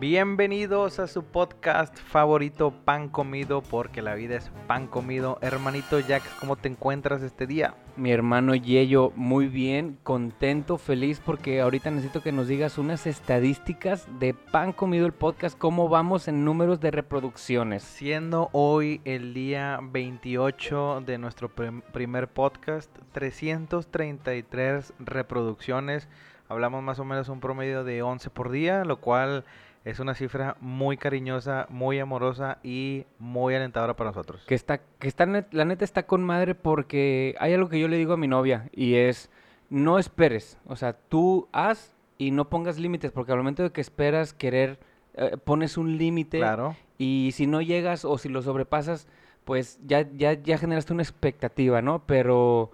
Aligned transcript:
Bienvenidos 0.00 0.98
a 0.98 1.06
su 1.06 1.24
podcast 1.24 1.94
favorito, 1.98 2.70
Pan 2.86 3.10
Comido, 3.10 3.60
porque 3.60 4.00
la 4.00 4.14
vida 4.14 4.36
es 4.36 4.50
pan 4.66 4.86
comido. 4.86 5.36
Hermanito 5.42 6.00
Jack, 6.00 6.22
¿cómo 6.40 6.56
te 6.56 6.68
encuentras 6.68 7.20
este 7.20 7.46
día? 7.46 7.74
Mi 7.96 8.10
hermano 8.10 8.54
Yello, 8.54 9.12
muy 9.14 9.46
bien, 9.48 9.98
contento, 10.02 10.78
feliz, 10.78 11.20
porque 11.22 11.60
ahorita 11.60 11.90
necesito 11.90 12.22
que 12.22 12.32
nos 12.32 12.48
digas 12.48 12.78
unas 12.78 13.06
estadísticas 13.06 14.08
de 14.18 14.32
Pan 14.32 14.72
Comido 14.72 15.04
el 15.04 15.12
podcast, 15.12 15.58
cómo 15.58 15.90
vamos 15.90 16.28
en 16.28 16.46
números 16.46 16.80
de 16.80 16.92
reproducciones. 16.92 17.82
Siendo 17.82 18.48
hoy 18.52 19.02
el 19.04 19.34
día 19.34 19.80
28 19.82 21.02
de 21.04 21.18
nuestro 21.18 21.50
prim- 21.50 21.82
primer 21.92 22.26
podcast, 22.28 22.90
333 23.12 24.94
reproducciones. 24.98 26.08
Hablamos 26.48 26.82
más 26.82 26.98
o 26.98 27.04
menos 27.04 27.28
un 27.28 27.38
promedio 27.40 27.84
de 27.84 28.00
11 28.02 28.30
por 28.30 28.50
día, 28.50 28.84
lo 28.86 28.98
cual 28.98 29.44
es 29.84 29.98
una 29.98 30.14
cifra 30.14 30.56
muy 30.60 30.96
cariñosa, 30.96 31.66
muy 31.70 31.98
amorosa 31.98 32.58
y 32.62 33.06
muy 33.18 33.54
alentadora 33.54 33.96
para 33.96 34.10
nosotros. 34.10 34.44
Que 34.46 34.54
está, 34.54 34.78
que 34.98 35.08
está, 35.08 35.26
la 35.26 35.64
neta 35.64 35.84
está 35.84 36.04
con 36.06 36.22
madre 36.22 36.54
porque 36.54 37.34
hay 37.38 37.54
algo 37.54 37.68
que 37.68 37.80
yo 37.80 37.88
le 37.88 37.96
digo 37.96 38.12
a 38.12 38.16
mi 38.18 38.28
novia 38.28 38.68
y 38.72 38.94
es, 38.96 39.30
no 39.70 39.98
esperes, 39.98 40.58
o 40.66 40.76
sea, 40.76 40.92
tú 40.92 41.48
haz 41.52 41.94
y 42.18 42.30
no 42.32 42.50
pongas 42.50 42.78
límites, 42.78 43.12
porque 43.12 43.32
al 43.32 43.38
momento 43.38 43.62
de 43.62 43.70
que 43.70 43.80
esperas 43.80 44.34
querer, 44.34 44.78
eh, 45.14 45.38
pones 45.42 45.78
un 45.78 45.96
límite 45.96 46.38
Claro. 46.38 46.76
y 46.98 47.30
si 47.32 47.46
no 47.46 47.62
llegas 47.62 48.04
o 48.04 48.18
si 48.18 48.28
lo 48.28 48.42
sobrepasas, 48.42 49.08
pues 49.44 49.80
ya, 49.86 50.06
ya, 50.14 50.34
ya 50.34 50.58
generaste 50.58 50.92
una 50.92 51.02
expectativa, 51.02 51.80
¿no? 51.80 52.04
Pero 52.06 52.72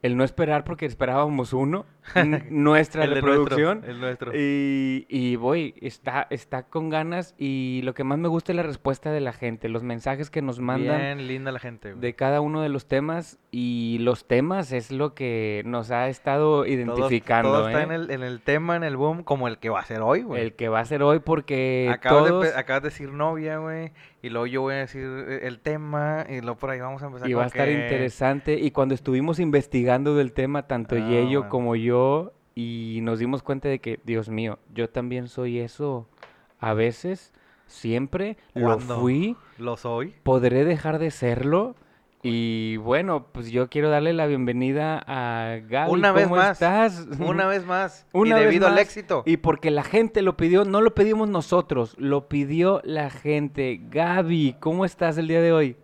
el 0.00 0.16
no 0.16 0.24
esperar 0.24 0.64
porque 0.64 0.86
esperábamos 0.86 1.52
uno, 1.52 1.84
nuestra 2.50 3.04
El 3.04 3.14
de 3.14 3.22
nuestro, 3.22 3.44
reproducción. 3.44 3.84
el 3.86 4.00
nuestro. 4.00 4.32
Y, 4.34 5.06
y 5.08 5.36
voy, 5.36 5.74
está, 5.80 6.26
está 6.30 6.64
con 6.64 6.90
ganas 6.90 7.34
y 7.38 7.80
lo 7.84 7.94
que 7.94 8.04
más 8.04 8.18
me 8.18 8.28
gusta 8.28 8.52
es 8.52 8.56
la 8.56 8.62
respuesta 8.62 9.10
de 9.12 9.20
la 9.20 9.32
gente, 9.32 9.68
los 9.68 9.82
mensajes 9.82 10.30
que 10.30 10.42
nos 10.42 10.60
mandan 10.60 10.98
Bien 11.00 11.26
linda 11.26 11.52
la 11.52 11.58
gente. 11.58 11.90
güey. 11.92 12.00
de 12.00 12.14
cada 12.14 12.40
uno 12.40 12.62
de 12.62 12.68
los 12.68 12.86
temas 12.86 13.38
y 13.50 13.98
los 14.00 14.26
temas 14.26 14.72
es 14.72 14.90
lo 14.90 15.14
que 15.14 15.62
nos 15.64 15.90
ha 15.90 16.08
estado 16.08 16.38
Todo- 16.38 16.66
identificando, 16.66 17.50
Todo, 17.52 17.68
está 17.68 17.80
¿eh? 17.80 17.84
en 17.84 17.92
el, 17.92 18.10
en 18.10 18.22
el 18.22 18.40
tema, 18.42 18.76
en 18.76 18.84
el 18.84 18.96
boom, 18.96 19.22
como 19.24 19.48
el 19.48 19.58
que 19.58 19.68
va 19.70 19.80
a 19.80 19.84
ser 19.84 20.00
hoy, 20.02 20.22
güey. 20.22 20.42
El 20.42 20.54
que 20.54 20.68
va 20.68 20.80
a 20.80 20.84
ser 20.84 21.02
hoy 21.02 21.18
porque 21.20 21.88
Acabas, 21.92 22.24
de, 22.24 22.30
todos... 22.30 22.46
empe- 22.46 22.56
acabas 22.56 22.82
de 22.82 22.88
decir 22.90 23.12
novia, 23.12 23.58
güey. 23.58 23.92
Y 24.20 24.30
luego 24.30 24.46
yo 24.46 24.62
voy 24.62 24.74
a 24.74 24.78
decir 24.78 25.02
eh, 25.04 25.40
el 25.44 25.60
tema. 25.60 26.24
Y 26.28 26.40
luego 26.40 26.56
por 26.58 26.70
ahí 26.70 26.80
vamos 26.80 27.02
a 27.02 27.06
empezar 27.06 27.28
Y 27.30 27.34
va 27.34 27.44
a 27.44 27.46
estar 27.46 27.66
que- 27.66 27.72
interesante. 27.74 28.54
Y 28.58 28.70
cuando 28.72 28.94
estuvimos 28.94 29.38
investigando 29.40 30.14
del 30.16 30.32
tema, 30.32 30.66
tanto 30.66 30.96
Ah, 30.96 30.98
Yello 31.08 31.40
bueno. 31.40 31.48
como 31.50 31.76
yo, 31.76 31.97
y 32.54 32.98
nos 33.02 33.20
dimos 33.20 33.44
cuenta 33.44 33.68
de 33.68 33.78
que, 33.78 34.00
Dios 34.04 34.28
mío, 34.28 34.58
yo 34.74 34.90
también 34.90 35.28
soy 35.28 35.60
eso 35.60 36.08
a 36.58 36.74
veces, 36.74 37.32
siempre, 37.66 38.36
lo 38.54 38.80
fui, 38.80 39.36
Lo 39.58 39.76
soy. 39.76 40.14
podré 40.24 40.64
dejar 40.64 40.98
de 40.98 41.12
serlo. 41.12 41.76
Y 42.20 42.76
bueno, 42.78 43.28
pues 43.30 43.52
yo 43.52 43.68
quiero 43.70 43.90
darle 43.90 44.12
la 44.12 44.26
bienvenida 44.26 45.00
a 45.06 45.60
Gaby. 45.68 45.92
Una 45.92 46.10
vez 46.10 46.24
¿Cómo 46.24 46.34
más, 46.34 46.60
estás? 46.60 47.06
Una 47.20 47.46
vez 47.46 47.64
más. 47.64 48.08
Una 48.12 48.30
y 48.30 48.32
vez 48.40 48.44
debido 48.46 48.66
al 48.66 48.78
éxito. 48.80 49.22
Y 49.24 49.36
porque 49.36 49.70
la 49.70 49.84
gente 49.84 50.22
lo 50.22 50.36
pidió, 50.36 50.64
no 50.64 50.80
lo 50.80 50.96
pedimos 50.96 51.28
nosotros, 51.28 51.94
lo 51.96 52.28
pidió 52.28 52.80
la 52.82 53.10
gente. 53.10 53.80
Gaby, 53.88 54.56
¿cómo 54.58 54.84
estás 54.84 55.16
el 55.16 55.28
día 55.28 55.40
de 55.40 55.52
hoy? 55.52 55.76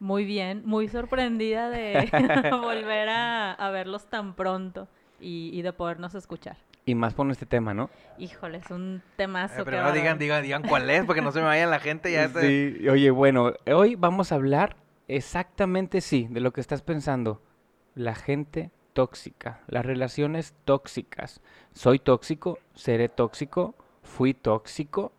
Muy 0.00 0.24
bien, 0.24 0.62
muy 0.64 0.88
sorprendida 0.88 1.68
de 1.68 2.08
volver 2.62 3.10
a, 3.10 3.52
a 3.52 3.70
verlos 3.70 4.06
tan 4.06 4.34
pronto 4.34 4.88
y, 5.22 5.50
y 5.52 5.62
de 5.62 5.72
podernos 5.72 6.14
escuchar. 6.14 6.56
Y 6.84 6.96
más 6.96 7.14
por 7.14 7.30
este 7.30 7.46
tema, 7.46 7.72
¿no? 7.72 7.90
Híjole, 8.18 8.58
es 8.58 8.70
un 8.70 9.02
temazo. 9.16 9.60
Eh, 9.60 9.76
va 9.76 9.86
a 9.88 9.92
digan, 9.92 10.18
digan, 10.18 10.42
digan 10.42 10.62
cuál 10.62 10.90
es, 10.90 11.04
porque 11.04 11.22
no 11.22 11.30
se 11.30 11.38
me 11.38 11.46
vaya 11.46 11.66
la 11.66 11.78
gente. 11.78 12.10
Ya 12.10 12.28
se- 12.28 12.76
Sí, 12.80 12.88
oye, 12.88 13.10
bueno, 13.12 13.52
hoy 13.72 13.94
vamos 13.94 14.32
a 14.32 14.34
hablar 14.34 14.76
exactamente, 15.06 16.00
sí, 16.00 16.26
de 16.30 16.40
lo 16.40 16.52
que 16.52 16.60
estás 16.60 16.82
pensando. 16.82 17.40
La 17.94 18.14
gente 18.16 18.70
tóxica, 18.94 19.60
las 19.68 19.86
relaciones 19.86 20.54
tóxicas. 20.64 21.40
Soy 21.72 21.98
tóxico, 22.00 22.58
seré 22.74 23.08
tóxico, 23.08 23.76
fui 24.02 24.34
tóxico. 24.34 25.12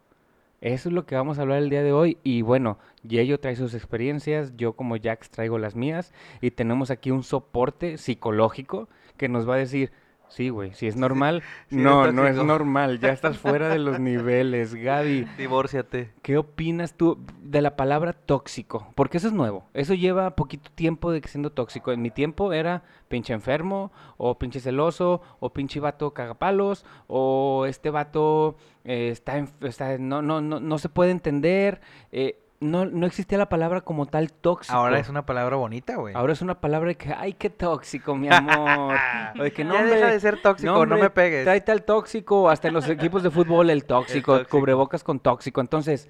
Eso 0.59 0.89
es 0.89 0.94
lo 0.94 1.05
que 1.05 1.16
vamos 1.16 1.39
a 1.39 1.41
hablar 1.44 1.59
el 1.59 1.69
día 1.69 1.83
de 1.83 1.91
hoy. 1.94 2.17
Y 2.23 2.41
bueno, 2.41 2.78
Yello 3.03 3.39
trae 3.39 3.55
sus 3.55 3.73
experiencias, 3.73 4.53
yo 4.57 4.73
como 4.73 4.95
Jax 5.01 5.29
traigo 5.29 5.57
las 5.59 5.75
mías. 5.75 6.13
Y 6.41 6.51
tenemos 6.51 6.89
aquí 6.91 7.11
un 7.11 7.23
soporte 7.23 7.97
psicológico 7.97 8.88
que 9.18 9.29
nos 9.29 9.47
va 9.47 9.56
a 9.56 9.57
decir, 9.57 9.91
sí, 10.29 10.50
güey, 10.50 10.74
si 10.74 10.88
es 10.88 10.96
normal. 11.06 11.44
sí 11.69 11.75
no, 11.75 12.12
no 12.12 12.28
es 12.28 12.35
normal, 12.35 13.00
ya 13.00 13.09
estás 13.12 13.38
fuera 13.38 13.69
de 13.69 13.78
los 13.79 14.00
niveles, 14.00 14.74
Gaby. 14.74 15.28
Divórciate. 15.38 16.12
¿Qué 16.24 16.38
opinas 16.38 16.96
tú 16.96 17.19
de 17.41 17.62
la 17.62 17.75
palabra 17.75 18.13
tóxico? 18.13 18.88
Porque 18.96 19.18
eso 19.18 19.28
es 19.28 19.34
nuevo. 19.34 19.66
Eso 19.73 19.94
lleva 19.94 20.35
poquito 20.35 20.72
tiempo 20.73 21.12
de 21.12 21.22
que 21.22 21.28
siendo 21.28 21.52
tóxico. 21.52 21.91
En 21.91 22.02
mi 22.02 22.09
tiempo 22.09 22.52
era 22.53 22.84
pinche 23.09 23.34
enfermo, 23.34 23.91
o 24.18 24.40
pinche 24.40 24.59
celoso, 24.59 25.22
o 25.40 25.53
pinche 25.53 25.79
vato 25.79 26.13
cagapalos, 26.16 26.84
o 27.07 27.66
este 27.68 27.91
vato 27.91 28.56
eh, 28.85 29.09
está, 29.12 29.38
está- 29.62 29.97
no, 30.00 30.22
no, 30.23 30.41
no, 30.41 30.59
no 30.59 30.78
se 30.79 30.90
puede 30.90 31.12
entender. 31.12 31.79
eh, 32.12 32.40
no, 32.63 32.85
no 32.85 33.06
existía 33.06 33.38
la 33.38 33.50
palabra 33.50 33.81
como 33.81 34.06
tal 34.06 34.31
tóxico. 34.31 34.75
Ahora 34.75 35.00
es 35.00 35.09
una 35.09 35.25
palabra 35.25 35.56
bonita, 35.57 35.96
güey. 35.97 36.16
Ahora 36.16 36.34
es 36.34 36.41
una 36.41 36.59
palabra 36.59 36.90
de 36.90 36.96
que, 36.96 37.13
ay, 37.13 37.34
qué 37.34 37.50
tóxico, 37.50 38.16
mi 38.16 38.29
amor. 38.34 38.96
O 39.40 39.44
de 39.44 39.51
que, 39.51 39.63
no, 39.63 39.74
ya 39.74 39.84
deja 39.84 40.07
de 40.07 40.19
ser 40.19 40.41
tóxico, 40.41 40.72
no, 40.72 40.79
hombre, 40.79 41.02
me 41.02 41.09
pegues. 41.09 41.44
Tráete 41.44 41.72
al 41.72 41.84
tóxico, 41.84 42.50
hasta 42.50 42.68
en 42.68 42.73
los 42.73 42.88
equipos 42.90 43.23
de 43.23 43.29
fútbol 43.29 43.69
el 43.69 43.85
tóxico, 43.85 44.38
tóxico. 44.38 44.57
cubrebocas 44.57 45.03
con 45.03 45.19
tóxico. 45.19 45.62
Entonces, 45.62 46.09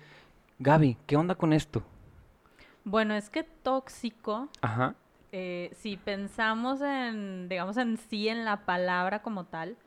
Gaby, 0.60 0.98
¿qué 1.06 1.16
onda 1.16 1.36
con 1.36 1.54
esto? 1.54 1.84
Bueno, 2.84 3.14
es 3.16 3.30
que 3.30 3.44
tóxico, 3.44 4.50
Ajá. 4.62 4.96
eh, 5.32 5.72
si 5.76 5.98
pensamos 5.98 6.82
en, 6.82 7.48
digamos, 7.50 7.78
en 7.78 7.98
sí, 7.98 8.28
en 8.28 8.46
la 8.46 8.66
palabra 8.66 9.22
como 9.22 9.46
tal, 9.46 9.78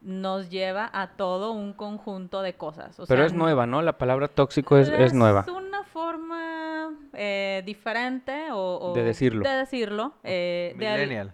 nos 0.00 0.48
lleva 0.48 0.88
a 0.92 1.08
todo 1.08 1.52
un 1.52 1.72
conjunto 1.72 2.42
de 2.42 2.54
cosas. 2.54 2.98
O 3.00 3.06
Pero 3.06 3.20
sea, 3.20 3.26
es 3.26 3.32
nueva, 3.32 3.66
¿no? 3.66 3.82
La 3.82 3.98
palabra 3.98 4.28
tóxico 4.28 4.78
es, 4.78 4.88
es 4.88 5.12
nueva. 5.12 5.40
Es 5.40 5.48
una 5.48 5.67
forma 5.98 6.90
eh, 7.12 7.62
diferente 7.66 8.52
o, 8.52 8.78
o 8.90 8.94
De 8.94 9.02
decirlo. 9.02 9.42
De 9.42 9.56
decirlo. 9.56 10.14
eh, 10.22 10.74
de 10.78 10.90
Millennial. 10.90 11.32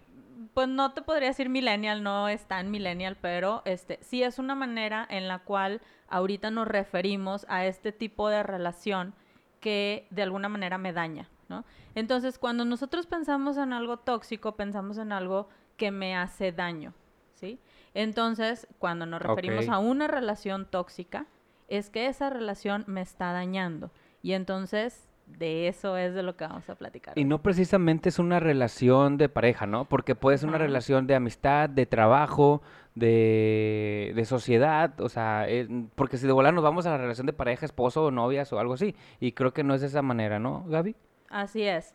pues 0.54 0.68
no 0.68 0.92
te 0.92 1.02
podría 1.02 1.28
decir 1.28 1.48
millennial, 1.48 2.02
no 2.02 2.28
es 2.28 2.46
tan 2.46 2.70
millennial, 2.70 3.16
pero 3.20 3.62
este 3.64 3.98
sí 4.02 4.22
es 4.22 4.38
una 4.38 4.54
manera 4.54 5.06
en 5.10 5.28
la 5.28 5.40
cual 5.40 5.80
ahorita 6.08 6.50
nos 6.50 6.66
referimos 6.68 7.44
a 7.48 7.66
este 7.66 7.92
tipo 7.92 8.28
de 8.28 8.42
relación 8.42 9.14
que 9.60 10.06
de 10.10 10.22
alguna 10.22 10.48
manera 10.48 10.78
me 10.78 10.92
daña, 10.92 11.28
¿no? 11.48 11.64
Entonces, 11.94 12.38
cuando 12.38 12.64
nosotros 12.64 13.06
pensamos 13.06 13.56
en 13.56 13.72
algo 13.72 13.96
tóxico, 13.98 14.56
pensamos 14.56 14.98
en 14.98 15.12
algo 15.12 15.48
que 15.76 15.90
me 15.90 16.14
hace 16.16 16.52
daño, 16.52 16.92
¿sí? 17.34 17.58
Entonces, 17.94 18.66
cuando 18.78 19.06
nos 19.06 19.20
referimos 19.22 19.68
a 19.68 19.78
una 19.78 20.06
relación 20.08 20.66
tóxica, 20.66 21.26
es 21.68 21.88
que 21.90 22.06
esa 22.08 22.28
relación 22.30 22.84
me 22.86 23.00
está 23.00 23.32
dañando. 23.32 23.90
Y 24.24 24.32
entonces, 24.32 25.06
de 25.26 25.68
eso 25.68 25.98
es 25.98 26.14
de 26.14 26.22
lo 26.22 26.34
que 26.34 26.46
vamos 26.46 26.70
a 26.70 26.76
platicar. 26.76 27.12
Y 27.18 27.26
no 27.26 27.42
precisamente 27.42 28.08
es 28.08 28.18
una 28.18 28.40
relación 28.40 29.18
de 29.18 29.28
pareja, 29.28 29.66
¿no? 29.66 29.84
Porque 29.84 30.14
puede 30.14 30.38
ser 30.38 30.48
una 30.48 30.56
relación 30.56 31.06
de 31.06 31.14
amistad, 31.14 31.68
de 31.68 31.84
trabajo, 31.84 32.62
de, 32.94 34.14
de 34.16 34.24
sociedad, 34.24 34.98
o 35.02 35.10
sea, 35.10 35.46
eh, 35.46 35.68
porque 35.94 36.16
si 36.16 36.26
de 36.26 36.32
volar 36.32 36.54
nos 36.54 36.64
vamos 36.64 36.86
a 36.86 36.90
la 36.92 36.96
relación 36.96 37.26
de 37.26 37.34
pareja, 37.34 37.66
esposo 37.66 38.02
o 38.06 38.10
novias 38.10 38.50
o 38.54 38.58
algo 38.58 38.72
así, 38.72 38.96
y 39.20 39.32
creo 39.32 39.52
que 39.52 39.62
no 39.62 39.74
es 39.74 39.82
de 39.82 39.88
esa 39.88 40.00
manera, 40.00 40.38
¿no, 40.38 40.64
Gaby? 40.68 40.96
Así 41.28 41.64
es. 41.64 41.94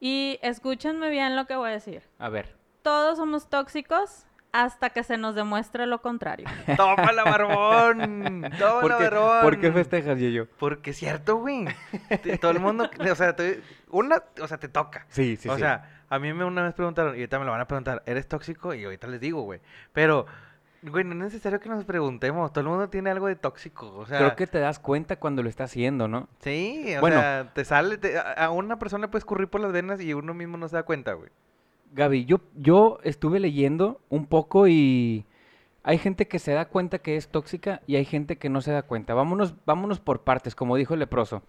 Y 0.00 0.40
escúchenme 0.42 1.10
bien 1.10 1.36
lo 1.36 1.46
que 1.46 1.54
voy 1.54 1.70
a 1.70 1.74
decir. 1.74 2.02
A 2.18 2.28
ver. 2.28 2.56
Todos 2.82 3.18
somos 3.18 3.48
tóxicos 3.48 4.26
hasta 4.52 4.90
que 4.90 5.02
se 5.02 5.16
nos 5.16 5.34
demuestre 5.34 5.86
lo 5.86 6.02
contrario. 6.02 6.46
¡Tómala, 6.76 7.24
barbón! 7.24 8.42
¡Tómala, 8.58 8.80
¿Por 8.80 8.96
qué, 8.98 9.04
barbón! 9.08 9.40
¿por 9.42 9.60
qué 9.60 9.72
festejas, 9.72 10.18
Yeyo? 10.18 10.46
Porque 10.58 10.90
es 10.90 10.96
cierto, 10.98 11.36
güey. 11.36 11.66
Todo 12.40 12.50
el 12.50 12.60
mundo, 12.60 12.88
o 13.10 13.14
sea, 13.14 13.34
te- 13.34 13.62
una, 13.90 14.22
o 14.40 14.46
sea, 14.48 14.58
te 14.58 14.68
toca. 14.68 15.06
Sí, 15.08 15.36
sí, 15.36 15.48
o 15.48 15.54
sí. 15.54 15.60
sea, 15.60 16.02
a 16.08 16.18
mí 16.18 16.32
me 16.32 16.44
una 16.44 16.62
vez 16.62 16.74
preguntaron, 16.74 17.14
y 17.14 17.18
ahorita 17.18 17.38
me 17.38 17.44
lo 17.46 17.50
van 17.52 17.60
a 17.62 17.66
preguntar, 17.66 18.02
¿eres 18.06 18.28
tóxico? 18.28 18.74
Y 18.74 18.84
ahorita 18.84 19.06
les 19.06 19.20
digo, 19.20 19.42
güey. 19.42 19.60
Pero, 19.94 20.26
güey, 20.82 21.04
no 21.04 21.12
es 21.12 21.18
necesario 21.32 21.58
que 21.58 21.68
nos 21.70 21.84
preguntemos. 21.84 22.52
Todo 22.52 22.60
el 22.60 22.68
mundo 22.68 22.88
tiene 22.90 23.10
algo 23.10 23.28
de 23.28 23.36
tóxico. 23.36 23.90
O 23.96 24.04
sea, 24.06 24.18
creo 24.18 24.36
que 24.36 24.46
te 24.46 24.58
das 24.58 24.78
cuenta 24.78 25.16
cuando 25.16 25.42
lo 25.42 25.48
está 25.48 25.64
haciendo, 25.64 26.08
¿no? 26.08 26.28
sí, 26.40 26.94
o 26.96 27.00
Bueno. 27.00 27.18
sea, 27.20 27.50
te 27.54 27.64
sale, 27.64 27.96
te- 27.96 28.18
a 28.18 28.32
a 28.32 28.50
una 28.50 28.78
persona 28.78 29.06
le 29.06 29.08
puede 29.08 29.20
escurrir 29.20 29.48
por 29.48 29.60
las 29.62 29.72
venas 29.72 30.00
y 30.02 30.12
uno 30.12 30.34
mismo 30.34 30.58
no 30.58 30.68
se 30.68 30.76
da 30.76 30.82
cuenta, 30.82 31.14
güey. 31.14 31.30
Gaby, 31.92 32.24
yo, 32.24 32.40
yo 32.56 32.98
estuve 33.04 33.38
leyendo 33.40 34.00
un 34.08 34.26
poco 34.26 34.66
y 34.66 35.26
hay 35.82 35.98
gente 35.98 36.26
que 36.26 36.38
se 36.38 36.52
da 36.52 36.66
cuenta 36.68 36.98
que 37.00 37.16
es 37.16 37.28
tóxica 37.28 37.82
y 37.86 37.96
hay 37.96 38.04
gente 38.04 38.36
que 38.38 38.48
no 38.48 38.60
se 38.62 38.72
da 38.72 38.82
cuenta. 38.82 39.14
Vámonos, 39.14 39.54
vámonos 39.66 40.00
por 40.00 40.22
partes, 40.22 40.54
como 40.54 40.76
dijo 40.76 40.94
el 40.94 41.00
leproso. 41.00 41.42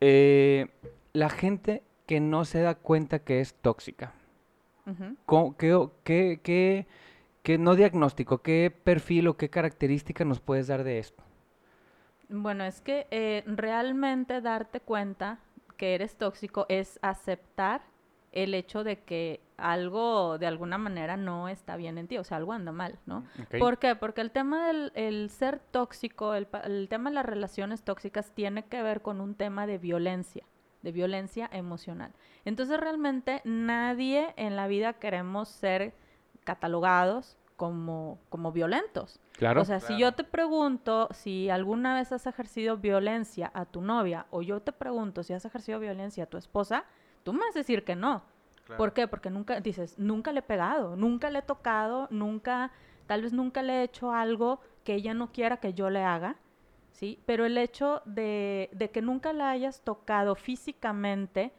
Eh, 0.00 0.68
la 1.12 1.30
gente 1.30 1.82
que 2.06 2.20
no 2.20 2.44
se 2.44 2.60
da 2.60 2.74
cuenta 2.74 3.20
que 3.20 3.40
es 3.40 3.54
tóxica. 3.54 4.12
Ujú. 4.86 5.16
¿Cómo- 5.24 5.56
¿Qué, 5.56 5.72
o- 5.74 5.92
qué, 6.04 6.40
qué- 6.42 6.86
qué- 7.42 7.56
no 7.58 7.74
diagnóstico, 7.74 8.38
qué 8.42 8.70
perfil 8.84 9.28
o 9.28 9.36
qué 9.38 9.48
característica 9.48 10.24
nos 10.26 10.40
puedes 10.40 10.66
dar 10.66 10.84
de 10.84 10.98
esto? 10.98 11.22
Bueno, 12.28 12.64
es 12.64 12.80
que 12.82 13.06
eh, 13.10 13.44
realmente 13.46 14.40
darte 14.42 14.80
cuenta 14.80 15.38
que 15.78 15.94
eres 15.94 16.16
tóxico 16.16 16.66
es 16.68 16.98
aceptar 17.02 17.82
el 18.32 18.52
hecho 18.54 18.84
de 18.84 18.98
que 18.98 19.40
algo 19.56 20.38
de 20.38 20.46
alguna 20.46 20.78
manera 20.78 21.16
no 21.16 21.48
está 21.48 21.76
bien 21.76 21.96
en 21.98 22.08
ti, 22.08 22.18
o 22.18 22.24
sea, 22.24 22.38
algo 22.38 22.52
anda 22.52 22.72
mal, 22.72 22.98
¿no? 23.06 23.24
¿Por 23.58 23.78
qué? 23.78 23.94
Porque 23.94 24.20
el 24.20 24.30
tema 24.30 24.66
del 24.66 24.90
el 24.94 25.30
ser 25.30 25.60
tóxico, 25.70 26.34
el, 26.34 26.46
pa- 26.46 26.60
el 26.60 26.88
tema 26.88 27.10
de 27.10 27.14
las 27.14 27.26
relaciones 27.26 27.82
tóxicas 27.82 28.32
tiene 28.32 28.64
que 28.64 28.82
ver 28.82 29.00
con 29.02 29.20
un 29.20 29.34
tema 29.34 29.66
de 29.66 29.78
violencia, 29.78 30.44
de 30.82 30.92
violencia 30.92 31.48
emocional. 31.52 32.12
Entonces 32.44 32.80
realmente 32.80 33.42
nadie 33.44 34.34
en 34.36 34.56
la 34.56 34.66
vida 34.66 34.94
queremos 34.94 35.48
ser 35.48 35.94
catalogados 36.44 37.36
como, 37.56 38.18
como 38.28 38.52
violentos. 38.52 39.20
Claro. 39.36 39.62
O 39.62 39.64
sea, 39.64 39.80
si 39.80 39.96
yo 39.98 40.12
te 40.12 40.24
pregunto 40.24 41.08
si 41.12 41.48
alguna 41.50 41.94
vez 41.94 42.12
has 42.12 42.26
ejercido 42.26 42.76
violencia 42.76 43.50
a 43.54 43.64
tu 43.64 43.80
novia 43.80 44.26
o 44.30 44.42
yo 44.42 44.60
te 44.60 44.72
pregunto 44.72 45.22
si 45.22 45.32
has 45.32 45.44
ejercido 45.44 45.78
violencia 45.80 46.24
a 46.24 46.26
tu 46.26 46.36
esposa, 46.36 46.84
tú 47.22 47.32
me 47.32 47.40
vas 47.40 47.54
a 47.56 47.60
decir 47.60 47.84
que 47.84 47.96
no. 47.96 48.22
¿Por 48.76 48.92
qué? 48.92 49.06
Porque 49.08 49.30
nunca, 49.30 49.60
dices, 49.60 49.98
nunca 49.98 50.32
le 50.32 50.40
he 50.40 50.42
pegado, 50.42 50.96
nunca 50.96 51.30
le 51.30 51.40
he 51.40 51.42
tocado, 51.42 52.08
nunca, 52.10 52.70
tal 53.06 53.22
vez 53.22 53.32
nunca 53.32 53.62
le 53.62 53.80
he 53.80 53.82
hecho 53.84 54.12
algo 54.12 54.60
que 54.84 54.94
ella 54.94 55.14
no 55.14 55.32
quiera 55.32 55.58
que 55.58 55.74
yo 55.74 55.90
le 55.90 56.02
haga, 56.02 56.36
¿sí? 56.92 57.18
Pero 57.26 57.44
el 57.44 57.56
hecho 57.58 58.02
de, 58.04 58.70
de 58.72 58.90
que 58.90 59.02
nunca 59.02 59.32
la 59.32 59.50
hayas 59.50 59.82
tocado 59.82 60.34
físicamente 60.34 61.52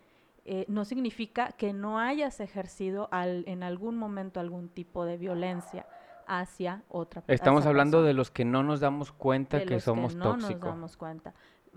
eh, 0.45 0.65
no 0.67 0.85
significa 0.85 1.53
que 1.53 1.73
no 1.73 1.99
hayas 1.99 2.39
ejercido 2.39 3.07
al- 3.11 3.43
en 3.47 3.63
algún 3.63 3.97
momento 3.97 4.39
algún 4.39 4.69
tipo 4.69 5.05
de 5.05 5.17
violencia 5.17 5.85
hacia 6.27 6.83
otra 6.89 7.21
persona. 7.21 7.35
Estamos 7.35 7.65
hablando 7.65 8.03
de 8.03 8.13
los 8.13 8.29
que 8.31 8.45
no 8.45 8.63
nos 8.63 8.79
damos 8.79 9.11
cuenta 9.11 9.59
de 9.59 9.65
que 9.65 9.75
los 9.75 9.83
somos 9.83 10.15
no 10.15 10.31
nos 10.37 10.41
tóxicos. 10.41 10.65
damos 10.69 10.97
cuenta. 10.97 11.33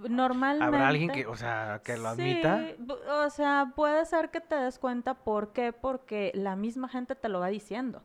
Normalmente... 0.09 0.65
¿Habrá 0.65 0.89
alguien 0.89 1.11
que, 1.11 1.27
o 1.27 1.37
sea, 1.37 1.81
que 1.85 1.97
lo 1.97 2.09
admita? 2.09 2.67
Sí, 2.77 2.77
o 3.11 3.31
sea, 3.31 3.73
puede 3.75 4.05
ser 4.07 4.31
que 4.31 4.41
te 4.41 4.55
des 4.55 4.79
cuenta. 4.79 5.15
¿Por 5.15 5.53
qué? 5.53 5.73
Porque 5.73 6.31
la 6.35 6.57
misma 6.57 6.89
gente 6.89 7.15
te 7.15 7.29
lo 7.29 7.41
va 7.41 7.49
diciendo. 7.49 8.03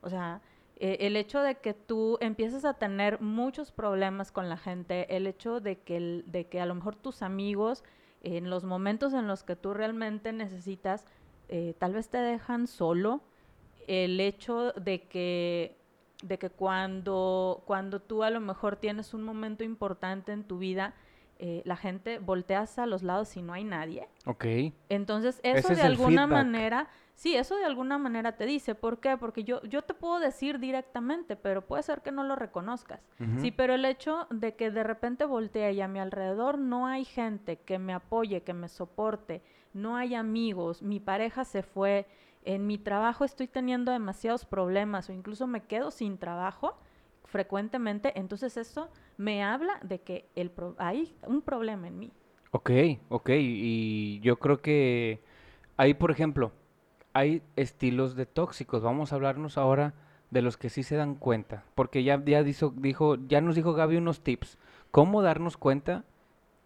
O 0.00 0.10
sea, 0.10 0.40
eh, 0.76 0.98
el 1.00 1.16
hecho 1.16 1.40
de 1.40 1.56
que 1.56 1.74
tú 1.74 2.16
empieces 2.20 2.64
a 2.64 2.74
tener 2.74 3.20
muchos 3.20 3.70
problemas 3.70 4.32
con 4.32 4.48
la 4.48 4.56
gente, 4.56 5.14
el 5.16 5.26
hecho 5.26 5.60
de 5.60 5.78
que, 5.78 5.96
el- 5.98 6.24
de 6.26 6.46
que 6.46 6.60
a 6.60 6.66
lo 6.66 6.74
mejor 6.74 6.96
tus 6.96 7.22
amigos, 7.22 7.84
en 8.22 8.50
los 8.50 8.64
momentos 8.64 9.12
en 9.14 9.26
los 9.26 9.42
que 9.44 9.56
tú 9.56 9.74
realmente 9.74 10.32
necesitas, 10.32 11.06
eh, 11.48 11.74
tal 11.78 11.92
vez 11.94 12.08
te 12.08 12.18
dejan 12.18 12.66
solo, 12.66 13.20
el 13.86 14.20
hecho 14.20 14.72
de 14.72 15.02
que 15.02 15.76
de 16.22 16.38
que 16.38 16.50
cuando, 16.50 17.62
cuando 17.66 17.98
tú 18.00 18.22
a 18.24 18.28
lo 18.28 18.40
mejor 18.40 18.76
tienes 18.76 19.14
un 19.14 19.22
momento 19.22 19.64
importante 19.64 20.32
en 20.32 20.44
tu 20.44 20.58
vida, 20.58 20.92
eh, 21.42 21.62
la 21.64 21.76
gente 21.76 22.18
volteas 22.18 22.78
a 22.78 22.84
los 22.84 23.02
lados 23.02 23.34
y 23.34 23.40
no 23.40 23.54
hay 23.54 23.64
nadie. 23.64 24.06
Ok. 24.26 24.44
Entonces, 24.90 25.40
eso 25.42 25.72
es 25.72 25.78
de 25.78 25.84
alguna 25.84 26.26
manera, 26.26 26.90
sí, 27.14 27.34
eso 27.34 27.56
de 27.56 27.64
alguna 27.64 27.96
manera 27.96 28.36
te 28.36 28.44
dice, 28.44 28.74
¿por 28.74 29.00
qué? 29.00 29.16
Porque 29.16 29.42
yo, 29.42 29.62
yo 29.62 29.80
te 29.80 29.94
puedo 29.94 30.20
decir 30.20 30.58
directamente, 30.58 31.36
pero 31.36 31.66
puede 31.66 31.82
ser 31.82 32.02
que 32.02 32.12
no 32.12 32.24
lo 32.24 32.36
reconozcas. 32.36 33.00
Sí, 33.38 33.52
pero 33.52 33.74
el 33.74 33.86
hecho 33.86 34.26
de 34.28 34.54
que 34.54 34.70
de 34.70 34.82
repente 34.82 35.24
voltee 35.24 35.72
y 35.72 35.80
a 35.80 35.88
mi 35.88 35.98
alrededor 35.98 36.58
no 36.58 36.86
hay 36.86 37.06
gente 37.06 37.56
que 37.56 37.78
me 37.78 37.94
apoye, 37.94 38.42
que 38.42 38.52
me 38.52 38.68
soporte, 38.68 39.42
no 39.72 39.96
hay 39.96 40.14
amigos, 40.14 40.82
mi 40.82 41.00
pareja 41.00 41.46
se 41.46 41.62
fue, 41.62 42.06
en 42.44 42.66
mi 42.66 42.76
trabajo 42.76 43.24
estoy 43.24 43.48
teniendo 43.48 43.92
demasiados 43.92 44.44
problemas 44.44 45.08
o 45.08 45.14
incluso 45.14 45.46
me 45.46 45.62
quedo 45.62 45.90
sin 45.90 46.18
trabajo 46.18 46.76
frecuentemente, 47.24 48.12
entonces 48.18 48.58
eso 48.58 48.90
me 49.20 49.44
habla 49.44 49.78
de 49.82 50.00
que 50.00 50.24
el 50.34 50.50
pro- 50.50 50.74
hay 50.78 51.14
un 51.26 51.42
problema 51.42 51.86
en 51.88 51.98
mí. 51.98 52.10
Ok, 52.52 52.70
ok. 53.10 53.30
Y 53.36 54.18
yo 54.20 54.38
creo 54.38 54.62
que 54.62 55.20
ahí, 55.76 55.92
por 55.92 56.10
ejemplo, 56.10 56.52
hay 57.12 57.42
estilos 57.54 58.16
de 58.16 58.24
tóxicos. 58.24 58.82
Vamos 58.82 59.12
a 59.12 59.16
hablarnos 59.16 59.58
ahora 59.58 59.92
de 60.30 60.40
los 60.40 60.56
que 60.56 60.70
sí 60.70 60.82
se 60.82 60.96
dan 60.96 61.16
cuenta. 61.16 61.64
Porque 61.74 62.02
ya, 62.02 62.22
ya 62.24 62.42
dijo, 62.42 62.72
dijo, 62.74 63.16
ya 63.28 63.42
nos 63.42 63.56
dijo 63.56 63.74
Gaby 63.74 63.96
unos 63.98 64.22
tips. 64.22 64.56
¿Cómo 64.90 65.20
darnos 65.20 65.58
cuenta 65.58 66.04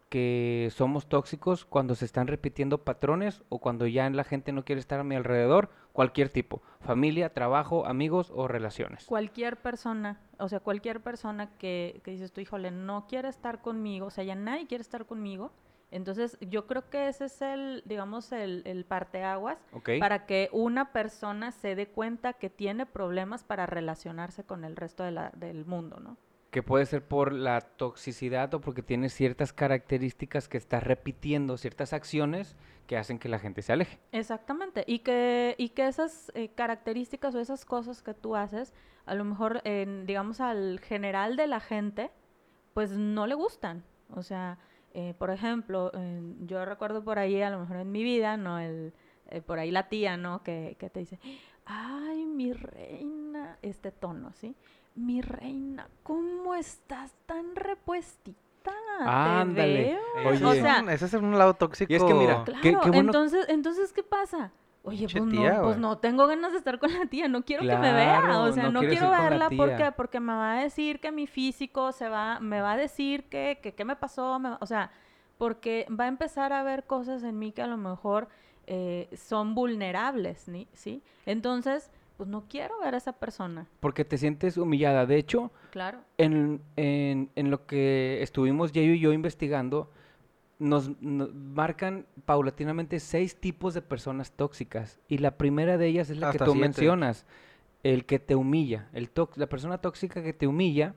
que 0.09 0.69
somos 0.71 1.07
tóxicos 1.09 1.65
cuando 1.65 1.93
se 1.95 2.05
están 2.05 2.27
repitiendo 2.27 2.77
patrones 2.77 3.43
o 3.49 3.59
cuando 3.59 3.85
ya 3.85 4.09
la 4.09 4.23
gente 4.23 4.53
no 4.53 4.63
quiere 4.63 4.79
estar 4.79 4.99
a 4.99 5.03
mi 5.03 5.15
alrededor? 5.15 5.69
Cualquier 5.91 6.29
tipo. 6.29 6.61
Familia, 6.79 7.33
trabajo, 7.33 7.85
amigos 7.85 8.31
o 8.33 8.47
relaciones. 8.47 9.05
Cualquier 9.05 9.57
persona, 9.57 10.19
o 10.39 10.47
sea, 10.49 10.59
cualquier 10.59 11.01
persona 11.01 11.49
que, 11.57 12.01
que 12.03 12.11
dices 12.11 12.31
tú, 12.31 12.41
híjole, 12.41 12.71
no 12.71 13.07
quiere 13.07 13.29
estar 13.29 13.61
conmigo, 13.61 14.07
o 14.07 14.11
sea, 14.11 14.23
ya 14.23 14.35
nadie 14.35 14.67
quiere 14.67 14.81
estar 14.81 15.05
conmigo. 15.05 15.51
Entonces, 15.91 16.37
yo 16.41 16.65
creo 16.67 16.89
que 16.89 17.07
ese 17.07 17.25
es 17.25 17.41
el, 17.41 17.83
digamos, 17.85 18.31
el, 18.31 18.63
el 18.65 18.83
parteaguas 18.85 19.57
¿Ok? 19.71 19.91
para 19.99 20.25
que 20.25 20.49
una 20.51 20.91
persona 20.91 21.51
se 21.51 21.75
dé 21.75 21.87
cuenta 21.87 22.33
que 22.33 22.49
tiene 22.49 22.85
problemas 22.85 23.43
para 23.43 23.65
relacionarse 23.65 24.43
con 24.43 24.65
el 24.65 24.75
resto 24.75 25.03
de 25.03 25.11
la- 25.11 25.31
del 25.35 25.65
mundo, 25.65 25.99
¿no? 25.99 26.17
Que 26.51 26.63
puede 26.63 26.85
ser 26.85 27.03
por 27.05 27.33
la 27.33 27.59
toxicidad 27.61 28.53
o 28.53 28.61
porque 28.61 28.81
tiene 28.81 29.09
ciertas 29.09 29.53
características 29.53 30.47
que 30.47 30.57
está 30.57 30.79
repitiendo, 30.79 31.57
ciertas 31.57 31.93
acciones 31.93 32.55
que 32.87 32.97
hacen 32.97 33.19
que 33.19 33.29
la 33.29 33.39
gente 33.39 33.61
se 33.61 33.73
aleje. 33.73 33.99
Exactamente, 34.11 34.83
y 34.87 34.99
que, 34.99 35.55
y 35.57 35.69
que 35.69 35.87
esas 35.87 36.31
eh, 36.33 36.49
características 36.55 37.35
o 37.35 37.39
esas 37.39 37.63
cosas 37.65 38.01
que 38.01 38.13
tú 38.13 38.35
haces, 38.35 38.73
a 39.05 39.15
lo 39.15 39.23
mejor, 39.25 39.61
en, 39.63 40.05
digamos, 40.05 40.41
al 40.41 40.79
general 40.79 41.35
de 41.37 41.47
la 41.47 41.59
gente, 41.59 42.11
pues 42.73 42.91
no 42.91 43.27
le 43.27 43.35
gustan. 43.35 43.83
O 44.13 44.21
sea, 44.23 44.57
eh, 44.93 45.13
por 45.17 45.29
ejemplo, 45.31 45.91
yo 46.41 46.63
recuerdo 46.65 47.03
por 47.03 47.19
ahí, 47.19 47.41
a 47.41 47.49
lo 47.49 47.59
mejor 47.59 47.77
en 47.77 47.91
mi 47.91 48.03
vida, 48.03 48.37
¿no? 48.37 48.59
El, 48.59 48.93
eh, 49.29 49.41
por 49.41 49.59
ahí 49.59 49.71
la 49.71 49.89
tía, 49.89 50.17
¿no? 50.17 50.41
Que, 50.43 50.75
que 50.79 50.89
te 50.89 50.99
dice, 51.01 51.19
ay, 51.65 52.25
mi 52.25 52.53
reina, 52.53 53.57
este 53.61 53.91
tono, 53.91 54.31
¿sí? 54.33 54.55
Mi 54.95 55.21
reina, 55.21 55.87
¿cómo 56.03 56.55
estás 56.55 57.13
tan 57.25 57.55
repuestita? 57.55 58.35
Te 58.63 58.71
Ándale. 59.05 59.83
veo". 59.83 60.29
Oye. 60.29 60.45
o 60.45 60.49
Ese 60.51 60.57
es 60.57 60.63
sea, 60.63 60.81
un- 60.81 60.89
ese 60.89 61.05
es 61.05 61.13
un 61.13 61.37
lado 61.37 61.53
tóxico. 61.55 61.91
Y 61.91 61.95
es 61.97 62.03
que 62.03 62.13
mira, 62.13 62.43
Claro, 62.45 62.61
Qué- 62.61 62.71
qué 62.71 62.89
bueno- 62.89 62.99
entonces, 63.11 63.45
entonces, 63.49 63.91
¿qué 63.93 64.03
pasa? 64.03 64.51
Oye, 64.85 65.07
pues, 65.11 65.29
tía, 65.29 65.53
no, 65.55 65.63
pues 65.63 65.77
no 65.77 65.97
tengo 65.97 66.27
ganas 66.27 66.51
de 66.51 66.59
estar 66.59 66.77
con 66.79 66.93
la 66.93 67.05
tía, 67.07 67.27
no 67.27 67.43
quiero 67.43 67.63
que 67.63 67.75
me 67.75 67.91
vea, 67.91 68.39
o 68.39 68.51
sea, 68.51 68.69
no 68.69 68.79
quiero 68.81 69.09
verla 69.09 69.49
porque 69.49 69.91
porque 69.97 70.19
me 70.19 70.33
va 70.33 70.59
a 70.59 70.63
decir 70.63 70.99
que 70.99 71.11
mi 71.11 71.25
físico 71.27 71.91
se 71.91 72.07
va, 72.07 72.39
me 72.39 72.61
va 72.61 72.73
a 72.73 72.77
decir 72.77 73.25
que, 73.25 73.59
que 73.63 73.73
qué 73.73 73.83
me 73.83 73.95
pasó, 73.95 74.37
me 74.39 74.51
o 74.59 74.65
sea, 74.65 74.91
porque 75.37 75.85
va 75.89 76.05
a 76.05 76.07
empezar 76.07 76.53
a 76.53 76.63
ver 76.63 76.85
cosas 76.85 77.23
en 77.23 77.37
mí 77.39 77.51
que 77.51 77.61
a 77.61 77.67
lo 77.67 77.77
mejor 77.77 78.27
eh, 78.67 79.09
son 79.15 79.53
vulnerables. 79.55 80.45
¿sí? 80.73 81.01
Entonces, 81.25 81.91
pues 82.17 82.29
no 82.29 82.45
quiero 82.47 82.79
ver 82.79 82.93
a 82.93 82.97
esa 82.97 83.13
persona, 83.13 83.67
Porque 83.79 84.05
te 84.05 84.17
sientes 84.17 84.55
humillada. 84.57 85.05
De 85.05 85.17
hecho, 85.17 85.51
claro. 85.71 85.99
en, 86.17 86.61
en- 86.77 87.29
en 87.35 87.51
lo 87.51 87.65
que 87.65 88.21
estuvimos 88.21 88.71
Yayo 88.71 88.93
y 88.93 88.99
yo 88.99 89.11
investigando, 89.11 89.89
nos, 90.59 91.01
nos 91.01 91.33
marcan 91.33 92.05
paulatinamente 92.25 92.99
seis 92.99 93.35
tipos 93.35 93.73
de 93.73 93.81
personas 93.81 94.31
tóxicas. 94.31 94.99
Y 95.07 95.17
la 95.17 95.37
primera 95.37 95.77
de 95.77 95.87
ellas 95.87 96.09
es 96.09 96.17
la 96.17 96.31
que 96.31 96.39
tú 96.39 96.51
siete, 96.51 96.59
mencionas, 96.59 97.25
el 97.83 98.05
que 98.05 98.19
te 98.19 98.35
humilla. 98.35 98.89
El 98.93 99.13
tox- 99.13 99.37
la 99.37 99.47
persona 99.47 99.77
tóxica 99.79 100.23
que 100.23 100.33
te 100.33 100.47
humilla, 100.47 100.95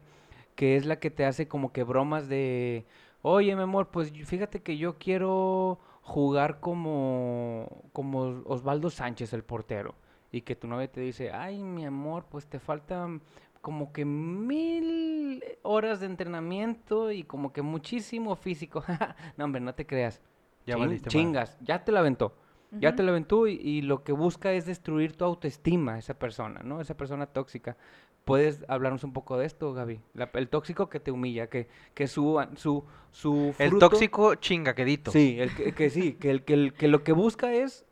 que 0.55 0.77
es 0.77 0.87
la 0.87 0.99
que 0.99 1.11
te 1.11 1.25
hace 1.25 1.49
como 1.49 1.73
que 1.73 1.83
bromas 1.85 2.29
de, 2.29 2.87
oye, 3.23 3.55
mi 3.57 3.63
amor, 3.63 3.89
pues 3.89 4.13
fíjate 4.13 4.63
que 4.63 4.77
yo 4.79 4.99
quiero 4.99 5.79
jugar 6.03 6.61
como, 6.61 7.85
como 7.93 8.43
Osvaldo 8.47 8.91
Sánchez, 8.91 9.33
el 9.33 9.45
portero. 9.45 9.95
Y 10.31 10.43
que 10.43 10.55
tu 10.57 10.67
novia 10.69 10.93
te 10.93 11.01
dice, 11.01 11.31
ay, 11.33 11.63
mi 11.63 11.87
amor, 11.87 12.27
pues 12.29 12.47
te 12.47 12.59
faltan 12.59 13.23
como 13.69 13.93
que 13.93 14.07
mil 14.07 15.45
horas 15.61 16.01
de 16.01 16.07
entrenamiento 16.07 17.13
y 17.13 17.23
como 17.23 17.53
que 17.53 17.61
muchísimo 17.61 18.35
físico. 18.35 18.83
no, 19.37 19.45
hombre, 19.45 19.61
no 19.61 19.75
te 19.75 19.87
creas. 19.87 20.23
Ya 20.65 20.75
Chin- 20.77 20.81
valiste 20.81 21.11
chingas, 21.11 21.59
ya 21.61 21.85
te 21.85 21.93
la 21.93 22.01
aventó. 22.01 22.35
Ya 22.71 22.97
te 22.97 23.03
la 23.03 23.11
aventó 23.11 23.47
y, 23.47 23.57
y 23.57 23.83
lo 23.83 24.05
que 24.05 24.13
busca 24.13 24.53
es 24.55 24.65
destruir 24.65 25.15
tu 25.19 25.27
autoestima, 25.27 25.99
esa 25.99 26.19
persona, 26.19 26.61
¿no? 26.65 26.81
Esa 26.81 26.97
persona 26.97 27.27
tóxica. 27.27 27.77
¿Puedes 28.25 28.65
hablarnos 28.69 29.05
un 29.05 29.13
poco 29.13 29.37
de 29.37 29.45
esto, 29.45 29.75
Gaby? 29.75 30.01
La- 30.15 30.31
el 30.33 30.49
tóxico 30.49 30.89
que 30.89 30.99
te 30.99 31.11
humilla, 31.11 31.49
que, 31.51 31.69
que 31.93 32.07
su, 32.07 32.43
su, 32.57 32.85
su 33.13 33.55
El 33.59 33.73
fruto- 33.73 33.91
tóxico 33.91 34.35
chingaquedito. 34.37 35.11
Sí, 35.11 35.37
el 35.39 35.55
que, 35.55 35.73
que 35.75 35.91
sí, 35.91 36.15
que, 36.15 36.31
el, 36.31 36.43
que, 36.43 36.55
el- 36.55 36.73
que 36.73 36.89
lo 36.89 37.05
que 37.05 37.13
busca 37.13 37.53
es 37.53 37.85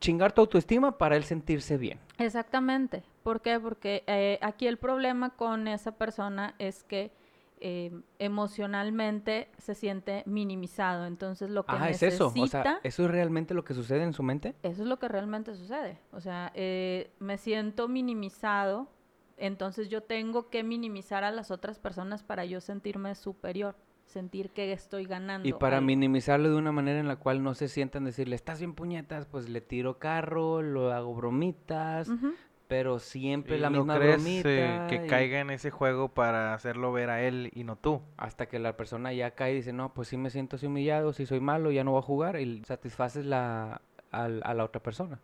chingar 0.00 0.32
tu 0.32 0.42
autoestima 0.42 0.98
para 0.98 1.16
él 1.16 1.24
sentirse 1.24 1.78
bien. 1.78 1.98
Exactamente. 2.18 3.02
¿Por 3.22 3.40
qué? 3.40 3.58
Porque 3.60 4.04
eh, 4.06 4.38
aquí 4.42 4.66
el 4.66 4.78
problema 4.78 5.30
con 5.30 5.68
esa 5.68 5.92
persona 5.92 6.54
es 6.58 6.82
que 6.82 7.12
eh, 7.60 7.92
emocionalmente 8.18 9.48
se 9.58 9.74
siente 9.74 10.22
minimizado. 10.26 11.06
Entonces 11.06 11.50
lo 11.50 11.64
que 11.64 11.76
Ah, 11.76 11.90
es 11.90 12.02
necesita, 12.02 12.14
eso. 12.14 12.42
O 12.42 12.46
sea, 12.46 12.80
¿eso 12.82 13.04
es 13.04 13.10
realmente 13.10 13.54
lo 13.54 13.64
que 13.64 13.74
sucede 13.74 14.02
en 14.02 14.12
su 14.12 14.22
mente? 14.22 14.54
eso 14.62 14.82
es 14.82 14.88
lo 14.88 14.98
que 14.98 15.08
realmente 15.08 15.54
sucede. 15.54 15.98
O 16.12 16.20
sea, 16.20 16.50
eh, 16.54 17.10
me 17.20 17.38
siento 17.38 17.88
minimizado 17.88 18.88
entonces 19.36 19.88
yo 19.88 20.02
tengo 20.02 20.50
que 20.50 20.62
minimizar 20.62 21.24
a 21.24 21.32
las 21.32 21.50
otras 21.50 21.78
personas 21.80 22.22
para 22.22 22.44
yo 22.44 22.60
sentirme 22.60 23.14
superior, 23.16 23.74
sentir 24.06 24.50
que 24.50 24.72
estoy 24.72 25.04
ganando. 25.04 25.48
Y 25.48 25.52
para 25.52 25.78
algo. 25.78 25.86
minimizarlo 25.86 26.48
de 26.48 26.56
una 26.56 26.70
manera 26.70 27.00
en 27.00 27.08
la 27.08 27.16
cual 27.16 27.42
no 27.42 27.54
se 27.54 27.66
sientan 27.66 28.04
decirle, 28.04 28.36
estás 28.36 28.60
bien 28.60 28.74
puñetas, 28.74 29.26
pues 29.26 29.48
le 29.48 29.60
tiro 29.60 29.98
carro, 29.98 30.62
lo 30.62 30.92
hago 30.92 31.12
bromitas, 31.14 32.08
Ujú. 32.08 32.34
Pero 32.68 32.98
siempre 32.98 33.56
¿Y 33.56 33.60
la 33.60 33.70
no 33.70 33.80
misma 33.80 33.94
crees, 33.96 34.22
bromita. 34.24 34.48
eh, 34.48 34.80
que 34.88 34.94
y 34.96 35.06
caiga 35.08 35.40
en 35.40 35.50
ese 35.50 35.70
juego 35.70 36.08
para 36.14 36.54
hacerlo 36.54 36.92
ver 36.92 37.10
a 37.10 37.22
él 37.22 37.50
y 37.54 37.64
no 37.64 37.76
tú? 37.76 38.02
Hasta 38.16 38.46
que 38.48 38.58
la 38.58 38.76
persona 38.76 39.12
ya 39.12 39.32
cae 39.32 39.52
y 39.52 39.56
dice, 39.56 39.72
no, 39.72 39.92
pues 39.94 40.08
sí 40.08 40.16
me 40.16 40.30
siento 40.30 40.56
así 40.56 40.66
humillado, 40.66 41.12
si 41.12 41.26
soy 41.26 41.40
malo, 41.40 41.70
ya 41.70 41.84
no 41.84 41.92
voy 41.92 42.00
a 42.00 42.02
jugar, 42.02 42.40
y 42.40 42.62
satisfaces 42.64 43.24
la, 43.26 43.82
al- 44.10 44.42
a 44.44 44.54
la 44.54 44.64
otra 44.64 44.82
persona. 44.82 45.20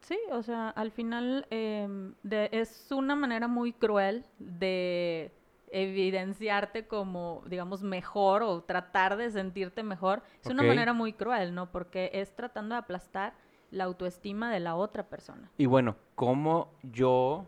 Sí, 0.00 0.18
o 0.30 0.42
sea, 0.42 0.68
al 0.70 0.90
final 0.90 1.46
em, 1.50 2.14
de- 2.22 2.50
es 2.52 2.92
una 2.92 3.16
manera 3.16 3.48
muy 3.48 3.72
cruel 3.72 4.26
de 4.38 5.32
evidenciarte 5.68 6.86
como, 6.86 7.42
digamos, 7.46 7.82
mejor 7.82 8.42
o 8.42 8.62
tratar 8.62 9.16
de 9.16 9.30
sentirte 9.30 9.82
mejor. 9.82 10.22
Es 10.42 10.50
una 10.50 10.62
manera 10.62 10.92
muy 10.92 11.14
cruel, 11.14 11.54
¿no? 11.54 11.72
Porque 11.72 12.10
es 12.12 12.36
tratando 12.36 12.74
de 12.74 12.80
aplastar 12.80 13.34
la 13.74 13.84
autoestima 13.84 14.50
de 14.52 14.60
la 14.60 14.76
otra 14.76 15.08
persona. 15.08 15.50
Y 15.58 15.66
bueno, 15.66 15.96
¿cómo 16.14 16.70
yo, 16.82 17.46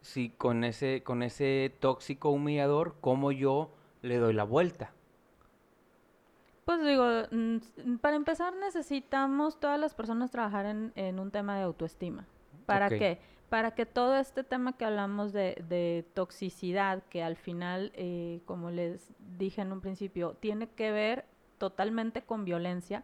si 0.00 0.30
con 0.30 0.64
ese, 0.64 1.02
con 1.02 1.22
ese 1.22 1.74
tóxico 1.80 2.30
humillador, 2.30 2.96
cómo 3.00 3.30
yo 3.30 3.70
le 4.02 4.16
doy 4.16 4.32
la 4.32 4.44
vuelta? 4.44 4.92
Pues 6.64 6.84
digo, 6.84 7.04
mm, 7.30 7.96
para 8.00 8.16
empezar 8.16 8.54
necesitamos 8.54 9.60
todas 9.60 9.78
las 9.78 9.94
personas 9.94 10.30
trabajar 10.30 10.66
en, 10.66 10.92
en 10.94 11.18
un 11.18 11.30
tema 11.30 11.56
de 11.56 11.62
autoestima. 11.62 12.26
¿Para 12.66 12.88
qué? 12.88 13.18
Para 13.48 13.72
que 13.72 13.84
todo 13.84 14.16
este 14.16 14.44
tema 14.44 14.76
que 14.76 14.84
hablamos 14.84 15.32
de, 15.32 15.62
de 15.68 16.06
toxicidad, 16.14 17.02
que 17.10 17.22
al 17.22 17.36
final, 17.36 17.90
eh, 17.94 18.42
como 18.44 18.70
les 18.70 19.12
dije 19.36 19.60
en 19.62 19.72
un 19.72 19.80
principio, 19.80 20.36
tiene 20.38 20.68
que 20.68 20.92
ver 20.92 21.24
totalmente 21.58 22.22
con 22.22 22.44
violencia, 22.44 23.02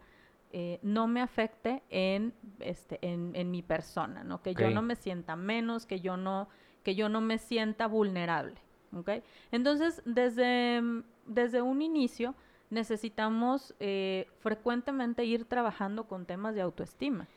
eh, 0.53 0.79
no 0.83 1.07
me 1.07 1.21
afecte 1.21 1.83
en, 1.91 2.33
este, 2.61 2.99
en, 3.03 3.35
en 3.35 3.51
mi 3.51 3.63
persona, 3.63 4.25
¿no? 4.25 4.43
Que 4.43 4.55
yo 4.55 4.67
Ok. 4.67 4.75
no 4.75 4.83
me 4.83 4.97
sienta 4.97 5.37
menos, 5.37 5.87
que 5.87 6.01
yo 6.01 6.17
no, 6.17 6.49
que 6.83 6.95
yo 6.95 7.09
no 7.09 7.21
me 7.21 7.39
sienta 7.39 7.87
vulnerable, 7.87 8.55
¿ok? 8.95 9.11
Entonces, 9.53 10.03
desde, 10.05 10.83
desde 11.27 11.63
un 11.63 11.83
inicio 11.83 12.35
necesitamos 12.71 13.75
eh, 13.81 14.27
frecuentemente 14.41 15.25
ir 15.25 15.45
trabajando 15.45 16.07
con 16.09 16.27
temas 16.27 16.55
de 16.55 16.63
autoestima, 16.63 17.29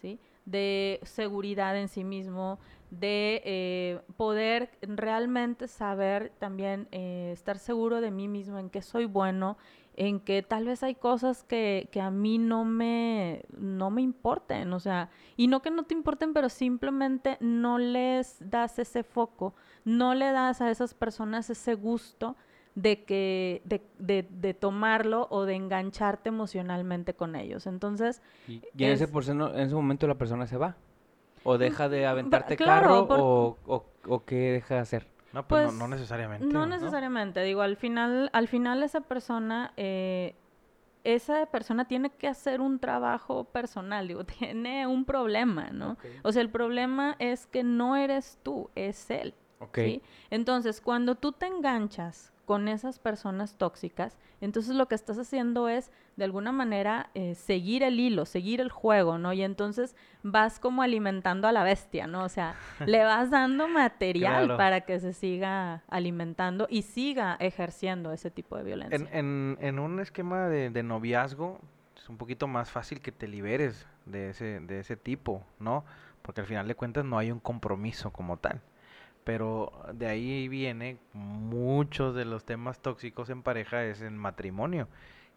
¿sí? 0.00 0.20
De 0.44 1.00
seguridad 1.02 1.76
en 1.76 1.88
sí 1.88 2.04
mismo, 2.04 2.60
de 2.90 3.42
eh, 3.44 4.00
poder 4.16 4.70
realmente 4.82 5.66
saber 5.66 6.32
también 6.38 6.86
eh, 6.92 7.30
estar 7.32 7.58
seguro 7.58 8.00
de 8.00 8.12
mí 8.12 8.28
mismo, 8.28 8.58
en 8.58 8.70
que 8.70 8.80
soy 8.82 9.06
bueno, 9.06 9.56
en 9.96 10.20
que 10.20 10.42
tal 10.42 10.66
vez 10.66 10.82
hay 10.82 10.94
cosas 10.94 11.42
que, 11.42 11.88
que 11.90 12.00
a 12.00 12.10
mí 12.10 12.38
no 12.38 12.64
me, 12.64 13.44
no 13.56 13.90
me 13.90 14.02
importen, 14.02 14.72
o 14.74 14.80
sea, 14.80 15.08
y 15.36 15.46
no 15.48 15.62
que 15.62 15.70
no 15.70 15.84
te 15.84 15.94
importen, 15.94 16.34
pero 16.34 16.48
simplemente 16.50 17.38
no 17.40 17.78
les 17.78 18.36
das 18.40 18.78
ese 18.78 19.02
foco, 19.02 19.54
no 19.84 20.14
le 20.14 20.30
das 20.32 20.60
a 20.60 20.70
esas 20.70 20.92
personas 20.94 21.48
ese 21.50 21.74
gusto 21.74 22.36
de 22.74 23.04
que 23.04 23.62
de, 23.64 23.80
de- 23.98 24.28
de 24.30 24.52
tomarlo 24.52 25.28
o 25.30 25.44
de 25.46 25.54
engancharte 25.54 26.28
emocionalmente 26.28 27.14
con 27.14 27.34
ellos. 27.34 27.66
Entonces, 27.66 28.20
Y, 28.46 28.60
y 28.76 28.84
en, 28.84 28.90
ese 28.92 29.04
Es- 29.04 29.12
porceno- 29.12 29.54
en 29.54 29.60
ese 29.60 29.74
momento 29.74 30.06
la 30.06 30.16
persona 30.16 30.46
se 30.46 30.58
va. 30.58 30.76
O 31.42 31.56
deja 31.56 31.88
de 31.88 32.06
aventarte 32.06 32.54
Mm, 32.54 32.56
claro, 32.58 32.82
carro 32.88 33.08
por- 33.08 33.20
o, 33.20 33.56
o, 33.66 33.84
o 34.08 34.24
qué 34.26 34.36
deja 34.52 34.74
de 34.74 34.80
hacer. 34.80 35.06
No, 35.36 35.46
pues, 35.46 35.64
no- 35.64 35.68
Pues, 35.68 35.78
no, 35.78 35.88
necesariamente. 35.88 36.46
no 36.46 36.64
necesariamente, 36.66 37.42
digo, 37.42 37.60
al 37.60 37.76
final, 37.76 38.30
al 38.32 38.48
final 38.48 38.82
esa 38.82 39.02
persona, 39.02 39.74
eh, 39.76 40.34
esa 41.04 41.44
persona 41.46 41.86
tiene 41.86 42.08
que 42.08 42.26
hacer 42.26 42.62
un 42.62 42.78
trabajo 42.78 43.44
personal, 43.44 44.08
digo, 44.08 44.24
tiene 44.54 44.86
un 44.86 45.04
problema, 45.04 45.68
¿no? 45.72 45.98
O 46.22 46.32
sea, 46.32 46.40
el 46.40 46.48
problema 46.48 47.16
es 47.18 47.46
que 47.46 47.62
no 47.62 47.96
eres 47.96 48.38
tú, 48.42 48.70
es 48.74 49.10
él. 49.10 49.34
Ok. 49.58 49.76
¿sí? 49.78 50.02
Entonces, 50.30 50.80
cuando 50.80 51.16
tú 51.16 51.32
te 51.32 51.46
enganchas 51.46 52.32
con 52.46 52.68
esas 52.68 52.98
personas 52.98 53.58
tóxicas, 53.58 54.16
entonces 54.40 54.74
lo 54.74 54.86
que 54.86 54.94
estás 54.94 55.18
haciendo 55.18 55.68
es, 55.68 55.90
de 56.16 56.24
alguna 56.24 56.52
manera, 56.52 57.10
eh, 57.14 57.34
seguir 57.34 57.82
el 57.82 58.00
hilo, 58.00 58.24
seguir 58.24 58.60
el 58.62 58.70
juego, 58.70 59.18
¿no? 59.18 59.32
Y 59.34 59.42
entonces 59.42 59.94
vas 60.22 60.58
como 60.58 60.82
alimentando 60.82 61.48
a 61.48 61.52
la 61.52 61.64
bestia, 61.64 62.06
¿no? 62.06 62.22
O 62.24 62.28
sea, 62.30 62.54
le 62.86 63.04
vas 63.04 63.30
dando 63.30 63.68
material 63.68 64.44
Claro. 64.46 64.56
para 64.56 64.82
que 64.82 65.00
se 65.00 65.12
siga 65.12 65.82
alimentando 65.88 66.66
y 66.70 66.82
siga 66.82 67.36
ejerciendo 67.40 68.12
ese 68.12 68.30
tipo 68.30 68.56
de 68.56 68.62
violencia. 68.62 68.96
En, 68.96 69.08
en, 69.12 69.58
en 69.60 69.78
un 69.78 70.00
esquema 70.00 70.48
de, 70.48 70.70
de 70.70 70.82
noviazgo 70.82 71.60
es 71.96 72.08
un 72.08 72.16
poquito 72.16 72.46
más 72.46 72.70
fácil 72.70 73.00
que 73.00 73.10
te 73.12 73.26
liberes 73.26 73.86
de 74.04 74.30
ese, 74.30 74.60
de 74.60 74.78
ese 74.80 74.96
tipo, 74.96 75.42
¿no? 75.58 75.84
Porque 76.22 76.40
al 76.40 76.46
final 76.46 76.68
de 76.68 76.74
cuentas 76.76 77.04
no 77.04 77.18
hay 77.18 77.30
un 77.32 77.40
compromiso 77.40 78.10
como 78.12 78.36
tal. 78.36 78.60
Pero 79.26 79.72
de 79.92 80.06
ahí 80.06 80.46
viene 80.46 80.98
muchos 81.12 82.14
de 82.14 82.24
los 82.24 82.44
temas 82.44 82.78
tóxicos 82.78 83.28
en 83.28 83.42
pareja 83.42 83.84
es 83.84 84.00
en 84.00 84.16
matrimonio. 84.16 84.86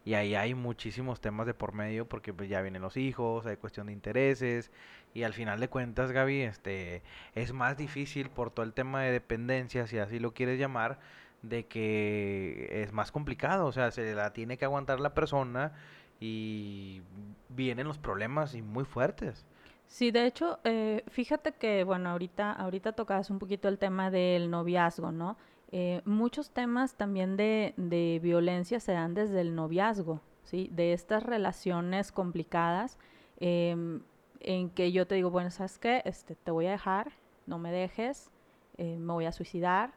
Y 0.06 0.14
ahí 0.14 0.36
hay 0.36 0.54
muchísimos 0.54 1.22
temas 1.22 1.48
de 1.48 1.56
por 1.56 1.74
medio 1.74 2.08
porque 2.08 2.32
pues 2.32 2.50
ya 2.50 2.62
vienen 2.62 2.84
los 2.84 2.98
hijos, 2.98 3.48
hay 3.48 3.58
cuestión 3.58 3.88
de 3.88 3.94
intereses 3.94 4.70
y 5.16 5.24
al 5.24 5.34
final 5.34 5.60
de 5.60 5.70
cuentas, 5.70 6.12
Gaby, 6.12 6.42
este 6.42 7.02
es 7.34 7.52
más 7.52 7.78
difícil 7.78 8.30
por 8.30 8.52
todo 8.52 8.64
el 8.64 8.74
tema 8.74 9.02
de 9.02 9.12
dependencia, 9.12 9.88
si 9.88 9.98
así 9.98 10.20
lo 10.20 10.36
quieres 10.36 10.60
llamar, 10.60 11.00
de 11.42 11.66
que 11.66 12.84
es 12.84 12.94
más 12.94 13.12
complicado, 13.12 13.66
o 13.66 13.72
sea, 13.72 13.90
se 13.90 14.14
la 14.14 14.34
tiene 14.34 14.58
que 14.60 14.66
aguantar 14.66 15.00
la 15.00 15.16
persona 15.16 15.74
y 16.20 17.02
vienen 17.50 17.88
los 17.88 17.98
problemas 17.98 18.54
y 18.54 18.62
muy 18.62 18.86
fuertes. 18.86 19.48
Sí, 19.90 20.12
de 20.12 20.28
hecho, 20.28 20.60
eh, 20.66 21.04
fíjate 21.08 21.52
que, 21.54 21.84
bueno, 21.84 22.12
ahorita, 22.12 22.52
ahorita 22.54 22.92
tocabas 22.94 23.32
un 23.32 23.40
poquito 23.40 23.68
el 23.68 23.80
tema 23.80 24.12
del 24.12 24.52
noviazgo, 24.52 25.12
¿no? 25.12 25.36
Eh, 25.72 26.02
muchos 26.06 26.52
temas 26.52 26.94
también 26.94 27.36
de, 27.38 27.74
de 27.76 28.20
violencia 28.22 28.80
se 28.80 28.92
dan 28.94 29.16
desde 29.16 29.42
el 29.42 29.56
noviazgo, 29.56 30.22
¿sí? 30.44 30.70
De 30.72 30.94
estas 30.94 31.24
relaciones 31.24 32.12
complicadas 32.12 33.00
em, 33.40 34.02
en 34.42 34.70
que 34.70 34.92
yo 34.92 35.08
te 35.08 35.16
digo, 35.16 35.32
bueno, 35.32 35.50
¿sabes 35.50 35.80
qué? 35.80 36.04
Este, 36.06 36.36
te 36.36 36.52
voy 36.52 36.68
a 36.68 36.72
dejar, 36.72 37.12
no 37.48 37.58
me 37.58 37.72
dejes, 37.72 38.30
eh, 38.78 38.96
me 39.00 39.14
voy 39.14 39.26
a 39.26 39.32
suicidar, 39.32 39.94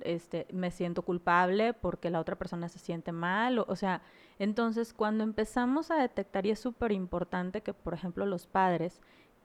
este, 0.00 0.46
me 0.52 0.70
siento 0.70 1.02
culpable 1.02 1.72
porque 1.74 2.10
la 2.10 2.20
otra 2.20 2.36
persona 2.36 2.68
se 2.68 2.78
siente 2.78 3.12
mal, 3.12 3.58
o, 3.58 3.76
sea, 3.76 4.02
entonces 4.38 4.92
cuando 4.92 5.24
empezamos 5.24 5.90
a 5.90 5.96
detectar, 5.96 6.46
y 6.46 6.50
es 6.50 6.58
súper 6.58 6.92
importante 6.92 7.62
que, 7.62 7.74
por 7.74 7.94
ejemplo, 7.94 8.26
los 8.26 8.46
padres 8.46 9.00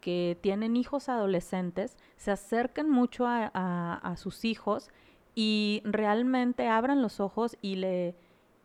que 0.06 0.38
tienen 0.40 0.78
hijos 0.78 1.10
adolescentes 1.10 1.98
se 2.16 2.30
acerquen 2.30 2.88
mucho 2.88 3.26
a, 3.28 4.14
sus 4.18 4.46
hijos 4.46 4.92
y 5.34 5.82
realmente 5.84 6.68
abran 6.68 7.02
los 7.02 7.20
ojos 7.20 7.58
y 7.64 7.78
le 7.78 8.14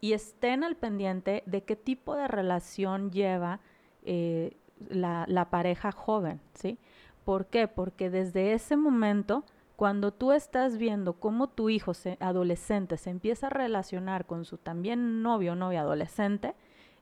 y 0.02 0.12
estén 0.12 0.64
al 0.64 0.76
pendiente 0.76 1.42
de 1.46 1.62
qué 1.62 1.76
tipo 1.76 2.14
de 2.14 2.28
relación 2.28 3.10
lleva 3.10 3.60
eh, 4.02 4.58
la, 4.90 5.48
pareja 5.50 5.92
joven, 5.92 6.42
¿sí? 6.52 6.76
¿Por 7.24 7.46
qué? 7.46 7.68
Porque 7.68 8.10
desde 8.10 8.52
ese 8.52 8.76
momento, 8.76 9.44
cuando 9.76 10.12
tú 10.12 10.32
estás 10.32 10.76
viendo 10.76 11.14
cómo 11.14 11.48
tu 11.48 11.70
hijo 11.70 11.92
adolescente 12.18 12.98
se 12.98 13.08
empieza 13.08 13.46
a 13.46 13.50
relacionar 13.50 14.26
con 14.26 14.44
su 14.44 14.58
también 14.58 15.22
novio 15.22 15.52
o 15.52 15.56
novia 15.56 15.80
adolescente, 15.80 16.54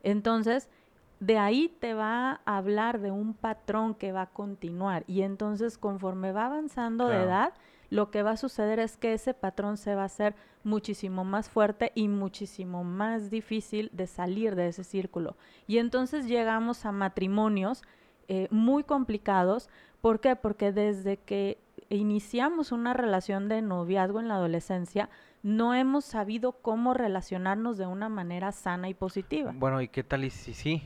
entonces 0.04 0.68
de 1.20 1.38
ahí 1.38 1.74
te 1.80 1.94
va 1.94 2.40
a 2.44 2.56
hablar 2.56 3.00
de 3.00 3.10
un 3.10 3.34
patrón 3.34 3.94
que 3.94 4.12
va 4.12 4.22
a 4.22 4.30
continuar. 4.30 5.04
Y 5.06 5.22
entonces 5.22 5.78
conforme 5.78 6.32
va 6.32 6.46
avanzando 6.46 7.08
de 7.08 7.22
edad, 7.22 7.52
lo 7.90 8.10
que 8.10 8.22
va 8.22 8.32
a 8.32 8.36
suceder 8.36 8.78
es 8.78 8.96
que 8.96 9.14
ese 9.14 9.34
patrón 9.34 9.76
se 9.76 9.94
va 9.94 10.02
a 10.02 10.06
hacer 10.06 10.34
muchísimo 10.62 11.24
más 11.24 11.48
fuerte 11.48 11.92
y 11.94 12.08
muchísimo 12.08 12.84
más 12.84 13.30
difícil 13.30 13.90
de 13.92 14.06
salir 14.06 14.54
de 14.54 14.68
ese 14.68 14.84
círculo. 14.84 15.36
Y 15.66 15.78
entonces 15.78 16.26
llegamos 16.26 16.84
a 16.84 16.92
matrimonios 16.92 17.82
eh, 18.28 18.48
muy 18.50 18.84
complicados. 18.84 19.70
¿Por 20.00 20.20
qué? 20.20 20.36
Porque 20.36 20.70
desde 20.70 21.16
que 21.16 21.58
iniciamos 21.88 22.72
una 22.72 22.92
relación 22.92 23.48
de 23.48 23.62
noviazgo 23.62 24.20
en 24.20 24.28
la 24.28 24.34
adolescencia, 24.34 25.08
no 25.42 25.74
hemos 25.74 26.04
sabido 26.04 26.52
cómo 26.52 26.94
relacionarnos 26.94 27.78
de 27.78 27.86
una 27.86 28.08
manera 28.08 28.52
sana 28.52 28.88
y 28.88 28.94
positiva. 28.94 29.52
Bueno, 29.54 29.80
¿y 29.80 29.88
qué 29.88 30.04
tal 30.04 30.24
y 30.24 30.30
si 30.30 30.52
sí? 30.52 30.82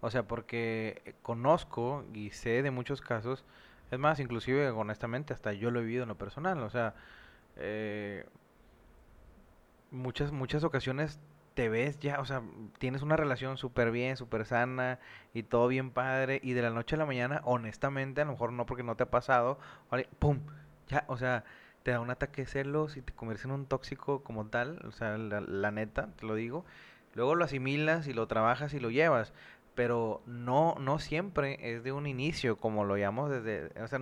O 0.00 0.10
sea, 0.10 0.24
porque 0.24 1.02
eh, 1.04 1.14
conozco 1.22 2.04
y 2.14 2.30
sé 2.30 2.62
de 2.62 2.70
muchos 2.70 3.00
casos, 3.00 3.44
es 3.90 3.98
más, 3.98 4.20
inclusive 4.20 4.70
honestamente, 4.70 5.32
hasta 5.34 5.52
yo 5.52 5.70
lo 5.70 5.80
he 5.80 5.84
vivido 5.84 6.04
en 6.04 6.08
lo 6.08 6.18
personal, 6.18 6.62
o 6.62 6.70
sea, 6.70 6.94
eh, 7.56 8.24
muchas, 9.90 10.32
muchas 10.32 10.64
ocasiones 10.64 11.18
te 11.54 11.68
ves 11.68 11.98
ya, 11.98 12.20
o 12.20 12.24
sea, 12.24 12.42
tienes 12.78 13.02
una 13.02 13.16
relación 13.16 13.56
súper 13.58 13.90
bien, 13.90 14.16
súper 14.16 14.46
sana 14.46 14.98
y 15.34 15.42
todo 15.42 15.68
bien 15.68 15.90
padre 15.90 16.40
y 16.42 16.52
de 16.52 16.62
la 16.62 16.70
noche 16.70 16.94
a 16.94 16.98
la 16.98 17.06
mañana, 17.06 17.40
honestamente, 17.44 18.20
a 18.22 18.24
lo 18.24 18.32
mejor 18.32 18.52
no 18.52 18.66
porque 18.66 18.82
no 18.82 18.96
te 18.96 19.02
ha 19.02 19.10
pasado, 19.10 19.58
¡pum! 20.18 20.40
Ya, 20.88 21.04
o 21.08 21.16
sea, 21.16 21.44
te 21.82 21.90
da 21.92 22.00
un 22.00 22.10
ataque 22.10 22.42
de 22.42 22.46
celos 22.46 22.96
y 22.96 23.02
te 23.02 23.12
conviertes 23.12 23.44
en 23.44 23.52
un 23.52 23.66
tóxico 23.66 24.22
como 24.22 24.46
tal, 24.46 24.80
o 24.86 24.92
sea, 24.92 25.18
la 25.18 25.70
neta, 25.70 26.08
te 26.16 26.26
lo 26.26 26.34
digo. 26.34 26.64
Luego 27.14 27.34
lo 27.34 27.44
asimilas 27.44 28.06
y 28.06 28.12
lo 28.12 28.28
trabajas 28.28 28.72
y 28.74 28.80
lo 28.80 28.90
llevas, 28.90 29.32
pero 29.80 30.20
no, 30.26 30.74
no 30.78 30.98
siempre 30.98 31.56
es 31.62 31.82
de 31.82 31.90
un 31.90 32.06
inicio, 32.06 32.58
como 32.58 32.84
lo 32.84 32.98
llamamos 32.98 33.30
desde, 33.30 33.70
o 33.82 33.88
sea, 33.88 33.98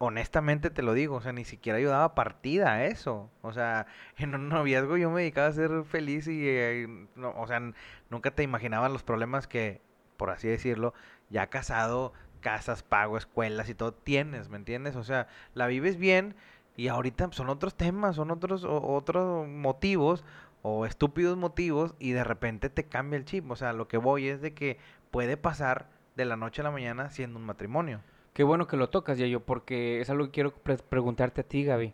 honestamente 0.00 0.70
te 0.70 0.82
lo 0.82 0.92
digo, 0.92 1.14
o 1.14 1.20
sea, 1.20 1.30
ni 1.32 1.44
siquiera 1.44 1.78
yo 1.78 1.90
daba 1.90 2.16
partida 2.16 2.72
a 2.72 2.84
eso. 2.86 3.30
O 3.42 3.52
sea, 3.52 3.86
en 4.16 4.34
un 4.34 4.48
noviazgo 4.48 4.96
yo 4.96 5.08
me 5.08 5.20
dedicaba 5.20 5.46
a 5.46 5.52
ser 5.52 5.84
feliz 5.84 6.26
y, 6.26 6.48
eh, 6.48 7.06
no, 7.14 7.30
o 7.36 7.46
sea, 7.46 7.62
nunca 8.10 8.32
te 8.32 8.42
imaginabas 8.42 8.90
los 8.90 9.04
problemas 9.04 9.46
que, 9.46 9.80
por 10.16 10.30
así 10.30 10.48
decirlo, 10.48 10.94
ya 11.30 11.46
casado, 11.46 12.12
casas, 12.40 12.82
pago, 12.82 13.18
escuelas 13.18 13.68
y 13.68 13.76
todo 13.76 13.94
tienes, 13.94 14.48
¿me 14.48 14.56
entiendes? 14.56 14.96
O 14.96 15.04
sea, 15.04 15.28
la 15.54 15.68
vives 15.68 15.96
bien 15.96 16.34
y 16.76 16.88
ahorita 16.88 17.28
son 17.30 17.50
otros 17.50 17.76
temas, 17.76 18.16
son 18.16 18.32
otros, 18.32 18.64
otros 18.66 19.46
motivos 19.46 20.24
o 20.62 20.86
estúpidos 20.86 21.36
motivos 21.36 21.94
y 21.98 22.12
de 22.12 22.24
repente 22.24 22.68
te 22.70 22.84
cambia 22.84 23.16
el 23.16 23.24
chip. 23.24 23.50
O 23.50 23.56
sea, 23.56 23.72
lo 23.72 23.88
que 23.88 23.96
voy 23.98 24.28
es 24.28 24.40
de 24.40 24.54
que 24.54 24.78
puede 25.10 25.36
pasar 25.36 25.86
de 26.16 26.24
la 26.24 26.36
noche 26.36 26.60
a 26.62 26.64
la 26.64 26.70
mañana 26.70 27.10
siendo 27.10 27.38
un 27.38 27.46
matrimonio. 27.46 28.00
Qué 28.32 28.44
bueno 28.44 28.66
que 28.66 28.76
lo 28.76 28.88
tocas, 28.90 29.18
Yayo, 29.18 29.40
porque 29.40 30.00
es 30.00 30.10
algo 30.10 30.26
que 30.26 30.30
quiero 30.30 30.52
pre- 30.52 30.76
preguntarte 30.78 31.40
a 31.40 31.44
ti, 31.44 31.64
Gaby. 31.64 31.92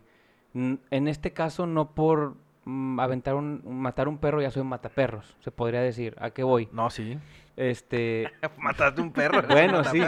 En 0.53 1.07
este 1.07 1.33
caso, 1.33 1.67
no 1.67 1.91
por 1.91 2.35
mm, 2.63 2.99
aventar 2.99 3.35
un, 3.35 3.61
matar 3.65 4.07
un 4.07 4.17
perro, 4.19 4.41
ya 4.41 4.51
soy 4.51 4.61
un 4.61 4.69
mataperros, 4.69 5.35
se 5.41 5.51
podría 5.51 5.81
decir. 5.81 6.15
¿A 6.19 6.29
qué 6.29 6.43
voy? 6.43 6.69
No, 6.71 6.89
sí. 6.89 7.17
Este, 7.57 8.31
Mataste 8.57 9.01
un 9.01 9.11
perro. 9.11 9.41
Bueno, 9.49 9.83
sí, 9.83 10.01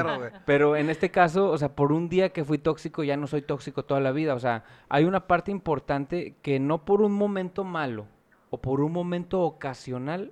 pero 0.46 0.76
en 0.76 0.90
este 0.90 1.12
caso, 1.12 1.50
o 1.52 1.58
sea, 1.58 1.76
por 1.76 1.92
un 1.92 2.08
día 2.08 2.30
que 2.30 2.44
fui 2.46 2.58
tóxico, 2.60 3.04
ya 3.04 3.18
no 3.18 3.28
soy 3.28 3.42
tóxico 3.42 3.84
toda 3.84 4.00
la 4.00 4.12
vida. 4.12 4.36
O 4.36 4.40
sea, 4.40 4.64
hay 4.90 5.06
una 5.06 5.28
parte 5.28 5.52
importante 5.52 6.36
que 6.42 6.60
no 6.60 6.86
por 6.86 7.02
un 7.02 7.14
momento 7.14 7.64
malo 7.64 8.06
o 8.50 8.60
por 8.62 8.82
un 8.82 8.92
momento 8.92 9.42
ocasional, 9.42 10.32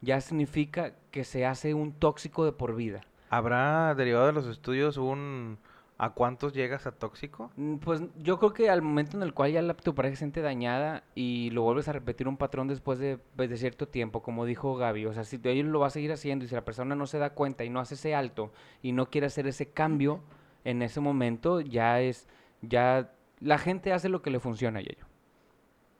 ya 0.00 0.20
significa 0.20 0.94
que 1.10 1.24
se 1.24 1.46
hace 1.46 1.74
un 1.74 1.92
tóxico 1.92 2.44
de 2.44 2.52
por 2.52 2.74
vida. 2.76 3.00
¿Habrá 3.30 3.94
derivado 3.94 4.26
de 4.26 4.32
los 4.32 4.46
estudios 4.46 4.96
un 4.96 5.58
a 5.96 6.10
cuántos 6.10 6.52
llegas 6.52 6.86
a 6.86 6.92
tóxico? 6.92 7.50
Mm, 7.56 7.76
Pues 7.76 8.02
yo 8.18 8.38
creo 8.38 8.52
que 8.52 8.68
al 8.70 8.82
momento 8.82 9.16
en 9.16 9.22
el 9.22 9.32
cual 9.32 9.52
ya 9.52 9.62
la, 9.62 9.74
tu 9.74 9.94
pareja 9.94 10.14
se 10.16 10.20
siente 10.20 10.40
dañada 10.40 11.04
y 11.14 11.50
lo 11.50 11.62
vuelves 11.62 11.88
a 11.88 11.92
repetir 11.92 12.28
un 12.28 12.36
patrón 12.36 12.68
después 12.68 12.98
de, 12.98 13.18
pues, 13.36 13.48
de 13.48 13.56
cierto 13.56 13.86
tiempo, 13.88 14.22
como 14.22 14.44
dijo 14.44 14.76
Gaby, 14.76 15.06
o 15.06 15.12
sea, 15.14 15.24
si 15.24 15.40
él 15.44 15.68
lo 15.68 15.80
va 15.80 15.86
a 15.88 15.90
seguir 15.90 16.12
haciendo 16.12 16.44
y 16.44 16.48
si 16.48 16.54
la 16.54 16.64
persona 16.64 16.94
no 16.94 17.06
se 17.06 17.18
da 17.18 17.30
cuenta 17.30 17.64
y 17.64 17.70
no 17.70 17.80
hace 17.80 17.94
ese 17.94 18.14
alto 18.14 18.52
y 18.82 18.92
no 18.92 19.08
quiere 19.10 19.28
hacer 19.28 19.46
ese 19.46 19.70
cambio 19.70 20.20
en 20.64 20.82
ese 20.82 21.00
momento, 21.00 21.60
ya 21.60 22.00
es, 22.00 22.28
ya 22.62 23.12
la 23.40 23.58
gente 23.58 23.92
hace 23.92 24.08
lo 24.08 24.22
que 24.22 24.30
le 24.30 24.40
funciona 24.40 24.78
a 24.80 24.82
ello. 24.82 25.06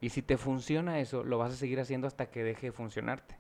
Y 0.05 0.11
si 0.11 0.21
te 0.21 0.37
funciona 0.37 1.01
eso, 1.01 1.25
lo 1.25 1.39
vas 1.39 1.55
a 1.55 1.57
seguir 1.57 1.81
haciendo 1.81 2.07
hasta 2.07 2.27
que 2.27 2.45
deje 2.45 2.67
de 2.67 2.73
funcionarte. 2.73 3.39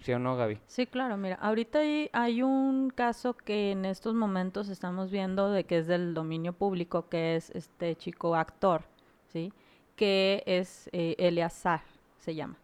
¿Sí 0.00 0.12
o 0.12 0.18
no, 0.18 0.36
Gaby? 0.36 0.58
Sí, 0.66 0.84
claro, 0.88 1.16
mira, 1.16 1.36
ahorita 1.36 1.78
hay, 1.78 2.10
hay 2.12 2.42
un 2.42 2.90
caso 2.90 3.36
que 3.36 3.70
en 3.70 3.84
estos 3.84 4.12
momentos 4.12 4.68
estamos 4.68 5.12
viendo 5.12 5.52
de 5.52 5.62
que 5.62 5.78
es 5.78 5.86
del 5.86 6.12
dominio 6.12 6.54
público, 6.54 7.08
que 7.08 7.36
es 7.36 7.50
este 7.50 7.94
chico 7.94 8.34
actor, 8.34 8.82
¿sí? 9.26 9.52
Que 9.94 10.42
es 10.44 10.90
eh, 10.90 11.14
Eleazar, 11.18 11.82
se 12.18 12.34
llama. 12.34 12.58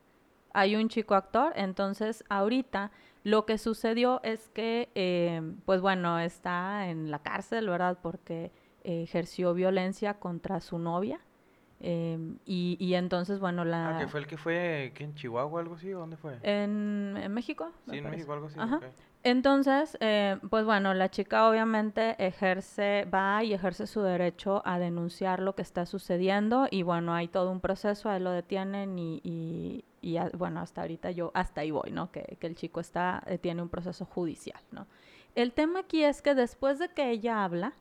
Hay 0.53 0.75
un 0.75 0.89
chico 0.89 1.15
actor, 1.15 1.53
entonces 1.55 2.25
ahorita 2.29 2.91
lo 3.23 3.47
que 3.47 3.57
sucedió 3.57 4.21
es 4.25 4.49
que, 4.49 4.89
eh, 4.97 5.41
pues 5.65 5.81
bueno, 5.81 6.19
está 6.19 6.89
en 6.89 7.13
la 7.13 7.21
cárcel, 7.21 7.69
¿verdad? 7.69 7.99
Porque 8.03 8.51
eh, 8.83 9.05
ejerció 9.05 9.55
violencia 9.55 10.15
contra 10.15 10.61
su 10.61 10.81
novia. 10.81 11.21
Em, 11.83 12.39
y, 12.47 12.77
y 12.81 12.95
entonces, 12.95 13.39
bueno, 13.41 13.65
la... 13.65 13.97
Ah, 13.97 13.99
que 13.99 14.07
fue 14.09 14.21
el 14.21 14.27
que 14.27 14.37
fue 14.39 14.93
¿qué, 14.95 15.05
en 15.05 15.15
Chihuahua 15.15 15.61
algo 15.61 15.75
así 15.75 15.93
o 15.93 15.99
dónde 15.99 16.17
fue? 16.17 16.39
En, 16.43 17.17
en 17.21 17.33
México. 17.35 17.71
sí, 17.91 17.99
en 17.99 18.05
parece. 18.05 18.11
México 18.11 18.33
algo 18.33 18.47
así. 18.47 18.59
Ajá. 18.59 18.81
Entonces, 19.25 19.97
eh, 20.01 20.39
pues 20.51 20.65
bueno, 20.65 20.95
la 20.95 21.09
chica 21.09 21.49
obviamente 21.49 22.17
ejerce, 22.25 23.05
va 23.13 23.45
y 23.45 23.53
ejerce 23.55 23.87
su 23.87 24.03
derecho 24.03 24.63
a 24.65 24.81
denunciar 24.81 25.39
lo 25.41 25.55
que 25.55 25.63
está 25.63 25.87
sucediendo 25.87 26.67
y 26.71 26.83
bueno, 26.83 27.15
hay 27.15 27.29
todo 27.29 27.53
un 27.53 27.61
proceso, 27.61 28.09
a 28.09 28.17
él 28.17 28.25
lo 28.25 28.31
detienen 28.33 28.99
y, 28.99 29.21
y, 29.23 29.85
y 30.01 30.17
a- 30.17 30.29
bueno, 30.35 30.59
hasta 30.61 30.81
ahorita 30.81 31.13
yo, 31.13 31.31
hasta 31.35 31.61
ahí 31.61 31.71
voy, 31.71 31.93
¿no? 31.93 32.11
Que, 32.11 32.37
que 32.41 32.49
el 32.49 32.57
chico 32.57 32.81
está, 32.81 33.23
eh, 33.27 33.39
tiene 33.39 33.63
un 33.63 33.69
proceso 33.69 34.05
judicial, 34.07 34.61
¿no? 34.73 34.87
El 35.37 35.53
tema 35.53 35.81
aquí 35.81 36.03
es 36.03 36.21
que 36.21 36.35
después 36.35 36.81
de 36.81 36.89
que 36.89 37.11
ella 37.11 37.45
habla, 37.45 37.75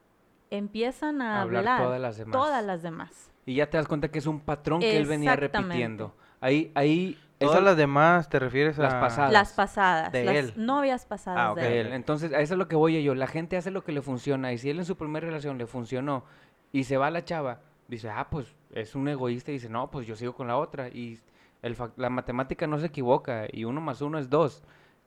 empiezan 0.52 1.24
a 1.24 1.42
Hablar 1.42 1.60
hablar, 1.68 1.82
todas 1.82 2.02
las 2.02 2.18
demás. 2.18 2.32
todas 2.34 2.64
las 2.64 2.82
demás. 2.84 3.31
Y 3.46 3.56
ya 3.56 3.70
te 3.70 3.78
das 3.78 3.88
cuenta 3.88 4.10
que 4.10 4.20
es 4.20 4.28
un 4.28 4.40
patrón 4.40 4.80
que 4.82 4.98
él 4.98 5.06
venía 5.06 5.36
repitiendo. 5.36 6.16
Ahí, 6.40 6.72
ahí... 6.76 7.18
Todas 7.40 7.64
las 7.64 7.76
demás 7.76 8.30
te 8.30 8.38
refieres 8.38 8.78
a 8.78 8.84
Las 8.84 8.94
pasadas. 8.94 9.34
Las 9.34 9.54
pasadas, 9.54 10.12
De 10.12 10.24
las 10.26 10.36
él. 10.36 10.54
novias 10.58 11.08
pasadas 11.08 11.58
Ah, 11.58 11.60
de 11.60 11.82
él. 11.82 11.92
Entonces, 11.94 12.32
a 12.34 12.40
eso 12.40 12.54
es 12.54 12.58
lo 12.60 12.68
que 12.68 12.76
voy 12.76 13.02
yo. 13.02 13.16
La 13.16 13.26
gente 13.26 13.58
hace 13.58 13.72
lo 13.72 13.84
que 13.84 13.92
le 13.92 14.04
funciona. 14.04 14.54
Y 14.54 14.60
si 14.60 14.70
él 14.70 14.78
en 14.78 14.86
su 14.86 14.96
primera 14.96 15.26
relación 15.26 15.58
le 15.58 15.66
funcionó 15.66 16.24
y 16.72 16.84
se 16.84 16.98
va 16.98 17.10
la 17.10 17.26
chava, 17.26 17.62
dice, 17.88 18.10
ah, 18.12 18.28
pues 18.30 18.56
es 18.76 18.94
un 18.94 19.08
egoísta. 19.08 19.50
Y 19.50 19.56
dice, 19.56 19.70
no, 19.70 19.90
pues 19.90 20.06
yo 20.06 20.16
sigo 20.16 20.36
con 20.36 20.48
la 20.48 20.56
otra. 20.58 20.90
Y 20.90 21.20
el 21.64 21.76
fac- 21.76 21.94
la 21.98 22.12
matemática 22.12 22.68
no 22.68 22.78
se 22.78 22.86
equivoca. 22.86 23.48
Y 23.52 23.64
uno 23.64 23.82
más 23.82 24.02
uno 24.04 24.20
es 24.20 24.30
dos. 24.30 24.64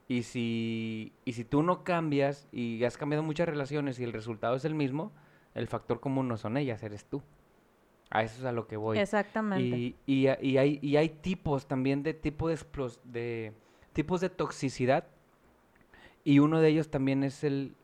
Y 0.09 0.23
si, 0.23 1.13
y 1.23 1.31
si 1.31 1.45
tú 1.45 1.63
no 1.63 1.85
cambias 1.85 2.49
y 2.51 2.83
has 2.83 2.97
cambiado 2.97 3.23
muchas 3.23 3.47
relaciones 3.47 3.97
y 4.01 4.03
el 4.03 4.11
resultado 4.11 4.57
es 4.57 4.65
el 4.65 4.75
mismo, 4.75 5.13
el 5.53 5.67
factor 5.69 6.01
común 6.01 6.27
no 6.27 6.35
son 6.35 6.57
ellas, 6.57 6.83
eres 6.83 7.05
tú. 7.05 7.23
A 8.15 8.23
eso 8.23 8.39
es 8.39 8.45
a 8.45 8.53
lo 8.53 8.65
que 8.65 8.77
voy. 8.77 8.97
Exactamente. 8.97 9.77
Y, 9.77 9.95
y, 10.05 10.27
hay, 10.57 10.79
y 10.81 10.95
hay 10.95 11.09
tipos 11.09 11.67
también 11.67 12.01
de, 12.01 12.13
tipo 12.13 12.47
de, 12.47 13.53
tipos 13.91 14.21
de 14.21 14.29
toxicidad. 14.29 15.05
Y 16.23 16.39
uno 16.39 16.61
de 16.61 16.69
ellos 16.69 16.89
también 16.89 17.25
es 17.25 17.43
el, 17.43 17.75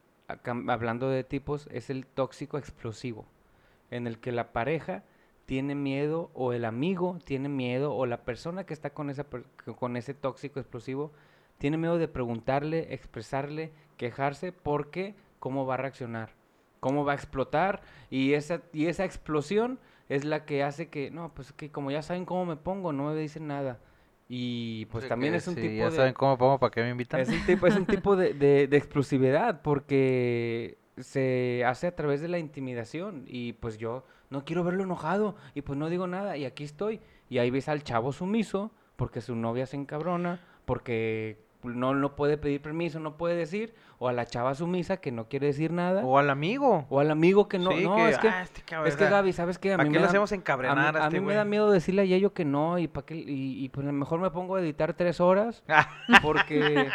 hablando 0.67 1.09
de 1.09 1.25
tipos, 1.25 1.67
es 1.69 1.89
el 1.89 2.05
tóxico 2.05 2.57
explosivo. 2.57 3.25
En 3.89 4.07
el 4.07 4.19
que 4.19 4.31
la 4.31 4.53
pareja 4.53 5.03
tiene 5.45 5.75
miedo 5.75 6.31
o 6.33 6.53
el 6.53 6.63
amigo 6.63 7.19
tiene 7.25 7.49
miedo 7.49 7.93
o 7.93 8.05
la 8.05 8.23
persona 8.23 8.65
que 8.65 8.73
está 8.73 8.91
con, 8.91 9.09
esa, 9.09 9.25
con 9.25 9.97
ese 9.97 10.13
tóxico 10.13 10.61
explosivo 10.61 11.11
tiene 11.57 11.75
miedo 11.75 11.97
de 11.97 12.07
preguntarle, 12.07 12.93
expresarle, 12.93 13.73
quejarse 13.97 14.53
porque 14.53 15.13
cómo 15.39 15.65
va 15.65 15.73
a 15.73 15.77
reaccionar, 15.77 16.29
cómo 16.79 17.03
va 17.03 17.11
a 17.11 17.15
explotar 17.15 17.81
y 18.09 18.31
esa, 18.31 18.61
y 18.71 18.85
esa 18.85 19.03
explosión 19.03 19.77
es 20.09 20.25
la 20.25 20.45
que 20.45 20.63
hace 20.63 20.89
que, 20.89 21.11
no, 21.11 21.33
pues 21.33 21.51
que 21.53 21.71
como 21.71 21.91
ya 21.91 22.01
saben 22.01 22.25
cómo 22.25 22.45
me 22.45 22.55
pongo, 22.57 22.93
no 22.93 23.05
me 23.11 23.15
dicen 23.19 23.47
nada. 23.47 23.79
Y 24.29 24.85
pues 24.85 25.07
también 25.07 25.33
es 25.35 25.47
un 25.47 25.55
si 25.55 25.61
tipo 25.61 25.75
ya 25.79 25.89
de... 25.89 25.95
saben 25.95 26.13
cómo 26.13 26.37
pongo, 26.37 26.57
¿para 26.59 26.71
qué 26.71 26.81
me 26.83 26.89
invitan? 26.89 27.19
Es 27.19 27.29
un 27.29 27.43
tipo, 27.45 27.67
es 27.67 27.75
un 27.75 27.85
tipo 27.85 28.15
de, 28.15 28.33
de- 28.33 28.67
de 28.67 28.77
explosividad 28.77 29.61
porque 29.61 30.77
se 30.97 31.63
hace 31.65 31.87
a 31.87 31.95
través 31.95 32.21
de 32.21 32.27
la 32.27 32.39
intimidación 32.39 33.25
y 33.27 33.53
pues 33.53 33.77
yo 33.77 34.05
no 34.29 34.45
quiero 34.45 34.63
verlo 34.63 34.83
enojado 34.83 35.35
y 35.53 35.61
pues 35.63 35.77
no 35.77 35.89
digo 35.89 36.07
nada 36.07 36.37
y 36.37 36.45
aquí 36.45 36.63
estoy 36.63 37.01
y 37.29 37.39
ahí 37.39 37.49
ves 37.49 37.67
al 37.69 37.83
chavo 37.83 38.11
sumiso 38.13 38.71
porque 38.95 39.19
su 39.21 39.35
novia 39.35 39.65
se 39.65 39.77
encabrona, 39.77 40.39
porque 40.65 41.39
no, 41.63 41.93
no 41.95 42.15
puede 42.15 42.37
pedir 42.37 42.61
permiso, 42.61 42.99
no 42.99 43.17
puede 43.17 43.35
decir, 43.35 43.73
o 44.03 44.07
a 44.07 44.13
la 44.13 44.25
chava 44.25 44.55
sumisa 44.55 44.97
que 44.97 45.11
no 45.11 45.25
quiere 45.29 45.45
decir 45.45 45.71
nada, 45.71 46.03
O 46.03 46.17
al 46.17 46.31
amigo. 46.31 46.87
o 46.89 46.99
al 46.99 47.11
amigo 47.11 47.47
que 47.47 47.59
no, 47.59 47.69
Sí, 47.71 47.83
no, 47.83 47.97
que, 47.97 48.09
es 48.09 48.17
que, 48.17 48.27
"Ah, 48.29 48.41
este 48.41 48.59
es 48.61 48.65
que 48.65 48.75
o 48.75 48.87
sea, 48.97 49.09
Gaby, 49.11 49.31
¿sabes 49.31 49.59
qué? 49.59 49.73
A 49.73 49.77
¿Para 49.77 49.87
mí 49.87 49.93
qué 49.93 49.99
le 49.99 50.05
hacemos 50.07 50.31
a 50.31 50.35
encabrenar 50.35 50.97
a, 50.97 51.03
a 51.03 51.07
este 51.07 51.19
mí 51.19 51.25
me 51.27 51.35
da 51.35 51.45
miedo 51.45 51.69
decirle 51.69 52.01
a 52.01 52.05
Yayo 52.05 52.33
que 52.33 52.43
no 52.43 52.79
y 52.79 52.87
para 52.87 53.05
qué 53.05 53.13
y, 53.15 53.63
y 53.63 53.69
pues 53.69 53.85
a 53.85 53.91
lo 53.91 53.93
mejor 53.97 54.19
me 54.19 54.31
pongo 54.31 54.55
a 54.55 54.61
editar 54.61 54.95
tres 54.95 55.21
horas 55.21 55.63
porque 56.23 56.87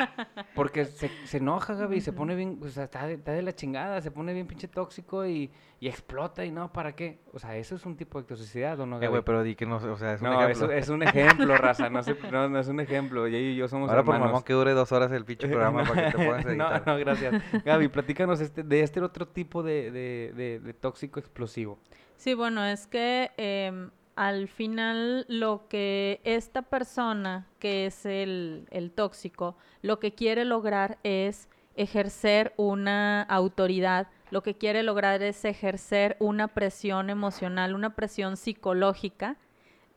porque 0.55 0.85
se, 0.87 1.09
se 1.27 1.37
enoja 1.39 1.75
Gaby, 1.75 2.01
se 2.01 2.13
pone 2.13 2.35
bien, 2.35 2.59
o 2.63 2.69
sea, 2.69 2.85
está 2.85 3.07
de, 3.07 3.15
está 3.15 3.33
de 3.33 3.43
la 3.43 3.55
chingada, 3.55 4.01
se 4.01 4.11
pone 4.11 4.33
bien 4.35 4.47
pinche 4.47 4.67
tóxico 4.69 5.25
y, 5.27 5.51
y 5.79 5.89
explota 5.89 6.45
y 6.45 6.51
no, 6.51 6.73
¿para 6.73 6.93
qué? 6.97 7.21
O 7.33 7.39
sea, 7.39 7.57
eso 7.57 7.75
es 7.77 7.85
un 7.87 7.97
tipo 7.97 8.21
de 8.21 8.27
toxicidad, 8.27 8.79
¿o 8.81 8.87
no, 8.87 8.97
Eh, 8.97 9.01
Gaby? 9.01 9.11
güey, 9.11 9.23
pero 9.23 9.43
di 9.43 9.55
que 9.55 9.67
no, 9.67 9.77
o 9.77 9.97
sea, 9.97 10.15
es 10.15 10.21
un 10.23 10.29
no, 10.31 10.43
ejemplo. 10.43 10.67
eso 10.67 10.73
es 10.73 10.89
un 10.89 11.03
ejemplo, 11.03 11.57
raza, 11.57 11.89
no, 11.91 12.03
se- 12.03 12.17
no, 12.33 12.49
no 12.49 12.59
es 12.59 12.69
un 12.69 12.81
ejemplo, 12.81 13.27
Yayo 13.29 13.39
y 13.51 13.57
yo 13.57 13.69
somos 13.69 13.91
Ahora 13.91 14.03
por 14.03 14.15
hermanos. 14.15 14.33
mamón 14.33 14.45
que 14.45 14.53
dure 14.55 14.73
dos 14.73 14.91
horas 14.93 15.13
el 15.13 15.25
pinche 15.25 15.47
programa 15.49 15.85
para 15.85 16.11
que 16.11 16.17
te 16.19 16.25
puedas 16.25 16.45
no, 16.47 16.51
editar. 16.51 16.96
Gracias. 17.01 17.43
Gaby, 17.65 17.89
platícanos 17.89 18.41
este, 18.41 18.63
de 18.63 18.81
este 18.83 19.01
otro 19.01 19.27
tipo 19.29 19.63
de, 19.63 19.91
de, 19.91 20.33
de- 20.37 20.61
de 20.61 20.73
tóxico 20.75 21.19
explosivo. 21.21 21.79
Sí, 22.17 22.35
bueno, 22.35 22.65
es 22.65 22.87
que 22.87 23.31
em, 23.37 23.91
al 24.15 24.49
final 24.49 25.27
lo 25.29 25.67
que 25.69 26.21
esta 26.25 26.63
persona, 26.63 27.47
que 27.59 27.87
es 27.87 28.07
el, 28.07 28.67
el 28.71 28.91
tóxico, 28.91 29.57
lo 29.83 29.99
que 30.01 30.15
quiere 30.15 30.45
lograr 30.45 30.99
es 31.03 31.49
ejercer 31.77 32.55
una 32.57 33.23
autoridad, 33.23 34.09
lo 34.31 34.43
que 34.43 34.55
quiere 34.55 34.83
lograr 34.83 35.23
es 35.23 35.45
ejercer 35.45 36.17
una 36.21 36.49
presión 36.49 37.11
emocional, 37.11 37.75
una 37.75 37.95
presión 37.95 38.37
psicológica 38.39 39.37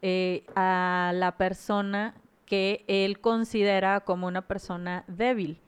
eh, 0.01 0.43
a 0.55 1.11
la 1.15 1.37
persona 1.37 2.13
que 2.45 2.83
él 2.87 3.21
considera 3.21 4.01
como 4.01 4.27
una 4.27 4.41
persona 4.41 5.03
débil. 5.07 5.59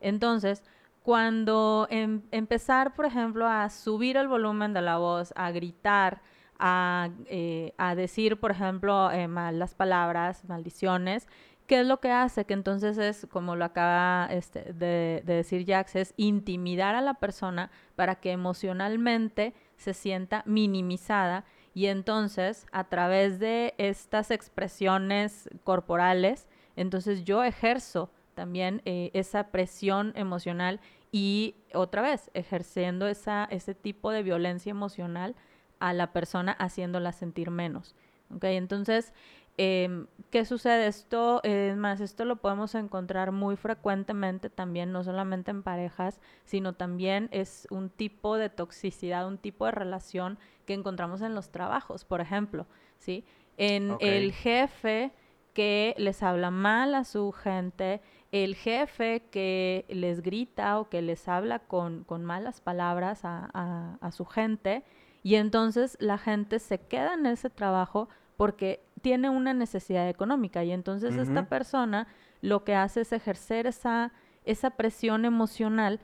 Entonces, 0.00 0.62
cuando 1.02 1.86
em- 1.90 2.22
empezar, 2.30 2.94
por 2.94 3.06
ejemplo, 3.06 3.46
a 3.48 3.68
subir 3.70 4.16
el 4.16 4.28
volumen 4.28 4.72
de 4.72 4.82
la 4.82 4.98
voz, 4.98 5.32
a 5.36 5.50
gritar, 5.50 6.20
a, 6.58 7.08
eh, 7.26 7.72
a 7.78 7.94
decir, 7.94 8.38
por 8.38 8.50
ejemplo, 8.50 9.10
eh, 9.10 9.28
malas 9.28 9.74
palabras, 9.74 10.44
maldiciones, 10.46 11.26
¿qué 11.66 11.80
es 11.80 11.86
lo 11.86 12.00
que 12.00 12.10
hace? 12.12 12.44
Que 12.44 12.52
entonces 12.54 12.98
es, 12.98 13.26
como 13.30 13.56
lo 13.56 13.64
acaba 13.64 14.26
este, 14.30 14.72
de, 14.74 15.22
de 15.24 15.34
decir 15.34 15.64
Jax, 15.66 15.96
es 15.96 16.14
intimidar 16.16 16.94
a 16.94 17.00
la 17.00 17.14
persona 17.14 17.70
para 17.96 18.16
que 18.16 18.32
emocionalmente 18.32 19.54
se 19.76 19.94
sienta 19.94 20.42
minimizada 20.46 21.44
y 21.72 21.86
entonces 21.86 22.66
a 22.72 22.84
través 22.84 23.38
de 23.38 23.74
estas 23.78 24.30
expresiones 24.30 25.48
corporales, 25.64 26.48
entonces 26.76 27.24
yo 27.24 27.42
ejerzo 27.44 28.10
también 28.40 28.80
eh, 28.86 29.10
esa 29.12 29.48
presión 29.48 30.14
emocional 30.16 30.80
y 31.12 31.56
otra 31.74 32.00
vez 32.00 32.30
ejerciendo 32.32 33.06
esa, 33.06 33.44
ese 33.50 33.74
tipo 33.74 34.10
de 34.12 34.22
violencia 34.22 34.70
emocional 34.70 35.36
a 35.78 35.92
la 35.92 36.14
persona 36.14 36.52
haciéndola 36.52 37.12
sentir 37.12 37.50
menos. 37.50 37.94
¿ok? 38.34 38.44
Entonces, 38.44 39.12
em, 39.58 40.06
¿qué 40.30 40.46
sucede? 40.46 40.86
Esto, 40.86 41.42
es 41.42 41.76
más, 41.76 42.00
esto 42.00 42.24
lo 42.24 42.36
podemos 42.36 42.74
encontrar 42.74 43.30
muy 43.30 43.56
frecuentemente 43.56 44.48
también, 44.48 44.90
no 44.90 45.04
solamente 45.04 45.50
en 45.50 45.62
parejas, 45.62 46.18
sino 46.44 46.72
también 46.72 47.28
es 47.32 47.68
un 47.70 47.90
tipo 47.90 48.38
de 48.38 48.48
toxicidad, 48.48 49.28
un 49.28 49.36
tipo 49.36 49.66
de 49.66 49.72
relación 49.72 50.38
que 50.64 50.72
encontramos 50.72 51.20
en 51.20 51.34
los 51.34 51.50
trabajos, 51.50 52.06
por 52.06 52.22
ejemplo, 52.22 52.66
¿sí? 52.96 53.22
En 53.58 53.98
el 54.00 54.32
jefe 54.32 55.12
que 55.52 55.94
les 55.98 56.22
habla 56.22 56.50
mal 56.50 56.94
a 56.94 57.04
su 57.04 57.32
gente, 57.32 58.00
el 58.32 58.54
jefe 58.54 59.24
que 59.30 59.84
les 59.88 60.22
grita 60.22 60.78
o 60.78 60.88
que 60.88 61.02
les 61.02 61.26
habla 61.28 61.58
con, 61.58 62.04
con 62.04 62.24
malas 62.24 62.60
palabras 62.60 63.24
a, 63.24 63.50
a- 63.52 63.98
a 64.00 64.10
su 64.12 64.24
gente 64.24 64.84
y 65.22 65.34
entonces 65.34 65.96
la 66.00 66.16
gente 66.18 66.58
se 66.60 66.78
queda 66.78 67.14
en 67.14 67.26
ese 67.26 67.50
trabajo 67.50 68.08
porque 68.36 68.80
tiene 69.02 69.28
una 69.30 69.52
necesidad 69.52 70.08
económica 70.08 70.62
y 70.64 70.70
entonces 70.72 71.16
esta 71.22 71.40
persona 71.48 72.06
lo 72.40 72.64
que 72.64 72.74
hace 72.74 73.00
es 73.02 73.12
ejercer 73.12 73.66
esa, 73.66 74.12
esa 74.44 74.70
presión 74.70 75.24
emocional. 75.24 76.00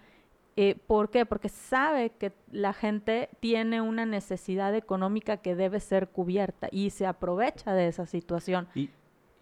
eh, 0.57 0.75
¿Por 0.87 1.11
qué? 1.11 1.25
Porque 1.27 1.49
sabe 1.49 2.11
que 2.11 2.33
la 2.51 2.73
gente 2.73 3.29
tiene 3.41 3.81
una 3.83 4.05
necesidad 4.07 4.75
económica 4.75 5.37
que 5.39 5.55
debe 5.55 5.81
ser 5.81 6.09
cubierta 6.09 6.69
y 6.73 6.91
se 6.91 7.07
aprovecha 7.07 7.73
de 7.73 7.89
esa 7.89 8.05
situación. 8.07 8.67
Y, 8.75 8.91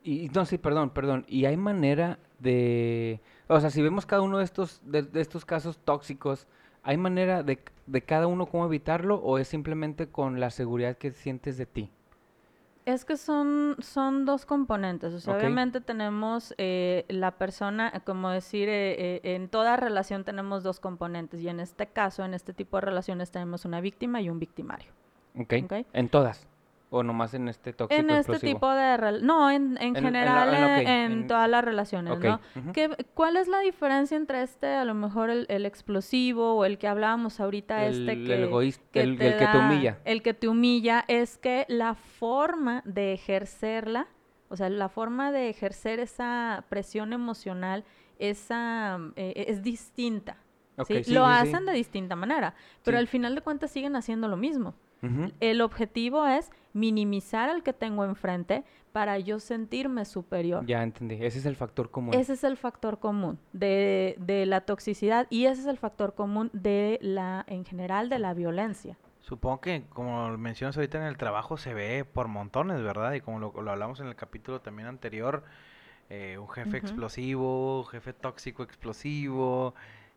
y 0.04 0.28
no, 0.28 0.44
sí, 0.44 0.58
perdón, 0.58 0.90
perdón. 0.90 1.24
Y 1.26 1.46
hay 1.46 1.56
manera 1.56 2.18
de, 2.38 3.20
o 3.48 3.58
sea, 3.58 3.70
si 3.70 3.82
vemos 3.82 4.04
cada 4.06 4.22
uno 4.22 4.38
de 4.38 4.44
estos, 4.44 4.80
de, 4.84 5.02
de 5.02 5.20
estos 5.20 5.44
casos 5.44 5.78
tóxicos, 5.78 6.46
¿hay 6.82 6.98
manera 6.98 7.42
de, 7.42 7.58
de 7.86 8.02
cada 8.02 8.26
uno 8.26 8.46
cómo 8.46 8.66
evitarlo 8.66 9.16
o 9.16 9.38
es 9.38 9.48
simplemente 9.48 10.08
con 10.08 10.38
la 10.40 10.50
seguridad 10.50 10.96
que 10.98 11.10
sientes 11.12 11.56
de 11.56 11.66
ti? 11.66 11.90
Es 12.84 13.06
que 13.06 13.16
son, 13.16 13.76
son 13.78 14.26
dos 14.26 14.44
componentes. 14.44 15.14
O 15.14 15.20
sea, 15.20 15.38
obviamente 15.38 15.80
tenemos 15.80 16.54
eh, 16.58 17.06
la 17.08 17.30
persona, 17.30 17.90
como 18.04 18.28
decir, 18.28 18.68
eh, 18.68 18.92
eh, 18.98 19.20
en 19.34 19.48
toda 19.48 19.76
relación 19.76 20.22
tenemos 20.22 20.62
dos 20.62 20.80
componentes. 20.80 21.40
Y 21.40 21.48
en 21.48 21.60
este 21.60 21.86
caso, 21.86 22.26
en 22.26 22.34
este 22.34 22.52
tipo 22.52 22.76
de 22.76 22.82
relaciones, 22.82 23.30
tenemos 23.30 23.64
una 23.64 23.80
víctima 23.80 24.20
y 24.20 24.28
un 24.28 24.38
victimario. 24.38 24.92
¿Ok? 25.34 25.54
Ok. 25.64 25.72
En 25.94 26.10
todas. 26.10 26.46
O 26.96 27.02
nomás 27.02 27.34
en 27.34 27.48
este 27.48 27.72
tóxico 27.72 28.00
en 28.00 28.08
este 28.10 28.32
explosivo. 28.32 28.54
tipo 28.54 28.70
de... 28.72 29.18
No, 29.22 29.50
en, 29.50 29.76
en 29.80 29.96
En- 29.96 30.02
general, 30.04 30.54
en 30.54 30.60
la- 30.60 31.04
en, 31.04 31.26
todas 31.26 31.48
las 31.50 31.64
relaciones, 31.64 32.18
¿no? 32.20 32.40
¿Qué- 32.72 32.88
¿Cuál 33.14 33.36
es 33.36 33.48
la 33.48 33.58
diferencia 33.60 34.16
entre 34.16 34.42
este, 34.42 34.68
a 34.68 34.84
lo 34.84 34.94
mejor, 34.94 35.28
el, 35.30 35.46
el 35.48 35.66
explosivo 35.66 36.54
o 36.54 36.64
el 36.64 36.78
que 36.78 36.86
hablábamos 36.86 37.40
ahorita, 37.40 37.84
El- 37.86 38.08
este 38.08 38.12
el 38.12 38.26
que... 38.26 38.42
egoísta- 38.44 38.84
que 38.92 39.00
el- 39.02 39.20
el 39.20 39.36
que 39.36 39.46
te 39.46 39.58
humilla. 39.58 39.98
El 40.04 40.22
que 40.22 40.34
te 40.34 40.46
humilla 40.48 41.04
es 41.08 41.36
que 41.38 41.64
la 41.68 41.94
forma 41.94 42.82
de 42.84 43.12
ejercerla, 43.12 44.06
o 44.48 44.56
sea, 44.56 44.68
la 44.70 44.88
forma 44.88 45.32
de 45.32 45.48
ejercer 45.48 45.98
esa 45.98 46.64
presión 46.68 47.12
emocional, 47.12 47.84
esa, 48.20 48.98
eh, 49.16 49.46
es 49.48 49.62
distinta. 49.62 50.36
Ok, 50.76 50.86
¿sí? 50.88 51.04
sí, 51.04 51.14
Lo 51.14 51.24
sí, 51.26 51.32
hacen 51.32 51.66
de 51.66 51.72
distinta 51.72 52.16
manera, 52.16 52.54
pero 52.84 52.98
al 52.98 53.06
final 53.06 53.34
de 53.34 53.40
cuentas 53.42 53.70
siguen 53.70 53.96
haciendo 53.96 54.28
lo 54.28 54.36
mismo. 54.36 54.74
El 55.40 55.60
objetivo 55.60 56.26
es 56.26 56.50
minimizar 56.72 57.48
al 57.48 57.62
que 57.62 57.72
tengo 57.72 58.04
enfrente 58.04 58.64
para 58.92 59.18
yo 59.18 59.40
sentirme 59.40 60.04
superior. 60.04 60.64
Ya 60.66 60.82
entendí. 60.82 61.16
Ese 61.16 61.38
es 61.38 61.46
el 61.46 61.56
factor 61.56 61.90
común. 61.90 62.14
Ese 62.14 62.34
es 62.34 62.44
el 62.44 62.56
factor 62.56 62.98
común 62.98 63.38
de, 63.52 64.16
de 64.18 64.46
la 64.46 64.62
toxicidad 64.62 65.26
y 65.30 65.46
ese 65.46 65.62
es 65.62 65.66
el 65.66 65.78
factor 65.78 66.14
común 66.14 66.50
de 66.52 66.98
la, 67.02 67.44
en 67.48 67.64
general, 67.64 68.08
de 68.08 68.18
la 68.18 68.34
violencia. 68.34 68.96
Supongo 69.20 69.60
que, 69.62 69.84
como 69.88 70.36
mencionas 70.36 70.76
ahorita 70.76 70.98
en 70.98 71.04
el 71.04 71.16
trabajo, 71.16 71.56
se 71.56 71.72
ve 71.72 72.04
por 72.04 72.28
montones, 72.28 72.82
¿verdad? 72.82 73.14
Y 73.14 73.20
como 73.20 73.38
lo, 73.38 73.62
lo 73.62 73.70
hablamos 73.70 74.00
en 74.00 74.06
el 74.06 74.16
capítulo 74.16 74.60
también 74.60 74.86
anterior, 74.86 75.44
eh, 76.10 76.36
un 76.38 76.48
jefe 76.48 76.76
explosivo, 76.76 77.84
jefe 77.84 78.12
tóxico 78.12 78.62
explosivo, 78.62 79.74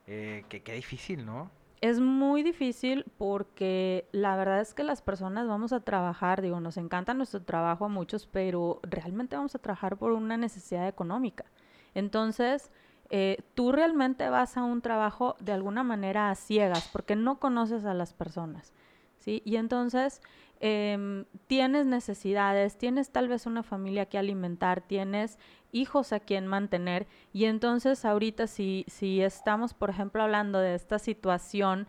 eh, 0.07 0.43
que 0.49 0.61
qué 0.61 0.73
difícil, 0.73 1.25
¿no? 1.25 1.49
Es 1.79 1.99
muy 1.99 2.41
difícil 2.41 3.05
porque 3.17 4.07
la 4.11 4.35
verdad 4.35 4.61
es 4.61 4.73
que 4.73 4.83
las 4.83 5.03
personas 5.03 5.47
vamos 5.47 5.73
a 5.73 5.81
trabajar, 5.81 6.41
digo, 6.41 6.59
nos 6.59 6.77
encanta 6.77 7.13
nuestro 7.13 7.43
trabajo 7.43 7.85
a 7.85 7.87
muchos, 7.87 8.25
pero 8.25 8.79
realmente 8.81 9.35
vamos 9.35 9.53
a 9.53 9.59
trabajar 9.59 9.97
por 9.97 10.11
una 10.11 10.37
necesidad 10.37 10.87
económica. 10.87 11.45
Entonces, 11.93 12.71
eh, 13.09 13.37
tú 13.53 13.71
realmente 13.71 14.27
vas 14.29 14.57
a 14.57 14.63
un 14.63 14.81
trabajo 14.81 15.35
de 15.39 15.53
alguna 15.53 15.83
manera 15.83 16.31
a 16.31 16.35
ciegas 16.35 16.89
porque 16.91 17.15
no 17.15 17.39
conoces 17.39 17.85
a 17.85 17.93
las 17.93 18.13
personas, 18.13 18.73
¿sí? 19.19 19.43
Y 19.45 19.57
entonces 19.57 20.21
em, 20.59 21.25
tienes 21.47 21.85
necesidades, 21.85 22.77
tienes 22.77 23.11
tal 23.11 23.27
vez 23.27 23.45
una 23.45 23.63
familia 23.63 24.05
que 24.07 24.17
alimentar, 24.17 24.81
tienes 24.81 25.37
hijos 25.71 26.13
a 26.13 26.19
quien 26.19 26.47
mantener 26.47 27.07
y 27.33 27.45
entonces 27.45 28.05
ahorita 28.05 28.47
si, 28.47 28.85
si 28.87 29.21
estamos, 29.21 29.73
por 29.73 29.89
ejemplo, 29.89 30.23
hablando 30.23 30.59
de 30.59 30.75
esta 30.75 30.99
situación 30.99 31.87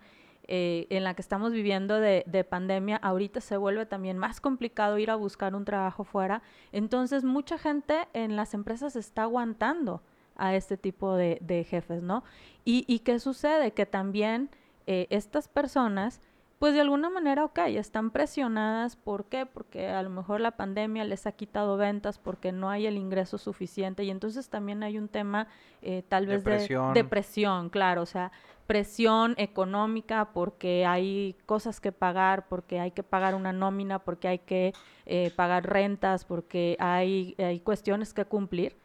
eh, 0.50 0.86
en 0.90 1.04
la 1.04 1.14
que 1.14 1.22
estamos 1.22 1.52
viviendo 1.52 2.00
de, 2.00 2.24
de 2.26 2.44
pandemia, 2.44 2.96
ahorita 2.96 3.40
se 3.40 3.56
vuelve 3.56 3.86
también 3.86 4.18
más 4.18 4.40
complicado 4.40 4.98
ir 4.98 5.10
a 5.10 5.16
buscar 5.16 5.54
un 5.54 5.64
trabajo 5.64 6.04
fuera, 6.04 6.42
entonces 6.72 7.24
mucha 7.24 7.58
gente 7.58 8.08
en 8.14 8.36
las 8.36 8.54
empresas 8.54 8.96
está 8.96 9.22
aguantando 9.22 10.02
a 10.36 10.54
este 10.54 10.76
tipo 10.76 11.16
de, 11.16 11.38
de 11.42 11.64
jefes, 11.64 12.02
¿no? 12.02 12.24
Y, 12.64 12.84
y 12.86 13.00
qué 13.00 13.18
sucede? 13.18 13.72
Que 13.72 13.86
también 13.86 14.50
eh, 14.86 15.06
estas 15.10 15.48
personas 15.48 16.22
pues 16.58 16.74
de 16.74 16.80
alguna 16.80 17.08
manera, 17.08 17.44
ok, 17.44 17.58
están 17.68 18.10
presionadas. 18.10 18.96
¿Por 18.96 19.26
qué? 19.26 19.46
Porque 19.46 19.88
a 19.88 20.02
lo 20.02 20.10
mejor 20.10 20.40
la 20.40 20.52
pandemia 20.52 21.04
les 21.04 21.26
ha 21.26 21.32
quitado 21.32 21.76
ventas 21.76 22.18
porque 22.18 22.50
no 22.50 22.68
hay 22.68 22.86
el 22.86 22.96
ingreso 22.96 23.38
suficiente 23.38 24.02
y 24.02 24.10
entonces 24.10 24.48
también 24.48 24.82
hay 24.82 24.98
un 24.98 25.08
tema 25.08 25.46
eh, 25.82 26.02
tal 26.08 26.26
vez 26.26 26.42
de 26.42 26.50
Depresión. 26.50 26.94
de 26.94 27.04
presión, 27.04 27.68
claro, 27.70 28.02
o 28.02 28.06
sea, 28.06 28.32
presión 28.66 29.34
económica 29.38 30.30
porque 30.32 30.84
hay 30.84 31.36
cosas 31.46 31.80
que 31.80 31.92
pagar, 31.92 32.48
porque 32.48 32.80
hay 32.80 32.90
que 32.90 33.04
pagar 33.04 33.36
una 33.36 33.52
nómina, 33.52 34.00
porque 34.00 34.26
hay 34.26 34.38
que 34.40 34.74
eh, 35.06 35.32
pagar 35.36 35.64
rentas, 35.64 36.24
porque 36.24 36.76
hay, 36.80 37.36
hay 37.38 37.60
cuestiones 37.60 38.12
que 38.12 38.24
cumplir 38.24 38.76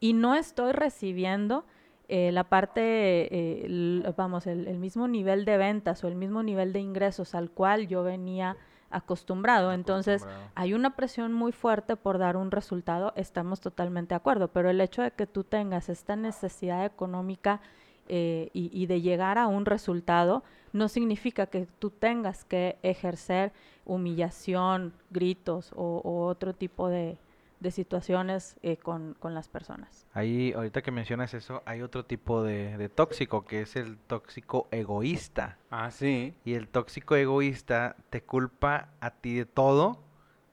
y 0.00 0.14
no 0.14 0.34
estoy 0.34 0.72
recibiendo 0.72 1.66
eh, 2.08 2.32
la 2.32 2.44
parte, 2.44 2.80
eh, 2.82 3.66
el- 3.66 4.14
vamos, 4.16 4.46
el, 4.46 4.66
el 4.66 4.78
mismo 4.78 5.06
nivel 5.08 5.44
de 5.44 5.56
ventas 5.58 6.02
o 6.04 6.08
el 6.08 6.14
mismo 6.14 6.42
nivel 6.42 6.72
de 6.72 6.80
ingresos 6.80 7.34
al 7.34 7.50
cual 7.50 7.86
yo 7.88 8.02
venía 8.02 8.56
acostumbrado. 8.90 9.72
Entonces, 9.72 10.22
Acostumbrado. 10.22 10.52
hay 10.54 10.72
una 10.74 10.96
presión 10.96 11.32
muy 11.34 11.52
fuerte 11.52 11.96
por 11.96 12.16
dar 12.18 12.36
un 12.38 12.50
resultado, 12.50 13.12
estamos 13.16 13.60
totalmente 13.60 14.10
de 14.10 14.16
acuerdo, 14.16 14.48
pero 14.48 14.70
el 14.70 14.80
hecho 14.80 15.02
de 15.02 15.10
que 15.10 15.26
tú 15.26 15.44
tengas 15.44 15.88
esta 15.90 16.16
necesidad 16.16 16.84
económica 16.86 17.60
eh, 18.08 18.48
y, 18.54 18.70
y 18.72 18.86
de 18.86 19.02
llegar 19.02 19.36
a 19.36 19.46
un 19.46 19.66
resultado 19.66 20.42
no 20.72 20.88
significa 20.88 21.46
que 21.46 21.66
tú 21.78 21.90
tengas 21.90 22.44
que 22.46 22.78
ejercer 22.82 23.52
humillación, 23.84 24.94
gritos 25.10 25.72
o, 25.76 26.00
o 26.04 26.26
otro 26.26 26.54
tipo 26.54 26.88
de, 26.88 27.18
de 27.60 27.70
situaciones 27.70 28.56
eh, 28.62 28.76
con, 28.76 29.14
con 29.14 29.34
las 29.34 29.48
personas. 29.48 30.06
Ahí, 30.12 30.52
ahorita 30.52 30.82
que 30.82 30.90
mencionas 30.90 31.34
eso, 31.34 31.62
hay 31.66 31.82
otro 31.82 32.04
tipo 32.04 32.42
de, 32.42 32.76
de 32.78 32.88
tóxico, 32.88 33.44
que 33.44 33.62
es 33.62 33.74
el 33.76 33.98
tóxico 33.98 34.68
egoísta. 34.70 35.58
Ah, 35.70 35.90
sí. 35.90 36.34
Y 36.44 36.54
el 36.54 36.68
tóxico 36.68 37.16
egoísta 37.16 37.96
te 38.10 38.22
culpa 38.22 38.90
a 39.00 39.10
ti 39.10 39.34
de 39.34 39.46
todo, 39.46 40.00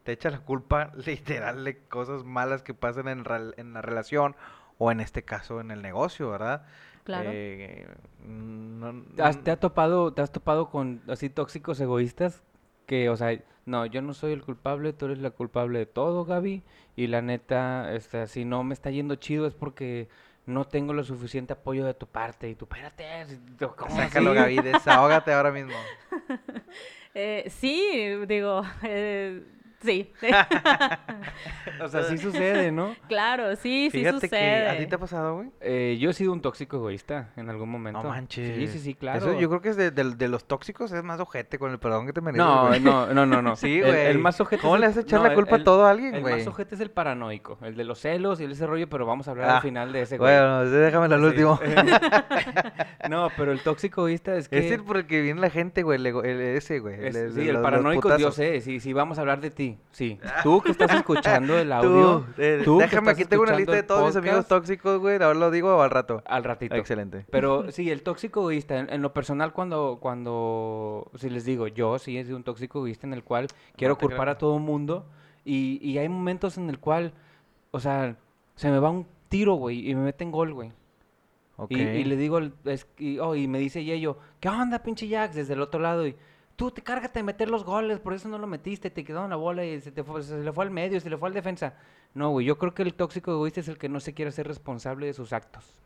te 0.03 0.13
echa 0.13 0.29
la 0.29 0.39
culpa 0.39 0.91
literal 1.05 1.63
de 1.63 1.79
cosas 1.87 2.23
malas 2.23 2.63
que 2.63 2.73
pasan 2.73 3.07
en, 3.07 3.23
en 3.57 3.73
la 3.73 3.81
relación 3.81 4.35
o 4.77 4.91
en 4.91 4.99
este 4.99 5.23
caso 5.23 5.61
en 5.61 5.71
el 5.71 5.81
negocio, 5.81 6.29
¿verdad? 6.31 6.65
Claro. 7.03 7.29
Eh, 7.31 7.87
no- 8.25 9.05
¿Has- 9.23 9.43
¿Te, 9.43 9.51
ha 9.51 9.59
topado, 9.59 10.11
¿Te 10.13 10.21
has 10.21 10.31
topado 10.31 10.69
con 10.69 11.01
así 11.07 11.29
tóxicos 11.29 11.79
egoístas? 11.79 12.43
Que, 12.85 13.09
o 13.09 13.17
sea, 13.17 13.39
no, 13.65 13.85
yo 13.85 14.01
no 14.01 14.13
soy 14.13 14.33
el 14.33 14.43
culpable, 14.43 14.93
tú 14.93 15.05
eres 15.05 15.19
la 15.19 15.31
culpable 15.31 15.79
de 15.79 15.85
todo, 15.85 16.25
Gaby. 16.25 16.63
Y 16.95 17.07
la 17.07 17.21
neta, 17.21 17.93
este, 17.93 18.27
si 18.27 18.45
no 18.45 18.63
me 18.63 18.73
está 18.73 18.91
yendo 18.91 19.15
chido 19.15 19.47
es 19.47 19.53
porque 19.53 20.07
no 20.45 20.65
tengo 20.65 20.93
lo 20.93 21.03
suficiente 21.03 21.53
apoyo 21.53 21.85
de 21.85 21.93
tu 21.93 22.07
parte. 22.07 22.49
Y 22.49 22.55
tú, 22.55 22.65
espérate, 22.65 23.05
¿cómo 23.75 23.95
Sácalo, 23.95 24.31
así?" 24.31 24.39
Gaby, 24.39 24.71
desahógate 24.71 25.33
ahora 25.33 25.51
mismo. 25.51 25.73
Eh, 27.17 27.49
sí, 27.49 28.11
digo, 28.27 28.61
eh, 28.83 29.41
sí. 29.83 30.11
O 31.81 31.89
sea, 31.89 32.03
sí 32.03 32.17
sucede, 32.17 32.71
¿no? 32.71 32.95
claro, 33.09 33.55
sí, 33.57 33.89
sí 33.91 33.99
Fíjate 33.99 34.21
que 34.21 34.27
sucede. 34.27 34.69
a 34.69 34.77
ti 34.77 34.85
te 34.87 34.95
ha 34.95 34.97
pasado, 34.97 35.35
güey. 35.35 35.49
Eh, 35.59 35.97
yo 35.99 36.09
he 36.11 36.13
sido 36.13 36.31
un 36.31 36.41
tóxico 36.41 36.77
egoísta 36.77 37.31
en 37.35 37.49
algún 37.49 37.69
momento. 37.69 38.01
No 38.01 38.09
manches. 38.09 38.55
Sí, 38.55 38.67
sí, 38.67 38.79
sí, 38.79 38.93
claro. 38.95 39.17
Eso 39.19 39.39
yo 39.39 39.49
creo 39.49 39.61
que 39.61 39.69
es 39.69 39.75
de, 39.75 39.91
de- 39.91 40.15
de 40.15 40.27
los 40.29 40.45
tóxicos 40.45 40.91
es 40.93 41.03
más 41.03 41.19
ojete, 41.19 41.59
con 41.59 41.71
el 41.71 41.79
perdón 41.79 42.05
que 42.05 42.13
te 42.13 42.21
merezco. 42.21 42.45
No, 42.45 42.67
güey. 42.67 42.79
no, 42.79 43.07
no, 43.13 43.25
no, 43.25 43.41
no. 43.41 43.55
Sí, 43.65 43.79
El- 43.79 43.85
güey. 43.87 44.05
El, 44.07 44.19
más 44.19 44.39
ojete 44.39 44.61
¿Cómo 44.61 44.75
es 44.75 44.79
le 44.81 44.85
el- 44.87 44.91
vas 44.91 44.97
a 44.97 45.01
echar 45.01 45.19
no, 45.19 45.23
la 45.25 45.29
el- 45.31 45.35
culpa 45.35 45.55
a 45.55 45.57
el- 45.57 45.63
todo 45.65 45.85
a 45.85 45.89
alguien, 45.91 46.15
El 46.15 46.21
güey? 46.21 46.35
más 46.37 46.47
ojete 46.47 46.75
es 46.75 46.81
el 46.81 46.91
paranoico, 46.91 47.57
el 47.61 47.75
de 47.75 47.83
los 47.83 47.99
celos 47.99 48.39
y 48.39 48.45
ese 48.45 48.65
rollo, 48.67 48.87
pero 48.87 49.05
vamos 49.05 49.27
a 49.27 49.31
hablar 49.31 49.49
Ah, 49.49 49.55
al 49.57 49.61
final 49.61 49.91
de 49.91 50.01
ese 50.03 50.17
güey. 50.17 50.31
Bueno, 50.33 50.63
ese 50.63 50.75
déjamelo 50.75 51.15
al 51.15 51.21
Sí. 51.21 51.27
último. 51.27 51.59
no, 53.09 53.29
pero 53.37 53.51
el 53.51 53.59
tóxico 53.61 54.01
egoísta 54.01 54.35
es 54.35 54.47
que... 54.47 54.59
Es 54.59 54.71
el 54.71 54.83
por 54.83 54.97
el 54.97 55.07
que 55.07 55.21
viene 55.21 55.41
la 55.41 55.49
gente, 55.49 55.83
güey, 55.83 55.97
el, 55.99 56.05
ego- 56.05 56.23
el- 56.23 56.39
ese, 56.39 56.79
güey. 56.79 56.95
sí, 57.33 57.49
el 57.49 57.61
paranoico, 57.61 58.31
sé, 58.31 58.61
sí, 58.61 58.79
sí, 58.79 58.93
vamos 58.93 59.17
a 59.17 59.21
hablar 59.21 59.41
de 59.41 59.51
ti, 59.51 59.64
sí. 59.91 60.19
Tú 60.43 60.61
que 60.61 60.71
estás 60.71 60.91
escuchando 60.95 61.57
el 61.57 61.67
Tú, 61.69 61.73
audio, 61.73 62.25
eh, 62.37 62.61
tú 62.65 62.77
que 62.77 62.83
déjame, 62.85 63.11
aquí 63.11 63.25
tengo 63.25 63.43
una 63.43 63.55
lista 63.55 63.73
de 63.73 63.83
todos 63.83 64.05
mis 64.07 64.15
amigos 64.15 64.47
tóxicos, 64.47 64.99
güey. 64.99 65.15
Ahora 65.21 65.33
lo 65.39 65.51
digo 65.51 65.75
o 65.75 65.81
al 65.81 65.89
rato. 65.91 66.21
al 66.25 66.43
ratito. 66.43 66.75
Excelente. 66.75 67.25
Pero 67.29 67.71
sí, 67.71 67.89
el 67.91 68.01
tóxico 68.03 68.41
egoísta, 68.41 68.77
en, 68.79 68.89
en 68.91 69.01
lo 69.01 69.13
personal 69.13 69.53
cuando, 69.53 69.97
cuando, 70.01 71.09
si 71.15 71.29
les 71.29 71.45
digo, 71.45 71.67
yo 71.67 71.99
sí 71.99 72.17
he 72.17 72.23
sido 72.25 72.37
un 72.37 72.43
tóxico 72.43 72.79
egoísta 72.79 73.07
en 73.07 73.13
el 73.13 73.23
cual 73.23 73.47
quiero 73.75 73.97
creo. 73.97 74.09
culpar 74.09 74.29
a 74.29 74.37
todo 74.37 74.55
el 74.57 74.63
mundo 74.63 75.05
y, 75.43 75.79
y 75.81 75.97
hay 75.97 76.09
momentos 76.09 76.57
en 76.57 76.69
el 76.69 76.79
cual, 76.79 77.13
o 77.71 77.79
sea, 77.79 78.15
se 78.55 78.69
me 78.71 78.79
va 78.79 78.89
un 78.89 79.05
tiro, 79.29 79.53
güey, 79.55 79.89
y 79.89 79.95
me 79.95 80.01
meten 80.03 80.31
gol, 80.31 80.53
güey. 80.53 80.71
Ok. 81.57 81.71
Y, 81.71 81.79
y 81.81 82.03
le 82.03 82.15
digo, 82.17 82.39
es- 82.65 82.87
y, 82.97 83.19
oh, 83.19 83.33
y 83.35 83.47
me 83.47 83.59
dice 83.59 83.83
Yello, 83.83 84.17
¿qué 84.39 84.49
onda, 84.49 84.79
pinche 84.79 85.07
Jax? 85.09 85.35
Desde 85.35 85.53
el 85.53 85.61
otro 85.61 85.79
lado, 85.79 86.05
y 86.05 86.15
tú 86.55 86.71
te 86.71 86.81
cárgate 86.81 87.19
de 87.19 87.23
meter 87.23 87.49
los 87.49 87.63
goles, 87.63 87.99
por 87.99 88.13
eso 88.13 88.27
no 88.29 88.37
lo 88.37 88.47
metiste, 88.47 88.89
te 88.89 89.03
quedó 89.03 89.23
en 89.23 89.29
la 89.29 89.35
bola 89.35 89.65
y 89.65 89.81
se, 89.81 89.91
te 89.91 90.03
fue, 90.03 90.23
se 90.23 90.37
le 90.37 90.51
fue 90.51 90.63
al 90.63 90.71
medio, 90.71 90.99
se 90.99 91.09
le 91.09 91.17
fue 91.17 91.29
al 91.29 91.33
defensa. 91.33 91.75
No, 92.13 92.29
güey, 92.29 92.45
yo 92.45 92.57
creo 92.57 92.73
que 92.73 92.83
el 92.83 92.93
tóxico 92.93 93.31
egoísta 93.31 93.59
es 93.59 93.67
el 93.67 93.77
que 93.77 93.89
no 93.89 93.99
se 93.99 94.13
quiere 94.13 94.31
ser 94.31 94.47
responsable 94.47 95.05
de 95.05 95.13
sus 95.13 95.33
actos, 95.33 95.81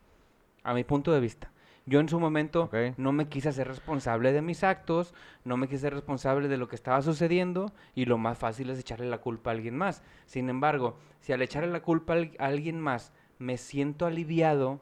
a 0.63 0.73
mi 0.73 0.83
punto 0.83 1.11
de 1.11 1.19
vista. 1.19 1.51
Yo 1.85 1.99
en 1.99 2.09
su 2.09 2.19
momento 2.19 2.69
no 2.97 3.11
me 3.11 3.29
quise 3.29 3.49
hacer 3.49 3.67
responsable 3.67 4.31
de 4.31 4.43
mis 4.43 4.63
actos, 4.63 5.15
no 5.43 5.57
me 5.57 5.67
quise 5.67 5.79
ser 5.79 5.95
responsable 5.95 6.47
de 6.47 6.57
lo 6.57 6.67
que 6.67 6.75
estaba 6.75 7.01
sucediendo 7.01 7.71
y 7.95 8.05
lo 8.05 8.19
más 8.19 8.37
fácil 8.37 8.69
es 8.69 8.77
echarle 8.77 9.09
la 9.09 9.17
culpa 9.17 9.49
a 9.49 9.53
alguien 9.53 9.75
más. 9.75 10.03
Sin 10.27 10.49
embargo, 10.49 10.99
si 11.19 11.33
al 11.33 11.41
echarle 11.41 11.71
la 11.71 11.81
culpa 11.81 12.13
a 12.13 12.45
alguien 12.45 12.79
más 12.79 13.11
me 13.39 13.57
siento 13.57 14.05
aliviado, 14.05 14.81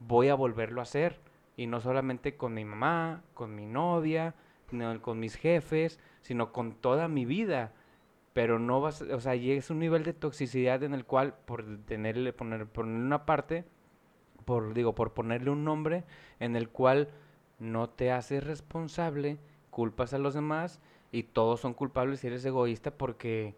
voy 0.00 0.28
a 0.28 0.34
volverlo 0.34 0.80
a 0.80 0.82
hacer. 0.82 1.18
Y 1.56 1.66
no 1.66 1.80
solamente 1.80 2.36
con 2.36 2.52
mi 2.52 2.66
mamá, 2.66 3.22
con 3.32 3.54
mi 3.54 3.64
novia, 3.64 4.34
no, 4.74 5.00
con 5.00 5.20
mis 5.20 5.36
jefes, 5.36 5.98
sino 6.20 6.52
con 6.52 6.74
toda 6.74 7.08
mi 7.08 7.24
vida. 7.24 7.72
Pero 8.32 8.58
no 8.58 8.80
vas, 8.80 9.02
o 9.02 9.20
sea, 9.20 9.36
llegas 9.36 9.70
a 9.70 9.74
un 9.74 9.78
nivel 9.78 10.02
de 10.02 10.12
toxicidad 10.12 10.82
en 10.82 10.92
el 10.92 11.04
cual, 11.04 11.34
por 11.44 11.64
tenerle, 11.86 12.32
poner, 12.32 12.66
ponerle 12.66 13.04
una 13.04 13.26
parte, 13.26 13.64
por, 14.44 14.74
digo, 14.74 14.94
por 14.94 15.14
ponerle 15.14 15.50
un 15.50 15.64
nombre, 15.64 16.04
en 16.40 16.56
el 16.56 16.68
cual 16.68 17.08
no 17.58 17.88
te 17.88 18.10
haces 18.10 18.44
responsable, 18.44 19.38
culpas 19.70 20.14
a 20.14 20.18
los 20.18 20.34
demás 20.34 20.80
y 21.12 21.24
todos 21.24 21.60
son 21.60 21.74
culpables 21.74 22.20
si 22.20 22.26
eres 22.26 22.44
egoísta 22.44 22.90
porque 22.92 23.56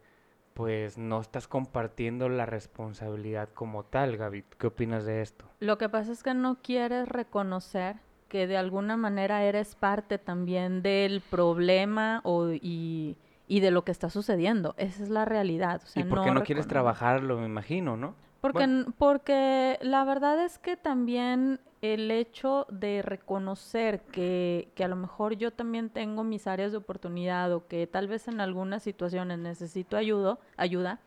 pues 0.55 0.97
no 0.97 1.21
estás 1.21 1.49
compartiendo 1.49 2.31
la 2.31 2.47
responsabilidad 2.47 3.51
como 3.51 3.85
tal, 3.85 4.17
Gaby. 4.17 4.45
¿Qué 4.59 4.69
opinas 4.69 5.05
de 5.05 5.21
esto? 5.21 5.45
Lo 5.61 5.77
que 5.77 5.91
pasa 5.91 6.13
es 6.13 6.23
que 6.23 6.33
no 6.33 6.63
quieres 6.63 7.09
reconocer 7.09 7.97
que 8.29 8.47
de 8.47 8.57
alguna 8.57 8.97
manera 8.97 9.45
eres 9.45 9.75
parte 9.75 10.19
también 10.19 10.83
del 10.83 11.21
problema 11.21 12.21
o, 12.25 12.51
y, 12.51 13.17
y 13.47 13.61
de 13.61 13.71
lo 13.71 13.85
que 13.85 13.93
está 13.93 14.11
sucediendo. 14.11 14.75
Esa 14.79 15.03
es 15.03 15.11
la 15.11 15.25
realidad. 15.25 15.81
O 15.85 15.87
sea, 15.87 16.03
¿Y 16.03 16.07
por 16.07 16.23
qué 16.23 16.29
no, 16.29 16.35
no 16.35 16.43
quieres 16.43 16.67
trabajarlo, 16.67 17.39
me 17.39 17.47
imagino, 17.47 17.97
no? 17.97 18.15
Porque, 18.41 18.59
Bueno. 18.59 18.95
porque 18.99 19.79
la 19.83 20.05
verdad 20.05 20.45
es 20.45 20.59
que 20.59 20.77
también 20.77 21.61
el 21.83 22.11
hecho 22.11 22.67
de 22.71 23.03
reconocer 23.03 24.01
que, 24.01 24.69
que 24.75 24.85
a 24.85 24.89
lo 24.89 24.97
mejor 24.97 25.37
yo 25.37 25.53
también 25.53 25.91
tengo 25.91 26.25
mis 26.25 26.47
áreas 26.47 26.73
de 26.73 26.79
oportunidad 26.79 27.53
o 27.53 27.67
que 27.67 27.87
tal 27.87 28.09
vez 28.09 28.29
en 28.29 28.41
algunas 28.41 28.83
situaciones 28.83 29.39
necesito 29.39 29.97
ayuda, 29.97 30.39
ayuda 30.57 31.01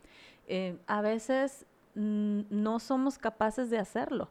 eh, 0.48 0.78
a 0.88 1.02
veces 1.02 1.66
mm, 1.96 2.42
no 2.50 2.80
somos 2.80 3.18
capaces 3.20 3.70
de 3.70 3.78
hacerlo. 3.78 4.30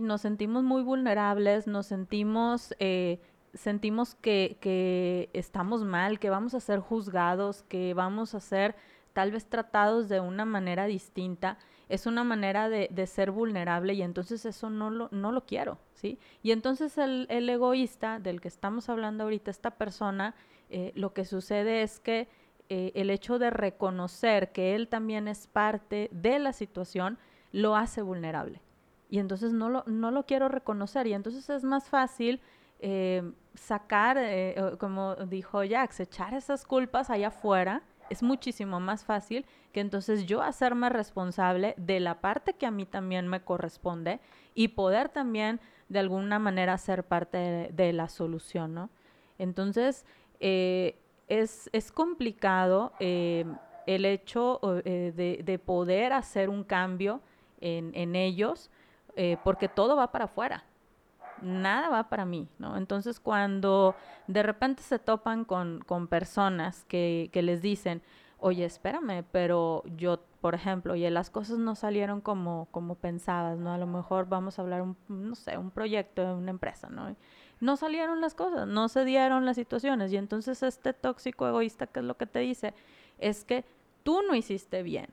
Nos 0.00 0.22
sentimos 0.22 0.62
muy 0.62 0.82
vulnerables, 0.82 1.66
nos 1.66 1.86
sentimos, 1.86 2.74
eh, 2.78 3.20
sentimos 3.52 4.14
que, 4.14 4.56
que 4.60 5.28
estamos 5.32 5.84
mal, 5.84 6.18
que 6.18 6.30
vamos 6.30 6.54
a 6.54 6.60
ser 6.60 6.80
juzgados, 6.80 7.62
que 7.64 7.92
vamos 7.92 8.34
a 8.34 8.40
ser 8.40 8.74
tal 9.12 9.30
vez 9.30 9.46
tratados 9.46 10.08
de 10.08 10.20
una 10.20 10.44
manera 10.44 10.86
distinta. 10.86 11.58
Es 11.88 12.06
una 12.06 12.24
manera 12.24 12.70
de, 12.70 12.88
de 12.90 13.06
ser 13.06 13.30
vulnerable 13.32 13.92
y 13.92 14.00
entonces 14.00 14.46
eso 14.46 14.70
no 14.70 14.88
lo, 14.88 15.08
no 15.10 15.30
lo 15.30 15.44
quiero, 15.44 15.78
¿sí? 15.92 16.18
Y 16.42 16.52
entonces 16.52 16.96
el, 16.96 17.26
el 17.28 17.46
egoísta 17.50 18.18
del 18.18 18.40
que 18.40 18.48
estamos 18.48 18.88
hablando 18.88 19.24
ahorita, 19.24 19.50
esta 19.50 19.72
persona, 19.72 20.34
eh, 20.70 20.92
lo 20.94 21.12
que 21.12 21.26
sucede 21.26 21.82
es 21.82 22.00
que 22.00 22.28
eh, 22.70 22.92
el 22.94 23.10
hecho 23.10 23.38
de 23.38 23.50
reconocer 23.50 24.52
que 24.52 24.74
él 24.74 24.88
también 24.88 25.28
es 25.28 25.46
parte 25.48 26.08
de 26.12 26.38
la 26.38 26.54
situación 26.54 27.18
lo 27.50 27.76
hace 27.76 28.00
vulnerable. 28.00 28.62
Y 29.12 29.18
entonces 29.18 29.52
no 29.52 29.68
lo, 29.68 29.84
no 29.84 30.10
lo 30.10 30.24
quiero 30.24 30.48
reconocer. 30.48 31.06
Y 31.06 31.12
entonces 31.12 31.50
es 31.50 31.64
más 31.64 31.86
fácil 31.86 32.40
eh, 32.80 33.22
sacar, 33.52 34.16
eh, 34.18 34.56
como 34.78 35.16
dijo 35.16 35.60
Jax, 35.68 36.00
echar 36.00 36.32
esas 36.32 36.64
culpas 36.64 37.10
allá 37.10 37.28
afuera. 37.28 37.82
Es 38.08 38.22
muchísimo 38.22 38.80
más 38.80 39.04
fácil 39.04 39.44
que 39.70 39.80
entonces 39.80 40.24
yo 40.24 40.40
hacerme 40.40 40.88
responsable 40.88 41.74
de 41.76 42.00
la 42.00 42.22
parte 42.22 42.54
que 42.54 42.64
a 42.64 42.70
mí 42.70 42.86
también 42.86 43.28
me 43.28 43.42
corresponde 43.42 44.18
y 44.54 44.68
poder 44.68 45.10
también 45.10 45.60
de 45.90 45.98
alguna 45.98 46.38
manera 46.38 46.78
ser 46.78 47.04
parte 47.04 47.70
de, 47.70 47.92
la 47.92 48.08
solución, 48.08 48.72
¿no? 48.72 48.88
Entonces, 49.38 50.06
eh, 50.40 50.96
es, 51.28 51.68
es 51.74 51.92
complicado 51.92 52.94
eh, 52.98 53.44
el 53.86 54.06
hecho 54.06 54.58
de, 54.82 55.42
de 55.44 55.58
poder 55.58 56.14
hacer 56.14 56.48
un 56.48 56.64
cambio 56.64 57.20
en, 57.60 57.92
en 57.94 58.16
ellos 58.16 58.70
eh, 59.16 59.36
porque 59.44 59.68
todo 59.68 59.96
va 59.96 60.12
para 60.12 60.26
afuera. 60.26 60.64
Nada 61.40 61.88
va 61.88 62.08
para 62.08 62.24
mí, 62.24 62.48
¿no? 62.58 62.76
Entonces, 62.76 63.18
cuando 63.18 63.96
de 64.28 64.42
repente 64.42 64.82
se 64.82 64.98
topan 64.98 65.44
con, 65.44 65.82
con 65.86 66.06
personas 66.06 66.84
que, 66.84 67.30
que 67.32 67.42
les 67.42 67.60
dicen, 67.62 68.02
oye, 68.42 68.64
espérame, 68.64 69.24
pero 69.30 69.84
yo, 69.96 70.20
por 70.40 70.54
ejemplo, 70.54 70.92
oye, 70.94 71.10
las 71.10 71.30
cosas 71.30 71.58
no 71.58 71.74
salieron 71.74 72.20
como, 72.20 72.68
como 72.70 72.96
pensabas, 72.96 73.58
¿no? 73.58 73.72
A 73.72 73.78
lo 73.78 73.86
mejor 73.86 74.28
vamos 74.28 74.58
a 74.58 74.62
hablar, 74.62 74.82
un, 74.82 74.96
no 75.08 75.34
sé, 75.36 75.56
un 75.56 75.70
proyecto 75.70 76.26
de 76.26 76.34
una 76.34 76.50
empresa, 76.50 76.88
¿no? 76.90 77.14
No 77.60 77.76
salieron 77.76 78.20
las 78.20 78.34
cosas, 78.34 78.66
no 78.66 78.88
se 78.88 79.04
dieron 79.04 79.46
las 79.46 79.56
situaciones. 79.56 80.12
Y 80.12 80.16
entonces 80.16 80.62
este 80.64 80.92
tóxico 80.92 81.46
egoísta, 81.46 81.86
¿qué 81.86 82.00
es 82.00 82.04
lo 82.04 82.16
que 82.16 82.26
te 82.26 82.40
dice? 82.40 82.74
Es 83.18 83.44
que 83.44 83.64
tú 84.02 84.20
no 84.26 84.34
hiciste 84.34 84.82
bien. 84.82 85.06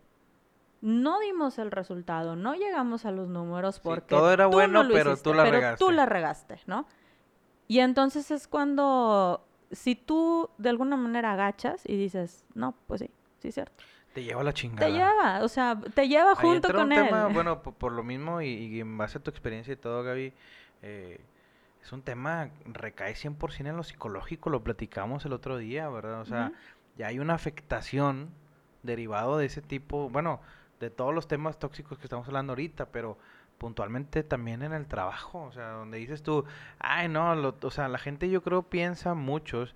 No 0.81 1.19
dimos 1.19 1.59
el 1.59 1.71
resultado, 1.71 2.35
no 2.35 2.55
llegamos 2.55 3.05
a 3.05 3.11
los 3.11 3.27
números 3.27 3.79
porque 3.79 4.15
todo 4.15 4.31
era 4.31 4.45
tú 4.45 4.51
bueno, 4.51 4.83
no 4.83 4.89
lo 4.89 4.93
pero 4.93 5.11
hiciste, 5.11 5.29
tú 5.29 5.35
la 5.35 5.43
pero 5.43 5.57
regaste. 5.57 5.85
tú 5.85 5.91
la 5.91 6.05
regaste, 6.05 6.59
¿no? 6.67 6.85
Y 7.67 7.79
entonces 7.79 8.31
es 8.31 8.47
cuando, 8.47 9.45
si 9.71 9.95
tú 9.95 10.49
de 10.57 10.69
alguna 10.69 10.95
manera 10.97 11.33
agachas 11.33 11.81
y 11.85 11.97
dices, 11.97 12.45
no, 12.55 12.75
pues 12.87 13.01
sí, 13.01 13.09
sí 13.39 13.49
es 13.49 13.53
cierto. 13.55 13.83
Te 14.13 14.23
lleva 14.23 14.43
la 14.43 14.53
chingada. 14.53 14.87
Te 14.87 14.91
lleva, 14.91 15.43
o 15.43 15.47
sea, 15.47 15.79
te 15.93 16.07
lleva 16.07 16.31
Ahí 16.31 16.37
junto 16.37 16.73
con 16.73 16.85
un 16.85 16.91
él. 16.93 17.03
tema, 17.05 17.27
bueno, 17.27 17.61
po- 17.61 17.73
por, 17.73 17.91
lo 17.91 18.01
mismo 18.03 18.41
y, 18.41 18.47
y 18.47 18.79
en 18.79 18.97
base 18.97 19.17
a 19.19 19.21
tu 19.21 19.29
experiencia 19.29 19.73
y 19.73 19.77
todo, 19.77 20.01
Gaby, 20.03 20.33
eh, 20.81 21.19
es 21.83 21.91
un 21.91 22.01
tema, 22.01 22.49
recae 22.65 23.13
100% 23.15 23.67
en 23.69 23.77
lo 23.77 23.83
psicológico, 23.83 24.49
lo 24.49 24.63
platicamos 24.63 25.25
el 25.25 25.33
otro 25.33 25.57
día, 25.57 25.87
¿verdad? 25.89 26.21
O 26.21 26.25
sea, 26.25 26.51
ya 26.97 27.07
hay 27.07 27.19
una 27.19 27.35
afectación 27.35 28.29
derivado 28.81 29.37
de 29.37 29.45
ese 29.45 29.61
tipo, 29.61 30.09
bueno, 30.09 30.41
de 30.79 30.89
todos 30.89 31.13
los 31.13 31.27
temas 31.27 31.59
tóxicos 31.59 31.97
que 31.97 32.05
estamos 32.05 32.27
hablando 32.27 32.51
ahorita, 32.53 32.87
pero 32.87 33.17
puntualmente 33.57 34.23
también 34.23 34.61
en 34.63 34.71
el 34.73 34.87
trabajo, 34.87 35.43
o 35.43 35.51
sea, 35.51 35.71
donde 35.71 35.97
dices 35.97 36.23
tú, 36.23 36.45
ay, 36.79 37.09
no, 37.09 37.35
lo- 37.35 37.55
o 37.61 37.71
sea, 37.71 37.87
la 37.89 37.97
gente 37.97 38.29
yo 38.29 38.41
creo 38.41 38.63
piensa 38.63 39.13
muchos 39.13 39.75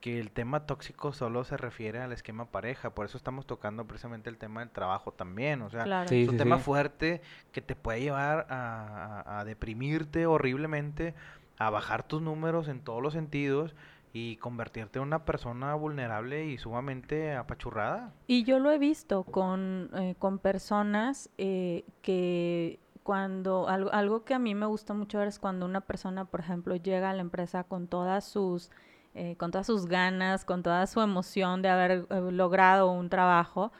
que 0.00 0.18
el 0.18 0.30
tema 0.30 0.64
tóxico 0.64 1.12
solo 1.12 1.44
se 1.44 1.58
refiere 1.58 2.00
al 2.00 2.12
esquema 2.12 2.46
pareja, 2.46 2.88
por 2.94 3.04
eso 3.04 3.18
estamos 3.18 3.46
tocando 3.46 3.84
precisamente 3.84 4.30
el 4.30 4.38
tema 4.38 4.60
del 4.60 4.70
trabajo 4.70 5.12
también, 5.12 5.60
o 5.60 5.68
sea, 5.68 5.84
Claro. 5.84 6.08
Sí, 6.08 6.22
es 6.22 6.28
un 6.28 6.34
sí, 6.34 6.38
tema 6.38 6.56
sí. 6.56 6.64
fuerte 6.64 7.20
que 7.52 7.60
te 7.60 7.76
puede 7.76 8.00
llevar 8.00 8.46
a, 8.48 9.20
a- 9.26 9.40
a 9.40 9.44
deprimirte 9.44 10.24
horriblemente, 10.26 11.14
a 11.58 11.68
bajar 11.68 12.02
tus 12.04 12.22
números 12.22 12.68
en 12.68 12.80
todos 12.80 13.02
los 13.02 13.12
sentidos 13.12 13.74
y 14.12 14.36
convertirte 14.36 14.98
en 14.98 15.04
una 15.04 15.24
persona 15.24 15.74
vulnerable 15.74 16.46
y 16.46 16.58
sumamente 16.58 17.34
apachurrada. 17.34 18.12
Y 18.26 18.44
yo 18.44 18.58
lo 18.58 18.72
he 18.72 18.78
visto 18.78 19.24
con, 19.24 19.90
eh, 19.94 20.16
con 20.18 20.38
personas 20.38 21.30
eh, 21.38 21.84
que 22.02 22.80
cuando 23.02 23.68
algo, 23.68 23.92
algo 23.92 24.24
que 24.24 24.34
a 24.34 24.38
mí 24.38 24.54
me 24.54 24.66
gusta 24.66 24.94
mucho 24.94 25.18
ver 25.18 25.28
es 25.28 25.38
cuando 25.38 25.64
una 25.64 25.80
persona, 25.80 26.24
por 26.24 26.40
ejemplo, 26.40 26.76
llega 26.76 27.10
a 27.10 27.14
la 27.14 27.20
empresa 27.20 27.64
con 27.64 27.86
todas 27.86 28.24
sus 28.24 28.70
eh, 29.14 29.34
con 29.36 29.50
todas 29.50 29.66
sus 29.66 29.86
ganas, 29.86 30.44
con 30.44 30.62
toda 30.62 30.86
su 30.86 31.00
emoción 31.00 31.62
de 31.62 31.68
haber 31.68 32.06
logrado 32.32 32.92
un 32.92 33.08
trabajo 33.08 33.72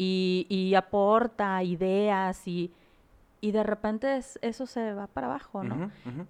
y 0.00 0.74
aporta 0.76 1.62
ideas 1.62 2.46
y 2.46 2.72
y 3.40 3.52
de 3.52 3.62
repente 3.62 4.16
es- 4.16 4.38
eso 4.42 4.66
se 4.66 4.92
va 4.94 5.06
para 5.06 5.28
abajo, 5.28 5.62
¿no? 5.62 5.76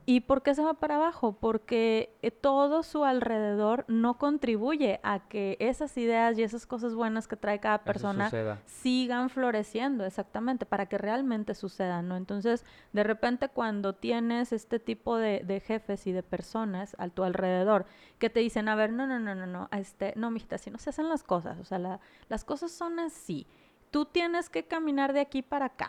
¿Y 0.04 0.20
por 0.20 0.42
qué 0.42 0.54
se 0.54 0.62
va 0.62 0.74
para 0.74 0.96
abajo? 0.96 1.32
Porque 1.40 2.16
eh, 2.22 2.30
todo 2.30 2.82
su 2.82 3.04
alrededor 3.04 3.84
no 3.88 4.18
contribuye 4.18 5.00
a 5.02 5.20
que 5.28 5.56
esas 5.60 5.96
ideas 5.96 6.38
y 6.38 6.42
esas 6.42 6.66
cosas 6.66 6.94
buenas 6.94 7.26
que 7.26 7.36
trae 7.36 7.60
cada 7.60 7.78
persona 7.84 8.24
suceda. 8.26 8.58
sigan 8.66 9.30
floreciendo, 9.30 10.04
exactamente, 10.04 10.66
para 10.66 10.86
que 10.86 10.98
realmente 10.98 11.54
sucedan, 11.54 12.08
¿no? 12.08 12.16
Entonces, 12.16 12.64
de 12.92 13.02
repente 13.04 13.48
cuando 13.48 13.94
tienes 13.94 14.52
este 14.52 14.78
tipo 14.78 15.16
de, 15.16 15.40
de 15.46 15.60
jefes 15.60 16.06
y 16.06 16.12
de 16.12 16.22
personas 16.22 16.94
a 16.98 17.08
tu 17.08 17.24
alrededor 17.24 17.86
que 18.18 18.28
te 18.30 18.40
dicen, 18.40 18.68
a 18.68 18.74
ver, 18.74 18.92
no, 18.92 19.06
no, 19.06 19.18
no, 19.18 19.34
no, 19.34 19.46
no, 19.46 19.68
este, 19.72 20.12
no, 20.16 20.30
mijita, 20.30 20.56
así 20.56 20.70
no 20.70 20.78
se 20.78 20.90
hacen 20.90 21.08
las 21.08 21.22
cosas, 21.22 21.58
o 21.58 21.64
sea, 21.64 21.78
la- 21.78 22.00
las 22.28 22.44
cosas 22.44 22.70
son 22.70 22.98
así. 22.98 23.46
Tú 23.90 24.04
tienes 24.04 24.50
que 24.50 24.64
caminar 24.66 25.12
de 25.14 25.20
aquí 25.20 25.40
para 25.42 25.66
acá. 25.66 25.88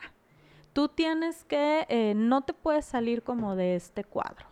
Tú 0.79 0.87
tienes 0.87 1.43
que, 1.43 1.85
eh, 1.89 2.13
no 2.15 2.43
te 2.43 2.53
puedes 2.53 2.85
salir 2.85 3.21
como 3.21 3.57
de 3.57 3.75
este 3.75 4.05
cuadro. 4.05 4.45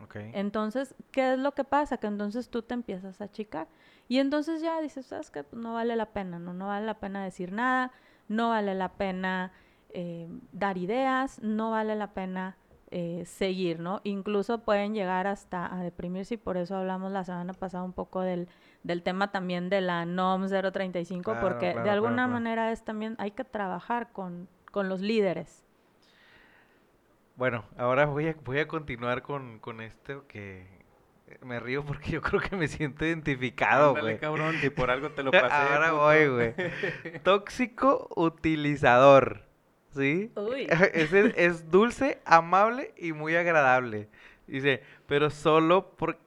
Ok. 0.00 0.14
Entonces, 0.34 0.94
¿qué 1.10 1.32
es 1.32 1.38
lo 1.40 1.50
que 1.50 1.64
pasa? 1.64 1.96
Que 1.96 2.06
entonces 2.06 2.48
tú 2.48 2.62
te 2.62 2.74
empiezas 2.74 3.20
a 3.20 3.24
achicar. 3.24 3.66
Y 4.06 4.20
entonces 4.20 4.62
ya 4.62 4.80
dices, 4.80 5.06
¿sabes 5.06 5.32
qué? 5.32 5.42
Pues 5.42 5.60
no 5.60 5.74
vale 5.74 5.96
la 5.96 6.06
pena, 6.06 6.38
¿no? 6.38 6.54
No 6.54 6.68
vale 6.68 6.86
la 6.86 7.00
pena 7.00 7.24
decir 7.24 7.50
nada, 7.50 7.90
no 8.28 8.50
vale 8.50 8.76
la 8.76 8.92
pena 8.92 9.50
eh, 9.88 10.28
dar 10.52 10.78
ideas, 10.78 11.42
no 11.42 11.72
vale 11.72 11.96
la 11.96 12.14
pena 12.14 12.56
eh, 12.92 13.24
seguir, 13.26 13.80
¿no? 13.80 14.00
Incluso 14.04 14.58
pueden 14.58 14.94
llegar 14.94 15.26
hasta 15.26 15.74
a 15.74 15.82
deprimirse 15.82 16.34
y 16.34 16.36
por 16.36 16.56
eso 16.56 16.76
hablamos 16.76 17.10
la 17.10 17.24
semana 17.24 17.52
pasada 17.52 17.82
un 17.82 17.94
poco 17.94 18.20
del, 18.20 18.46
del 18.84 19.02
tema 19.02 19.32
también 19.32 19.70
de 19.70 19.80
la 19.80 20.06
NOM 20.06 20.46
035, 20.46 21.32
Claro, 21.32 21.40
porque 21.40 21.72
claro, 21.72 21.82
de 21.82 21.90
alguna 21.90 22.14
claro. 22.14 22.32
manera 22.32 22.70
es 22.70 22.84
también, 22.84 23.16
hay 23.18 23.32
que 23.32 23.42
trabajar 23.42 24.12
con, 24.12 24.46
con 24.72 24.88
los 24.88 25.00
líderes. 25.00 25.64
Bueno, 27.36 27.64
ahora 27.78 28.06
voy 28.06 28.26
a, 28.28 28.36
voy 28.44 28.58
a 28.58 28.66
continuar 28.66 29.22
con, 29.22 29.58
con 29.60 29.80
esto 29.80 30.26
que 30.26 30.66
me 31.42 31.58
río 31.60 31.84
porque 31.84 32.10
yo 32.10 32.20
creo 32.20 32.40
que 32.40 32.56
me 32.56 32.68
siento 32.68 33.06
identificado, 33.06 33.94
güey. 33.94 34.18
cabrón, 34.18 34.56
si 34.60 34.68
por 34.70 34.90
algo 34.90 35.10
te 35.12 35.22
lo 35.22 35.30
pasé. 35.30 35.54
Ahora 35.54 35.90
puto. 35.90 36.02
voy, 36.02 36.28
güey. 36.28 36.54
Tóxico 37.22 38.08
utilizador. 38.16 39.44
¿Sí? 39.94 40.32
Uy. 40.36 40.66
Es, 40.94 41.12
es 41.12 41.70
dulce, 41.70 42.20
amable 42.24 42.92
y 42.96 43.12
muy 43.12 43.36
agradable. 43.36 44.08
Dice, 44.46 44.82
pero 45.06 45.30
solo 45.30 45.90
por, 45.96 46.18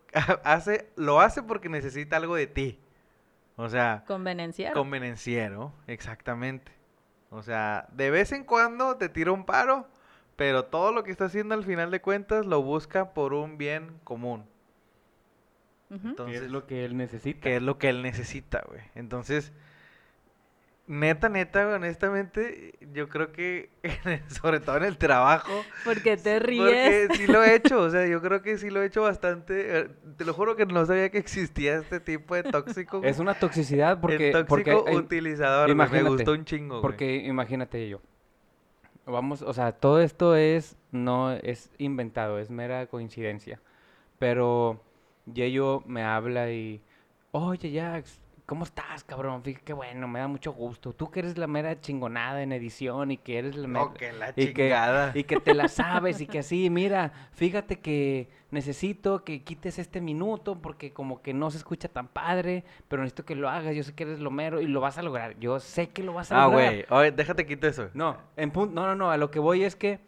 hace, 0.43 0.89
lo 0.95 1.19
hace 1.19 1.43
porque 1.43 1.69
necesita 1.69 2.17
algo 2.17 2.36
de 2.36 2.47
ti. 2.47 2.79
O 3.58 3.69
sea, 3.69 4.03
Convenenciero. 4.08 4.73
convenenciero, 4.73 5.71
exactamente. 5.88 6.71
O 7.36 7.43
sea, 7.43 7.88
de 7.91 8.10
vez 8.12 8.32
en 8.32 8.45
cuando 8.45 8.95
te 8.95 9.10
tira 9.10 9.32
un 9.34 9.45
paro, 9.45 9.88
pero 10.38 10.65
todo 10.65 10.93
lo 10.93 11.04
que 11.04 11.12
está 11.12 11.26
haciendo 11.26 11.54
al 11.54 11.65
final 11.65 11.91
de 11.91 12.02
cuentas 12.02 12.45
lo 12.45 12.62
busca 12.62 13.13
por 13.13 13.34
un 13.34 13.58
bien 13.58 14.00
común. 14.06 14.45
¿Qué 15.89 15.95
Entonces, 15.95 16.41
es 16.43 16.52
lo 16.52 16.65
que 16.65 16.86
él 16.86 16.95
necesita? 16.95 17.41
que 17.41 17.58
es 17.58 17.62
lo 17.62 17.78
que 17.78 17.89
él 17.89 18.02
necesita, 18.02 18.63
güey. 18.67 18.82
Entonces, 18.95 19.52
neta, 20.88 21.30
neta, 21.30 21.67
honestamente, 21.67 22.74
yo 22.93 23.10
creo 23.10 23.32
que, 23.32 23.69
sobre 24.28 24.60
todo 24.60 24.78
en 24.78 24.84
el 24.84 24.98
trabajo, 24.98 25.52
Porque 25.84 26.15
te 26.17 26.39
ríes. 26.39 27.08
porque 27.08 27.08
sí 27.17 27.28
lo 27.28 27.43
he 27.43 27.56
hecho, 27.56 27.80
o 27.82 27.89
sea, 27.89 28.06
yo 28.08 28.21
creo 28.21 28.41
que 28.41 28.58
sí 28.58 28.69
lo 28.69 28.82
he 28.82 28.86
hecho 28.86 29.02
bastante. 29.02 29.80
eh, 29.80 29.89
Te 30.17 30.26
lo 30.26 30.34
juro 30.34 30.56
que 30.56 30.65
no 30.65 30.86
sabía 30.86 31.10
que 31.10 31.17
existía 31.17 31.76
este 31.78 32.00
tipo 32.00 32.36
de 32.36 32.43
tóxico. 32.43 33.02
Es 33.04 33.19
una 33.19 33.34
toxicidad 33.34 34.00
porque... 34.00 34.28
el 34.28 34.34
tóxico 34.45 34.84
porque 34.86 34.95
utilizador, 34.95 35.65
güey, 35.67 35.76
me 35.76 35.84
imagínate, 35.84 36.10
gustó 36.10 36.32
un 36.34 36.45
chingo, 36.45 36.76
güey. 36.76 36.82
Porque 36.82 37.15
imagínate 37.26 37.89
yo. 37.89 38.00
Vamos, 39.08 39.41
o 39.43 39.54
sea, 39.54 39.71
todo 39.71 40.02
esto 40.02 40.36
es 40.36 40.78
no 40.91 41.32
es 41.34 41.69
inventado, 41.78 42.39
es 42.39 42.50
mera 42.50 42.88
coincidencia. 42.88 43.60
Pero 44.17 44.82
Yeyo 45.32 45.84
me 45.86 46.04
habla 46.04 46.52
y, 46.52 46.82
oye 47.32 47.71
Jax, 47.80 48.19
¿cómo 48.45 48.63
estás, 48.63 49.03
cabrón? 49.03 49.43
Fíjate 49.43 49.63
qué 49.65 49.73
bueno, 49.73 50.08
me 50.08 50.19
da 50.19 50.27
mucho 50.27 50.51
gusto. 50.53 50.93
Tú 50.93 51.10
que 51.10 51.19
eres 51.19 51.38
la 51.38 51.47
mera 51.47 51.79
chingonada 51.81 52.41
en 52.43 52.51
edición 52.51 53.12
y 53.12 53.17
que 53.17 53.39
eres 53.39 53.55
la 53.55 53.67
mera... 53.67 53.86
No, 53.86 53.93
que 53.93 54.13
la 54.13 54.29
y 54.29 54.34
que, 54.34 54.53
chingada. 54.53 55.12
y 55.15 55.23
que 55.23 55.39
te 55.39 55.53
la 55.53 55.67
sabes 55.67 56.21
y 56.21 56.27
que 56.27 56.39
así, 56.39 56.69
mira, 56.69 57.12
fíjate 57.34 57.79
que 57.79 58.29
necesito 58.51 59.23
que 59.23 59.43
quites 59.43 59.79
este 59.79 59.99
minuto 60.01 60.62
porque 60.62 60.93
como 60.93 61.21
que 61.21 61.34
no 61.34 61.49
se 61.51 61.58
escucha 61.58 61.88
tan 61.89 62.08
padre, 62.08 62.63
pero 62.88 63.01
necesito 63.01 63.25
que 63.25 63.36
lo 63.36 63.49
hagas, 63.49 63.75
yo 63.75 63.84
sé 63.84 63.93
que 63.93 64.03
eres 64.03 64.19
lo 64.19 64.31
mero 64.31 64.62
y 64.62 64.67
lo 64.67 64.79
vas 64.81 64.97
a 64.97 65.01
lograr, 65.01 65.38
yo 65.39 65.60
sé 65.60 65.89
que 65.89 66.03
lo 66.03 66.13
vas 66.13 66.31
a 66.31 66.43
Ah, 66.43 66.47
lograr. 66.47 66.71
güey, 66.73 66.86
oye, 66.89 67.12
déjate 67.12 67.45
quito 67.45 67.67
eso. 67.67 67.89
No, 67.93 68.17
en 68.38 68.51
pun- 68.53 68.71
no, 68.71 68.86
no, 68.86 68.95
no, 68.95 69.12
a 69.12 69.17
lo 69.17 69.31
que 69.31 69.39
voy 69.39 69.63
es 69.63 69.75
que, 69.75 69.99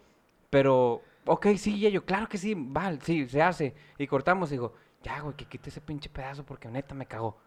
pero, 0.50 1.02
ok, 1.26 1.48
sí, 1.58 1.80
yo, 1.80 2.06
claro 2.06 2.30
que 2.30 2.38
sí, 2.38 2.54
vale, 2.56 3.00
sí, 3.02 3.28
se 3.28 3.42
hace. 3.42 3.76
Y 3.98 4.08
cortamos, 4.08 4.50
digo, 4.50 4.74
ya, 5.04 5.20
güey, 5.20 5.36
que 5.36 5.46
quite 5.46 5.70
ese 5.70 5.82
pinche 5.82 6.10
pedazo 6.10 6.46
porque 6.46 6.68
neta 6.70 6.96
me 6.96 7.06
cagó. 7.06 7.38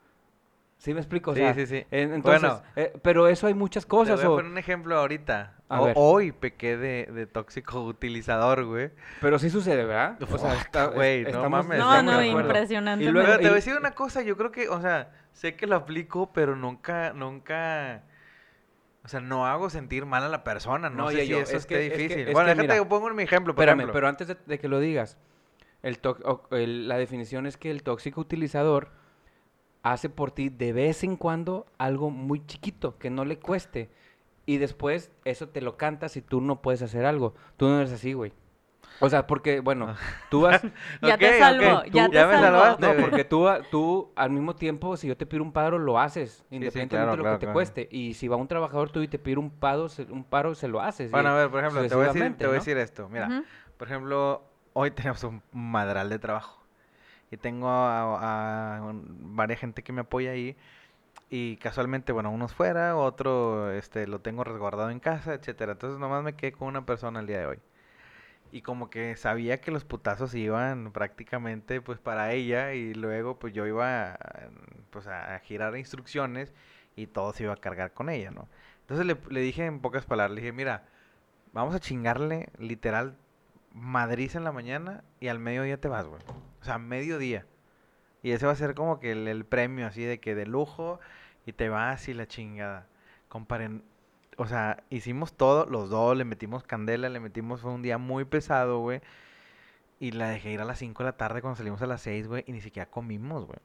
¿Sí 0.81 0.95
me 0.95 1.01
explico? 1.01 1.33
O 1.33 1.35
Sí, 1.35 1.41
sea, 1.41 1.53
sí, 1.53 1.67
sí. 1.67 1.85
en- 1.91 2.15
entonces, 2.15 2.41
Bueno. 2.41 2.63
eh, 2.75 2.95
pero 3.03 3.29
eso 3.29 3.47
hay 3.47 3.53
muchas 3.53 3.85
Te 3.85 3.91
cosas. 3.91 4.17
voy 4.17 4.25
a 4.25 4.31
o- 4.31 4.37
poner 4.37 4.51
un 4.51 4.57
ejemplo 4.57 4.97
ahorita. 4.99 5.59
A 5.69 5.83
O- 5.83 5.85
ver. 5.85 5.95
hoy 5.99 6.33
pequé 6.33 6.79
de, 6.79 7.05
de 7.13 7.27
tóxico 7.27 7.83
utilizador, 7.85 8.65
güey. 8.65 8.91
Pero 9.21 9.39
sí 9.39 9.51
sucede, 9.51 9.85
¿verdad? 9.85 10.17
O 10.23 10.39
sea, 10.39 10.55
está- 10.55 10.87
es- 10.87 10.95
güey, 10.95 11.23
no 11.25 11.29
estamos- 11.29 11.51
mames, 11.67 11.79
No, 11.79 12.03
no, 12.03 12.25
impresionante. 12.25 13.05
Y 13.05 13.09
luego- 13.11 13.27
Pero 13.29 13.39
te 13.41 13.45
voy 13.45 13.53
a 13.53 13.55
decir 13.57 13.77
una 13.77 13.91
cosa, 13.91 14.23
yo 14.23 14.39
creo 14.39 14.51
que, 14.53 14.71
o 14.71 14.81
sea, 14.81 15.11
sé 15.33 15.55
que 15.55 15.67
lo 15.67 15.77
aplico, 15.77 16.33
pero 16.33 16.57
nunca, 16.57 17.13
nunca, 17.13 18.03
o 19.05 19.09
sea, 19.09 19.21
no 19.21 19.47
hago 19.47 19.69
sentir 19.69 20.07
mal 20.07 20.23
a 20.25 20.29
la 20.31 20.45
persona, 20.45 20.89
no, 20.89 20.97
No, 21.05 21.11
sé 21.11 21.17
ya 21.19 21.23
si 21.25 21.29
yo, 21.29 21.39
eso 21.41 21.57
es 21.59 21.67
que- 21.67 21.75
esté 21.75 21.87
es 21.89 21.93
que- 21.93 21.99
difícil. 22.05 22.29
es 22.29 22.33
bueno, 22.33 22.47
que 22.47 22.51
déjate, 22.55 22.63
mira, 22.69 22.77
yo 22.79 22.89
pongo 22.89 23.11
mi 23.11 23.23
ejemplo, 23.23 23.55
por 23.55 23.63
Espérame, 23.65 23.81
ejemplo. 23.81 23.93
pero 23.93 24.09
antes 24.09 24.29
de, 24.29 24.37
de 24.47 24.59
que 24.59 24.69
lo 24.69 24.81
digas, 24.81 25.19
el 25.83 25.99
el- 26.53 26.89
la 26.89 26.97
definición 26.97 27.45
es 27.47 27.59
que 27.59 27.71
el 27.71 27.83
tóxico 27.83 28.23
utilizador 28.23 28.99
hace 29.83 30.09
por 30.11 30.31
ti 30.31 30.49
de 30.49 30.73
vez 30.73 31.05
en 31.05 31.17
cuando 31.17 31.67
algo 31.79 32.11
muy 32.11 32.45
chiquito 32.47 32.99
que 32.99 33.11
no 33.11 33.25
le 33.25 33.39
cueste 33.39 33.91
y 34.47 34.59
después 34.59 35.11
eso 35.25 35.49
te 35.49 35.61
lo 35.61 35.77
cantas 35.77 36.17
y 36.17 36.23
tú 36.23 36.41
no 36.41 36.61
puedes 36.63 36.83
hacer 36.83 37.05
algo. 37.05 37.35
Tú 37.57 37.69
no 37.69 37.79
eres 37.79 37.93
así, 37.93 38.13
güey. 38.13 38.33
O 39.03 39.09
sea, 39.09 39.27
porque, 39.27 39.61
bueno, 39.61 39.95
tú 40.31 40.43
vas... 40.43 40.63
Ya 41.03 41.15
Ok, 41.15 41.21
te 41.21 41.39
tú- 41.91 41.99
ya 41.99 42.09
te 42.09 42.15
ya 42.17 42.27
me 42.27 42.35
salvó. 42.35 42.47
salvaste, 42.59 42.87
No, 42.87 43.03
porque 43.03 43.25
tú, 43.25 43.49
a- 43.49 43.63
tú 43.63 44.11
al 44.17 44.31
mismo 44.31 44.55
tiempo, 44.55 44.97
si 44.97 45.09
yo 45.09 45.17
te 45.17 45.25
pido 45.25 45.43
un 45.43 45.53
paro, 45.53 45.79
lo 45.79 45.99
haces, 45.99 46.45
independientemente 46.51 46.97
claro, 46.97 47.11
de 47.13 47.17
lo 47.17 47.23
claro, 47.23 47.39
que 47.39 47.47
te 47.47 47.53
cueste. 47.53 47.89
Y 47.91 48.15
si 48.15 48.29
va 48.29 48.37
un 48.37 48.49
trabajador 48.49 48.91
tuyo 48.91 49.05
y 49.05 49.09
te 49.09 49.19
pide 49.19 49.39
un 49.39 49.51
paro, 49.51 49.89
se, 49.89 50.03
un 50.05 50.25
paro, 50.25 50.55
se 50.55 50.69
lo 50.69 50.83
haces. 50.83 51.11
Bueno, 51.11 51.31
y 51.31 51.33
a 51.33 51.35
ver, 51.35 51.51
por 51.51 51.61
ejemplo, 51.61 51.87
te 51.89 51.95
voy 51.95 52.05
a 52.05 52.13
decir, 52.13 52.37
te 52.37 52.47
voy 52.47 52.57
a 52.57 52.59
decir 52.59 52.77
esto. 52.77 53.09
Mira, 53.09 53.45
por 53.79 53.89
ejemplo, 53.89 54.43
hoy 54.75 54.91
tenemos 54.91 55.25
un 55.25 55.43
madral 55.53 56.11
de 56.11 56.19
trabajo. 56.19 56.60
Y 57.31 57.37
tengo 57.37 57.69
a, 57.69 58.79
a 58.79 58.93
varias 58.93 59.61
gente 59.61 59.83
que 59.83 59.93
me 59.93 60.03
apoya 60.03 60.33
ahí. 60.33 60.57
Y 61.31 61.57
casualmente, 61.59 62.13
bueno, 62.13 62.31
unos 62.31 62.55
fuera, 62.55 62.97
otro 62.97 63.73
este, 63.73 64.07
lo 64.07 64.21
tengo 64.21 64.45
resguardado 64.45 64.91
en 64.91 65.01
casa, 65.01 65.35
etcétera. 65.35 65.73
Entonces 65.73 65.99
nomás 66.01 66.25
me 66.25 66.35
quedé 66.35 66.53
con 66.53 66.69
una 66.69 66.87
persona 66.87 67.21
el 67.21 67.27
día 67.27 67.41
de 67.41 67.47
hoy. 67.47 67.59
Y 68.53 68.63
como 68.63 68.91
que 68.91 69.17
sabía 69.17 69.61
que 69.61 69.71
los 69.71 69.85
putazos 69.85 70.35
iban 70.35 70.93
prácticamente 70.93 71.81
pues 71.81 71.99
para 72.01 72.33
ella 72.33 72.75
y 72.75 72.95
luego 72.95 73.39
pues 73.39 73.55
yo 73.55 73.67
iba 73.67 74.19
pues 74.91 75.07
a 75.07 75.39
girar 75.41 75.77
instrucciones 75.77 76.53
y 76.97 77.07
todo 77.07 77.33
se 77.33 77.45
iba 77.45 77.53
a 77.55 77.57
cargar 77.57 77.93
con 77.95 78.11
ella, 78.11 78.31
¿no? 78.31 78.49
Entonces 78.83 79.07
le, 79.07 79.17
le 79.33 79.41
dije 79.41 79.67
en 79.67 79.81
pocas 79.81 80.05
palabras, 80.07 80.35
le 80.35 80.41
dije, 80.43 80.53
mira, 80.53 80.85
vamos 81.53 81.75
a 81.75 81.81
chingarle 81.81 82.49
literal 82.59 83.17
madriz 83.73 84.35
en 84.35 84.45
la 84.45 84.53
mañana 84.53 85.05
y 85.21 85.29
al 85.29 85.39
mediodía 85.39 85.81
te 85.81 85.89
vas, 85.89 86.07
güey. 86.07 86.23
O 86.61 86.65
sea, 86.65 86.79
mediodía. 86.79 87.47
Y 88.23 88.33
ese 88.33 88.47
va 88.47 88.53
a 88.53 88.57
ser 88.57 88.75
como 88.75 89.01
que 89.01 89.13
el, 89.13 89.29
el 89.29 89.45
premio 89.45 89.87
así 89.87 90.03
de 90.03 90.21
que 90.21 90.35
de 90.35 90.47
lujo 90.47 91.01
y 91.47 91.53
te 91.53 91.69
vas 91.69 92.09
y 92.09 92.15
la 92.15 92.27
chingada. 92.27 92.87
Comparen, 93.29 93.83
o 94.37 94.47
sea, 94.47 94.85
hicimos 94.91 95.35
todo, 95.35 95.67
los 95.67 95.91
dos, 95.91 96.17
le 96.17 96.25
metimos 96.25 96.65
candela, 96.65 97.09
le 97.09 97.21
metimos, 97.21 97.61
fue 97.61 97.73
un 97.73 97.83
día 97.83 97.99
muy 97.99 98.25
pesado, 98.25 98.79
güey. 98.81 99.01
Y 99.99 100.13
la 100.13 100.29
dejé 100.31 100.53
ir 100.53 100.61
a 100.61 100.65
las 100.65 100.79
5 100.79 101.03
de 101.03 101.11
la 101.11 101.17
tarde 101.17 101.43
cuando 101.43 101.57
salimos 101.57 101.83
a 101.83 101.87
las 101.87 102.01
6, 102.03 102.27
güey, 102.27 102.45
y 102.47 102.53
ni 102.53 102.61
siquiera 102.61 102.91
comimos, 102.91 103.47
güey. 103.47 103.59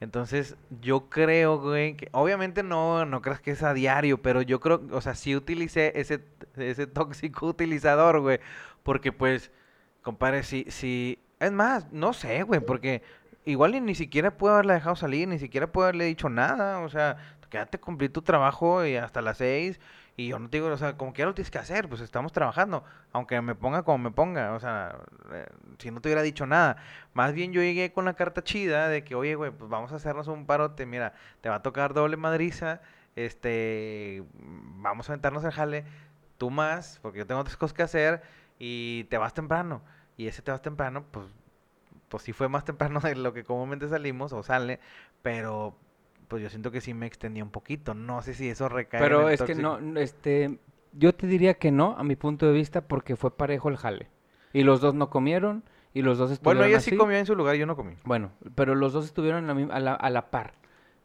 Entonces, 0.00 0.56
yo 0.80 1.08
creo, 1.10 1.58
güey, 1.60 1.96
que 1.96 2.08
obviamente 2.12 2.62
no, 2.62 3.04
no 3.04 3.20
creas 3.20 3.40
que 3.40 3.50
es 3.50 3.62
a 3.62 3.74
diario, 3.74 4.22
pero 4.22 4.42
yo 4.42 4.60
creo, 4.60 4.82
o 4.92 5.00
sea, 5.00 5.14
sí 5.14 5.34
utilicé 5.34 5.92
ese, 6.00 6.24
ese 6.56 6.86
tóxico 6.86 7.46
utilizador, 7.48 8.20
güey. 8.20 8.40
Porque 8.84 9.12
pues, 9.12 9.50
compadre, 10.02 10.44
si, 10.44 10.64
si, 10.68 11.18
es 11.40 11.52
más, 11.52 11.90
no 11.92 12.12
sé, 12.12 12.42
güey, 12.44 12.60
porque 12.60 13.02
igual 13.44 13.84
ni 13.84 13.94
siquiera 13.94 14.36
puedo 14.36 14.54
haberla 14.54 14.74
dejado 14.74 14.96
salir, 14.96 15.26
ni 15.28 15.38
siquiera 15.38 15.72
puedo 15.72 15.86
haberle 15.86 16.04
dicho 16.04 16.28
nada, 16.28 16.80
o 16.80 16.88
sea, 16.88 17.16
quédate 17.50 17.78
cumplir 17.78 18.12
tu 18.12 18.22
trabajo 18.22 18.84
y 18.84 18.96
hasta 18.96 19.22
las 19.22 19.38
seis 19.38 19.80
Y 20.18 20.26
yo 20.26 20.40
no 20.40 20.50
te 20.50 20.56
digo, 20.56 20.66
o 20.66 20.76
sea, 20.76 20.96
como 20.96 21.12
quiera 21.12 21.28
lo 21.28 21.34
tienes 21.36 21.52
que 21.52 21.58
hacer, 21.58 21.88
pues 21.88 22.00
estamos 22.00 22.32
trabajando, 22.32 22.82
aunque 23.12 23.40
me 23.40 23.54
ponga 23.54 23.84
como 23.84 23.98
me 23.98 24.10
ponga, 24.10 24.52
o 24.52 24.58
sea, 24.58 24.98
eh, 25.32 25.46
si 25.78 25.92
no 25.92 26.00
te 26.00 26.08
hubiera 26.08 26.22
dicho 26.22 26.44
nada. 26.44 26.76
Más 27.14 27.32
bien 27.34 27.52
yo 27.52 27.60
llegué 27.62 27.92
con 27.92 28.04
la 28.04 28.14
carta 28.14 28.42
chida 28.42 28.88
de 28.88 29.04
que, 29.04 29.14
oye, 29.14 29.36
güey, 29.36 29.52
pues 29.52 29.70
vamos 29.70 29.92
a 29.92 29.94
hacernos 29.94 30.26
un 30.26 30.44
parote, 30.44 30.86
mira, 30.86 31.14
te 31.40 31.48
va 31.48 31.54
a 31.56 31.62
tocar 31.62 31.94
doble 31.94 32.16
madriza, 32.16 32.80
este, 33.14 34.24
vamos 34.34 35.08
a 35.08 35.12
aventarnos 35.12 35.44
el 35.44 35.52
jale, 35.52 35.84
tú 36.36 36.50
más, 36.50 36.98
porque 37.00 37.18
yo 37.18 37.26
tengo 37.28 37.40
otras 37.40 37.56
cosas 37.56 37.74
que 37.74 37.84
hacer, 37.84 38.22
y 38.58 39.04
te 39.04 39.18
vas 39.18 39.34
temprano. 39.34 39.82
Y 40.16 40.26
ese 40.26 40.42
te 40.42 40.50
vas 40.50 40.62
temprano, 40.62 41.04
pues, 41.12 41.26
pues 42.08 42.24
sí 42.24 42.32
fue 42.32 42.48
más 42.48 42.64
temprano 42.64 42.98
de 42.98 43.14
lo 43.14 43.32
que 43.32 43.44
comúnmente 43.44 43.88
salimos, 43.88 44.32
o 44.32 44.42
sale, 44.42 44.80
pero 45.22 45.76
pues 46.28 46.42
yo 46.42 46.50
siento 46.50 46.70
que 46.70 46.80
sí 46.80 46.94
me 46.94 47.06
extendí 47.06 47.42
un 47.42 47.50
poquito. 47.50 47.94
No 47.94 48.22
sé 48.22 48.34
si 48.34 48.48
eso 48.48 48.68
recae. 48.68 49.00
Pero 49.00 49.22
en 49.22 49.28
el 49.28 49.34
es 49.34 49.42
que 49.42 49.54
no, 49.54 49.78
este, 49.98 50.58
yo 50.92 51.14
te 51.14 51.26
diría 51.26 51.54
que 51.54 51.70
no, 51.72 51.94
a 51.98 52.04
mi 52.04 52.16
punto 52.16 52.46
de 52.46 52.52
vista, 52.52 52.82
porque 52.82 53.16
fue 53.16 53.36
parejo 53.36 53.68
el 53.68 53.76
jale. 53.76 54.08
Y 54.52 54.62
los 54.62 54.80
dos 54.80 54.94
no 54.94 55.10
comieron, 55.10 55.62
y 55.92 56.02
los 56.02 56.18
dos 56.18 56.30
estuvieron 56.30 56.58
Bueno, 56.60 56.68
ella 56.70 56.80
sí 56.80 56.96
comió 56.96 57.16
en 57.16 57.26
su 57.26 57.34
lugar, 57.34 57.56
yo 57.56 57.66
no 57.66 57.76
comí. 57.76 57.94
Bueno, 58.04 58.30
pero 58.54 58.74
los 58.74 58.92
dos 58.92 59.04
estuvieron 59.06 59.48
a, 59.70 59.80
la, 59.80 59.94
a 59.94 60.10
la 60.10 60.30
par. 60.30 60.52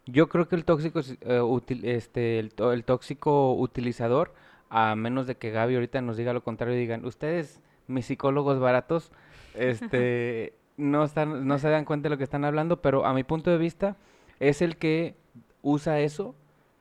Yo 0.05 0.28
creo 0.28 0.47
que 0.47 0.55
el 0.55 0.65
tóxico, 0.65 0.99
eh, 0.99 1.39
util- 1.41 1.86
este, 1.86 2.39
el, 2.39 2.53
el 2.57 2.84
tóxico 2.84 3.53
utilizador, 3.53 4.34
a 4.69 4.95
menos 4.95 5.28
de 5.28 5.36
que 5.36 5.51
Gaby 5.51 5.76
ahorita 5.76 6.01
nos 6.01 6.17
diga 6.17 6.34
lo 6.34 6.43
contrario 6.43 6.76
y 6.76 6.80
digan, 6.80 7.05
ustedes, 7.05 7.61
mis 7.88 8.05
psicólogos 8.05 8.59
baratos, 8.59 9.11
este, 9.55 10.53
no 10.78 11.03
están, 11.03 11.47
no 11.47 11.57
se 11.59 11.69
dan 11.69 11.86
cuenta 11.86 12.05
de 12.07 12.09
lo 12.11 12.17
que 12.17 12.24
están 12.24 12.43
hablando, 12.45 12.82
pero 12.82 13.05
a 13.05 13.13
mi 13.13 13.24
punto 13.24 13.51
de 13.51 13.57
vista 13.57 13.95
es 14.39 14.61
el 14.61 14.77
que 14.77 15.15
usa 15.61 15.99
eso 15.99 16.36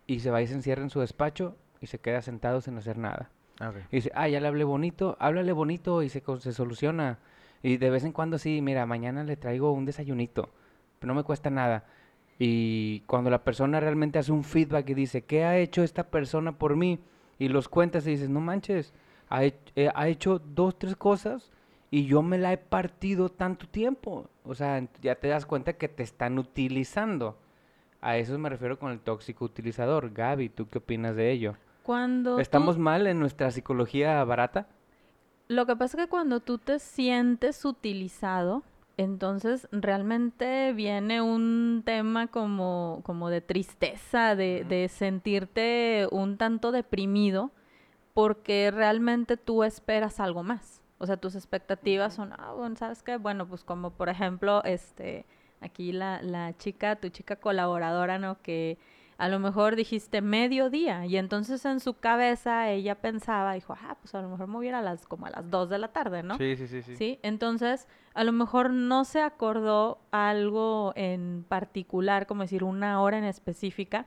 y 0.06 0.20
se 0.20 0.30
va 0.30 0.42
y 0.42 0.46
se 0.46 0.54
encierra 0.54 0.82
en 0.82 0.90
su 0.90 1.00
despacho 1.00 1.56
y 1.80 1.86
se 1.86 1.98
queda 1.98 2.22
sentado 2.22 2.60
sin 2.60 2.76
hacer 2.78 2.98
nada. 2.98 3.30
Y 3.90 3.96
dice, 3.96 4.10
ah, 4.14 4.28
ya 4.28 4.40
le 4.40 4.48
hablé 4.48 4.64
bonito, 4.64 5.16
háblale 5.20 5.52
bonito 5.52 6.02
y 6.02 6.08
se, 6.08 6.22
se 6.40 6.52
soluciona. 6.52 7.18
Y 7.62 7.76
de 7.76 7.90
vez 7.90 8.04
en 8.04 8.12
cuando 8.12 8.38
sí, 8.38 8.60
mira, 8.60 8.86
mañana 8.86 9.22
le 9.24 9.36
traigo 9.36 9.72
un 9.72 9.84
desayunito, 9.84 10.48
pero 10.98 11.12
no 11.12 11.18
me 11.20 11.24
cuesta 11.24 11.50
nada. 11.50 11.84
Y 12.38 13.00
cuando 13.06 13.30
la 13.30 13.44
persona 13.44 13.78
realmente 13.78 14.18
hace 14.18 14.32
un 14.32 14.42
feedback 14.42 14.88
y 14.90 14.94
dice, 14.94 15.22
¿qué 15.22 15.44
ha 15.44 15.58
hecho 15.58 15.82
esta 15.84 16.04
persona 16.08 16.52
por 16.58 16.74
mí? 16.76 16.98
Y 17.38 17.48
los 17.48 17.68
cuentas 17.68 18.06
y 18.06 18.10
dices, 18.10 18.28
no 18.30 18.40
manches, 18.40 18.92
ha, 19.28 19.42
hech- 19.44 19.72
eh, 19.76 19.90
ha 19.94 20.08
hecho 20.08 20.40
dos, 20.40 20.76
tres 20.78 20.96
cosas 20.96 21.52
y 21.92 22.06
yo 22.06 22.22
me 22.22 22.38
la 22.38 22.52
he 22.52 22.56
partido 22.56 23.28
tanto 23.28 23.68
tiempo. 23.68 24.28
O 24.44 24.54
sea, 24.56 24.84
ya 25.02 25.14
te 25.14 25.28
das 25.28 25.46
cuenta 25.46 25.74
que 25.74 25.88
te 25.88 26.02
están 26.02 26.38
utilizando. 26.38 27.36
A 28.00 28.16
eso 28.16 28.36
me 28.38 28.48
refiero 28.48 28.78
con 28.78 28.90
el 28.90 28.98
tóxico 28.98 29.44
utilizador. 29.44 30.10
Gaby, 30.12 30.48
¿tú 30.48 30.66
qué 30.68 30.78
opinas 30.78 31.14
de 31.14 31.30
ello? 31.30 31.54
Cuando 31.84 32.36
tú- 32.36 32.40
¿Estamos 32.40 32.78
mal 32.78 33.06
en 33.06 33.20
nuestra 33.20 33.50
psicología 33.50 34.24
barata? 34.24 34.66
Lo 35.48 35.66
que 35.66 35.76
pasa 35.76 35.98
es 35.98 36.04
que 36.04 36.08
cuando 36.10 36.40
tú 36.40 36.56
te 36.58 36.78
sientes 36.78 37.64
utilizado, 37.66 38.62
entonces 38.96 39.68
realmente 39.70 40.72
viene 40.72 41.20
un 41.20 41.82
tema 41.84 42.28
como, 42.28 43.00
como 43.04 43.28
de 43.28 43.40
tristeza, 43.42 44.34
de, 44.34 44.64
de 44.64 44.88
sentirte 44.88 46.08
un 46.10 46.38
tanto 46.38 46.72
deprimido, 46.72 47.50
porque 48.14 48.70
realmente 48.70 49.36
tú 49.36 49.62
esperas 49.62 50.20
algo 50.20 50.42
más. 50.42 50.81
O 51.02 51.06
sea, 51.06 51.16
tus 51.16 51.34
expectativas 51.34 52.14
son, 52.14 52.32
ah, 52.38 52.52
bueno, 52.56 52.76
¿sabes 52.76 53.02
qué? 53.02 53.16
Bueno, 53.16 53.48
pues 53.48 53.64
como 53.64 53.90
por 53.90 54.08
ejemplo, 54.08 54.62
este, 54.62 55.26
aquí 55.60 55.90
la, 55.90 56.22
la 56.22 56.56
chica, 56.56 56.94
tu 56.94 57.08
chica 57.08 57.34
colaboradora, 57.34 58.20
¿no? 58.20 58.40
Que 58.40 58.78
a 59.18 59.28
lo 59.28 59.40
mejor 59.40 59.74
dijiste 59.74 60.20
mediodía 60.22 61.04
y 61.06 61.16
entonces 61.16 61.64
en 61.64 61.80
su 61.80 61.94
cabeza 61.94 62.70
ella 62.70 63.00
pensaba, 63.00 63.54
dijo, 63.54 63.76
ah, 63.82 63.96
pues 64.00 64.14
a 64.14 64.22
lo 64.22 64.28
mejor 64.28 64.46
me 64.46 64.54
voy 64.54 64.66
a 64.66 64.68
ir 64.68 64.74
a 64.76 64.80
las, 64.80 65.04
como 65.08 65.26
a 65.26 65.30
las 65.30 65.50
2 65.50 65.70
de 65.70 65.78
la 65.78 65.88
tarde, 65.88 66.22
¿no? 66.22 66.36
Sí, 66.38 66.54
sí, 66.54 66.68
sí, 66.68 66.82
sí. 66.82 66.94
¿Sí? 66.94 67.18
Entonces, 67.22 67.88
a 68.14 68.22
lo 68.22 68.30
mejor 68.30 68.70
no 68.70 69.04
se 69.04 69.22
acordó 69.22 69.98
algo 70.12 70.92
en 70.94 71.44
particular, 71.48 72.28
como 72.28 72.42
decir 72.42 72.62
una 72.62 73.02
hora 73.02 73.18
en 73.18 73.24
específica, 73.24 74.06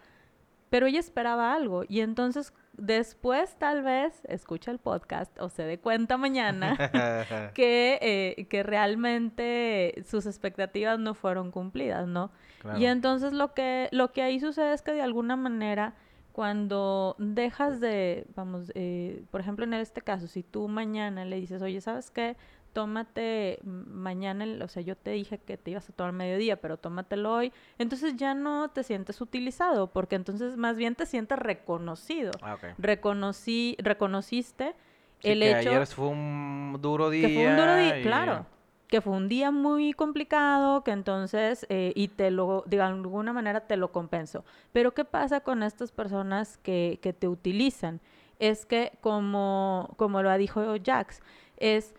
pero 0.76 0.88
ella 0.88 1.00
esperaba 1.00 1.54
algo. 1.54 1.86
Y 1.88 2.02
entonces, 2.02 2.52
después 2.74 3.56
tal 3.58 3.82
vez 3.82 4.14
escucha 4.28 4.72
el 4.72 4.78
podcast 4.78 5.32
o 5.40 5.48
se 5.48 5.64
dé 5.64 5.80
cuenta 5.80 6.18
mañana 6.18 6.76
que, 7.54 7.98
eh, 8.02 8.46
que 8.50 8.62
realmente 8.62 10.04
sus 10.06 10.26
expectativas 10.26 11.00
no 11.00 11.14
fueron 11.14 11.52
cumplidas, 11.52 12.10
¿no? 12.10 12.30
Claro. 12.60 12.78
Y 12.78 12.88
entonces 12.88 13.32
lo 13.32 13.54
que, 13.54 13.88
lo 13.94 14.12
que 14.12 14.22
ahí 14.22 14.42
sucede 14.42 14.74
es 14.74 14.82
que 14.82 14.92
de 14.92 15.02
alguna 15.02 15.38
manera 15.38 15.94
cuando 16.34 17.16
dejas 17.20 17.80
de, 17.80 18.28
vamos, 18.36 18.70
eh, 18.76 19.24
por 19.32 19.40
ejemplo 19.40 19.64
en 19.64 19.76
este 19.76 20.02
caso, 20.02 20.28
si 20.28 20.44
tú 20.44 20.68
mañana 20.68 21.24
le 21.24 21.38
dices, 21.38 21.62
oye, 21.62 21.80
¿sabes 21.80 22.12
qué? 22.12 22.36
Tómate 22.76 23.60
mañana, 23.64 24.44
el- 24.44 24.62
o 24.62 24.68
sea, 24.68 24.82
yo 24.84 24.98
te 24.98 25.12
dije 25.12 25.38
que 25.38 25.56
te 25.56 25.72
ibas 25.72 25.90
a 25.90 25.94
tomar 25.94 26.12
mediodía, 26.12 26.60
pero 26.60 26.76
tómatelo 26.76 27.32
hoy, 27.34 27.54
entonces 27.78 28.18
ya 28.18 28.34
no 28.34 28.70
te 28.70 28.84
sientes 28.84 29.22
utilizado, 29.22 29.88
porque 29.88 30.18
entonces 30.18 30.58
más 30.58 30.76
bien 30.76 30.94
te 30.94 31.06
sientes 31.06 31.40
reconocido. 31.40 32.32
Ah. 32.42 32.58
Reconocí, 32.78 33.78
reconociste 33.80 34.74
Sí, 35.20 35.30
el 35.30 35.40
que 35.40 35.52
hecho 35.58 35.70
ayer 35.70 35.88
fue 35.88 36.08
un 36.08 36.78
duro 36.82 37.10
día. 37.10 37.30
que 37.30 37.34
fue 37.34 37.48
un 37.48 37.56
duro 37.56 37.78
día, 37.78 37.98
y- 38.00 38.04
claro, 38.04 38.46
que 38.90 39.00
fue 39.00 39.14
un 39.14 39.30
día 39.30 39.52
muy 39.52 39.94
complicado, 39.94 40.84
que 40.84 40.92
entonces, 40.92 41.66
eh, 41.70 41.94
y 41.96 42.10
te 42.10 42.30
lo, 42.30 42.66
de 42.68 42.82
alguna 42.82 43.32
manera 43.32 43.62
te 43.62 43.78
lo 43.78 43.94
compenso. 43.94 44.44
Pero 44.74 44.94
¿qué 44.94 45.06
pasa 45.06 45.40
con 45.40 45.64
estas 45.64 45.94
personas 45.94 46.58
que, 46.58 47.00
que 47.02 47.14
te 47.14 47.30
utilizan? 47.30 48.02
Es 48.38 48.66
que, 48.66 48.92
como, 49.00 49.94
como 49.96 50.22
lo 50.22 50.38
dijo 50.38 50.62
Jax, 50.86 51.22
es 51.56 51.96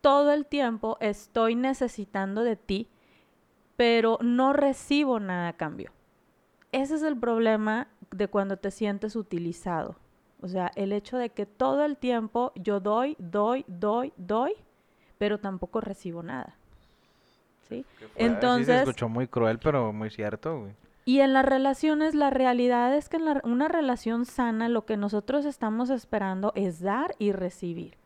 todo 0.00 0.32
el 0.32 0.46
tiempo 0.46 0.96
estoy 1.00 1.54
necesitando 1.54 2.42
de 2.42 2.56
ti, 2.56 2.88
pero 3.76 4.18
no 4.20 4.52
recibo 4.52 5.20
nada 5.20 5.48
a 5.48 5.52
cambio. 5.54 5.90
Ese 6.72 6.96
es 6.96 7.02
el 7.02 7.16
problema 7.16 7.88
de 8.10 8.28
cuando 8.28 8.56
te 8.56 8.70
sientes 8.70 9.16
utilizado. 9.16 9.96
O 10.40 10.48
sea, 10.48 10.70
el 10.76 10.92
hecho 10.92 11.16
de 11.18 11.30
que 11.30 11.46
todo 11.46 11.84
el 11.84 11.96
tiempo 11.96 12.52
yo 12.54 12.80
doy, 12.80 13.16
doy, 13.18 13.64
doy, 13.66 14.12
doy, 14.16 14.52
pero 15.18 15.38
tampoco 15.38 15.80
recibo 15.80 16.22
nada. 16.22 16.54
¿Sí? 17.68 17.84
Fuerte. 17.84 18.06
Sí, 18.06 18.12
se 18.18 18.24
Entonces, 18.26 18.76
escuchó 18.80 19.08
muy 19.08 19.26
cruel, 19.26 19.58
pero 19.58 19.92
muy 19.92 20.10
cierto, 20.10 20.60
güey. 20.60 20.72
y 21.04 21.20
en 21.20 21.32
las 21.32 21.44
relaciones, 21.44 22.14
la 22.14 22.30
realidad 22.30 22.94
es 22.94 23.08
que 23.08 23.16
en 23.16 23.24
la- 23.24 23.40
una 23.44 23.66
relación 23.68 24.26
sana 24.26 24.68
lo 24.68 24.84
que 24.84 24.96
nosotros 24.96 25.44
estamos 25.44 25.90
esperando 25.90 26.52
es 26.54 26.80
dar 26.80 27.14
y 27.18 27.32
recibir. 27.32 27.96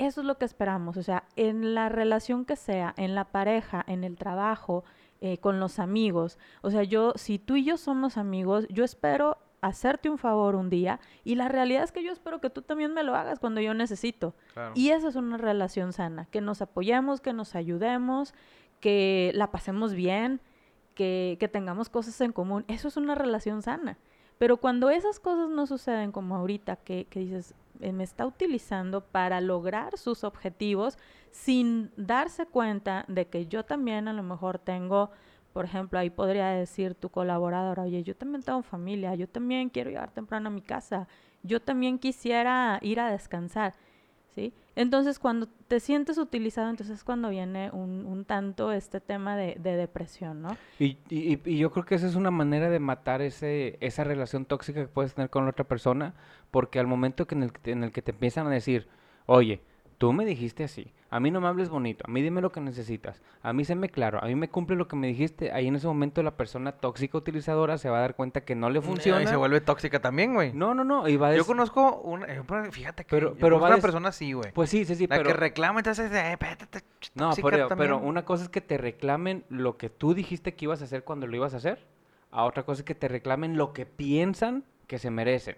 Eso 0.00 0.22
es 0.22 0.26
lo 0.26 0.38
que 0.38 0.46
esperamos. 0.46 0.96
O 0.96 1.02
sea, 1.02 1.24
en 1.36 1.74
la 1.74 1.90
relación 1.90 2.46
que 2.46 2.56
sea, 2.56 2.94
en 2.96 3.14
la 3.14 3.26
pareja, 3.26 3.84
en 3.86 4.02
el 4.02 4.16
trabajo, 4.16 4.82
eh, 5.20 5.36
con 5.36 5.60
los 5.60 5.78
amigos. 5.78 6.38
O 6.62 6.70
sea, 6.70 6.82
yo, 6.82 7.12
si 7.16 7.38
tú 7.38 7.56
y 7.56 7.64
yo 7.64 7.76
somos 7.76 8.16
amigos, 8.16 8.66
yo 8.70 8.82
espero 8.82 9.36
hacerte 9.60 10.08
un 10.08 10.16
favor 10.16 10.54
un 10.54 10.70
día 10.70 10.98
y 11.22 11.34
la 11.34 11.48
realidad 11.48 11.82
es 11.82 11.92
que 11.92 12.02
yo 12.02 12.10
espero 12.10 12.40
que 12.40 12.48
tú 12.48 12.62
también 12.62 12.94
me 12.94 13.02
lo 13.02 13.14
hagas 13.14 13.38
cuando 13.38 13.60
yo 13.60 13.74
necesito. 13.74 14.34
Claro. 14.54 14.72
Y 14.74 14.88
esa 14.88 15.08
es 15.08 15.16
una 15.16 15.36
relación 15.36 15.92
sana, 15.92 16.24
que 16.30 16.40
nos 16.40 16.62
apoyemos, 16.62 17.20
que 17.20 17.34
nos 17.34 17.54
ayudemos, 17.54 18.32
que 18.80 19.32
la 19.34 19.50
pasemos 19.50 19.92
bien, 19.92 20.40
que, 20.94 21.36
que 21.38 21.48
tengamos 21.48 21.90
cosas 21.90 22.18
en 22.22 22.32
común. 22.32 22.64
Eso 22.68 22.88
es 22.88 22.96
una 22.96 23.14
relación 23.14 23.60
sana. 23.60 23.98
Pero 24.38 24.56
cuando 24.56 24.88
esas 24.88 25.20
cosas 25.20 25.50
no 25.50 25.66
suceden 25.66 26.12
como 26.12 26.34
ahorita, 26.34 26.76
que, 26.76 27.04
que 27.04 27.20
dices, 27.20 27.54
me 27.80 28.04
está 28.04 28.26
utilizando 28.26 29.04
para 29.04 29.40
lograr 29.40 29.96
sus 29.98 30.24
objetivos 30.24 30.98
sin 31.30 31.90
darse 31.96 32.46
cuenta 32.46 33.04
de 33.08 33.26
que 33.26 33.46
yo 33.46 33.64
también 33.64 34.08
a 34.08 34.12
lo 34.12 34.22
mejor 34.22 34.58
tengo, 34.58 35.10
por 35.52 35.64
ejemplo, 35.64 35.98
ahí 35.98 36.10
podría 36.10 36.48
decir 36.50 36.94
tu 36.94 37.08
colaboradora, 37.08 37.82
oye, 37.82 38.02
yo 38.02 38.16
también 38.16 38.42
tengo 38.42 38.62
familia, 38.62 39.14
yo 39.14 39.28
también 39.28 39.70
quiero 39.70 39.90
llegar 39.90 40.10
temprano 40.10 40.48
a 40.48 40.52
mi 40.52 40.62
casa, 40.62 41.08
yo 41.42 41.60
también 41.60 41.98
quisiera 41.98 42.78
ir 42.82 43.00
a 43.00 43.10
descansar. 43.10 43.74
¿Sí? 44.34 44.52
Entonces, 44.76 45.18
cuando 45.18 45.46
te 45.68 45.80
sientes 45.80 46.16
utilizado, 46.18 46.70
entonces 46.70 46.98
es 46.98 47.04
cuando 47.04 47.28
viene 47.28 47.70
un, 47.72 48.06
un 48.06 48.24
tanto 48.24 48.72
este 48.72 49.00
tema 49.00 49.36
de, 49.36 49.56
de 49.60 49.76
depresión, 49.76 50.42
¿no? 50.42 50.56
Y, 50.78 50.96
y- 51.10 51.40
y 51.44 51.58
yo 51.58 51.70
creo 51.70 51.84
que 51.84 51.94
esa 51.96 52.06
es 52.06 52.14
una 52.14 52.30
manera 52.30 52.70
de 52.70 52.78
matar 52.80 53.20
ese, 53.22 53.76
esa 53.80 54.04
relación 54.04 54.44
tóxica 54.46 54.80
que 54.80 54.88
puedes 54.88 55.14
tener 55.14 55.30
con 55.30 55.44
la 55.44 55.50
otra 55.50 55.64
persona, 55.64 56.14
porque 56.50 56.78
al 56.78 56.86
momento 56.86 57.26
que 57.26 57.34
en, 57.34 57.42
el, 57.44 57.52
en 57.64 57.84
el 57.84 57.92
que 57.92 58.02
te 58.02 58.12
empiezan 58.12 58.46
a 58.46 58.50
decir, 58.50 58.88
oye, 59.26 59.60
tú 60.00 60.14
me 60.14 60.24
dijiste 60.24 60.64
así, 60.64 60.94
a 61.10 61.20
mí 61.20 61.30
no 61.30 61.42
me 61.42 61.48
hables 61.48 61.68
bonito, 61.68 62.04
a 62.08 62.10
mí 62.10 62.22
dime 62.22 62.40
lo 62.40 62.50
que 62.50 62.62
necesitas, 62.62 63.20
a 63.42 63.52
mí 63.52 63.66
séme 63.66 63.90
claro, 63.90 64.18
a 64.24 64.26
mí 64.28 64.34
me 64.34 64.48
cumple 64.48 64.74
lo 64.74 64.88
que 64.88 64.96
me 64.96 65.08
dijiste, 65.08 65.52
ahí 65.52 65.66
en 65.66 65.76
ese 65.76 65.86
momento 65.86 66.22
la 66.22 66.30
persona 66.38 66.72
tóxica 66.72 67.18
utilizadora 67.18 67.76
se 67.76 67.90
va 67.90 67.98
a 67.98 68.00
dar 68.00 68.14
cuenta 68.16 68.40
que 68.42 68.54
no 68.54 68.70
le 68.70 68.80
funciona. 68.80 69.22
Y 69.22 69.26
se 69.26 69.36
vuelve 69.36 69.60
tóxica 69.60 70.00
también, 70.00 70.32
güey. 70.32 70.54
No, 70.54 70.72
no, 70.72 70.84
no, 70.84 71.06
y 71.06 71.18
va 71.18 71.28
a 71.28 71.36
Yo 71.36 71.44
conozco 71.44 72.00
una, 72.00 72.24
eh, 72.24 72.42
fíjate 72.70 73.04
que 73.04 73.10
Pero- 73.10 73.28
yo 73.28 73.34
pero 73.34 73.56
conozco 73.56 73.60
va 73.60 73.66
una 73.68 73.76
des- 73.76 73.82
persona 73.82 74.08
así, 74.08 74.32
güey. 74.32 74.52
Pues 74.52 74.70
sí, 74.70 74.86
sí, 74.86 74.94
sí, 74.94 75.06
la 75.06 75.16
pero... 75.18 75.28
que 75.28 75.34
reclama, 75.36 75.80
entonces, 75.80 76.10
eh, 76.10 76.32
espérate, 76.32 76.64
ch- 76.78 77.10
No, 77.14 77.32
pero, 77.42 77.68
pero 77.76 77.98
una 77.98 78.24
cosa 78.24 78.44
es 78.44 78.48
que 78.48 78.62
te 78.62 78.78
reclamen 78.78 79.44
lo 79.50 79.76
que 79.76 79.90
tú 79.90 80.14
dijiste 80.14 80.54
que 80.54 80.64
ibas 80.64 80.80
a 80.80 80.84
hacer 80.84 81.04
cuando 81.04 81.26
lo 81.26 81.36
ibas 81.36 81.52
a 81.52 81.58
hacer. 81.58 81.86
A 82.30 82.44
otra 82.44 82.62
cosa 82.62 82.80
es 82.80 82.84
que 82.86 82.94
te 82.94 83.06
reclamen 83.08 83.58
lo 83.58 83.74
que 83.74 83.84
piensan 83.84 84.64
que 84.86 84.98
se 84.98 85.10
merecen. 85.10 85.56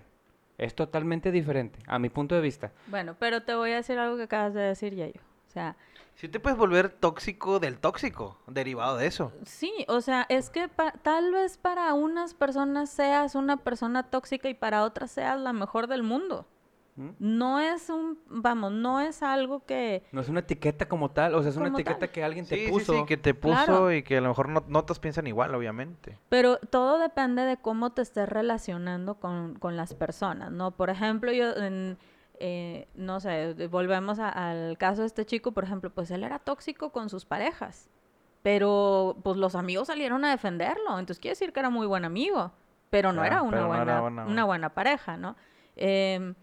Es 0.58 0.74
totalmente 0.74 1.30
diferente, 1.32 1.78
a 1.86 1.98
mi 1.98 2.08
punto 2.08 2.34
de 2.34 2.40
vista. 2.40 2.72
Bueno, 2.86 3.16
pero 3.18 3.42
te 3.42 3.54
voy 3.54 3.72
a 3.72 3.76
decir 3.76 3.98
algo 3.98 4.16
que 4.16 4.24
acabas 4.24 4.54
de 4.54 4.60
decir, 4.60 4.94
Yayo. 4.94 5.20
O 5.48 5.50
sea, 5.52 5.76
Si 6.14 6.28
te 6.28 6.38
puedes 6.40 6.58
volver 6.58 6.90
tóxico 6.90 7.58
del 7.58 7.78
tóxico, 7.78 8.38
derivado 8.46 8.96
de 8.98 9.06
eso. 9.06 9.32
sí, 9.44 9.72
o 9.88 10.00
sea, 10.00 10.26
es 10.28 10.50
que 10.50 10.68
pa- 10.68 10.92
tal 11.02 11.32
vez 11.32 11.56
para 11.58 11.92
unas 11.94 12.34
personas 12.34 12.90
seas 12.90 13.34
una 13.34 13.56
persona 13.56 14.02
tóxica 14.04 14.48
y 14.48 14.54
para 14.54 14.84
otras 14.84 15.10
seas 15.10 15.40
la 15.40 15.52
mejor 15.52 15.86
del 15.88 16.02
mundo. 16.02 16.46
¿Mm? 16.94 17.10
No 17.18 17.58
es 17.58 17.88
un, 17.88 18.18
vamos, 18.26 18.70
no 18.72 19.00
es 19.00 19.22
algo 19.22 19.64
que, 19.64 20.04
No 20.12 20.20
es 20.20 20.28
una 20.28 20.40
etiqueta 20.40 20.86
como 20.88 21.10
tal, 21.10 21.34
o 21.34 21.40
sea, 21.40 21.50
es 21.50 21.56
una 21.56 21.68
etiqueta 21.68 21.98
tal. 22.00 22.10
que 22.10 22.22
alguien 22.22 22.46
te 22.46 22.66
Sí, 22.66 22.70
puso. 22.70 22.92
sí, 22.92 23.04
que 23.06 23.16
te 23.16 23.32
puso 23.32 23.54
Claro. 23.64 23.92
y 23.92 24.02
que 24.02 24.18
a 24.18 24.20
lo 24.20 24.28
mejor 24.28 24.50
no, 24.50 24.62
no 24.68 24.84
todos 24.84 24.98
piensan 24.98 25.26
igual, 25.26 25.54
obviamente. 25.54 26.18
Pero 26.28 26.58
todo 26.58 26.98
depende 26.98 27.42
de 27.42 27.56
cómo 27.56 27.92
te 27.92 28.02
estés 28.02 28.28
relacionando 28.28 29.14
con, 29.14 29.54
con 29.58 29.74
las 29.76 29.94
personas, 29.94 30.52
¿no? 30.52 30.72
Por 30.72 30.90
ejemplo, 30.90 31.32
yo, 31.32 31.56
en, 31.56 31.96
eh, 32.40 32.88
no 32.94 33.20
sé, 33.20 33.54
volvemos 33.70 34.18
a- 34.18 34.28
al 34.50 34.76
caso 34.76 35.00
de 35.00 35.06
este 35.06 35.24
chico, 35.24 35.52
por 35.52 35.64
ejemplo, 35.64 35.88
pues 35.90 36.10
él 36.10 36.24
era 36.24 36.40
tóxico 36.40 36.90
con 36.92 37.08
sus 37.08 37.24
parejas, 37.24 37.88
pero 38.42 39.16
pues 39.22 39.36
los 39.36 39.54
amigos 39.54 39.86
salieron 39.88 40.24
a 40.24 40.30
defenderlo, 40.30 40.98
entonces 40.98 41.18
quiere 41.20 41.32
decir 41.32 41.52
que 41.52 41.60
era 41.60 41.70
muy 41.70 41.86
buen 41.86 42.04
amigo, 42.04 42.52
pero 42.90 43.12
no 43.12 43.22
Claro, 43.22 43.32
era 43.36 43.42
una 43.42 43.50
pero 43.50 43.62
no 43.62 43.68
buena, 43.68 43.82
era 43.82 44.00
buena- 44.00 44.26
una 44.26 44.44
buena 44.44 44.68
pareja, 44.74 45.16
¿no? 45.16 45.36
Em, 45.76 46.34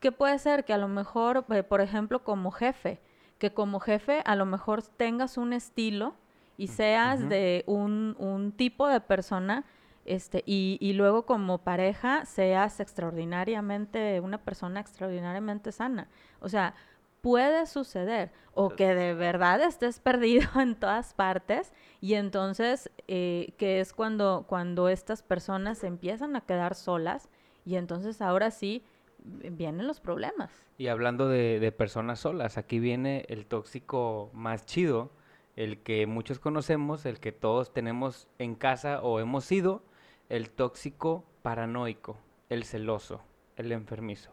¿Qué 0.00 0.12
puede 0.12 0.38
ser? 0.38 0.64
Que 0.64 0.72
a 0.72 0.78
lo 0.78 0.88
mejor, 0.88 1.44
eh, 1.50 1.62
por 1.62 1.80
ejemplo, 1.80 2.22
como 2.24 2.50
jefe, 2.50 3.00
que 3.38 3.52
como 3.52 3.80
jefe 3.80 4.22
a 4.24 4.36
lo 4.36 4.46
mejor 4.46 4.82
tengas 4.82 5.36
un 5.36 5.52
estilo 5.52 6.14
y 6.56 6.68
seas 6.68 7.20
ujú. 7.20 7.28
de 7.28 7.64
un, 7.66 8.16
un 8.18 8.52
tipo 8.52 8.88
de 8.88 9.00
persona 9.00 9.64
este, 10.04 10.42
y, 10.46 10.78
y 10.80 10.94
luego 10.94 11.26
como 11.26 11.58
pareja 11.58 12.24
seas 12.24 12.80
extraordinariamente, 12.80 14.20
una 14.20 14.38
persona 14.38 14.80
extraordinariamente 14.80 15.70
sana. 15.70 16.08
O 16.40 16.48
sea, 16.48 16.74
puede 17.20 17.66
suceder. 17.66 18.30
O 18.54 18.70
que 18.70 18.94
de 18.94 19.14
verdad 19.14 19.60
estés 19.60 20.00
perdido 20.00 20.48
en 20.56 20.74
todas 20.74 21.14
partes 21.14 21.72
y 22.00 22.14
entonces, 22.14 22.90
eh, 23.06 23.54
que 23.58 23.80
es 23.80 23.92
cuando, 23.92 24.46
cuando 24.48 24.88
estas 24.88 25.22
personas 25.22 25.78
se 25.78 25.86
empiezan 25.86 26.36
a 26.36 26.40
quedar 26.40 26.74
solas 26.74 27.28
y 27.64 27.76
entonces 27.76 28.22
ahora 28.22 28.50
sí 28.50 28.84
vienen 29.24 29.86
los 29.86 30.00
problemas. 30.00 30.50
Y 30.76 30.88
hablando 30.88 31.28
de, 31.28 31.72
personas 31.72 32.20
solas, 32.20 32.58
aquí 32.58 32.78
viene 32.78 33.24
el 33.28 33.46
tóxico 33.46 34.30
más 34.32 34.66
chido, 34.66 35.10
el 35.56 35.78
que 35.82 36.06
muchos 36.06 36.38
conocemos, 36.38 37.04
el 37.04 37.20
que 37.20 37.32
todos 37.32 37.72
tenemos 37.72 38.28
en 38.38 38.54
casa 38.54 39.02
o 39.02 39.20
hemos 39.20 39.44
sido, 39.44 39.82
el 40.28 40.50
tóxico 40.50 41.24
paranoico, 41.42 42.16
el 42.48 42.64
celoso, 42.64 43.22
el 43.56 43.72
enfermizo, 43.72 44.30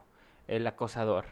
el 0.47 0.67
acosador, 0.67 1.25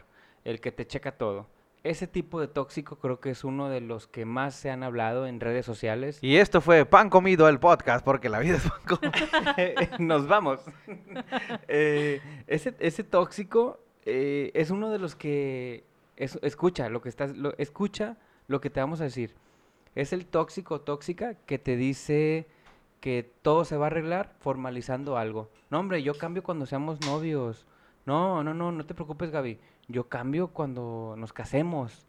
el 0.43 0.61
que 0.61 0.71
te 0.71 0.87
checa 0.87 1.17
todo. 1.17 1.47
Ese 1.83 2.07
tipo 2.07 2.39
de 2.39 2.47
tóxico 2.47 2.95
creo 2.95 3.19
que 3.19 3.29
es 3.31 3.43
uno 3.43 3.67
de 3.67 3.81
los 3.81 4.07
que 4.07 4.23
más 4.23 4.55
se 4.55 4.71
han 4.71 4.83
hablado 4.83 5.27
en 5.27 5.41
redes 5.41 5.65
sociales. 5.65 6.17
Y 6.21 6.37
esto 6.37 6.61
fue 6.61 6.85
Pan 6.85 7.09
Comido 7.09 7.49
el 7.49 7.59
podcast, 7.59 8.05
porque 8.05 8.29
la 8.29 8.39
vida 8.39 8.55
es 8.55 8.63
pan 8.63 8.79
comido. 8.87 9.11
Nos 9.99 10.27
vamos. 10.27 10.61
Eh, 11.67 12.21
ese, 12.47 12.73
ese 12.79 13.03
tóxico 13.03 13.79
eh, 14.05 14.51
es 14.53 14.69
uno 14.71 14.89
de 14.91 14.99
los 14.99 15.15
que 15.15 15.83
es- 16.15 16.39
escucha 16.41 16.87
lo 16.89 17.01
que 17.01 17.09
estás, 17.09 17.35
lo- 17.35 17.53
escucha 17.57 18.17
lo 18.47 18.61
que 18.61 18.69
te 18.69 18.79
vamos 18.79 19.01
a 19.01 19.05
decir. 19.05 19.35
Es 19.95 20.13
el 20.13 20.25
tóxico 20.25 20.81
tóxica 20.81 21.35
que 21.45 21.59
te 21.59 21.75
dice 21.75 22.47
que 23.01 23.29
todo 23.41 23.65
se 23.65 23.75
va 23.77 23.85
a 23.85 23.87
arreglar 23.87 24.33
formalizando 24.39 25.17
algo. 25.17 25.49
No, 25.69 25.79
hombre, 25.81 26.01
yo 26.01 26.13
cambio 26.17 26.43
cuando 26.43 26.65
seamos 26.65 27.01
novios. 27.05 27.65
No, 28.05 28.41
no, 28.43 28.53
no, 28.53 28.71
no 28.71 28.85
te 28.85 28.93
preocupes, 28.93 29.31
Gaby. 29.31 29.59
Yo 29.87 30.07
cambio 30.07 30.49
cuando 30.49 31.15
nos 31.17 31.33
casemos. 31.33 32.07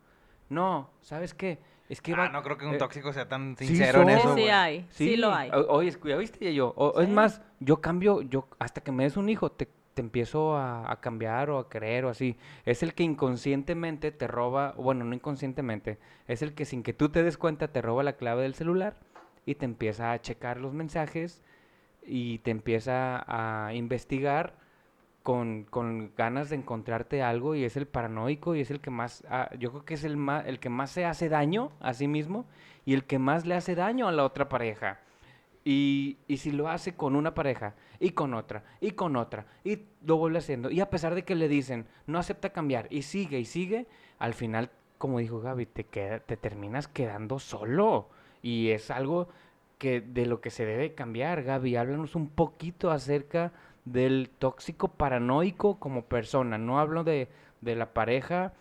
No, 0.48 0.90
¿sabes 1.00 1.34
qué? 1.34 1.58
Es 1.88 2.00
que 2.00 2.14
va- 2.14 2.24
Ah, 2.24 2.28
no 2.30 2.42
creo 2.42 2.56
que 2.56 2.66
un 2.66 2.74
eh, 2.74 2.78
tóxico 2.78 3.12
sea 3.12 3.28
tan 3.28 3.56
sí 3.58 3.66
sincero 3.66 4.02
en 4.02 4.10
eso. 4.10 4.34
sí, 4.36 4.42
hay, 4.42 4.86
sí, 4.90 5.16
lo 5.16 5.34
hay. 5.34 5.50
o- 5.50 5.66
Oye, 5.74 5.94
¿ya 6.04 6.16
viste 6.16 6.54
yo? 6.54 6.72
O, 6.76 7.00
Es 7.00 7.08
más, 7.08 7.42
yo 7.60 7.80
cambio, 7.80 8.22
yo 8.22 8.48
hasta 8.58 8.80
que 8.82 8.92
me 8.92 9.04
des 9.04 9.16
un 9.16 9.28
hijo, 9.28 9.50
te, 9.52 9.68
te 9.94 10.00
empiezo 10.00 10.56
a, 10.56 10.90
a 10.90 11.00
cambiar 11.00 11.50
o 11.50 11.58
a 11.58 11.68
querer 11.68 12.04
o 12.04 12.08
así. 12.08 12.36
Es 12.64 12.82
el 12.82 12.94
que 12.94 13.02
inconscientemente 13.02 14.12
te 14.12 14.26
roba, 14.26 14.72
bueno, 14.78 15.04
no 15.04 15.14
inconscientemente, 15.14 15.98
es 16.26 16.42
el 16.42 16.54
que 16.54 16.64
sin 16.64 16.82
que 16.82 16.94
tú 16.94 17.08
te 17.10 17.22
des 17.22 17.36
cuenta 17.36 17.68
te 17.68 17.82
roba 17.82 18.02
la 18.02 18.14
clave 18.16 18.42
del 18.42 18.54
celular 18.54 18.96
y 19.46 19.56
te 19.56 19.64
empieza 19.66 20.12
a 20.12 20.20
checar 20.20 20.58
los 20.58 20.72
mensajes 20.72 21.42
y 22.06 22.38
te 22.38 22.50
empieza 22.50 23.24
a 23.26 23.74
investigar 23.74 24.56
con, 25.24 25.64
con 25.64 26.12
ganas 26.16 26.50
de 26.50 26.56
encontrarte 26.56 27.22
algo 27.22 27.54
y 27.54 27.64
es 27.64 27.78
el 27.78 27.86
paranoico 27.86 28.54
y 28.54 28.60
es 28.60 28.70
el 28.70 28.80
que 28.80 28.90
más, 28.90 29.24
ah, 29.30 29.48
yo 29.58 29.70
creo 29.70 29.84
que 29.86 29.94
es 29.94 30.04
el, 30.04 30.18
más, 30.18 30.46
el 30.46 30.60
que 30.60 30.68
más 30.68 30.90
se 30.90 31.06
hace 31.06 31.30
daño 31.30 31.72
a 31.80 31.94
sí 31.94 32.06
mismo 32.06 32.44
y 32.84 32.92
el 32.92 33.04
que 33.04 33.18
más 33.18 33.46
le 33.46 33.54
hace 33.54 33.74
daño 33.74 34.06
a 34.06 34.12
la 34.12 34.22
otra 34.22 34.50
pareja. 34.50 35.00
Y, 35.64 36.18
y 36.28 36.36
si 36.36 36.52
lo 36.52 36.68
hace 36.68 36.94
con 36.94 37.16
una 37.16 37.32
pareja 37.32 37.74
y 37.98 38.10
con 38.10 38.34
otra 38.34 38.64
y 38.82 38.90
con 38.90 39.16
otra 39.16 39.46
y 39.64 39.78
lo 40.04 40.18
vuelve 40.18 40.40
haciendo 40.40 40.70
y 40.70 40.80
a 40.80 40.90
pesar 40.90 41.14
de 41.14 41.24
que 41.24 41.34
le 41.34 41.48
dicen 41.48 41.86
no 42.06 42.18
acepta 42.18 42.50
cambiar 42.50 42.86
y 42.90 43.00
sigue 43.00 43.38
y 43.38 43.46
sigue, 43.46 43.86
al 44.18 44.34
final, 44.34 44.70
como 44.98 45.20
dijo 45.20 45.40
Gaby, 45.40 45.64
te, 45.64 45.84
queda, 45.84 46.20
te 46.20 46.36
terminas 46.36 46.86
quedando 46.86 47.38
solo 47.38 48.10
y 48.42 48.72
es 48.72 48.90
algo 48.90 49.28
que 49.78 50.02
de 50.02 50.26
lo 50.26 50.42
que 50.42 50.50
se 50.50 50.66
debe 50.66 50.94
cambiar. 50.94 51.42
Gaby, 51.44 51.76
háblanos 51.76 52.14
un 52.14 52.28
poquito 52.28 52.90
acerca 52.90 53.52
del 53.84 54.30
tóxico 54.38 54.88
paranoico 54.88 55.78
como 55.78 56.04
persona. 56.04 56.58
No 56.58 56.78
hablo 56.78 57.04
de, 57.04 57.28
de 57.60 57.76
la 57.76 57.92
pareja 57.92 58.52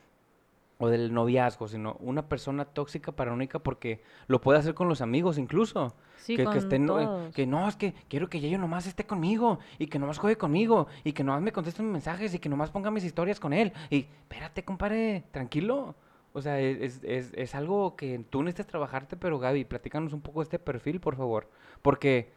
o 0.79 0.89
del 0.89 1.13
noviazgo, 1.13 1.67
sino 1.67 1.95
una 1.99 2.27
persona 2.27 2.65
tóxica 2.65 3.11
paranoica 3.11 3.59
porque 3.59 4.01
lo 4.27 4.41
puede 4.41 4.59
hacer 4.59 4.73
con 4.73 4.89
los 4.89 5.01
amigos 5.01 5.37
incluso. 5.37 5.93
Sí, 6.17 6.35
que, 6.35 6.43
con 6.45 6.53
que 6.53 6.59
estén, 6.59 6.85
no, 6.85 6.99
eh, 6.99 7.05
todos. 7.05 7.35
que 7.35 7.45
no, 7.45 7.67
es 7.67 7.75
que 7.75 7.93
quiero 8.07 8.29
que 8.29 8.39
Yayo 8.39 8.57
nomás 8.57 8.87
esté 8.87 9.05
conmigo 9.05 9.59
y 9.77 9.87
que 9.87 9.99
nomás 9.99 10.19
juegue 10.19 10.37
conmigo 10.37 10.87
y 11.03 11.11
que 11.11 11.23
nomás 11.23 11.41
me 11.41 11.51
conteste 11.51 11.83
mis 11.83 11.91
mensajes 11.91 12.33
y 12.33 12.39
que 12.39 12.49
nomás 12.49 12.71
ponga 12.71 12.91
mis 12.91 13.03
historias 13.03 13.39
con 13.39 13.53
él. 13.53 13.73
Y 13.89 14.07
espérate, 14.21 14.63
compadre, 14.63 15.23
tranquilo. 15.31 15.95
O 16.31 16.41
sea, 16.41 16.59
e, 16.59 16.83
es, 16.83 17.01
es, 17.03 17.31
es 17.35 17.55
algo 17.55 17.95
que 17.95 18.23
tú 18.29 18.41
necesitas 18.41 18.67
trabajarte, 18.67 19.17
pero 19.17 19.37
Gaby, 19.37 19.65
platícanos 19.65 20.13
un 20.13 20.21
poco 20.21 20.39
de 20.39 20.43
este 20.43 20.59
perfil, 20.59 20.99
por 20.99 21.15
favor. 21.15 21.49
Porque 21.81 22.31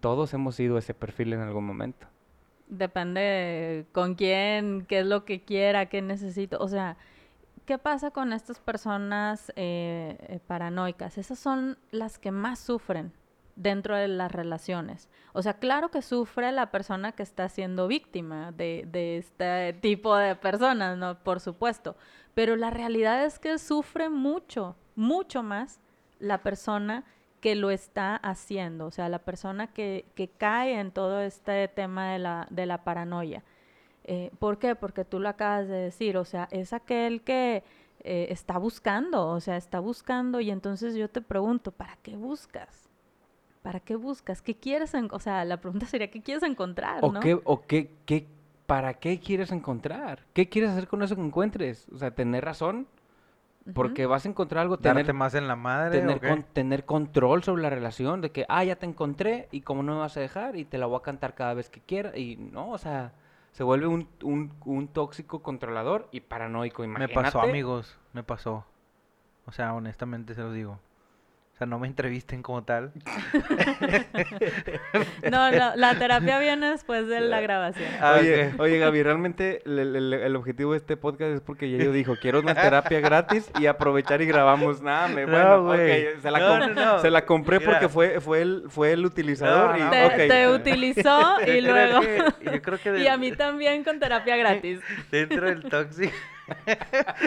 todos 0.00 0.32
hemos 0.34 0.54
sido 0.54 0.78
ese 0.78 0.94
perfil 0.94 1.32
en 1.32 1.40
algún 1.40 1.66
momento. 1.66 2.06
Depende 2.72 3.84
con 3.92 4.14
quién, 4.14 4.86
qué 4.86 5.00
es 5.00 5.06
lo 5.06 5.26
que 5.26 5.42
quiera, 5.42 5.90
qué 5.90 6.00
necesito. 6.00 6.56
O 6.58 6.68
sea, 6.68 6.96
¿qué 7.66 7.76
pasa 7.76 8.12
con 8.12 8.32
estas 8.32 8.60
personas 8.60 9.52
eh, 9.56 10.16
eh, 10.20 10.40
paranoicas? 10.46 11.18
Esas 11.18 11.38
son 11.38 11.76
las 11.90 12.18
que 12.18 12.30
más 12.30 12.58
sufren 12.60 13.12
dentro 13.56 13.94
de 13.94 14.08
las 14.08 14.32
relaciones. 14.32 15.10
O 15.34 15.42
sea, 15.42 15.58
claro 15.58 15.90
que 15.90 16.00
sufre 16.00 16.50
la 16.50 16.70
persona 16.70 17.12
que 17.12 17.22
está 17.22 17.50
siendo 17.50 17.88
víctima 17.88 18.52
de, 18.52 18.88
de 18.90 19.18
este 19.18 19.74
tipo 19.74 20.16
de 20.16 20.34
personas, 20.34 20.96
¿no? 20.96 21.18
Por 21.22 21.40
supuesto. 21.40 21.94
Pero 22.32 22.56
la 22.56 22.70
realidad 22.70 23.26
es 23.26 23.38
que 23.38 23.58
sufre 23.58 24.08
mucho, 24.08 24.76
mucho 24.96 25.42
más 25.42 25.78
la 26.20 26.38
persona 26.38 27.04
que 27.42 27.54
lo 27.56 27.70
está 27.70 28.16
haciendo, 28.16 28.86
o 28.86 28.90
sea, 28.92 29.10
la 29.10 29.18
persona 29.18 29.66
que, 29.66 30.06
que 30.14 30.28
cae 30.28 30.80
en 30.80 30.92
todo 30.92 31.20
este 31.20 31.68
tema 31.68 32.12
de 32.12 32.20
la, 32.20 32.46
de 32.50 32.64
la 32.66 32.84
paranoia. 32.84 33.42
Eh, 34.04 34.30
¿Por 34.38 34.58
qué? 34.58 34.74
Porque 34.76 35.04
tú 35.04 35.20
lo 35.20 35.28
acabas 35.28 35.68
de 35.68 35.74
decir, 35.76 36.16
o 36.16 36.24
sea, 36.24 36.48
es 36.52 36.72
aquel 36.72 37.20
que 37.22 37.64
eh, 38.04 38.28
está 38.30 38.58
buscando, 38.58 39.28
o 39.28 39.40
sea, 39.40 39.56
está 39.56 39.80
buscando 39.80 40.40
y 40.40 40.50
entonces 40.50 40.94
yo 40.94 41.10
te 41.10 41.20
pregunto, 41.20 41.72
¿para 41.72 41.96
qué 42.02 42.16
buscas? 42.16 42.88
¿Para 43.62 43.80
qué 43.80 43.96
buscas? 43.96 44.40
¿Qué 44.40 44.54
quieres? 44.56 44.94
en- 44.94 45.08
o 45.12 45.18
sea, 45.18 45.44
la 45.44 45.60
pregunta 45.60 45.86
sería, 45.86 46.10
¿qué 46.10 46.22
quieres 46.22 46.44
encontrar? 46.44 47.04
¿O, 47.04 47.12
¿no? 47.12 47.20
qué, 47.20 47.40
o 47.44 47.62
qué, 47.62 47.90
qué, 48.06 48.26
para 48.66 48.94
qué 48.94 49.18
quieres 49.18 49.50
encontrar? 49.52 50.20
¿Qué 50.32 50.48
quieres 50.48 50.70
hacer 50.70 50.86
con 50.88 51.02
eso 51.02 51.16
que 51.16 51.22
encuentres? 51.22 51.86
O 51.92 51.98
sea, 51.98 52.12
tener 52.12 52.44
razón. 52.44 52.86
Porque 53.74 54.06
vas 54.06 54.24
a 54.26 54.28
encontrar 54.28 54.62
algo, 54.62 54.76
Darte 54.76 55.00
tener, 55.00 55.14
más 55.14 55.34
en 55.34 55.46
la 55.48 55.56
madre. 55.56 56.00
tener, 56.00 56.16
¿o 56.16 56.20
qué? 56.20 56.28
con- 56.28 56.42
tener 56.42 56.84
control 56.84 57.42
sobre 57.42 57.62
la 57.62 57.70
relación, 57.70 58.20
de 58.20 58.30
que, 58.30 58.44
ah, 58.48 58.64
ya 58.64 58.76
te 58.76 58.86
encontré 58.86 59.48
y 59.52 59.60
cómo 59.60 59.82
no 59.82 59.94
me 59.94 59.98
vas 60.00 60.16
a 60.16 60.20
dejar 60.20 60.56
y 60.56 60.64
te 60.64 60.78
la 60.78 60.86
voy 60.86 60.98
a 60.98 61.02
cantar 61.02 61.34
cada 61.34 61.54
vez 61.54 61.70
que 61.70 61.80
quiera. 61.80 62.16
Y 62.18 62.36
no, 62.36 62.70
o 62.70 62.78
sea, 62.78 63.12
se 63.52 63.62
vuelve 63.62 63.86
un, 63.86 64.08
un, 64.22 64.52
un 64.64 64.88
tóxico 64.88 65.42
controlador 65.42 66.08
y 66.12 66.20
paranoico. 66.20 66.82
Me 66.82 66.86
Imagínate. 66.88 67.14
pasó, 67.14 67.40
amigos, 67.40 67.98
me 68.12 68.22
pasó. 68.22 68.64
O 69.46 69.52
sea, 69.52 69.74
honestamente 69.74 70.34
se 70.34 70.40
los 70.42 70.54
digo. 70.54 70.78
Sea, 71.62 71.66
no 71.66 71.78
me 71.78 71.86
entrevisten 71.86 72.42
como 72.42 72.64
tal. 72.64 72.90
No, 75.30 75.50
no, 75.52 75.76
la 75.76 75.94
terapia 75.98 76.38
viene 76.38 76.70
después 76.70 77.06
de 77.06 77.20
la 77.20 77.40
grabación. 77.40 77.88
Ah, 78.00 78.16
oye, 78.20 78.52
oye, 78.58 78.78
Gaby, 78.78 79.02
realmente 79.02 79.62
el, 79.64 79.78
el- 79.96 80.12
el 80.14 80.36
objetivo 80.36 80.72
de 80.72 80.78
este 80.78 80.96
podcast 80.96 81.30
es 81.34 81.40
porque 81.40 81.70
Yayo 81.70 81.92
dijo, 81.92 82.16
quiero 82.20 82.40
una 82.40 82.54
terapia 82.60 83.00
gratis 83.00 83.50
y 83.58 83.66
aprovechar 83.66 84.20
y 84.22 84.26
grabamos. 84.26 84.82
Nada, 84.82 85.08
me, 85.08 85.24
No, 85.26 85.62
bueno, 85.62 85.70
ok, 85.72 86.20
se 86.20 86.30
la, 86.30 86.38
No, 86.38 86.58
no, 86.58 86.68
no. 86.68 86.98
se 87.00 87.10
la 87.10 87.24
compré 87.24 87.58
Mira. 87.60 87.70
porque 87.72 87.88
fue, 87.88 88.20
fue, 88.20 88.42
el, 88.42 88.64
fue 88.68 88.92
el 88.92 89.04
utilizador 89.06 89.70
No, 89.70 89.76
y, 89.78 89.80
no. 89.82 89.90
Te, 89.90 90.48
utilizó 90.48 91.36
y 91.46 91.62
Yo 91.62 91.72
creo 91.72 91.72
luego... 91.72 92.00
que- 92.00 92.50
yo 92.52 92.62
creo 92.62 92.78
que 92.78 92.98
Y 93.02 93.06
a 93.06 93.16
mí 93.16 93.32
también 93.32 93.84
con 93.84 93.98
terapia 94.00 94.36
gratis. 94.36 94.80
dentro 95.10 95.46
del 95.46 95.62
tóxico, 95.62 96.12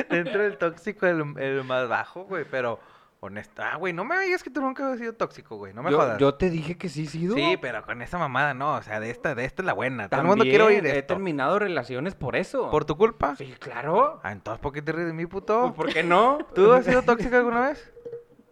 dentro 0.09 0.43
del 0.43 0.57
tóxico 0.57 1.07
el, 1.07 1.23
el 1.39 1.63
más 1.63 1.87
bajo, 1.87 2.25
güey, 2.25 2.45
pero 2.49 2.79
honesta, 3.25 3.73
ah, 3.73 3.75
güey, 3.77 3.93
no 3.93 4.03
me 4.05 4.19
digas 4.21 4.41
que 4.43 4.49
tú 4.49 4.61
nunca 4.61 4.91
has 4.91 4.99
sido 4.99 5.13
tóxico, 5.13 5.57
güey, 5.57 5.73
no 5.73 5.83
me 5.83 5.91
yo, 5.91 5.97
jodas. 5.97 6.17
yo 6.19 6.33
te 6.35 6.49
dije 6.49 6.77
que 6.77 6.89
sí, 6.89 7.05
sí, 7.07 7.29
Sí, 7.29 7.57
pero 7.61 7.83
con 7.85 8.01
esa 8.01 8.17
mamada 8.17 8.53
no, 8.53 8.75
o 8.75 8.81
sea, 8.81 8.99
de 8.99 9.09
esta, 9.09 9.35
de 9.35 9.45
esta 9.45 9.61
es 9.61 9.65
la 9.65 9.73
buena. 9.73 10.09
Todo 10.09 10.21
el 10.21 10.27
mundo 10.27 10.43
quiere 10.43 10.63
oír 10.63 10.85
he 10.85 10.99
esto. 10.99 11.13
terminado 11.13 11.59
relaciones 11.59 12.15
por 12.15 12.35
eso. 12.35 12.69
¿Por 12.71 12.85
tu 12.85 12.97
culpa? 12.97 13.35
Sí, 13.35 13.53
claro. 13.59 14.19
Ah, 14.23 14.31
entonces, 14.31 14.59
¿por 14.61 14.71
qué 14.73 14.81
te 14.81 14.91
ríes 14.91 15.07
de 15.07 15.13
mí, 15.13 15.25
Pues, 15.25 15.41
puto? 15.43 15.73
¿Por 15.75 15.91
qué 15.93 16.03
no? 16.03 16.39
¿Tú 16.55 16.71
has 16.71 16.85
sido 16.85 17.01
tóxico 17.01 17.35
alguna 17.35 17.69
vez? 17.69 17.91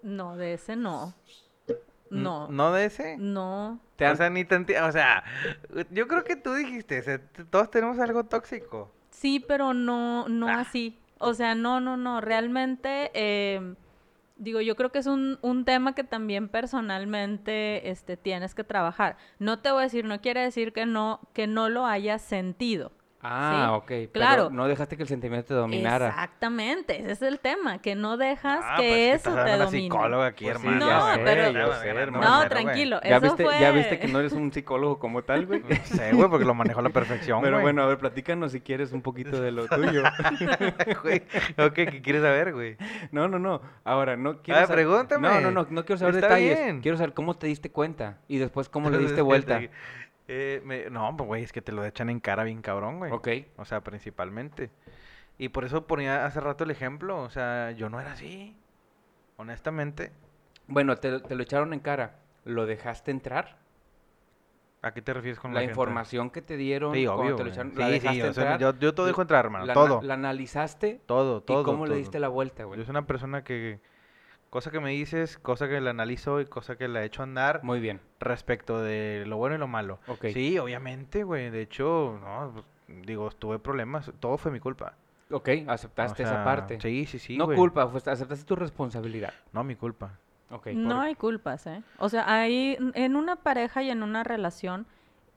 No, 0.01 0.35
de 0.35 0.53
ese 0.53 0.75
no. 0.75 1.13
No. 2.09 2.47
¿No 2.49 2.71
de 2.73 2.85
ese? 2.85 3.17
No. 3.17 3.79
Te 3.95 4.07
O 4.07 4.15
sea, 4.15 4.29
ni 4.29 4.43
tanti- 4.45 4.75
o 4.75 4.91
sea, 4.91 5.23
yo 5.91 6.07
creo 6.07 6.23
que 6.23 6.35
tú 6.35 6.53
dijiste, 6.53 6.99
o 6.99 7.03
sea, 7.03 7.19
todos 7.49 7.71
tenemos 7.71 7.97
algo 7.99 8.23
tóxico. 8.25 8.91
Sí, 9.09 9.39
pero 9.39 9.73
no, 9.73 10.27
no 10.27 10.47
Ah. 10.47 10.59
así. 10.59 10.99
O 11.17 11.33
sea, 11.33 11.55
no, 11.55 11.79
no, 11.79 11.95
no. 11.97 12.21
Realmente, 12.21 13.09
eh, 13.13 13.73
digo, 14.43 14.61
yo 14.61 14.75
creo 14.75 14.91
que 14.91 14.99
es 14.99 15.07
un, 15.07 15.39
un 15.41 15.65
tema 15.65 15.95
que 15.95 16.03
también 16.03 16.49
personalmente 16.49 17.89
este, 17.89 18.17
tienes 18.17 18.53
que 18.53 18.63
trabajar. 18.63 19.17
No 19.39 19.59
te 19.59 19.71
voy 19.71 19.81
a 19.81 19.83
decir, 19.83 20.05
no 20.05 20.21
quiere 20.21 20.41
decir 20.41 20.73
que 20.73 20.85
no, 20.85 21.21
que 21.33 21.47
no 21.47 21.69
lo 21.69 21.85
hayas 21.85 22.21
sentido. 22.21 22.91
Ah, 23.23 23.65
Sí, 23.69 23.75
ok. 23.77 23.85
pero 23.87 24.09
claro. 24.11 24.49
no 24.49 24.67
dejaste 24.67 24.97
que 24.97 25.03
el 25.03 25.09
sentimiento 25.09 25.47
te 25.47 25.53
dominara. 25.53 26.09
Exactamente, 26.09 26.99
ese 26.99 27.11
es 27.13 27.21
el 27.21 27.39
tema, 27.39 27.79
que 27.81 27.95
no 27.95 28.17
dejas 28.17 28.59
Ah, 28.63 28.75
que 28.77 28.83
pues, 28.83 28.93
que 28.93 29.11
eso 29.13 29.29
estás 29.29 29.45
te 29.45 29.57
domine. 29.57 29.83
psicóloga 29.83 30.25
aquí, 30.27 30.45
Pues 30.45 30.57
sí, 30.59 30.67
hermano. 30.67 30.87
Ya 30.87 31.13
sé, 31.15 31.21
pero- 31.23 31.51
ya 31.51 31.73
sé. 31.79 31.93
No, 31.93 32.19
pero, 32.21 32.21
güey. 32.21 32.49
tranquilo, 32.49 32.99
¿Ya 33.03 33.09
eso 33.17 33.21
viste, 33.21 33.43
fue... 33.45 33.59
ya 33.59 33.71
viste 33.71 33.99
que 33.99 34.07
no 34.07 34.19
eres 34.19 34.33
un 34.33 34.51
psicólogo 34.51 34.99
como 34.99 35.23
tal, 35.23 35.45
güey. 35.45 35.61
No 35.69 35.75
sé, 35.85 36.11
güey, 36.13 36.29
porque 36.29 36.45
lo 36.45 36.53
manejo 36.53 36.79
a 36.79 36.83
la 36.83 36.89
perfección, 36.89 37.41
Pero 37.41 37.55
güey. 37.57 37.63
bueno, 37.63 37.83
a 37.83 37.85
ver, 37.87 37.97
platícanos 37.97 38.51
si 38.51 38.61
quieres 38.61 38.91
un 38.91 39.01
poquito 39.01 39.41
de 39.41 39.51
lo 39.51 39.67
tuyo. 39.67 40.03
Güey, 41.03 41.23
ok, 41.57 41.73
¿qué 41.73 42.01
quieres 42.01 42.21
saber, 42.21 42.53
güey? 42.53 42.77
No, 43.11 43.27
no, 43.27 43.39
no. 43.39 43.61
Ahora, 43.83 44.15
no 44.17 44.41
quiero 44.41 44.59
Ah, 44.61 44.67
saber- 44.67 44.85
pregúntame. 44.85 45.27
No, 45.27 45.41
no, 45.41 45.51
no, 45.51 45.67
no 45.69 45.85
quiero 45.85 45.97
saber 45.99 46.15
Está 46.15 46.27
detalles. 46.27 46.59
bien. 46.59 46.81
Quiero 46.81 46.97
saber 46.97 47.13
cómo 47.13 47.35
te 47.35 47.47
diste 47.47 47.71
cuenta 47.71 48.17
y 48.27 48.37
después 48.37 48.69
cómo 48.69 48.89
le 48.89 48.97
diste 48.97 49.21
vuelta. 49.21 49.61
Eh, 50.27 50.61
me- 50.63 50.89
no, 50.89 51.15
pues, 51.17 51.27
güey, 51.27 51.43
es 51.43 51.51
que 51.51 51.61
te 51.61 51.71
lo 51.71 51.83
echan 51.85 52.09
en 52.09 52.19
cara 52.19 52.43
bien 52.43 52.61
cabrón, 52.61 52.99
güey. 52.99 53.11
Ok. 53.11 53.27
O 53.57 53.65
sea, 53.65 53.81
principalmente. 53.81 54.69
Y 55.37 55.49
por 55.49 55.65
eso 55.65 55.85
ponía 55.87 56.25
hace 56.25 56.39
rato 56.39 56.63
el 56.63 56.71
ejemplo. 56.71 57.21
O 57.21 57.29
sea, 57.29 57.71
yo 57.71 57.89
no 57.89 57.99
era 57.99 58.13
así. 58.13 58.55
Honestamente. 59.37 60.11
Bueno, 60.67 60.95
te, 60.97 61.19
te 61.19 61.35
lo 61.35 61.43
echaron 61.43 61.73
en 61.73 61.79
cara. 61.79 62.19
¿Lo 62.45 62.65
dejaste 62.65 63.11
entrar? 63.11 63.57
¿A 64.81 64.93
qué 64.93 65.01
te 65.01 65.13
refieres 65.13 65.39
con 65.39 65.51
La 65.51 65.55
la, 65.55 65.59
gente? 65.61 65.71
información 65.71 66.29
que 66.29 66.41
te 66.41 66.57
dieron 66.57 66.93
Sí, 66.93 67.07
obvio. 67.07 67.35
te 67.37 67.43
lo 67.45 67.49
echaron, 67.49 67.71
Sí, 67.71 67.77
¿la 67.79 67.99
sí, 68.11 68.21
o 68.21 68.33
sea, 68.33 68.57
yo, 68.57 68.77
yo 68.77 68.93
todo 68.93 69.05
dejo 69.05 69.21
entrar, 69.21 69.45
hermano. 69.45 69.65
la, 69.65 69.73
todo. 69.73 70.01
La 70.01 70.15
analizaste 70.15 70.99
Todo, 71.05 71.41
todo. 71.41 71.61
y 71.61 71.63
cómo 71.63 71.85
le 71.85 71.95
diste 71.95 72.19
la 72.19 72.27
vuelta, 72.27 72.63
Yo 72.63 72.67
güey. 72.67 72.81
soy 72.83 72.89
una 72.91 73.07
persona 73.07 73.43
que... 73.45 73.79
Cosa 74.53 74.69
que 74.69 74.79
me 74.79 74.91
dices, 74.91 75.39
cosa 75.39 75.67
que 75.67 75.81
la 75.81 75.89
analizo 75.89 76.39
y 76.39 76.45
cosa 76.45 76.75
que 76.75 76.87
la 76.87 77.03
echo 77.03 77.23
a 77.23 77.25
andar 77.25 77.63
Muy 77.63 77.79
bien. 77.79 77.99
respecto 78.19 78.79
de 78.83 79.23
lo 79.25 79.37
bueno 79.37 79.55
y 79.55 79.57
lo 79.57 79.67
malo. 79.67 79.97
Sí, 80.31 80.59
obviamente, 80.59 81.23
güey. 81.23 81.49
De 81.49 81.63
hecho, 81.63 82.19
no, 82.21 82.51
pues, 82.53 82.65
digo, 83.07 83.31
tuve 83.31 83.57
problemas. 83.57 84.11
Todo 84.19 84.37
fue 84.37 84.51
mi 84.51 84.59
culpa. 84.59 84.93
Ok, 85.31 85.49
aceptaste 85.67 86.21
O 86.21 86.25
esa 86.27 86.43
parte. 86.43 86.79
Sí, 86.79 87.07
sí, 87.07 87.17
sí, 87.17 87.35
no 87.35 87.45
güey. 87.45 87.57
culpa, 87.57 87.89
pues, 87.91 88.07
aceptaste 88.07 88.45
tu 88.45 88.55
responsabilidad. 88.55 89.33
No, 89.53 89.63
mi 89.63 89.75
culpa. 89.75 90.19
Ok. 90.51 90.67
No 90.67 90.97
por- 90.97 91.05
hay 91.05 91.15
culpas, 91.15 91.65
¿eh? 91.65 91.81
O 91.97 92.07
sea, 92.09 92.31
hay 92.31 92.77
en 92.93 93.15
una 93.15 93.37
pareja 93.37 93.81
y 93.81 93.89
en 93.89 94.03
una 94.03 94.23
relación, 94.23 94.85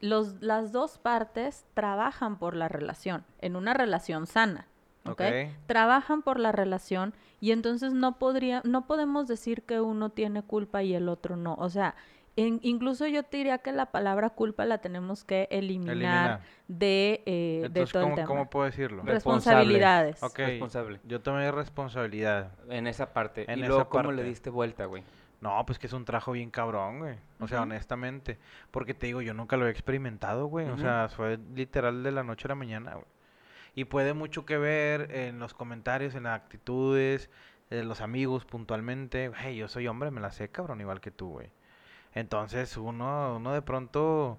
los, 0.00 0.42
las 0.42 0.72
dos 0.72 0.98
partes 0.98 1.64
trabajan 1.72 2.36
por 2.38 2.54
la 2.54 2.68
relación, 2.68 3.24
en 3.40 3.56
una 3.56 3.72
relación 3.72 4.26
sana, 4.26 4.66
¿ok? 5.08 5.20
Ok. 5.20 5.50
Trabajan 5.66 6.22
por 6.22 6.38
la 6.40 6.52
relación 6.52 7.14
y 7.40 7.50
entonces 7.52 7.92
no 7.92 8.18
podría, 8.18 8.62
no 8.64 8.86
podemos 8.86 9.26
decir 9.28 9.62
que 9.62 9.80
uno 9.80 10.10
tiene 10.10 10.42
culpa 10.42 10.82
y 10.82 10.94
el 10.94 11.08
otro 11.08 11.36
no. 11.36 11.54
O 11.54 11.68
sea, 11.68 11.94
en- 12.36 12.60
incluso 12.62 13.06
yo 13.06 13.22
te 13.22 13.38
diría 13.38 13.58
que 13.58 13.72
la 13.72 13.86
palabra 13.86 14.30
culpa 14.30 14.64
la 14.66 14.78
tenemos 14.78 15.24
que 15.24 15.48
eliminar 15.50 15.94
Elimina. 15.96 16.40
de, 16.68 17.22
eh, 17.24 17.68
de 17.70 17.86
todo 17.86 18.00
el 18.00 18.04
¿cómo, 18.04 18.14
tema. 18.16 18.26
cómo 18.28 18.50
puedo 18.50 18.66
decirlo? 18.66 19.02
Responsable. 19.02 19.14
Responsabilidades. 19.60 20.22
Ok, 20.22 20.38
Responsable. 20.38 21.00
yo 21.04 21.20
tomé 21.22 21.50
responsabilidad. 21.50 22.52
En 22.68 22.86
esa 22.86 23.12
parte. 23.12 23.50
En 23.50 23.58
y 23.58 23.62
esa 23.62 23.68
luego, 23.68 23.88
¿cómo 23.88 24.12
le 24.12 24.22
diste 24.24 24.50
vuelta, 24.50 24.84
güey? 24.86 25.02
No, 25.40 25.64
pues 25.66 25.78
que 25.78 25.86
es 25.86 25.92
un 25.92 26.04
trabajo 26.04 26.32
bien 26.32 26.50
cabrón, 26.50 26.98
güey. 26.98 27.16
O 27.40 27.46
sea, 27.46 27.62
honestamente. 27.62 28.38
Porque 28.70 28.94
te 28.94 29.06
digo, 29.06 29.20
yo 29.20 29.34
nunca 29.34 29.56
lo 29.58 29.66
he 29.66 29.70
experimentado, 29.70 30.46
güey. 30.46 30.68
O 30.68 30.78
sea, 30.78 31.08
fue 31.14 31.38
literal 31.54 32.02
de 32.02 32.10
la 32.10 32.22
noche 32.22 32.46
a 32.46 32.48
la 32.48 32.54
mañana, 32.54 32.94
güey. 32.94 33.06
Y 33.76 33.84
puede 33.84 34.14
mucho 34.14 34.44
que 34.46 34.58
ver 34.58 35.14
en 35.14 35.38
los 35.38 35.54
comentarios, 35.54 36.16
en 36.16 36.24
las 36.24 36.34
actitudes, 36.34 37.30
de 37.70 37.84
los 37.84 38.00
amigos 38.00 38.44
puntualmente. 38.44 39.28
Güey, 39.28 39.56
yo 39.56 39.68
soy 39.68 39.86
hombre, 39.86 40.10
me 40.10 40.20
la 40.20 40.32
sé, 40.32 40.48
cabrón, 40.48 40.80
igual 40.80 41.00
que 41.00 41.10
tú, 41.12 41.30
güey. 41.30 41.50
Entonces, 42.14 42.76
uno, 42.78 43.36
uno 43.36 43.52
de 43.52 43.60
pronto 43.62 44.38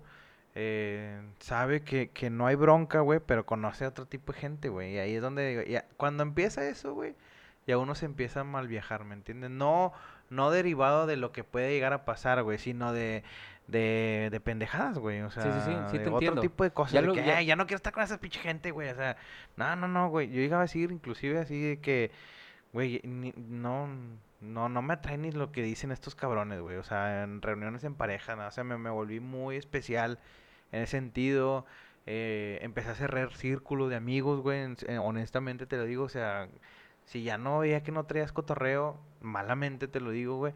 eh, 0.56 1.22
sabe 1.40 1.84
que, 1.84 2.10
que 2.10 2.32
no 2.32 2.48
hay 2.48 2.56
bronca, 2.56 3.02
güey, 3.02 3.20
pero 3.20 3.46
conoce 3.46 3.86
a 3.86 3.90
otro 3.90 4.08
tipo 4.08 4.34
de 4.34 4.40
gente, 4.40 4.70
güey. 4.70 4.96
Y 4.96 4.98
ahí 4.98 5.16
es 5.16 5.22
donde 5.22 5.84
cuando 5.98 6.24
empieza 6.24 6.68
eso, 6.68 6.96
güey, 6.96 7.16
ya 7.68 7.78
uno 7.78 7.94
se 7.94 8.06
empieza 8.08 8.40
a 8.42 8.44
mal 8.44 8.68
viajar, 8.68 9.06
¿me 9.06 9.14
entiendes? 9.14 9.52
No, 9.52 9.94
no 10.32 10.50
derivado 10.50 11.06
de 11.06 11.18
lo 11.18 11.32
que 11.32 11.44
puede 11.44 11.72
llegar 11.72 11.94
a 11.94 12.06
pasar, 12.06 12.42
güey, 12.42 12.58
sino 12.58 12.92
de, 12.94 13.24
de, 13.68 14.30
de 14.32 14.40
pendejadas, 14.40 14.98
güey. 14.98 15.22
O 15.22 15.30
sea, 15.30 15.44
Sí, 15.44 15.50
sí, 15.52 15.60
sí, 15.72 15.78
sí 15.92 15.98
de 15.98 16.04
te 16.04 16.10
otro 16.10 16.14
entiendo. 16.18 16.42
tipo 16.42 16.64
de 16.64 16.72
cosas. 16.72 16.94
Ya 16.94 17.02
de 17.02 17.08
lo- 17.08 17.14
que, 17.14 17.24
ya- 17.26 17.38
"Ay, 17.38 17.46
ya 17.46 17.56
no 17.56 17.66
quiero 17.68 17.78
estar 17.78 17.94
con 17.94 18.04
esa 18.04 18.20
pinche 18.20 18.40
gente, 18.40 18.72
güey. 18.72 18.90
O 18.90 18.96
sea, 18.96 19.18
no, 19.58 19.76
no, 19.76 19.88
no, 19.88 20.10
güey. 20.10 20.30
Yo 20.30 20.36
llegaba 20.36 20.62
a 20.62 20.66
decir, 20.66 20.92
inclusive 20.92 21.40
así 21.40 21.62
de 21.62 21.80
que, 21.80 22.12
güey, 22.74 23.02
ni- 23.04 23.34
no, 23.36 23.88
no, 24.40 24.70
no 24.70 24.82
me 24.82 24.94
atrae 24.94 25.18
ni 25.18 25.32
lo 25.32 25.52
que 25.52 25.64
dicen 25.64 25.92
estos 25.92 26.16
cabrones, 26.16 26.62
güey. 26.62 26.78
O 26.78 26.84
sea, 26.84 27.24
en 27.24 27.42
reuniones 27.42 27.84
en 27.84 27.96
pareja, 27.96 28.36
¿no? 28.36 28.48
O 28.48 28.52
sea, 28.52 28.64
me, 28.64 28.78
me 28.78 28.90
volví 28.90 29.20
muy 29.20 29.58
especial 29.58 30.20
en 30.72 30.84
ese 30.84 30.92
sentido. 30.92 31.66
eh, 32.10 32.60
empecé 32.62 32.90
a 32.92 32.96
cerrar 32.96 33.34
círculos 33.34 33.90
de 33.90 33.98
amigos, 33.98 34.40
güey. 34.42 34.62
en- 34.62 34.78
en- 34.88 35.00
honestamente 35.00 35.66
te 35.66 35.76
lo 35.76 35.84
digo, 35.84 36.06
o 36.06 36.10
sea, 36.10 36.48
si 37.04 37.24
ya 37.24 37.38
no 37.38 37.60
veía 37.60 37.84
que 37.84 37.92
no 37.92 38.06
traías 38.06 38.32
cotorreo, 38.32 38.98
malamente 39.20 39.90
te 39.90 40.00
lo 40.00 40.12
digo, 40.12 40.38
güey. 40.38 40.54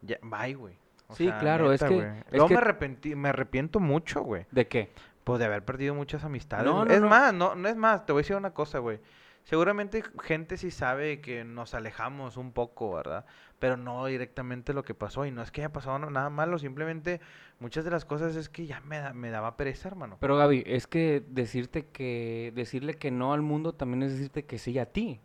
Ya, 0.00 0.16
bye, 0.22 0.54
güey. 0.54 0.78
O 1.08 1.14
Sí, 1.14 1.26
sea, 1.26 1.38
claro, 1.38 1.72
es 1.72 1.82
que- 1.82 1.98
es 1.98 2.32
Luego 2.32 2.48
que- 2.48 2.54
me 2.54 2.60
arrepentí, 2.60 3.14
me 3.14 3.28
arrepiento 3.28 3.78
mucho, 3.80 4.22
güey. 4.22 4.46
¿De 4.50 4.66
qué? 4.66 4.90
Pues 5.24 5.38
de 5.38 5.44
haber 5.46 5.64
perdido 5.64 5.94
muchas 5.94 6.24
amistades. 6.24 6.64
No, 6.66 6.84
no, 6.84 6.90
es 6.92 7.00
no. 7.00 7.08
más, 7.08 7.32
no, 7.34 7.54
no 7.54 7.68
es 7.68 7.76
más, 7.76 8.06
te 8.06 8.12
voy 8.12 8.20
a 8.20 8.22
decir 8.22 8.36
una 8.36 8.52
cosa, 8.54 8.78
güey. 8.78 9.00
Seguramente 9.44 10.02
gente 10.22 10.56
sí 10.56 10.72
sabe 10.72 11.20
que 11.20 11.44
nos 11.44 11.74
alejamos 11.74 12.36
un 12.36 12.50
poco, 12.52 12.94
¿verdad? 12.96 13.24
Pero 13.60 13.76
no 13.76 14.04
directamente 14.06 14.72
lo 14.72 14.82
que 14.82 14.92
pasó. 14.94 15.24
Y 15.24 15.30
no 15.30 15.40
es 15.40 15.52
que 15.52 15.60
haya 15.60 15.72
pasado 15.72 15.98
nada 16.00 16.30
malo, 16.30 16.58
simplemente 16.58 17.20
muchas 17.60 17.84
de 17.84 17.92
las 17.92 18.04
cosas 18.04 18.34
es 18.34 18.48
que 18.48 18.66
ya 18.66 18.80
me, 18.80 18.98
da- 18.98 19.12
me 19.12 19.30
daba 19.30 19.56
pereza, 19.56 19.88
hermano. 19.88 20.16
Pero 20.20 20.36
Gaby, 20.36 20.64
es 20.66 20.88
que 20.88 21.22
decirte 21.28 21.86
que 21.86 22.52
decirle 22.56 22.94
que 22.94 23.12
no 23.12 23.32
al 23.32 23.42
mundo 23.42 23.72
también 23.72 24.02
es 24.02 24.12
decirte 24.12 24.44
que 24.44 24.58
sí 24.58 24.76
a 24.80 24.86
ti. 24.86 25.20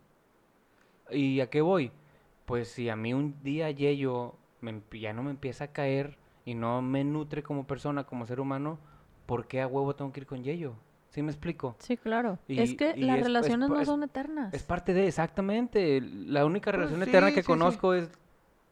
¿Y 1.09 1.41
a 1.41 1.49
qué 1.49 1.61
voy? 1.61 1.91
Pues 2.45 2.67
si 2.69 2.89
a 2.89 2.95
mí 2.95 3.13
un 3.15 3.41
día 3.43 3.71
Yello 3.71 4.35
me 4.61 4.81
ya 4.91 5.13
no 5.13 5.23
me 5.23 5.31
empieza 5.31 5.65
a 5.65 5.67
caer 5.67 6.17
y 6.45 6.53
no 6.55 6.81
me 6.81 7.03
nutre 7.03 7.43
como 7.43 7.65
persona, 7.67 8.03
como 8.05 8.25
ser 8.25 8.39
humano, 8.39 8.79
¿por 9.25 9.47
qué 9.47 9.61
a 9.61 9.67
huevo 9.67 9.95
tengo 9.95 10.11
que 10.11 10.21
ir 10.21 10.25
con 10.27 10.43
Yello? 10.43 10.75
¿Sí 11.09 11.21
me 11.21 11.31
explico? 11.31 11.75
Sí, 11.79 11.97
claro. 11.97 12.39
Y- 12.47 12.61
es 12.61 12.73
que 12.75 12.93
y 12.95 13.01
las 13.03 13.15
es- 13.17 13.21
es 13.21 13.27
relaciones 13.27 13.69
no 13.69 13.79
es- 13.81 13.87
son 13.87 14.03
eternas. 14.03 14.53
Es 14.53 14.63
parte 14.63 14.93
de, 14.93 15.07
exactamente. 15.07 15.99
La 16.01 16.45
única 16.45 16.71
Pues 16.71 16.77
relación 16.85 17.03
sí, 17.03 17.09
eterna 17.09 17.29
sí, 17.29 17.35
que 17.35 17.41
sí. 17.43 17.47
conozco 17.47 17.93
es 17.93 18.09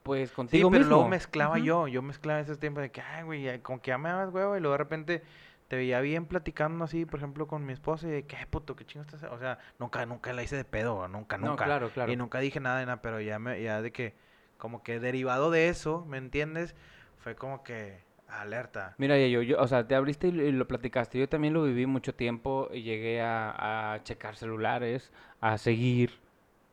pues 0.03 0.29
Sí, 0.29 0.35
contigo 0.35 0.71
pero 0.71 0.79
mismo. 0.83 0.95
luego 0.95 1.09
mezclaba 1.09 1.59
yo, 1.59 1.87
yo 1.87 2.01
mezclaba 2.01 2.39
esos 2.39 2.57
tiempos 2.57 2.81
de 2.81 2.89
que, 2.91 3.01
ay, 3.01 3.23
güey, 3.23 3.59
como 3.61 3.81
que 3.81 3.89
ya 3.89 3.97
me 3.97 4.09
huevo 4.27 4.55
y 4.57 4.59
luego 4.61 4.71
de 4.71 4.77
repente 4.77 5.21
te 5.67 5.75
veía 5.75 5.99
bien 5.99 6.25
platicando 6.25 6.85
así, 6.85 7.05
por 7.05 7.19
ejemplo, 7.19 7.45
con 7.45 7.65
mi 7.65 7.73
esposa 7.73 8.07
y 8.07 8.11
de 8.11 8.23
que, 8.23 8.35
"Ay, 8.37 8.45
puto, 8.49 8.75
qué 8.75 8.85
chingo 8.85 9.05
estás, 9.05 9.21
o 9.23 9.37
sea, 9.37 9.59
nunca, 9.77 10.03
nunca 10.07 10.33
la 10.33 10.41
hice 10.41 10.55
de 10.55 10.63
pedo, 10.65 11.07
nunca, 11.09 11.37
No, 11.37 11.49
nunca. 11.49 11.65
claro, 11.65 11.89
claro. 11.89 12.11
Y 12.11 12.15
nunca 12.15 12.39
dije 12.39 12.59
nada 12.59 12.79
de 12.79 12.85
nada, 12.87 13.01
pero 13.01 13.19
ya 13.21 13.37
me, 13.37 13.61
ya 13.61 13.81
de 13.81 13.91
que, 13.91 14.15
como 14.59 14.83
que 14.83 14.99
derivado 15.01 15.51
de 15.51 15.69
eso, 15.69 16.05
¿me 16.07 16.19
entiendes? 16.19 16.75
Fue 17.19 17.35
como 17.35 17.63
que, 17.63 18.03
alerta. 18.29 18.97
Mira, 18.97 19.17
yo, 19.27 19.41
yo, 19.41 19.59
o 19.61 19.67
sea, 19.67 19.87
te 19.87 19.95
abriste 19.95 20.27
y, 20.27 20.31
lo- 20.31 20.43
y 20.43 20.51
lo 20.51 20.67
platicaste. 20.67 21.17
Yo 21.19 21.29
también 21.29 21.53
lo 21.53 21.63
viví 21.63 21.85
mucho 21.85 22.13
tiempo 22.15 22.69
y 22.73 22.81
llegué 22.83 23.21
a, 23.21 23.93
a 23.93 24.03
checar 24.03 24.35
celulares, 24.35 25.11
a 25.41 25.57
seguir. 25.57 26.11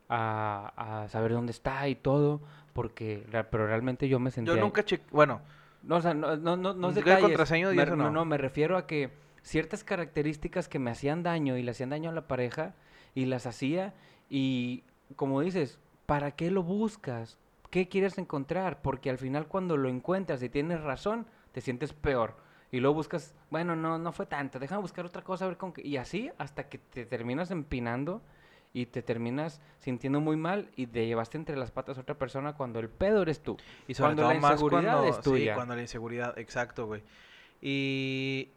a, 0.09 1.03
a 1.03 1.09
saber 1.09 1.33
dónde 1.33 1.51
está 1.51 1.87
y 1.89 1.95
todo, 1.95 2.41
porque, 2.73 3.25
pero 3.51 3.67
realmente 3.67 4.09
yo 4.09 4.19
me 4.19 4.31
sentía... 4.31 4.55
Yo 4.55 4.61
nunca 4.61 4.83
chequé, 4.85 5.05
bueno, 5.11 5.41
No, 5.83 5.97
o 5.97 6.01
sea, 6.01 6.13
no, 6.13 6.35
no, 6.37 6.57
no, 6.57 6.73
no 6.73 6.89
es 6.89 6.95
¿Qué 6.95 7.03
detalles. 7.03 7.21
contraseña 7.21 7.73
y 7.73 7.77
Me- 7.77 7.83
eso 7.83 7.95
no? 7.95 8.11
no, 8.11 8.25
me 8.25 8.37
refiero 8.37 8.77
a 8.77 8.87
que 8.87 9.11
ciertas 9.43 9.83
características 9.83 10.67
que 10.69 10.79
me 10.79 10.91
hacían 10.91 11.23
daño 11.23 11.57
y 11.57 11.63
le 11.63 11.71
hacían 11.71 11.89
daño 11.91 12.09
a 12.09 12.13
la 12.13 12.27
pareja 12.27 12.75
y 13.15 13.25
las 13.25 13.45
hacía 13.47 13.93
y 14.29 14.83
como 15.15 15.41
dices, 15.41 15.79
¿para 16.05 16.31
qué 16.31 16.51
lo 16.51 16.63
buscas? 16.63 17.37
¿Qué 17.69 17.87
quieres 17.89 18.17
encontrar? 18.17 18.81
Porque 18.81 19.09
al 19.09 19.17
final 19.17 19.47
cuando 19.47 19.77
lo 19.77 19.89
encuentras 19.89 20.41
y 20.43 20.49
tienes 20.49 20.81
razón, 20.81 21.25
te 21.51 21.61
sientes 21.61 21.93
peor. 21.93 22.35
Y 22.71 22.79
luego 22.79 22.95
buscas, 22.95 23.33
bueno, 23.49 23.75
no, 23.75 23.97
no 23.97 24.11
fue 24.11 24.25
tanto, 24.25 24.59
déjame 24.59 24.81
buscar 24.81 25.05
otra 25.05 25.21
cosa, 25.21 25.45
a 25.45 25.47
ver 25.47 25.57
con 25.57 25.71
qué. 25.73 25.85
Y 25.87 25.97
así 25.97 26.29
hasta 26.37 26.67
que 26.69 26.77
te 26.77 27.05
terminas 27.05 27.51
empinando 27.51 28.21
y 28.73 28.85
te 28.87 29.01
terminas 29.01 29.61
sintiendo 29.79 30.19
muy 30.19 30.35
mal 30.35 30.69
y 30.75 30.87
te 30.87 31.05
llevaste 31.07 31.37
entre 31.37 31.55
las 31.55 31.71
patas 31.71 31.97
a 31.97 32.01
otra 32.01 32.15
persona 32.15 32.53
cuando 32.53 32.79
el 32.79 32.89
pedo 32.89 33.21
eres 33.21 33.41
tú. 33.41 33.57
Y 33.87 33.93
sobre 33.93 34.09
Cuando 34.09 34.23
todo 34.23 34.33
la 34.33 34.39
más 34.39 34.51
inseguridad 34.51 34.91
cuando, 34.93 35.09
es 35.09 35.15
sí, 35.15 35.21
tuya. 35.23 35.55
cuando 35.55 35.75
la 35.75 35.81
inseguridad, 35.81 36.37
exacto, 36.37 36.85
güey. 36.87 37.03
Y 37.61 38.49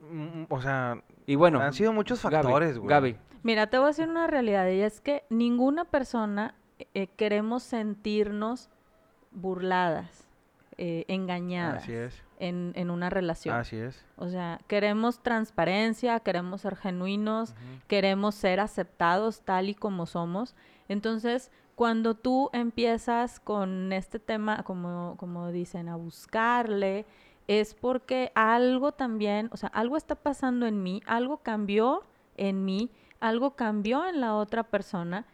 mm, 0.00 0.44
o 0.48 0.60
sea, 0.60 1.00
Y 1.26 1.36
bueno, 1.36 1.60
han 1.60 1.72
sido 1.72 1.92
muchos 1.92 2.22
Gaby, 2.22 2.34
factores, 2.34 2.78
güey. 2.78 2.88
Gaby, 2.90 3.16
Mira, 3.44 3.68
te 3.68 3.78
voy 3.78 3.84
a 3.84 3.88
decir 3.88 4.08
una 4.08 4.26
realidad 4.26 4.68
y 4.68 4.80
es 4.80 5.00
que 5.00 5.24
ninguna 5.30 5.84
persona 5.84 6.54
eh, 6.94 7.06
queremos 7.08 7.62
sentirnos 7.62 8.70
burladas, 9.30 10.26
eh, 10.78 11.04
engañadas 11.08 11.82
Así 11.82 11.92
es. 11.92 12.22
en, 12.38 12.72
en 12.74 12.90
una 12.90 13.10
relación. 13.10 13.56
Así 13.56 13.76
es. 13.76 14.04
O 14.16 14.28
sea, 14.28 14.60
queremos 14.66 15.22
transparencia, 15.22 16.20
queremos 16.20 16.62
ser 16.62 16.76
genuinos, 16.76 17.54
queremos 17.88 18.34
ser 18.34 18.60
aceptados 18.60 19.42
tal 19.42 19.68
y 19.68 19.74
como 19.74 20.06
somos. 20.06 20.54
Entonces, 20.88 21.50
cuando 21.74 22.14
tú 22.14 22.50
empiezas 22.52 23.40
con 23.40 23.92
este 23.92 24.18
tema, 24.18 24.62
como, 24.62 25.16
como 25.18 25.50
dicen, 25.50 25.88
a 25.88 25.96
buscarle, 25.96 27.06
es 27.48 27.74
porque 27.74 28.30
algo 28.34 28.92
también, 28.92 29.48
o 29.52 29.56
sea, 29.56 29.68
algo 29.70 29.96
está 29.96 30.14
pasando 30.14 30.66
en 30.66 30.82
mí, 30.82 31.02
algo 31.06 31.38
cambió 31.38 32.02
en 32.36 32.64
mí, 32.64 32.90
algo 33.20 33.56
cambió 33.56 34.06
en 34.06 34.20
la 34.20 34.34
otra 34.36 34.64
persona. 34.64 35.26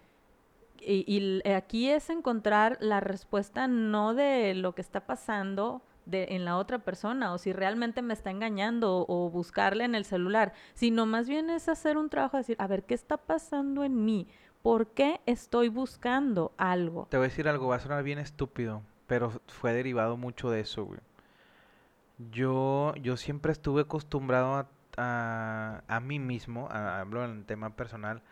Y, 0.80 1.42
aquí 1.50 1.88
es 1.88 2.10
encontrar 2.10 2.78
la 2.80 3.00
respuesta 3.00 3.66
no 3.68 4.14
de 4.14 4.54
lo 4.54 4.74
que 4.74 4.82
está 4.82 5.06
pasando 5.06 5.82
de, 6.06 6.28
en 6.30 6.44
la 6.44 6.56
otra 6.56 6.78
persona 6.78 7.32
o 7.32 7.38
si 7.38 7.52
realmente 7.52 8.02
me 8.02 8.14
está 8.14 8.30
engañando 8.30 8.96
o, 8.96 9.26
o 9.26 9.30
buscarle 9.30 9.84
en 9.84 9.94
el 9.94 10.04
celular, 10.04 10.52
sino 10.74 11.06
más 11.06 11.28
bien 11.28 11.50
es 11.50 11.68
hacer 11.68 11.98
un 11.98 12.08
trabajo 12.08 12.36
de 12.36 12.42
decir, 12.42 12.56
a 12.58 12.66
ver, 12.66 12.84
¿qué 12.84 12.94
está 12.94 13.16
pasando 13.16 13.84
en 13.84 14.04
mí? 14.04 14.26
¿Por 14.62 14.88
qué 14.88 15.20
estoy 15.26 15.68
buscando 15.68 16.52
algo? 16.56 17.06
Te 17.10 17.16
voy 17.16 17.26
a 17.26 17.28
decir 17.28 17.48
algo, 17.48 17.68
va 17.68 17.76
a 17.76 17.80
sonar 17.80 18.02
bien 18.02 18.18
estúpido, 18.18 18.82
pero 19.06 19.30
fue 19.46 19.72
derivado 19.72 20.16
mucho 20.16 20.50
de 20.50 20.60
eso, 20.60 20.84
güey. 20.84 21.00
Yo, 22.32 22.94
yo 22.96 23.16
siempre 23.16 23.52
estuve 23.52 23.82
acostumbrado 23.82 24.66
a, 24.96 25.82
a, 25.86 26.00
mí 26.00 26.18
mismo, 26.18 26.68
hablo 26.70 27.24
en 27.24 27.44
tema 27.44 27.76
personal, 27.76 28.22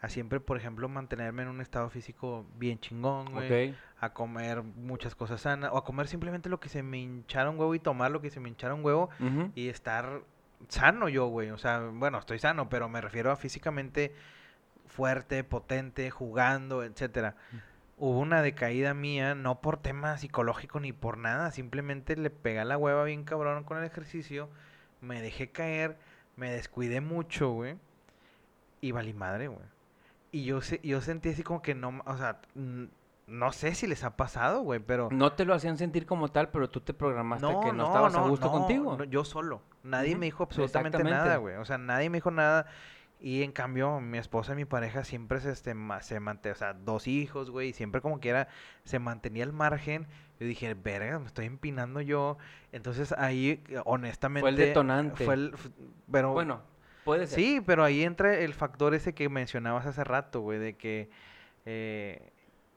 a 0.00 0.08
siempre, 0.08 0.40
por 0.40 0.56
ejemplo, 0.56 0.88
mantenerme 0.88 1.42
en 1.42 1.48
un 1.48 1.60
estado 1.60 1.88
físico 1.90 2.46
bien 2.58 2.78
chingón, 2.78 3.32
güey. 3.32 3.74
A 3.98 4.12
comer 4.12 4.62
muchas 4.62 5.14
cosas 5.14 5.40
sanas, 5.40 5.70
o 5.72 5.78
a 5.78 5.84
comer 5.84 6.06
simplemente 6.06 6.48
lo 6.48 6.60
que 6.60 6.68
se 6.68 6.82
me 6.82 6.98
hinchara 6.98 7.48
un 7.48 7.58
huevo 7.58 7.74
y 7.74 7.78
tomar 7.78 8.10
lo 8.10 8.20
que 8.20 8.30
se 8.30 8.40
me 8.40 8.48
hinchara 8.48 8.74
un 8.74 8.84
huevo 8.84 9.08
y 9.54 9.68
estar 9.68 10.20
sano 10.68 11.08
yo, 11.08 11.26
güey. 11.28 11.50
O 11.50 11.58
sea, 11.58 11.80
bueno, 11.80 12.18
estoy 12.18 12.38
sano, 12.38 12.68
pero 12.68 12.88
me 12.88 13.00
refiero 13.00 13.30
a 13.30 13.36
físicamente 13.36 14.14
fuerte, 14.86 15.44
potente, 15.44 16.10
jugando, 16.10 16.84
etcétera. 16.84 17.36
Hubo 17.98 18.18
una 18.18 18.42
decaída 18.42 18.92
mía, 18.92 19.34
no 19.34 19.62
por 19.62 19.78
tema 19.78 20.18
psicológico 20.18 20.80
ni 20.80 20.92
por 20.92 21.16
nada, 21.16 21.50
simplemente 21.50 22.16
le 22.16 22.28
pegué 22.28 22.62
la 22.66 22.76
hueva 22.76 23.04
bien 23.04 23.24
cabrón 23.24 23.64
con 23.64 23.78
el 23.78 23.84
ejercicio, 23.84 24.50
me 25.00 25.22
dejé 25.22 25.50
caer, 25.50 25.96
me 26.36 26.50
descuidé 26.50 27.00
mucho, 27.00 27.50
güey, 27.52 27.76
y 28.82 28.92
valí 28.92 29.14
madre, 29.14 29.48
güey. 29.48 29.64
Y 30.36 30.44
yo, 30.44 30.60
yo 30.82 31.00
sentí 31.00 31.30
así 31.30 31.42
como 31.42 31.62
que 31.62 31.74
no, 31.74 32.02
o 32.04 32.16
sea, 32.18 32.42
no 33.26 33.52
sé 33.52 33.74
si 33.74 33.86
les 33.86 34.04
ha 34.04 34.18
pasado, 34.18 34.60
güey, 34.60 34.80
pero... 34.80 35.08
No 35.10 35.32
te 35.32 35.46
lo 35.46 35.54
hacían 35.54 35.78
sentir 35.78 36.04
como 36.04 36.28
tal, 36.28 36.50
pero 36.50 36.68
tú 36.68 36.80
te 36.80 36.92
programaste 36.92 37.46
No, 37.46 37.60
que 37.62 37.68
no, 37.68 37.72
no, 37.72 37.84
estabas 37.86 38.14
a 38.14 38.20
no, 38.20 38.28
gusto 38.28 38.46
no, 38.46 38.52
contigo. 38.52 38.96
no, 38.98 39.04
yo 39.04 39.24
solo. 39.24 39.62
Nadie 39.82 40.10
Ujú, 40.10 40.20
me 40.20 40.26
dijo 40.26 40.42
absolutamente 40.42 41.02
nada, 41.04 41.38
güey. 41.38 41.56
O 41.56 41.64
sea, 41.64 41.78
nadie 41.78 42.10
me 42.10 42.18
dijo 42.18 42.30
nada. 42.30 42.66
Y 43.18 43.42
en 43.44 43.52
cambio, 43.52 43.98
mi 43.98 44.18
esposa 44.18 44.52
y 44.52 44.56
mi 44.56 44.66
pareja 44.66 45.02
siempre 45.02 45.40
se, 45.40 45.50
este, 45.50 45.74
se 46.02 46.20
mantenía, 46.20 46.52
o 46.52 46.58
sea, 46.58 46.74
dos 46.74 47.08
hijos, 47.08 47.50
güey, 47.50 47.70
y 47.70 47.72
siempre 47.72 48.02
como 48.02 48.20
quiera 48.20 48.48
se 48.84 48.98
mantenía 48.98 49.44
al 49.44 49.54
margen. 49.54 50.06
Yo 50.38 50.46
dije, 50.46 50.74
verga, 50.74 51.18
me 51.18 51.26
estoy 51.26 51.46
empinando 51.46 52.02
yo. 52.02 52.36
Entonces 52.72 53.12
ahí, 53.12 53.64
eh, 53.70 53.80
honestamente. 53.86 54.66
detonante. 54.66 55.24
Fue 55.24 55.32
el, 55.32 55.54
pero, 56.12 56.34
Bueno, 56.34 56.60
puede 57.06 57.26
ser. 57.26 57.38
Sí, 57.38 57.62
pero 57.64 57.82
ahí 57.82 58.02
entra 58.02 58.38
el 58.38 58.52
factor 58.52 58.92
ese 58.92 59.14
que 59.14 59.30
mencionabas 59.30 59.86
hace 59.86 60.04
rato, 60.04 60.42
güey, 60.42 60.58
de 60.58 60.74
que 60.74 61.08
eh, 61.64 62.32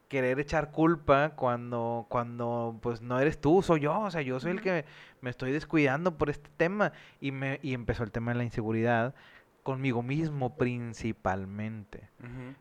querer 0.07 0.39
echar 0.39 0.71
culpa 0.71 1.31
cuando, 1.35 2.05
cuando 2.09 2.77
pues 2.81 3.01
no 3.01 3.19
eres 3.19 3.41
tú, 3.41 3.61
soy 3.61 3.81
yo, 3.81 3.99
o 3.99 4.11
sea, 4.11 4.21
yo 4.21 4.39
soy 4.39 4.51
el 4.51 4.61
que 4.61 4.85
me 5.21 5.29
estoy 5.29 5.51
descuidando 5.51 6.17
por 6.17 6.29
este 6.29 6.49
tema 6.57 6.93
y 7.19 7.31
me 7.31 7.59
y 7.61 7.73
empezó 7.73 8.03
el 8.03 8.11
tema 8.11 8.31
de 8.31 8.37
la 8.37 8.43
inseguridad 8.43 9.13
conmigo 9.63 10.01
mismo 10.01 10.55
principalmente. 10.55 12.09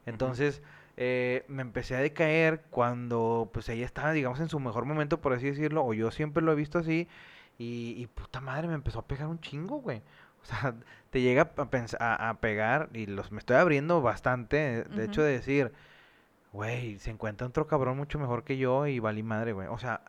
Entonces 0.05 0.63
eh, 0.97 1.45
me 1.49 1.63
empecé 1.63 1.97
a 1.97 2.01
decaer 2.01 2.65
cuando 2.71 3.51
pues 3.53 3.69
ella 3.69 3.87
estaba, 3.87 4.13
digamos, 4.13 4.41
en 4.41 4.49
su 4.49 4.59
mejor 4.59 4.85
momento, 4.85 5.21
por 5.21 5.33
así 5.33 5.47
decirlo, 5.47 5.85
o 5.85 5.95
yo 5.95 6.11
siempre 6.11 6.43
lo 6.43 6.53
he 6.53 6.57
visto 6.57 6.79
así, 6.79 7.09
y, 7.57 7.95
y 7.97 8.07
puta 8.09 8.41
madre, 8.41 8.69
me 8.69 8.75
empezó 8.75 8.99
a 8.99 9.07
pegar 9.07 9.29
un 9.29 9.41
chingo, 9.41 9.77
güey. 9.77 10.03
O 10.43 10.47
sea, 10.47 10.75
te 11.11 11.21
llega 11.23 11.43
a, 11.57 11.71
pens- 11.71 11.97
a, 12.01 12.31
a 12.31 12.41
pegar, 12.41 12.91
y 12.95 13.07
los 13.07 13.33
me 13.33 13.39
estoy 13.39 13.57
abriendo 13.57 14.01
bastante, 14.03 14.85
de 14.85 15.05
hecho, 15.05 15.23
de 15.23 15.33
decir, 15.33 15.73
güey, 16.53 16.99
se 17.01 17.11
encuentra 17.11 17.47
otro 17.47 17.67
cabrón 17.67 17.97
mucho 17.99 18.19
mejor 18.19 18.45
que 18.45 18.59
yo, 18.59 18.87
y 18.87 18.99
valí 19.01 19.23
madre, 19.23 19.53
güey. 19.53 19.69
O 19.69 19.79
sea, 19.79 20.03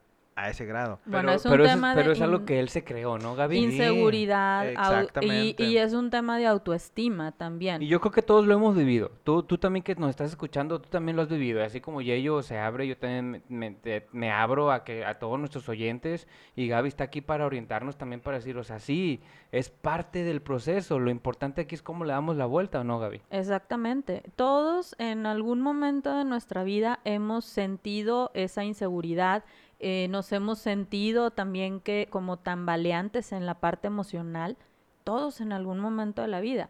a 0.43 0.49
ese 0.49 0.65
grado. 0.65 0.99
Bueno, 1.05 1.27
pero 1.27 1.31
es 1.37 1.45
un 1.45 1.51
pero 1.51 1.63
eso 1.65 1.73
tema 1.73 1.93
pero 1.95 2.07
de 2.09 2.13
es 2.15 2.21
algo 2.21 2.45
que 2.45 2.59
él 2.59 2.69
se 2.69 2.83
creó, 2.83 3.17
¿no, 3.17 3.35
Gaby? 3.35 3.57
Sí, 3.57 3.63
inseguridad 3.65 4.65
au- 4.65 4.67
y, 4.67 4.71
exactamente. 4.71 5.63
y 5.63 5.77
es 5.77 5.93
un 5.93 6.09
tema 6.09 6.37
de 6.37 6.45
autoestima 6.47 7.31
también. 7.33 7.81
Y 7.81 7.87
yo 7.87 7.99
creo 7.99 8.11
que 8.11 8.21
todos 8.21 8.45
lo 8.47 8.53
hemos 8.53 8.75
vivido. 8.75 9.11
Tú, 9.23 9.43
tú 9.43 9.57
también 9.57 9.83
que 9.83 9.95
nos 9.95 10.09
estás 10.09 10.29
escuchando, 10.29 10.79
tú 10.81 10.89
también 10.89 11.15
lo 11.15 11.21
has 11.23 11.29
vivido. 11.29 11.63
Así 11.63 11.81
como 11.81 12.01
Yeyo 12.01 12.41
se 12.41 12.57
abre, 12.57 12.87
yo 12.87 12.97
también 12.97 13.43
me, 13.49 13.77
me- 14.11 14.31
abro 14.31 14.71
a 14.71 14.83
que 14.83 15.05
a 15.05 15.19
todos 15.19 15.39
nuestros 15.39 15.67
oyentes. 15.69 16.27
Y 16.55 16.67
Gaby 16.67 16.87
está 16.87 17.05
aquí 17.05 17.21
para 17.21 17.45
orientarnos 17.45 17.97
también 17.97 18.21
para 18.21 18.37
decir, 18.37 18.57
o 18.57 18.63
sea, 18.63 18.79
sí, 18.79 19.21
es 19.51 19.69
parte 19.69 20.23
del 20.23 20.41
proceso. 20.41 20.99
Lo 20.99 21.09
importante 21.11 21.61
aquí 21.61 21.75
es 21.75 21.81
cómo 21.81 22.05
le 22.05 22.13
damos 22.13 22.37
la 22.37 22.45
vuelta, 22.45 22.79
¿o 22.81 22.83
no, 22.83 22.99
Gaby? 22.99 23.21
Exactamente. 23.31 24.23
Todos 24.35 24.95
en 24.99 25.25
algún 25.25 25.61
momento 25.61 26.15
de 26.15 26.23
nuestra 26.25 26.63
vida 26.63 26.99
hemos 27.03 27.45
sentido 27.45 28.31
esa 28.33 28.63
inseguridad, 28.63 29.43
eh, 29.79 30.07
nos 30.09 30.31
hemos 30.31 30.59
sentido 30.59 31.31
también 31.31 31.79
que 31.79 32.07
como 32.09 32.37
tambaleantes 32.37 33.31
en 33.31 33.45
la 33.45 33.55
parte 33.55 33.87
emocional, 33.87 34.57
todos 35.03 35.41
en 35.41 35.53
algún 35.53 35.79
momento 35.79 36.21
de 36.21 36.27
la 36.27 36.41
vida. 36.41 36.69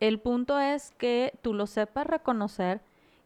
El 0.00 0.20
punto 0.20 0.58
es 0.58 0.92
que 0.92 1.38
tú 1.42 1.54
lo 1.54 1.66
sepas 1.66 2.06
reconocer, 2.06 2.80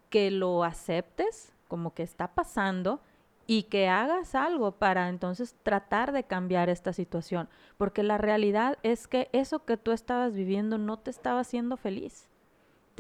que 0.09 0.31
lo 0.31 0.64
aceptes 0.64 1.53
como 1.68 1.95
que 1.95 2.03
está 2.03 2.29
pasando 2.29 3.01
y 3.47 3.64
que 3.64 3.89
hagas 3.89 4.35
algo 4.35 4.73
para 4.73 5.09
entonces 5.09 5.57
tratar 5.62 6.12
de 6.12 6.25
cambiar 6.25 6.68
esta 6.68 6.93
situación, 6.93 7.49
porque 7.77 8.03
la 8.03 8.18
realidad 8.18 8.79
es 8.83 9.09
que 9.09 9.29
eso 9.33 9.64
que 9.64 9.77
tú 9.77 9.93
estabas 9.93 10.35
viviendo 10.35 10.79
no 10.79 10.99
te 10.99 11.11
estaba 11.11 11.41
haciendo 11.41 11.77
feliz 11.77 12.31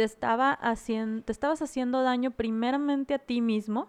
te, 0.00 0.04
estaba 0.04 0.58
te 0.58 1.32
estabas 1.32 1.60
haciendo 1.60 2.02
daño 2.02 2.30
primeramente 2.30 3.14
a 3.14 3.18
ti 3.18 3.40
mismo 3.42 3.88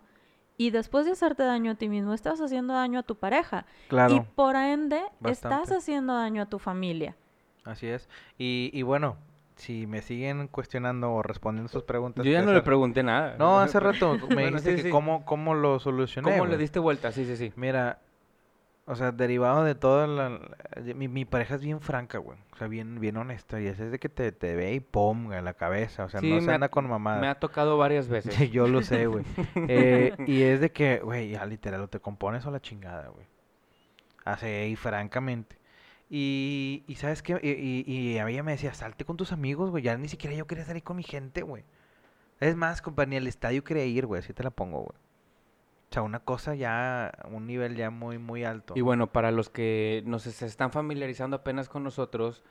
y 0.57 0.69
después 0.71 1.05
de 1.05 1.13
hacerte 1.13 1.43
daño 1.43 1.71
a 1.71 1.75
ti 1.75 1.89
mismo, 1.89 2.13
estabas 2.13 2.41
haciendo 2.41 2.73
daño 2.73 2.99
a 2.99 3.03
tu 3.03 3.15
pareja. 3.15 3.65
Y 4.09 4.19
por 4.35 4.55
ende, 4.55 5.01
estás 5.25 5.71
haciendo 5.71 6.13
daño 6.13 6.41
a 6.43 6.45
tu 6.45 6.59
familia. 6.59 7.15
Así 7.63 7.87
es. 7.87 8.09
Y, 8.37 8.69
y 8.73 8.81
bueno, 8.83 9.17
si 9.55 9.85
me 9.85 10.01
siguen 10.01 10.47
cuestionando 10.47 11.11
o 11.13 11.21
respondiendo 11.21 11.69
sus 11.71 11.83
preguntas. 11.83 12.25
Yo 12.25 12.31
ya 12.31 12.41
no 12.41 12.53
le 12.53 12.61
pregunté 12.61 13.03
nada. 13.03 13.35
No, 13.37 13.59
hace 13.59 13.79
rato 13.79 14.17
me 14.17 14.25
Bueno, 14.33 14.47
dijiste 14.57 14.71
sí, 14.71 14.75
que 14.77 14.83
sí. 14.83 14.89
cómo, 14.89 15.25
cómo 15.25 15.53
lo 15.53 15.79
solucioné. 15.79 16.31
¿Cómo 16.31 16.45
le 16.47 16.57
diste 16.57 16.79
vuelta? 16.79 17.11
Sí, 17.11 17.25
sí, 17.25 17.37
sí. 17.37 17.53
Mira, 17.55 17.99
o 18.91 18.95
sea, 18.95 19.13
derivado 19.13 19.63
de 19.63 19.73
todo, 19.73 20.05
la, 20.05 20.37
mi, 20.95 21.07
mi 21.07 21.23
pareja 21.23 21.55
es 21.55 21.61
bien 21.61 21.79
franca, 21.79 22.17
güey. 22.17 22.37
O 22.53 22.57
sea, 22.57 22.67
bien, 22.67 22.99
bien 22.99 23.15
honesta. 23.15 23.61
Y 23.61 23.67
es 23.67 23.77
de 23.77 23.97
que 23.99 24.09
te, 24.09 24.33
te 24.33 24.53
ve 24.55 24.73
y 24.73 24.79
güey, 24.91 25.39
en 25.39 25.45
la 25.45 25.53
cabeza. 25.53 26.03
O 26.03 26.09
sea, 26.09 26.19
Sí, 26.19 26.29
no 26.29 26.41
se 26.41 26.51
ha- 26.51 26.55
anda 26.55 26.67
con 26.69 26.89
mamadas. 26.89 27.21
Me 27.21 27.27
ha 27.29 27.35
tocado 27.39 27.77
varias 27.77 28.09
veces. 28.09 28.35
Yo 28.51 28.67
lo 28.67 28.81
sé, 28.81 29.07
güey. 29.07 29.23
Eh, 29.69 30.13
y 30.27 30.41
es 30.41 30.59
de 30.59 30.71
que, 30.71 30.99
güey, 30.99 31.29
ya 31.29 31.45
literal, 31.45 31.87
te 31.89 32.01
compones 32.01 32.45
o 32.45 32.51
la 32.51 32.59
chingada, 32.59 33.07
güey. 33.07 33.25
Así, 34.25 34.47
y 34.47 34.75
francamente. 34.75 35.57
Y, 36.09 36.83
y 36.87 36.95
¿sabes 36.95 37.23
qué? 37.23 37.39
Y, 37.41 37.49
y, 37.49 38.11
y 38.13 38.17
a 38.19 38.25
mí 38.25 38.33
ella 38.33 38.43
me 38.43 38.51
decía, 38.51 38.73
salte 38.73 39.05
con 39.05 39.15
tus 39.15 39.31
amigos, 39.31 39.69
güey. 39.71 39.83
Ya 39.83 39.97
ni 39.97 40.09
siquiera 40.09 40.35
yo 40.35 40.45
quería 40.47 40.65
salir 40.65 40.83
con 40.83 40.97
mi 40.97 41.03
gente, 41.03 41.41
güey. 41.43 41.63
Es 42.41 42.55
más, 42.57 42.81
compañía, 42.81 43.19
el 43.19 43.27
estadio 43.27 43.63
quería 43.63 43.85
ir, 43.85 44.05
güey, 44.05 44.19
así 44.19 44.33
te 44.33 44.43
la 44.43 44.49
pongo, 44.51 44.79
güey. 44.81 44.97
O 45.91 45.93
sea, 45.93 46.03
una 46.03 46.19
cosa 46.21 46.55
ya, 46.55 47.11
un 47.29 47.45
nivel 47.45 47.75
ya 47.75 47.89
muy, 47.89 48.17
muy 48.17 48.45
alto. 48.45 48.73
Y 48.77 48.81
bueno, 48.81 49.11
para 49.11 49.29
los 49.31 49.49
que 49.49 50.01
nos 50.05 50.21
se 50.23 50.45
están 50.45 50.71
familiarizando 50.71 51.35
apenas 51.35 51.67
con 51.67 51.83
nosotros, 51.83 52.43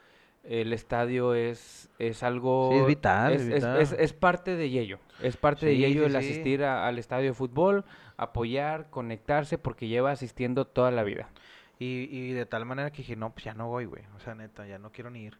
el 0.45 0.75
estadio 0.75 1.35
es, 1.35 1.89
es 1.99 2.23
algo... 2.23 2.69
Sí, 2.71 2.79
es 2.81 2.87
vital, 2.87 3.33
Es, 3.33 3.41
es 3.41 3.49
es- 3.49 3.55
vital. 3.55 3.81
es- 3.81 3.93
es 3.93 4.13
parte 4.13 4.57
de 4.57 4.69
Yello. 4.69 4.99
Es 5.23 5.39
parte 5.39 5.65
de 5.67 5.75
sí, 5.77 5.85
el 5.85 6.17
asistir 6.17 6.65
a- 6.65 6.87
al 6.87 6.99
estadio 6.99 7.29
de 7.29 7.35
fútbol, 7.35 7.87
apoyar, 8.19 8.91
conectarse, 8.91 9.57
porque 9.57 9.89
lleva 9.89 10.11
asistiendo 10.11 10.67
toda 10.67 10.91
la 10.91 11.03
vida. 11.03 11.31
Y, 11.79 12.09
y 12.11 12.33
de 12.33 12.45
tal 12.45 12.67
manera 12.67 12.91
que 12.91 12.99
dije, 12.99 13.17
no, 13.17 13.33
pues 13.33 13.45
ya 13.47 13.55
no 13.55 13.69
voy, 13.69 13.87
güey. 13.87 14.03
O 14.17 14.21
sea, 14.21 14.35
neta, 14.35 14.67
ya 14.67 14.79
no 14.79 14.93
quiero 14.93 15.09
ni 15.09 15.25
ir. 15.25 15.39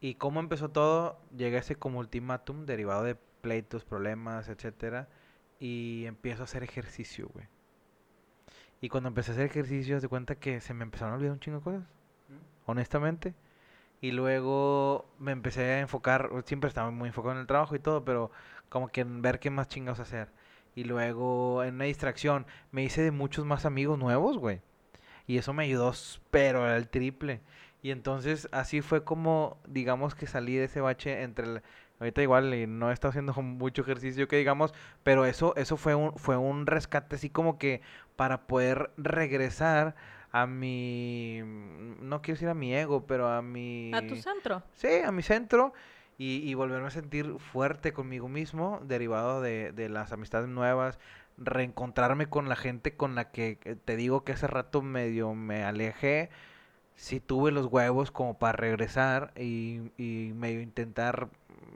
¿Y 0.00 0.14
cómo 0.16 0.40
empezó 0.40 0.70
todo? 0.70 1.20
Llega 1.36 1.60
ese 1.60 1.76
como 1.76 2.00
ultimátum 2.00 2.66
derivado 2.66 3.04
de 3.04 3.14
pleitos, 3.14 3.84
problemas, 3.84 4.48
etcétera. 4.48 5.08
Y 5.60 6.04
empiezo 6.06 6.42
a 6.42 6.44
hacer 6.44 6.64
ejercicio, 6.64 7.28
güey. 7.32 7.46
Y 8.80 8.88
cuando 8.88 9.08
empecé 9.08 9.30
a 9.30 9.34
hacer 9.34 9.46
ejercicio, 9.46 10.00
de 10.00 10.08
cuenta 10.08 10.34
que 10.34 10.60
se 10.60 10.74
me 10.74 10.82
empezaron 10.82 11.12
a 11.12 11.16
olvidar 11.16 11.34
un 11.34 11.40
chingo 11.40 11.58
de 11.58 11.64
cosas. 11.64 11.84
Honestamente. 12.66 13.34
Y 14.00 14.12
luego 14.12 15.06
me 15.18 15.32
empecé 15.32 15.62
a 15.62 15.80
enfocar, 15.80 16.30
siempre 16.46 16.68
estaba 16.68 16.90
muy 16.90 17.08
enfocado 17.08 17.34
en 17.34 17.40
el 17.40 17.46
trabajo 17.46 17.76
y 17.76 17.78
todo, 17.78 18.04
pero 18.04 18.30
como 18.70 18.88
que 18.88 19.02
en 19.02 19.20
ver 19.20 19.38
qué 19.38 19.50
más 19.50 19.68
chingados 19.68 20.00
hacer. 20.00 20.28
Y 20.74 20.84
luego 20.84 21.62
en 21.64 21.74
una 21.74 21.84
distracción 21.84 22.46
me 22.72 22.82
hice 22.82 23.02
de 23.02 23.10
muchos 23.10 23.44
más 23.44 23.66
amigos 23.66 23.98
nuevos, 23.98 24.38
güey. 24.38 24.62
Y 25.26 25.36
eso 25.38 25.52
me 25.52 25.64
ayudó, 25.64 25.92
pero 26.30 26.64
al 26.64 26.88
triple. 26.88 27.40
Y 27.82 27.90
entonces 27.90 28.48
así 28.52 28.82
fue 28.82 29.04
como, 29.04 29.58
digamos 29.66 30.14
que 30.14 30.26
salí 30.26 30.56
de 30.56 30.64
ese 30.64 30.80
bache 30.80 31.22
entre 31.22 31.46
el... 31.46 31.62
Ahorita 31.98 32.22
igual 32.22 32.54
y 32.54 32.66
no 32.66 32.90
he 32.90 32.94
estado 32.94 33.10
haciendo 33.10 33.34
mucho 33.42 33.82
ejercicio 33.82 34.26
que 34.26 34.36
digamos, 34.36 34.72
pero 35.02 35.26
eso, 35.26 35.54
eso 35.56 35.76
fue 35.76 35.94
un, 35.94 36.16
fue 36.16 36.36
un 36.36 36.66
rescate 36.66 37.16
así 37.16 37.28
como 37.28 37.58
que 37.58 37.82
para 38.16 38.46
poder 38.46 38.90
regresar 38.96 39.94
a 40.32 40.46
mi, 40.46 41.42
no 42.00 42.22
quiero 42.22 42.36
decir 42.36 42.48
a 42.48 42.54
mi 42.54 42.74
ego, 42.74 43.06
pero 43.06 43.28
a 43.28 43.42
mi... 43.42 43.92
A 43.92 44.06
tu 44.06 44.16
centro. 44.16 44.62
Sí, 44.74 44.88
a 45.04 45.10
mi 45.10 45.22
centro 45.22 45.74
y, 46.16 46.36
y 46.48 46.54
volverme 46.54 46.86
a 46.86 46.90
sentir 46.90 47.34
fuerte 47.38 47.92
conmigo 47.92 48.28
mismo, 48.28 48.80
derivado 48.84 49.40
de, 49.40 49.72
de 49.72 49.88
las 49.88 50.12
amistades 50.12 50.48
nuevas, 50.48 50.98
reencontrarme 51.36 52.28
con 52.28 52.48
la 52.48 52.56
gente 52.56 52.94
con 52.94 53.14
la 53.14 53.30
que 53.30 53.58
eh, 53.64 53.76
te 53.76 53.96
digo 53.96 54.22
que 54.22 54.32
hace 54.32 54.46
rato 54.46 54.82
medio 54.82 55.34
me 55.34 55.64
alejé, 55.64 56.30
sí 57.00 57.18
tuve 57.18 57.50
los 57.50 57.66
huevos 57.66 58.10
como 58.10 58.34
para 58.38 58.52
regresar 58.52 59.32
y, 59.36 59.80
y 59.96 60.32
medio 60.34 60.60
intentar 60.60 61.28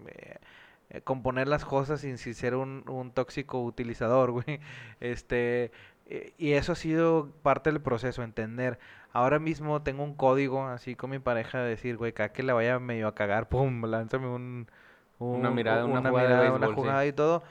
eh, 0.07 1.01
componer 1.03 1.49
las 1.49 1.65
cosas 1.65 2.03
sin, 2.03 2.19
sin 2.19 2.35
ser 2.35 2.55
un, 2.55 2.85
un 2.89 3.11
tóxico 3.11 3.63
utilizador, 3.63 4.31
güey. 4.33 4.61
Este, 5.01 5.73
eh, 6.07 6.35
y 6.37 6.53
eso 6.53 6.73
ha 6.73 6.77
sido 6.77 7.31
parte 7.43 7.71
del 7.73 7.81
proceso, 7.81 8.23
entender. 8.23 8.79
Ahora 9.15 9.39
mismo 9.39 9.81
tengo 9.83 10.05
un 10.05 10.15
código 10.15 10.67
así 10.67 10.95
con 10.95 11.09
mi 11.11 11.19
pareja 11.21 11.59
de 11.61 11.71
decir, 11.71 11.97
güey, 11.97 12.13
cada 12.13 12.31
que 12.33 12.43
le 12.43 12.53
vaya 12.53 12.79
medio 12.79 13.09
a 13.09 13.15
cagar, 13.15 13.49
pum, 13.49 13.83
lánzame 13.87 14.27
un, 14.29 14.69
Una 15.19 15.49
un- 15.49 15.55
mirada, 15.55 15.85
una 15.87 16.01
una 16.01 16.11
jugada 16.11 16.29
de 16.29 16.35
mirada, 16.35 16.57
una 16.57 16.67
béisbol, 16.67 16.75
sí. 16.75 16.81
jugada 16.83 17.07
y 17.07 17.13
todo. 17.13 17.43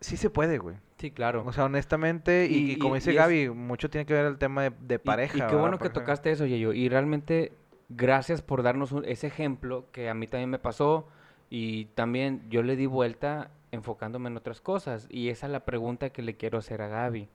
Sí 0.00 0.16
se 0.16 0.30
puede, 0.30 0.58
güey. 0.58 0.76
Sí, 0.98 1.10
claro. 1.12 1.44
O 1.46 1.52
sea, 1.52 1.64
honestamente, 1.64 2.46
y, 2.50 2.56
Y- 2.56 2.72
y 2.72 2.78
como 2.78 2.96
dice 2.96 3.12
y 3.12 3.14
es- 3.16 3.20
Gaby, 3.20 3.50
mucho 3.50 3.88
tiene 3.88 4.04
que 4.04 4.14
ver 4.14 4.26
el 4.26 4.38
tema 4.38 4.68
de, 4.68 4.98
pareja. 4.98 5.38
Y, 5.38 5.40
qué 5.48 5.54
bueno 5.56 5.78
que 5.78 5.90
tocaste 5.90 6.30
eso, 6.32 6.44
Yeyo. 6.44 6.72
Y 6.72 6.88
realmente, 6.88 7.52
gracias 7.88 8.42
por 8.42 8.62
darnos 8.62 8.90
un- 8.92 9.04
ese 9.04 9.28
ejemplo 9.28 9.86
que 9.92 10.08
a 10.08 10.14
mí 10.14 10.26
también 10.26 10.50
me 10.50 10.58
pasó. 10.58 11.06
Y 11.50 11.86
también 11.94 12.42
yo 12.50 12.62
le 12.62 12.76
di 12.76 12.86
vuelta 12.86 13.50
enfocándome 13.70 14.28
en 14.28 14.36
otras 14.36 14.60
cosas. 14.60 15.06
Y 15.10 15.28
esa 15.28 15.46
es 15.46 15.52
la 15.52 15.64
pregunta 15.64 16.10
que 16.10 16.20
le 16.22 16.36
quiero 16.36 16.58
hacer 16.58 16.82
a 16.82 16.88
Gaby. 16.88 17.28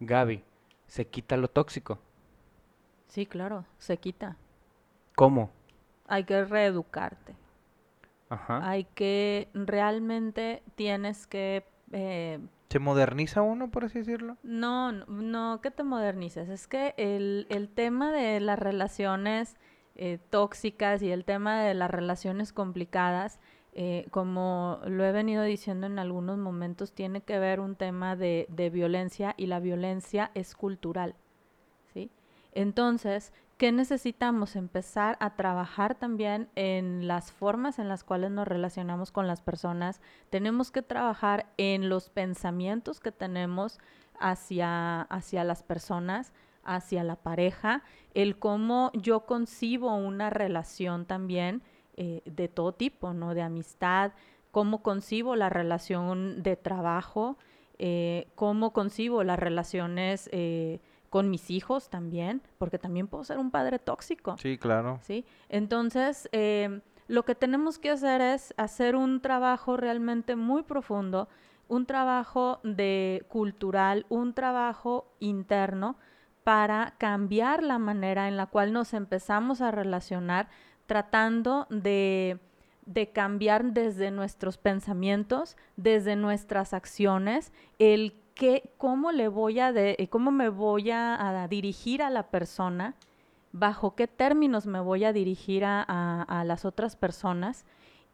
Gaby, 0.00 0.42
¿se 0.86 1.06
quita 1.06 1.36
lo 1.36 1.48
tóxico? 1.48 1.98
Sí, 3.08 3.26
claro, 3.26 3.64
se 3.78 3.98
quita. 3.98 4.36
¿Cómo? 5.14 5.50
Hay 6.08 6.24
que 6.24 6.44
reeducarte. 6.44 7.34
Ajá. 8.30 8.66
Hay 8.68 8.84
que 8.94 9.48
realmente 9.52 10.62
tienes 10.76 11.26
que 11.26 11.64
eh, 11.92 12.38
¿Se 12.70 12.78
moderniza 12.78 13.42
uno, 13.42 13.68
por 13.68 13.84
así 13.84 13.98
decirlo? 13.98 14.36
No, 14.44 14.92
no, 14.92 15.60
que 15.60 15.72
te 15.72 15.82
modernices. 15.82 16.48
Es 16.48 16.68
que 16.68 16.94
el, 16.98 17.48
el 17.50 17.68
tema 17.68 18.12
de 18.12 18.38
las 18.38 18.60
relaciones 18.60 19.56
eh, 19.96 20.18
tóxicas 20.30 21.02
y 21.02 21.10
el 21.10 21.24
tema 21.24 21.60
de 21.62 21.74
las 21.74 21.90
relaciones 21.90 22.52
complicadas, 22.52 23.40
eh, 23.72 24.06
como 24.12 24.78
lo 24.86 25.04
he 25.04 25.10
venido 25.10 25.42
diciendo 25.42 25.88
en 25.88 25.98
algunos 25.98 26.38
momentos, 26.38 26.92
tiene 26.92 27.22
que 27.22 27.40
ver 27.40 27.58
un 27.58 27.74
tema 27.74 28.14
de, 28.14 28.46
de 28.48 28.70
violencia 28.70 29.34
y 29.36 29.46
la 29.46 29.58
violencia 29.58 30.30
es 30.34 30.54
cultural. 30.54 31.16
¿sí? 31.92 32.12
Entonces, 32.52 33.32
¿qué 33.60 33.72
necesitamos? 33.72 34.56
Empezar 34.56 35.18
a 35.20 35.36
trabajar 35.36 35.94
también 35.94 36.48
en 36.54 37.06
las 37.06 37.30
formas 37.30 37.78
en 37.78 37.90
las 37.90 38.04
cuales 38.04 38.30
nos 38.30 38.48
relacionamos 38.48 39.12
con 39.12 39.26
las 39.26 39.42
personas. 39.42 40.00
Tenemos 40.30 40.70
que 40.70 40.80
trabajar 40.80 41.44
en 41.58 41.90
los 41.90 42.08
pensamientos 42.08 43.00
que 43.00 43.12
tenemos 43.12 43.78
hacia, 44.18 45.02
hacia 45.02 45.44
las 45.44 45.62
personas, 45.62 46.32
hacia 46.64 47.04
la 47.04 47.16
pareja, 47.16 47.82
el 48.14 48.38
cómo 48.38 48.92
yo 48.94 49.26
concibo 49.26 49.94
una 49.94 50.30
relación 50.30 51.04
también 51.04 51.62
eh, 51.98 52.22
de 52.24 52.48
todo 52.48 52.72
tipo, 52.72 53.12
¿no? 53.12 53.34
De 53.34 53.42
amistad, 53.42 54.12
cómo 54.52 54.82
concibo 54.82 55.36
la 55.36 55.50
relación 55.50 56.42
de 56.42 56.56
trabajo, 56.56 57.36
eh, 57.78 58.30
cómo 58.36 58.72
concibo 58.72 59.22
las 59.22 59.38
relaciones 59.38 60.30
eh, 60.32 60.80
con 61.10 61.28
mis 61.28 61.50
hijos 61.50 61.90
también, 61.90 62.40
porque 62.56 62.78
también 62.78 63.08
puedo 63.08 63.24
ser 63.24 63.38
un 63.38 63.50
padre 63.50 63.78
tóxico. 63.78 64.36
Sí, 64.38 64.56
claro. 64.56 65.00
¿sí? 65.02 65.26
Entonces, 65.48 66.28
eh, 66.32 66.80
lo 67.08 67.24
que 67.24 67.34
tenemos 67.34 67.78
que 67.78 67.90
hacer 67.90 68.20
es 68.20 68.54
hacer 68.56 68.94
un 68.94 69.20
trabajo 69.20 69.76
realmente 69.76 70.36
muy 70.36 70.62
profundo, 70.62 71.28
un 71.66 71.84
trabajo 71.84 72.60
de 72.62 73.26
cultural, 73.28 74.06
un 74.08 74.32
trabajo 74.32 75.12
interno 75.18 75.96
para 76.44 76.94
cambiar 76.98 77.64
la 77.64 77.78
manera 77.78 78.28
en 78.28 78.36
la 78.36 78.46
cual 78.46 78.72
nos 78.72 78.94
empezamos 78.94 79.60
a 79.60 79.72
relacionar, 79.72 80.48
tratando 80.86 81.66
de, 81.70 82.38
de 82.86 83.10
cambiar 83.10 83.72
desde 83.72 84.12
nuestros 84.12 84.58
pensamientos, 84.58 85.56
desde 85.76 86.14
nuestras 86.14 86.72
acciones, 86.72 87.52
el 87.80 88.14
cómo 88.78 89.12
le 89.12 89.28
voy 89.28 89.60
a 89.60 89.72
de- 89.72 90.08
cómo 90.10 90.30
me 90.30 90.48
voy 90.48 90.90
a- 90.90 91.46
dirigir 91.48 92.02
a 92.02 92.10
la 92.10 92.24
persona 92.24 92.94
bajo 93.52 93.94
qué 93.94 94.06
términos 94.06 94.66
me 94.66 94.80
voy 94.80 95.04
a 95.04 95.12
dirigir 95.12 95.64
a, 95.64 96.42
las 96.46 96.64
otras 96.64 96.96
personas 96.96 97.64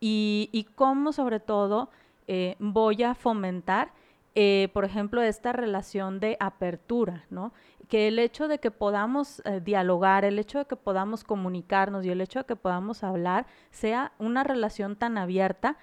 y, 0.01 0.67
cómo 0.75 1.13
sobre 1.13 1.41
todo 1.41 1.91
eh, 2.29 2.57
voy 2.59 3.03
a 3.03 3.15
fomentar, 3.15 3.93
eh, 4.35 4.69
por 4.73 4.85
ejemplo, 4.85 5.23
esta 5.23 5.53
relación 5.53 6.21
de 6.21 6.37
apertura, 6.41 7.25
¿no? 7.31 7.53
Que 7.89 8.09
el 8.09 8.19
hecho 8.19 8.49
de 8.49 8.59
que 8.59 8.71
podamos 8.71 9.41
eh, 9.45 9.61
dialogar, 9.61 10.25
el 10.25 10.39
hecho 10.39 10.59
de 10.59 10.65
que 10.67 10.77
podamos 10.77 11.23
comunicarnos 11.25 12.05
y 12.05 12.11
el 12.11 12.21
hecho 12.21 12.41
de 12.41 12.45
que 12.47 12.57
podamos 12.57 13.05
hablar 13.05 13.47
sea 13.71 14.13
una 14.19 14.43
relación 14.43 14.97
tan 14.97 15.19
abierta 15.19 15.77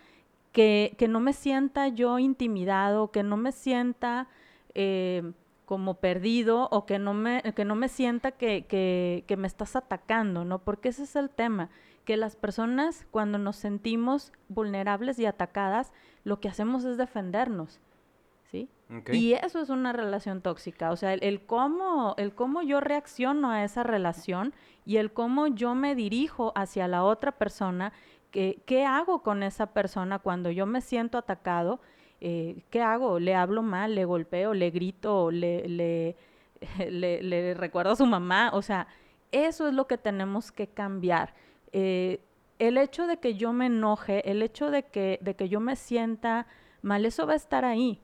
que, 0.53 0.95
que 0.97 1.09
no 1.09 1.19
me 1.19 1.33
sienta 1.33 1.89
yo 1.89 2.19
intimidado, 2.19 3.11
que 3.11 3.23
no 3.23 3.35
me 3.35 3.51
sienta 3.51 4.27
eh, 4.75 5.33
como 5.65 5.95
perdido 5.95 6.69
o 6.71 6.85
que 6.85 6.99
no 6.99 7.13
me, 7.13 7.41
que 7.55 7.65
no 7.65 7.75
me 7.75 7.89
sienta 7.89 8.31
que, 8.31 8.65
que, 8.65 9.25
que 9.27 9.35
me 9.35 9.47
estás 9.47 9.75
atacando, 9.75 10.45
¿no? 10.45 10.59
Porque 10.59 10.89
ese 10.89 11.03
es 11.03 11.15
el 11.15 11.29
tema, 11.29 11.69
que 12.05 12.17
las 12.17 12.35
personas 12.35 13.07
cuando 13.11 13.37
nos 13.39 13.55
sentimos 13.55 14.31
vulnerables 14.47 15.17
y 15.19 15.25
atacadas, 15.25 15.91
lo 16.23 16.39
que 16.39 16.49
hacemos 16.49 16.85
es 16.85 16.97
defendernos, 16.97 17.81
¿sí? 18.51 18.69
Y 19.11 19.33
eso 19.33 19.59
es 19.59 19.69
una 19.69 19.91
relación 19.91 20.41
tóxica, 20.41 20.91
o 20.91 20.95
sea, 20.95 21.13
el, 21.13 21.23
el 21.23 21.43
cómo, 21.43 22.13
el 22.19 22.35
cómo 22.35 22.61
yo 22.61 22.79
reacciono 22.79 23.49
a 23.49 23.63
esa 23.63 23.81
relación 23.81 24.53
y 24.85 24.97
el 24.97 25.11
cómo 25.11 25.47
yo 25.47 25.73
me 25.73 25.95
dirijo 25.95 26.51
hacia 26.55 26.87
la 26.87 27.03
otra 27.03 27.31
persona, 27.31 27.91
que, 28.33 28.63
qué 28.65 28.83
hago 28.83 29.21
con 29.21 29.43
esa 29.43 29.67
persona 29.67 30.17
cuando 30.19 30.49
yo 30.49 30.65
me 30.65 30.81
siento 30.81 31.19
atacado, 31.19 31.79
eh, 32.19 32.63
¿qué 32.71 32.81
hago? 32.81 33.19
¿Le 33.19 33.35
hablo 33.35 33.61
mal? 33.61 33.93
¿Le 33.93 34.05
golpeo? 34.05 34.55
¿Le 34.55 34.71
grito? 34.71 35.29
¿Le, 35.31 36.15
recuerdo 37.53 37.91
a 37.91 37.95
su 37.95 38.07
mamá? 38.07 38.49
O 38.53 38.63
sea, 38.63 38.87
eso 39.31 39.67
es 39.67 39.73
lo 39.75 39.85
que 39.85 39.99
tenemos 39.99 40.51
que 40.51 40.67
cambiar. 40.67 41.35
Eh, 41.71 42.21
el 42.57 42.77
hecho 42.77 43.05
de 43.05 43.17
que 43.17 43.35
yo 43.35 43.53
me 43.53 43.67
enoje, 43.67 44.29
el 44.29 44.41
hecho 44.41 44.71
de 44.71 44.83
que, 44.83 45.19
de 45.21 45.35
que 45.35 45.47
yo 45.47 45.59
me 45.59 45.75
sienta 45.75 46.47
mal, 46.81 47.05
eso 47.05 47.27
va 47.27 47.33
a 47.33 47.35
estar 47.35 47.65
ahí. 47.65 48.01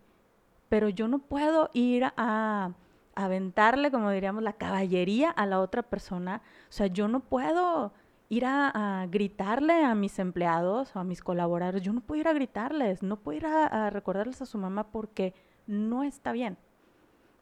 Pero 0.69 0.89
yo 0.89 1.07
no 1.07 1.17
puedo 1.17 1.71
ir 1.73 2.05
a 2.17 2.73
aventarle, 3.15 3.89
como 3.89 4.11
diríamos, 4.11 4.43
la 4.43 4.53
caballería 4.53 5.31
a 5.31 5.47
la 5.47 5.59
otra 5.59 5.81
persona. 5.81 6.43
O 6.69 6.71
sea, 6.71 6.85
yo 6.85 7.07
no 7.07 7.19
puedo 7.21 7.93
ir 8.29 8.45
a, 8.45 9.01
a 9.01 9.07
gritarle 9.07 9.83
a 9.83 9.95
mis 9.95 10.19
empleados 10.19 10.95
o 10.95 10.99
a 10.99 11.03
mis 11.03 11.21
colaboradores. 11.21 11.81
Yo 11.81 11.93
no 11.93 12.01
puedo 12.01 12.21
ir 12.21 12.27
a 12.27 12.33
gritarles, 12.33 13.03
no 13.03 13.17
puedo 13.17 13.37
ir 13.37 13.45
a, 13.45 13.65
a 13.65 13.89
recordarles 13.89 14.41
a 14.41 14.45
su 14.45 14.57
mamá 14.57 14.91
porque 14.91 15.33
no 15.67 16.03
está 16.03 16.31
bien. 16.31 16.57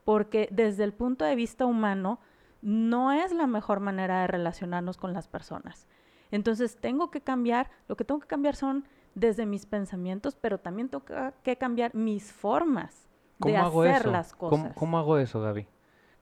Porque 0.05 0.47
desde 0.51 0.85
el 0.85 0.93
punto 0.93 1.25
de 1.25 1.35
vista 1.35 1.65
humano, 1.65 2.19
no 2.61 3.11
es 3.11 3.31
la 3.31 3.47
mejor 3.47 3.79
manera 3.79 4.21
de 4.21 4.27
relacionarnos 4.27 4.97
con 4.97 5.13
las 5.13 5.27
personas. 5.27 5.87
Entonces 6.31 6.77
tengo 6.77 7.11
que 7.11 7.21
cambiar, 7.21 7.69
lo 7.87 7.95
que 7.95 8.03
tengo 8.03 8.19
que 8.19 8.27
cambiar 8.27 8.55
son 8.55 8.85
desde 9.15 9.45
mis 9.45 9.65
pensamientos, 9.65 10.35
pero 10.35 10.59
también 10.59 10.89
tengo 10.89 11.05
que, 11.43 11.57
cambiar 11.57 11.95
mis 11.95 12.31
formas 12.31 13.07
de 13.39 13.53
¿Cómo 13.53 13.81
hacer 13.81 14.01
eso? 14.01 14.11
las 14.11 14.33
¿Cómo, 14.33 14.49
cosas. 14.49 14.73
cómo 14.75 14.97
hago 14.97 15.17
eso, 15.17 15.41
Gaby? 15.41 15.67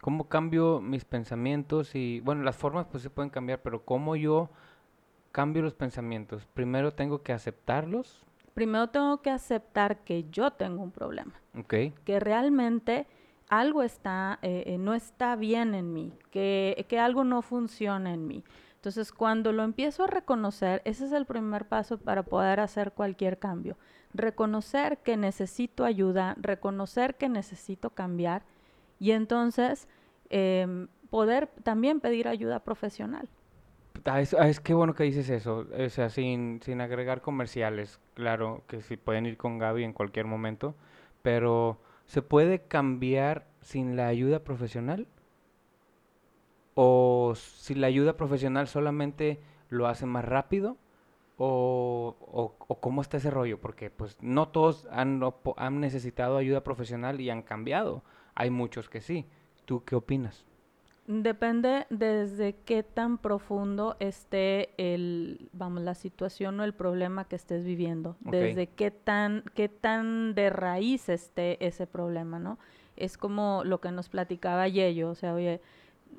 ¿Cómo 0.05 0.29
cambio 0.29 0.81
mis 0.81 1.03
pensamientos? 1.03 1.95
Y 1.95 2.19
bueno, 2.19 2.43
las 2.43 2.55
formas 2.55 2.85
pues 2.85 3.01
se 3.01 3.09
pueden 3.09 3.31
cambiar, 3.31 3.63
pero 3.63 3.83
¿cómo 3.83 4.15
yo 4.15 4.51
cambio 5.31 5.63
los 5.63 5.73
pensamientos? 5.73 6.45
Primero 6.53 6.93
tengo 6.93 7.23
que 7.23 7.33
aceptarlos, 7.33 8.23
Primero 8.53 8.87
tengo 8.89 9.23
que 9.23 9.31
aceptar 9.31 10.03
que 10.03 10.29
yo 10.29 10.51
tengo 10.51 10.83
un 10.83 10.91
problema, 10.91 11.33
¿ok? 11.57 11.73
que 12.05 12.19
realmente 12.19 13.07
algo 13.49 13.81
está, 13.81 14.37
eh, 14.43 14.65
eh, 14.67 14.77
no 14.77 14.93
está 14.93 15.35
bien 15.35 15.73
en 15.73 15.91
mí, 15.91 16.13
que, 16.29 16.85
que 16.87 16.99
algo 16.99 17.23
no 17.23 17.41
funciona 17.41 18.13
en 18.13 18.27
mí. 18.27 18.43
Entonces, 18.75 19.11
cuando 19.11 19.53
lo 19.53 19.63
empiezo 19.63 20.03
a 20.03 20.07
reconocer, 20.07 20.83
ese 20.85 21.05
es 21.05 21.13
el 21.13 21.25
primer 21.25 21.67
paso 21.67 21.97
para 21.97 22.21
poder 22.21 22.59
hacer 22.59 22.91
cualquier 22.91 23.39
cambio. 23.39 23.75
Reconocer 24.13 24.99
que 24.99 25.17
necesito 25.17 25.83
ayuda, 25.83 26.35
reconocer 26.39 27.15
que 27.15 27.27
necesito 27.27 27.89
cambiar 27.89 28.43
y 28.99 29.11
entonces 29.11 29.87
em, 30.29 30.87
poder 31.09 31.47
también 31.63 31.99
pedir 31.99 32.27
ayuda 32.27 32.63
profesional. 32.63 33.29
Ah, 34.05 34.21
es, 34.21 34.33
ah, 34.35 34.47
es 34.49 34.59
que 34.59 34.73
bueno 34.73 34.93
que 34.93 35.03
dices 35.03 35.29
eso, 35.29 35.65
o 35.77 35.89
sea, 35.89 36.09
sin, 36.09 36.61
sin 36.63 36.79
agregar 36.81 37.21
comerciales, 37.21 37.99
claro 38.13 38.63
que 38.67 38.81
sí 38.81 38.97
pueden 38.97 39.25
ir 39.25 39.37
con 39.37 39.57
Gaby 39.57 39.83
en 39.83 39.93
cualquier 39.93 40.25
momento, 40.27 40.75
pero 41.23 41.79
¿se 42.05 42.21
puede 42.21 42.61
cambiar 42.67 43.47
sin 43.61 43.95
la 43.95 44.07
ayuda 44.07 44.43
profesional? 44.43 45.07
¿O 46.73 47.33
si 47.35 47.73
la 47.75 47.87
ayuda 47.87 48.17
profesional 48.17 48.67
solamente 48.67 49.39
lo 49.69 49.87
hace 49.87 50.05
más 50.05 50.25
rápido? 50.25 50.77
¿O, 51.37 52.15
o- 52.21 52.55
o 52.67 52.81
cómo 52.81 53.01
está 53.01 53.17
ese 53.17 53.31
rollo? 53.31 53.59
Porque 53.61 53.89
pues 53.89 54.17
no 54.21 54.49
todos 54.49 54.87
han, 54.91 55.21
han 55.57 55.79
necesitado 55.79 56.37
ayuda 56.37 56.63
profesional 56.63 57.21
y 57.21 57.29
han 57.29 57.43
cambiado. 57.43 58.03
Hay 58.35 58.49
muchos 58.49 58.89
que 58.89 59.01
sí. 59.01 59.25
¿Tú 59.65 59.83
qué 59.83 59.95
opinas? 59.95 60.45
Depende 61.07 61.85
desde 61.91 62.55
qué 62.65 62.81
tan 62.81 63.19
profundo 63.19 63.95
esté 63.99 64.69
el, 64.77 65.49
vamos, 65.53 65.83
la 65.83 65.93
situación 65.93 66.59
o 66.59 66.63
el 66.63 66.73
problema 66.73 67.25
que 67.25 67.35
estés 67.35 67.63
viviendo, 67.63 68.17
desde 68.21 68.65
qué 68.67 68.89
tan, 68.89 69.43
qué 69.53 69.69
tan 69.69 70.33
de 70.33 70.49
raíz 70.49 71.07
esté 71.09 71.63
ese 71.63 71.85
problema, 71.85 72.39
¿no? 72.39 72.57
Es 72.95 73.19
como 73.19 73.61
lo 73.63 73.81
que 73.81 73.91
nos 73.91 74.09
platicaba 74.09 74.67
Yello, 74.67 75.11
o 75.11 75.15
sea, 75.15 75.35
oye, 75.35 75.61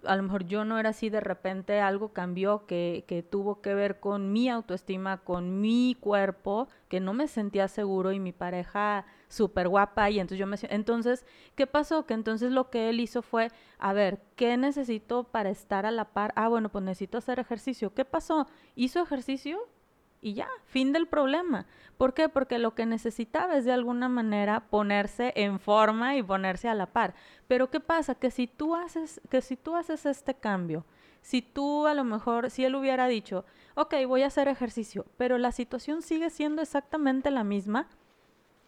a 0.04 0.16
lo 0.16 0.22
mejor 0.22 0.44
yo 0.46 0.64
no 0.64 0.78
era 0.78 0.90
así, 0.90 1.10
de 1.10 1.20
repente 1.20 1.80
algo 1.80 2.12
cambió 2.12 2.66
que, 2.66 3.04
que 3.06 3.22
tuvo 3.22 3.60
que 3.60 3.74
ver 3.74 4.00
con 4.00 4.32
mi 4.32 4.48
autoestima, 4.48 5.18
con 5.18 5.60
mi 5.60 5.96
cuerpo, 6.00 6.68
que 6.88 7.00
no 7.00 7.12
me 7.12 7.28
sentía 7.28 7.68
seguro 7.68 8.12
y 8.12 8.20
mi 8.20 8.32
pareja 8.32 9.04
súper 9.28 9.68
guapa 9.68 10.10
y 10.10 10.20
entonces 10.20 10.38
yo 10.38 10.46
me... 10.46 10.56
Entonces, 10.74 11.26
¿qué 11.54 11.66
pasó? 11.66 12.06
Que 12.06 12.14
entonces 12.14 12.52
lo 12.52 12.70
que 12.70 12.88
él 12.88 13.00
hizo 13.00 13.22
fue, 13.22 13.50
a 13.78 13.92
ver, 13.92 14.22
¿qué 14.36 14.56
necesito 14.56 15.24
para 15.24 15.50
estar 15.50 15.86
a 15.86 15.90
la 15.90 16.06
par? 16.12 16.32
Ah, 16.36 16.48
bueno, 16.48 16.68
pues 16.68 16.84
necesito 16.84 17.18
hacer 17.18 17.38
ejercicio. 17.38 17.92
¿Qué 17.94 18.04
pasó? 18.04 18.46
Hizo 18.74 19.02
ejercicio 19.02 19.58
y 20.26 20.34
ya, 20.34 20.48
fin 20.64 20.92
del 20.92 21.06
problema. 21.06 21.66
¿Por 21.96 22.12
qué? 22.12 22.28
Porque 22.28 22.58
lo 22.58 22.74
que 22.74 22.84
necesitaba 22.84 23.56
es 23.56 23.64
de 23.64 23.70
alguna 23.70 24.08
manera 24.08 24.68
ponerse 24.68 25.32
en 25.36 25.60
forma 25.60 26.16
y 26.16 26.22
ponerse 26.24 26.68
a 26.68 26.74
la 26.74 26.86
par. 26.86 27.14
Pero 27.46 27.70
¿qué 27.70 27.78
pasa? 27.78 28.16
Que 28.16 28.32
si 28.32 28.48
tú 28.48 28.74
haces, 28.74 29.20
que 29.30 29.40
si 29.40 29.56
tú 29.56 29.76
haces 29.76 30.04
este 30.04 30.34
cambio, 30.34 30.84
si 31.22 31.42
tú 31.42 31.86
a 31.86 31.94
lo 31.94 32.02
mejor, 32.02 32.50
si 32.50 32.64
él 32.64 32.74
hubiera 32.74 33.06
dicho, 33.06 33.44
ok, 33.76 33.94
voy 34.08 34.22
a 34.22 34.26
hacer 34.26 34.48
ejercicio, 34.48 35.06
pero 35.16 35.38
la 35.38 35.52
situación 35.52 36.02
sigue 36.02 36.28
siendo 36.30 36.60
exactamente 36.60 37.30
la 37.30 37.44
misma, 37.44 37.88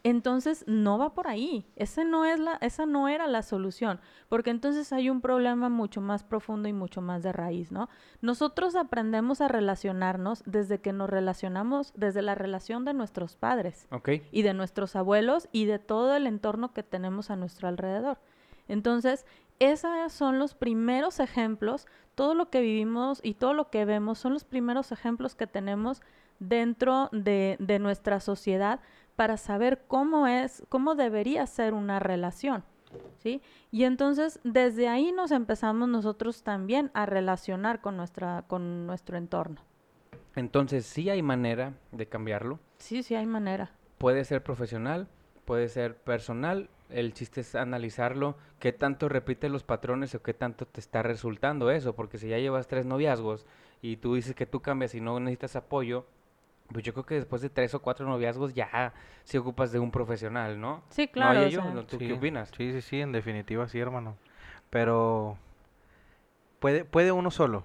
entonces 0.04 0.64
no 0.66 0.98
va 0.98 1.14
por 1.14 1.28
ahí. 1.28 1.66
Ese 1.76 2.04
no 2.04 2.24
es 2.24 2.38
la, 2.38 2.54
esa 2.60 2.86
no 2.86 3.08
era 3.08 3.26
la 3.26 3.42
solución, 3.42 4.00
porque 4.28 4.50
entonces 4.50 4.92
hay 4.92 5.10
un 5.10 5.20
problema 5.20 5.68
mucho 5.68 6.00
más 6.00 6.24
profundo 6.24 6.68
y 6.68 6.72
mucho 6.72 7.02
más 7.02 7.22
de 7.22 7.32
raíz, 7.32 7.72
¿no? 7.72 7.88
Nosotros 8.20 8.76
aprendemos 8.76 9.40
a 9.40 9.48
relacionarnos 9.48 10.42
desde 10.46 10.80
que 10.80 10.92
nos 10.92 11.10
relacionamos, 11.10 11.92
desde 11.96 12.22
la 12.22 12.34
relación 12.34 12.84
de 12.84 12.94
nuestros 12.94 13.36
padres 13.36 13.88
y 14.32 14.42
de 14.42 14.54
nuestros 14.54 14.96
abuelos 14.96 15.48
y 15.52 15.66
de 15.66 15.78
todo 15.78 16.14
el 16.14 16.26
entorno 16.26 16.72
que 16.72 16.82
tenemos 16.82 17.30
a 17.30 17.36
nuestro 17.36 17.68
alrededor. 17.68 18.18
Entonces, 18.68 19.24
esos 19.58 20.12
son 20.12 20.38
los 20.38 20.54
primeros 20.54 21.18
ejemplos, 21.20 21.86
todo 22.14 22.34
lo 22.34 22.50
que 22.50 22.60
vivimos 22.60 23.20
y 23.22 23.34
todo 23.34 23.54
lo 23.54 23.70
que 23.70 23.84
vemos 23.84 24.18
son 24.18 24.34
los 24.34 24.44
primeros 24.44 24.92
ejemplos 24.92 25.34
que 25.34 25.46
tenemos 25.46 26.00
dentro 26.38 27.08
de, 27.10 27.56
de 27.58 27.78
nuestra 27.78 28.20
sociedad 28.20 28.80
para 29.18 29.36
saber 29.36 29.82
cómo 29.88 30.28
es, 30.28 30.62
cómo 30.68 30.94
debería 30.94 31.44
ser 31.48 31.74
una 31.74 31.98
relación. 31.98 32.62
¿Sí? 33.18 33.42
Y 33.72 33.82
entonces 33.82 34.38
desde 34.44 34.86
ahí 34.86 35.10
nos 35.10 35.32
empezamos 35.32 35.88
nosotros 35.88 36.44
también 36.44 36.92
a 36.94 37.04
relacionar 37.04 37.80
con, 37.80 37.96
nuestra, 37.96 38.44
con 38.46 38.86
nuestro 38.86 39.18
entorno. 39.18 39.60
Entonces 40.36 40.86
sí 40.86 41.10
hay 41.10 41.20
manera 41.20 41.72
de 41.90 42.06
cambiarlo. 42.06 42.60
Sí, 42.78 43.02
sí 43.02 43.16
hay 43.16 43.26
manera. 43.26 43.72
Puede 43.98 44.24
ser 44.24 44.44
profesional, 44.44 45.08
puede 45.44 45.68
ser 45.68 45.96
personal. 45.96 46.70
El 46.88 47.12
chiste 47.12 47.40
es 47.40 47.56
analizarlo, 47.56 48.36
qué 48.60 48.72
tanto 48.72 49.08
repite 49.08 49.48
los 49.48 49.64
patrones 49.64 50.14
o 50.14 50.22
qué 50.22 50.32
tanto 50.32 50.64
te 50.64 50.78
está 50.78 51.02
resultando 51.02 51.72
eso, 51.72 51.96
porque 51.96 52.18
si 52.18 52.28
ya 52.28 52.38
llevas 52.38 52.68
tres 52.68 52.86
noviazgos 52.86 53.46
y 53.82 53.96
tú 53.96 54.14
dices 54.14 54.36
que 54.36 54.46
tú 54.46 54.62
cambias 54.62 54.94
y 54.94 55.00
no 55.00 55.18
necesitas 55.18 55.56
apoyo, 55.56 56.06
pues 56.72 56.84
yo 56.84 56.92
creo 56.92 57.04
que 57.06 57.14
después 57.14 57.40
de 57.42 57.50
tres 57.50 57.74
o 57.74 57.80
cuatro 57.80 58.06
noviazgos 58.06 58.54
ya 58.54 58.92
se 59.24 59.38
ocupas 59.38 59.72
de 59.72 59.78
un 59.78 59.90
profesional, 59.90 60.60
¿no? 60.60 60.82
Sí, 60.90 61.08
claro. 61.08 61.34
¿No, 61.34 61.40
o 61.40 61.42
Yayo? 61.44 61.62
sea, 61.62 61.70
¿No? 61.72 61.84
¿Tú 61.84 61.98
Sí, 61.98 62.06
qué 62.06 62.12
opinas? 62.12 62.50
Sí, 62.56 62.72
sí, 62.72 62.80
sí, 62.82 63.00
en 63.00 63.12
definitiva 63.12 63.66
sí, 63.68 63.78
hermano. 63.78 64.16
Pero 64.70 65.38
puede, 66.58 66.84
puede 66.84 67.12
uno 67.12 67.30
solo, 67.30 67.64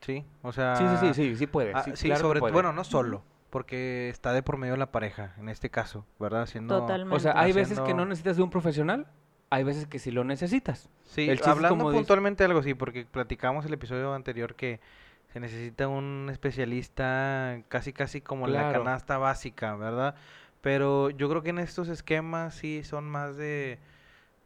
¿sí? 0.00 0.24
O 0.42 0.52
sea, 0.52 0.76
Sí, 0.76 0.84
sí, 0.88 0.96
sí, 1.08 1.14
sí, 1.14 1.36
sí 1.36 1.46
puede. 1.46 1.72
ah, 1.74 1.82
sí, 1.82 1.92
sí, 1.94 2.06
claro 2.08 2.20
sobre 2.22 2.40
puede. 2.40 2.52
bueno, 2.52 2.72
no 2.72 2.84
solo, 2.84 3.22
porque 3.50 4.08
está 4.10 4.32
de 4.32 4.42
por 4.42 4.56
medio 4.58 4.76
la 4.76 4.92
pareja, 4.92 5.34
en 5.38 5.48
este 5.48 5.70
caso, 5.70 6.06
¿verdad? 6.18 6.42
Haciendo, 6.42 6.78
Totalmente. 6.78 7.16
O 7.16 7.18
sea, 7.18 7.38
hay 7.38 7.52
veces 7.52 7.80
que 7.80 7.94
no 7.94 8.04
necesitas 8.04 8.36
de 8.36 8.42
un 8.42 8.50
profesional, 8.50 9.06
hay 9.50 9.64
veces 9.64 9.86
que 9.86 9.98
sí 9.98 10.10
lo 10.10 10.24
necesitas. 10.24 10.88
Sí, 11.04 11.28
el 11.28 11.40
hablando 11.44 11.90
puntualmente 11.90 12.42
de 12.44 12.46
algo 12.48 12.60
así, 12.60 12.74
porque 12.74 13.06
platicamos 13.06 13.64
el 13.64 13.72
episodio 13.74 14.12
anterior 14.14 14.54
que 14.54 14.80
se 15.32 15.40
necesita 15.40 15.88
un 15.88 16.28
especialista 16.30 17.60
casi 17.68 17.92
casi 17.92 18.20
como 18.20 18.46
la 18.46 18.72
canasta 18.72 19.18
básica, 19.18 19.74
¿verdad? 19.76 20.14
Pero 20.60 21.10
yo 21.10 21.28
creo 21.28 21.42
que 21.42 21.50
en 21.50 21.58
estos 21.58 21.88
esquemas 21.88 22.54
sí 22.54 22.82
son 22.82 23.04
más 23.04 23.36
de, 23.36 23.78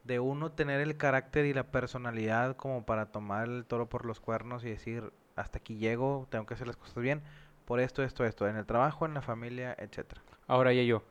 de 0.03 0.19
uno 0.19 0.51
tener 0.51 0.81
el 0.81 0.97
carácter 0.97 1.45
y 1.45 1.53
la 1.53 1.71
personalidad 1.71 2.55
como 2.55 2.85
para 2.85 3.07
tomar 3.07 3.47
el 3.47 3.65
toro 3.65 3.89
por 3.89 4.05
los 4.05 4.19
cuernos 4.19 4.63
y 4.63 4.69
decir, 4.69 5.11
hasta 5.35 5.59
aquí 5.59 5.77
llego, 5.77 6.27
tengo 6.29 6.45
que 6.45 6.53
hacer 6.53 6.67
las 6.67 6.77
cosas 6.77 7.01
bien, 7.01 7.21
por 7.65 7.79
esto, 7.79 8.03
esto, 8.03 8.25
esto, 8.25 8.47
en 8.47 8.57
el 8.57 8.65
trabajo, 8.65 9.05
en 9.05 9.13
la 9.13 9.21
familia, 9.21 9.75
etcétera. 9.79 10.21
Ahora 10.47 10.73
ya 10.73 10.83
yo, 10.83 11.03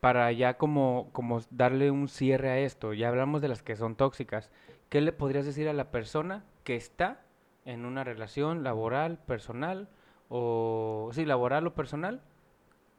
para 0.00 0.30
ya 0.32 0.54
como, 0.54 1.10
como 1.12 1.40
darle 1.50 1.90
un 1.90 2.08
cierre 2.08 2.50
a 2.50 2.58
esto, 2.58 2.92
ya 2.92 3.08
hablamos 3.08 3.42
de 3.42 3.48
las 3.48 3.62
que 3.62 3.76
son 3.76 3.96
tóxicas, 3.96 4.50
¿qué 4.88 5.00
le 5.00 5.12
podrías 5.12 5.46
decir 5.46 5.68
a 5.68 5.72
la 5.72 5.90
persona 5.90 6.44
que 6.64 6.76
está 6.76 7.20
en 7.68 7.84
una 7.84 8.02
relación 8.02 8.64
laboral, 8.64 9.18
personal, 9.18 9.90
o 10.30 11.10
sí, 11.12 11.26
laboral 11.26 11.66
o 11.66 11.74
personal, 11.74 12.22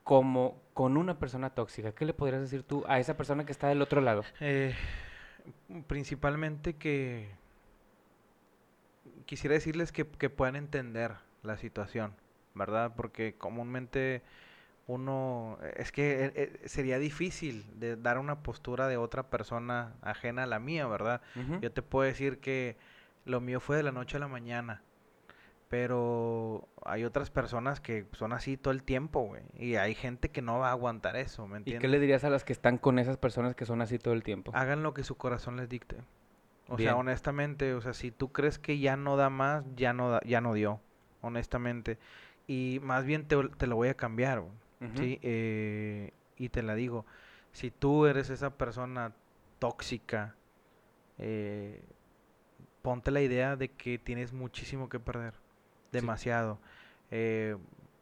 como 0.03 0.61
con 0.75 0.95
una 0.95 1.17
persona 1.17 1.49
tóxica? 1.49 1.91
¿Qué 1.91 2.05
le 2.05 2.13
podrías 2.13 2.41
decir 2.41 2.61
tú 2.61 2.85
a 2.87 2.99
esa 2.99 3.17
persona 3.17 3.45
que 3.45 3.51
está 3.51 3.67
del 3.67 3.81
otro 3.81 3.99
lado? 3.99 4.23
Eh, 4.39 4.75
principalmente 5.87 6.75
que 6.75 7.31
quisiera 9.25 9.55
decirles 9.55 9.91
que, 9.91 10.05
que 10.05 10.29
puedan 10.29 10.55
entender 10.55 11.15
la 11.41 11.57
situación, 11.57 12.13
¿verdad? 12.53 12.93
Porque 12.95 13.33
comúnmente 13.35 14.21
uno, 14.85 15.57
es 15.77 15.91
que 15.91 16.25
eh, 16.25 16.31
eh, 16.35 16.61
sería 16.65 16.99
difícil 16.99 17.65
de 17.79 17.95
dar 17.95 18.19
una 18.19 18.43
postura 18.43 18.87
de 18.87 18.97
otra 18.97 19.31
persona 19.31 19.95
ajena 20.03 20.43
a 20.43 20.47
la 20.47 20.59
mía, 20.59 20.85
¿verdad? 20.85 21.21
Yo 21.59 21.71
te 21.71 21.81
puedo 21.81 22.05
decir 22.05 22.39
que 22.39 22.77
lo 23.29 23.41
mío 23.41 23.59
fue 23.59 23.77
de 23.77 23.83
la 23.83 23.91
noche 23.91 24.17
a 24.17 24.19
la 24.19 24.27
mañana, 24.27 24.81
pero 25.69 26.67
hay 26.83 27.03
otras 27.03 27.29
personas 27.29 27.79
que 27.79 28.05
son 28.13 28.33
así 28.33 28.57
todo 28.57 28.71
el 28.73 28.83
tiempo, 28.83 29.21
güey, 29.21 29.43
y 29.57 29.75
hay 29.75 29.93
gente 29.93 30.29
que 30.29 30.41
no 30.41 30.59
va 30.59 30.69
a 30.69 30.71
aguantar 30.71 31.15
eso, 31.15 31.45
¿me 31.47 31.57
¿Y 31.57 31.59
entiendes? 31.59 31.81
qué 31.81 31.87
le 31.89 31.99
dirías 31.99 32.23
a 32.23 32.29
las 32.29 32.43
que 32.43 32.53
están 32.53 32.77
con 32.77 32.97
esas 32.99 33.17
personas 33.17 33.55
que 33.55 33.65
son 33.65 33.81
así 33.81 33.99
todo 33.99 34.13
el 34.13 34.23
tiempo? 34.23 34.51
hagan 34.55 34.81
lo 34.83 34.93
que 34.93 35.03
su 35.03 35.15
corazón 35.15 35.57
les 35.57 35.69
dicte. 35.69 35.97
O 36.67 36.77
Bien. 36.77 36.89
sea, 36.89 36.95
honestamente, 36.97 37.73
o 37.73 37.81
sea, 37.81 37.93
si 37.93 38.11
tú 38.11 38.31
crees 38.31 38.59
que 38.59 38.77
ya 38.79 38.95
no 38.95 39.15
da 39.17 39.29
más, 39.29 39.63
ya 39.75 39.91
no 39.93 40.09
da- 40.11 40.21
ya 40.25 40.39
no 40.41 40.53
dio, 40.53 40.79
honestamente. 41.21 41.97
Y 42.47 42.79
más 42.83 43.05
bien 43.05 43.27
te, 43.27 43.35
te 43.57 43.65
lo 43.67 43.75
voy 43.75 43.89
a 43.89 43.95
cambiar, 43.95 44.41
güey. 44.41 44.53
¿sí? 44.95 45.19
Eh, 45.23 46.13
y 46.37 46.49
te 46.49 46.61
la 46.63 46.75
digo, 46.75 47.05
si 47.51 47.71
tú 47.71 48.05
eres 48.05 48.29
esa 48.29 48.51
persona 48.55 49.13
tóxica, 49.57 50.35
eh, 51.17 51.83
ponte 52.81 53.11
la 53.11 53.21
idea 53.21 53.55
de 53.55 53.69
que 53.71 53.97
tienes 53.99 54.33
muchísimo 54.33 54.89
que 54.89 54.99
perder, 54.99 55.33
demasiado. 55.91 56.59
Eh, 57.11 57.57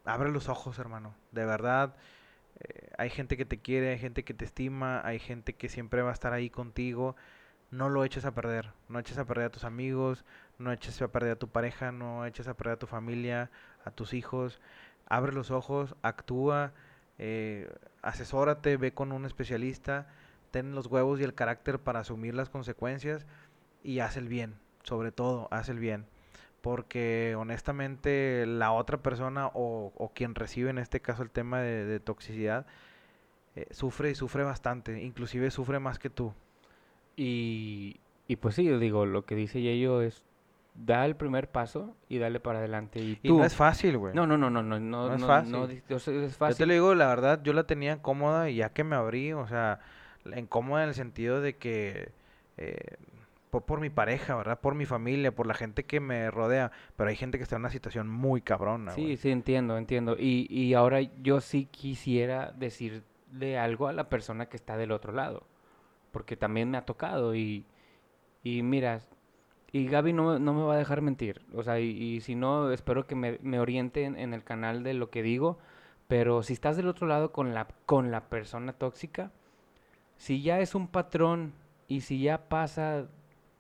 abre 0.06 0.32
los 0.32 0.50
ojos, 0.50 0.80
hermano, 0.80 1.16
de 1.32 1.46
verdad. 1.46 1.96
eh, 2.60 2.90
hay 2.98 3.10
gente 3.10 3.38
que 3.38 3.46
te 3.46 3.60
quiere, 3.60 3.90
hay 3.92 4.00
gente 4.00 4.24
que 4.24 4.34
te 4.34 4.46
estima, 4.46 5.02
hay 5.06 5.20
gente 5.20 5.54
que 5.54 5.70
siempre 5.70 6.02
va 6.02 6.10
a 6.12 6.14
estar 6.14 6.34
ahí 6.34 6.50
contigo. 6.50 7.16
No 7.72 7.90
lo 7.90 8.04
eches 8.06 8.26
a 8.26 8.34
perder, 8.34 8.72
no 8.90 9.00
eches 9.00 9.18
a 9.18 9.26
perder 9.26 9.48
a 9.48 9.52
tus 9.52 9.64
amigos, 9.66 10.26
no 10.58 10.72
eches 10.72 11.02
a 11.02 11.10
perder 11.10 11.34
a 11.34 11.36
tu 11.40 11.50
pareja, 11.50 11.92
no 11.92 12.26
eches 12.26 12.48
a 12.48 12.56
perder 12.56 12.76
a 12.76 12.80
tu 12.80 12.88
familia, 12.88 13.52
a 13.86 13.92
tus 13.92 14.14
hijos. 14.14 14.62
Abre 15.08 15.34
los 15.34 15.52
ojos, 15.52 15.96
actúa, 16.02 16.74
eh, 17.18 17.70
asesórate, 18.02 18.78
ve 18.78 18.94
con 18.94 19.12
un 19.12 19.26
especialista, 19.26 20.08
ten 20.52 20.74
los 20.76 20.88
huevos 20.88 21.20
y 21.20 21.24
el 21.24 21.34
carácter 21.34 21.80
para 21.80 22.00
asumir 22.02 22.34
las 22.36 22.50
consecuencias 22.50 23.26
y 23.84 24.00
haz 24.00 24.18
el 24.18 24.28
bien, 24.28 24.60
sobre 24.88 25.12
todo, 25.12 25.48
haz 25.52 25.70
el 25.70 25.80
bien. 25.80 26.06
Porque 26.62 27.36
honestamente 27.38 28.46
la 28.48 28.72
otra 28.72 28.98
persona 28.98 29.48
o, 29.54 29.92
o 29.96 30.10
quien 30.14 30.34
recibe 30.36 30.70
en 30.70 30.80
este 30.80 31.00
caso 31.02 31.22
el 31.24 31.30
tema 31.30 31.62
de, 31.62 31.86
de 31.86 32.00
toxicidad 32.00 32.66
eh, 33.56 33.68
sufre 33.72 34.10
y 34.12 34.16
sufre 34.16 34.44
bastante, 34.44 35.02
inclusive 35.04 35.52
sufre 35.52 35.80
más 35.80 36.00
que 36.00 36.10
tú. 36.10 36.34
Y, 37.16 38.00
y 38.28 38.36
pues 38.38 38.56
sí, 38.56 38.64
yo 38.64 38.80
digo, 38.80 39.06
lo 39.06 39.26
que 39.26 39.36
dice 39.36 39.62
Yello 39.62 40.02
es, 40.02 40.24
da 40.76 41.06
el 41.06 41.16
primer 41.16 41.50
paso 41.50 41.96
y 42.10 42.18
dale 42.20 42.40
para 42.40 42.60
adelante. 42.60 43.00
Y 43.00 43.18
Y 43.24 43.28
tú, 43.30 43.38
no 43.40 43.46
es 43.46 43.56
fácil, 43.56 43.98
güey. 43.98 44.14
no, 44.14 44.28
no, 44.28 44.38
no, 44.38 44.50
no, 44.50 44.62
no, 44.62 44.80
no, 44.80 45.08
No 45.10 45.16
es 45.16 45.24
fácil. 45.24 45.52
no 45.54 45.68
di- 45.68 45.82
o 45.90 46.00
sea, 46.00 46.14
es 46.14 46.22
Yo 46.22 46.28
te 46.30 46.36
fácil. 46.38 46.68
lo 46.68 46.74
digo, 46.74 46.96
la 46.96 47.08
verdad, 47.08 47.42
yo 47.44 47.54
la 47.54 47.66
tenía 47.66 48.02
cómoda 48.02 48.50
y 48.50 48.58
ya 48.58 48.70
que 48.70 48.84
me 48.84 48.96
abrí, 48.96 49.34
o 49.34 49.48
sea, 49.48 49.80
la- 50.24 50.40
incómoda 50.40 50.84
en 50.84 50.90
el 50.90 50.96
sentido 50.96 51.42
de 51.42 51.56
que 51.56 52.12
eh, 52.58 52.98
por, 53.60 53.66
por 53.66 53.80
mi 53.80 53.90
pareja, 53.90 54.36
¿verdad? 54.36 54.60
Por 54.60 54.76
mi 54.76 54.86
familia, 54.86 55.34
por 55.36 55.48
la 55.48 55.54
gente 55.54 55.86
que 55.86 56.00
me 56.00 56.32
rodea, 56.32 56.72
pero 56.96 57.10
hay 57.10 57.16
gente 57.16 57.38
que 57.38 57.44
está 57.44 57.56
en 57.56 57.62
una 57.64 57.70
situación 57.72 58.10
muy 58.10 58.42
cabrona, 58.42 58.92
Sí, 58.92 59.02
güey. 59.04 59.18
sí, 59.18 59.30
entiendo, 59.32 59.78
entiendo. 59.78 60.16
Y, 60.18 60.48
y 60.50 60.74
ahora 60.74 61.02
yo 61.02 61.42
sí 61.42 61.66
quisiera 61.66 62.52
decirle 62.58 63.58
algo 63.60 63.88
a 63.88 63.94
la 63.94 64.10
persona 64.10 64.48
que 64.48 64.58
está 64.58 64.78
del 64.78 64.92
otro 64.92 65.14
lado, 65.14 65.44
porque 66.12 66.38
también 66.38 66.70
me 66.72 66.78
ha 66.78 66.86
tocado 66.86 67.36
y, 67.36 67.66
y 68.44 68.64
mira, 68.64 69.02
y 69.72 69.88
Gaby 69.88 70.14
no, 70.14 70.40
no 70.40 70.54
me 70.54 70.64
va 70.64 70.76
a 70.76 70.78
dejar 70.78 71.02
mentir, 71.02 71.42
o 71.54 71.64
sea, 71.64 71.80
y, 71.80 71.90
y 71.90 72.22
si 72.22 72.36
no, 72.36 72.72
espero 72.72 73.06
que 73.06 73.16
me, 73.16 73.38
me 73.42 73.60
oriente 73.60 74.04
en, 74.06 74.18
en 74.18 74.34
el 74.34 74.44
canal 74.44 74.84
de 74.84 74.94
lo 74.94 75.10
que 75.10 75.22
digo, 75.24 75.60
pero 76.08 76.42
si 76.44 76.54
estás 76.54 76.78
del 76.78 76.88
otro 76.88 77.06
lado 77.08 77.32
con 77.34 77.54
la, 77.54 77.68
con 77.86 78.12
la 78.12 78.30
persona 78.30 78.74
tóxica, 78.74 79.32
si 80.16 80.42
ya 80.42 80.60
es 80.62 80.74
un 80.74 80.88
patrón 80.88 81.54
y 81.88 82.02
si 82.02 82.22
ya 82.22 82.50
pasa 82.50 83.08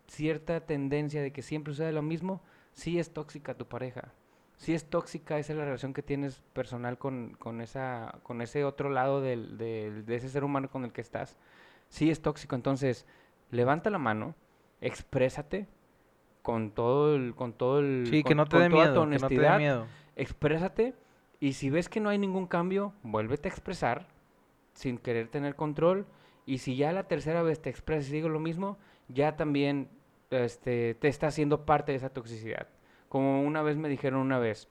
cierta 0.08 0.66
tendencia 0.66 1.22
de 1.22 1.32
que 1.32 1.41
siempre 1.41 1.74
sucede 1.74 1.91
lo 1.91 2.01
mismo, 2.01 2.41
sí 2.74 2.99
es 2.99 3.14
tóxica 3.14 3.55
tu 3.55 3.68
pareja 3.68 4.14
si 4.58 4.74
es 4.74 4.89
tóxica, 4.89 5.38
esa 5.38 5.53
es 5.53 5.60
la 5.60 5.66
relación 5.66 5.93
que 5.93 6.01
tienes 6.01 6.41
personal 6.53 6.97
con, 6.97 7.36
con, 7.38 7.62
esa, 7.62 8.20
con 8.24 8.41
ese 8.41 8.64
otro 8.66 8.89
lado 8.89 9.22
del, 9.22 9.58
del- 9.60 10.03
de 10.05 10.16
ese 10.16 10.30
ser 10.30 10.43
humano 10.43 10.68
con 10.70 10.84
el 10.84 10.91
que 10.91 11.01
estás. 11.01 11.38
Si 11.89 12.10
es 12.10 12.24
tóxico, 12.24 12.55
entonces 12.55 13.05
levanta 13.51 13.91
la 13.91 13.99
mano, 13.99 14.34
exprésate 14.82 15.68
con 16.41 16.72
todo 16.72 17.16
el, 17.16 17.36
con 17.36 17.53
todo 17.53 17.80
el, 17.80 18.08
Sí, 18.10 18.24
que 18.24 18.30
con- 18.30 18.38
no 18.38 18.45
te 18.47 18.58
dé 18.58 18.70
miedo, 18.70 18.93
que 18.93 19.20
no 19.20 19.28
te 19.30 19.36
dé 19.41 19.41
honestidad, 19.41 19.58
miedo. 19.60 19.86
exprésate 20.16 20.95
y 21.39 21.53
si 21.53 21.70
ves 21.70 21.88
que 21.88 21.99
no 21.99 22.10
hay 22.10 22.18
ningún 22.18 22.47
cambio, 22.47 22.93
vuélvete 23.03 23.49
a 23.49 23.51
expresar 23.51 24.08
sin 24.74 24.97
querer 24.97 25.28
tener 25.28 25.55
control 25.55 26.08
y 26.47 26.60
si 26.60 26.76
ya 26.76 26.91
la 26.93 27.08
tercera 27.08 27.43
vez 27.43 27.62
te 27.62 27.70
expresas 27.70 28.10
y 28.10 28.14
digo 28.14 28.30
lo 28.30 28.39
mismo, 28.39 28.78
ya 29.08 29.36
también 29.36 29.89
este, 30.30 30.95
te 30.95 31.07
está 31.07 31.28
haciendo 31.28 31.65
parte 31.65 31.91
de 31.91 31.97
esa 31.97 32.09
toxicidad. 32.09 32.67
Como 33.09 33.43
una 33.43 33.61
vez 33.61 33.78
me 33.78 33.89
dijeron 33.89 34.19
una 34.19 34.39
vez, 34.39 34.67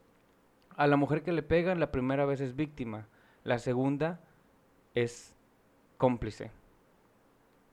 a 0.76 0.86
la 0.86 0.96
mujer 0.96 1.22
que 1.22 1.32
le 1.32 1.42
pegan 1.42 1.80
la 1.80 1.90
primera 1.90 2.26
vez 2.26 2.40
es 2.40 2.54
víctima, 2.54 3.09
la 3.44 3.59
segunda 3.59 4.20
es 4.94 5.34
cómplice. 5.96 6.50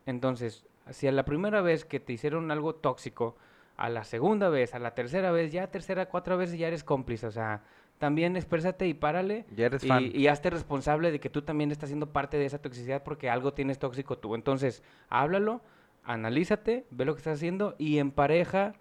Entonces, 0.05 0.65
si 0.89 1.07
a 1.07 1.11
la 1.11 1.25
primera 1.25 1.61
vez 1.61 1.85
que 1.85 1.99
te 1.99 2.13
hicieron 2.13 2.51
algo 2.51 2.75
tóxico, 2.75 3.35
a 3.77 3.89
la 3.89 4.03
segunda 4.03 4.49
vez, 4.49 4.73
a 4.75 4.79
la 4.79 4.93
tercera 4.93 5.31
vez, 5.31 5.51
ya 5.51 5.67
tercera, 5.67 6.07
cuatro 6.07 6.37
veces 6.37 6.59
ya 6.59 6.67
eres 6.67 6.83
cómplice. 6.83 7.25
O 7.27 7.31
sea, 7.31 7.63
también 7.97 8.35
exprésate 8.35 8.87
y 8.87 8.93
párale. 8.93 9.45
Ya 9.55 9.65
eres 9.67 9.83
Y, 9.83 9.87
fan. 9.87 10.03
y 10.13 10.27
hazte 10.27 10.49
responsable 10.49 11.11
de 11.11 11.19
que 11.19 11.29
tú 11.29 11.41
también 11.41 11.71
estás 11.71 11.89
siendo 11.89 12.11
parte 12.11 12.37
de 12.37 12.45
esa 12.45 12.61
toxicidad 12.61 13.03
porque 13.03 13.29
algo 13.29 13.53
tienes 13.53 13.79
tóxico 13.79 14.17
tú. 14.17 14.35
Entonces, 14.35 14.83
háblalo, 15.09 15.61
analízate, 16.03 16.85
ve 16.91 17.05
lo 17.05 17.13
que 17.13 17.19
estás 17.19 17.37
haciendo 17.37 17.75
y 17.77 17.99
en 17.99 18.11
pareja 18.11 18.73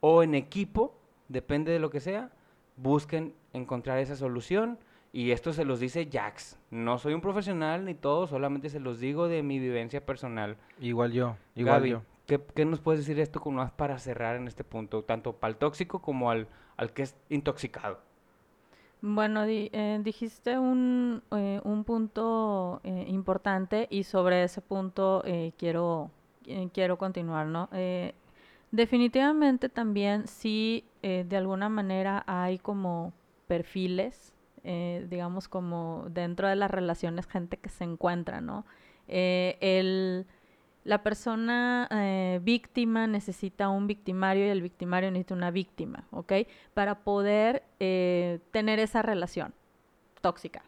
o 0.00 0.22
en 0.22 0.34
equipo, 0.34 0.94
depende 1.28 1.72
de 1.72 1.78
lo 1.78 1.90
que 1.90 2.00
sea, 2.00 2.30
busquen 2.76 3.34
encontrar 3.52 3.98
esa 3.98 4.16
solución. 4.16 4.78
Y 5.12 5.32
esto 5.32 5.52
se 5.52 5.64
los 5.64 5.80
dice 5.80 6.08
Jax. 6.10 6.56
No 6.70 6.96
soy 6.98 7.14
un 7.14 7.20
profesional 7.20 7.84
ni 7.84 7.94
todo, 7.94 8.28
solamente 8.28 8.68
se 8.68 8.78
los 8.78 9.00
digo 9.00 9.26
de 9.26 9.42
mi 9.42 9.58
vivencia 9.58 10.06
personal. 10.06 10.56
Igual 10.80 11.10
yo, 11.12 11.36
igual 11.56 11.80
Gaby, 11.80 11.90
yo. 11.90 12.02
¿qué, 12.26 12.40
qué 12.54 12.64
nos 12.64 12.78
puedes 12.80 13.00
decir 13.00 13.18
esto 13.18 13.40
como 13.40 13.56
más 13.56 13.72
para 13.72 13.98
cerrar 13.98 14.36
en 14.36 14.46
este 14.46 14.62
punto? 14.62 15.02
Tanto 15.02 15.32
para 15.32 15.50
el 15.50 15.56
tóxico 15.56 16.00
como 16.00 16.30
al, 16.30 16.46
al 16.76 16.92
que 16.92 17.02
es 17.02 17.16
intoxicado. 17.28 17.98
Bueno, 19.02 19.46
di- 19.46 19.70
eh, 19.72 19.98
dijiste 20.04 20.58
un, 20.58 21.22
eh, 21.32 21.60
un 21.64 21.82
punto 21.82 22.80
eh, 22.84 23.06
importante 23.08 23.88
y 23.90 24.04
sobre 24.04 24.44
ese 24.44 24.60
punto 24.60 25.22
eh, 25.24 25.52
quiero, 25.58 26.12
quiero 26.72 26.98
continuar, 26.98 27.46
¿no? 27.46 27.68
Eh, 27.72 28.14
definitivamente 28.70 29.68
también 29.68 30.26
sí, 30.26 30.84
eh, 31.02 31.24
de 31.28 31.36
alguna 31.36 31.68
manera 31.68 32.24
hay 32.26 32.58
como 32.58 33.12
perfiles, 33.46 34.32
eh, 34.62 35.06
digamos 35.08 35.48
como 35.48 36.06
dentro 36.10 36.48
de 36.48 36.56
las 36.56 36.70
relaciones, 36.70 37.26
gente 37.26 37.56
que 37.56 37.68
se 37.68 37.84
encuentra, 37.84 38.40
¿no? 38.40 38.64
Eh, 39.08 39.58
el, 39.60 40.26
la 40.84 41.02
persona 41.02 41.88
eh, 41.90 42.40
víctima 42.42 43.06
necesita 43.06 43.68
un 43.68 43.86
victimario 43.86 44.46
y 44.46 44.48
el 44.50 44.62
victimario 44.62 45.10
necesita 45.10 45.34
una 45.34 45.50
víctima, 45.50 46.06
¿ok? 46.10 46.32
Para 46.74 47.00
poder 47.00 47.64
eh, 47.80 48.40
tener 48.50 48.78
esa 48.78 49.02
relación 49.02 49.52
tóxica, 50.20 50.62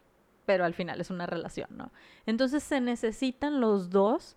pero 0.45 0.65
al 0.65 0.73
final 0.73 0.99
es 0.99 1.09
una 1.09 1.25
relación, 1.25 1.69
¿no? 1.71 1.91
Entonces 2.25 2.63
se 2.63 2.81
necesitan 2.81 3.61
los 3.61 3.89
dos 3.89 4.35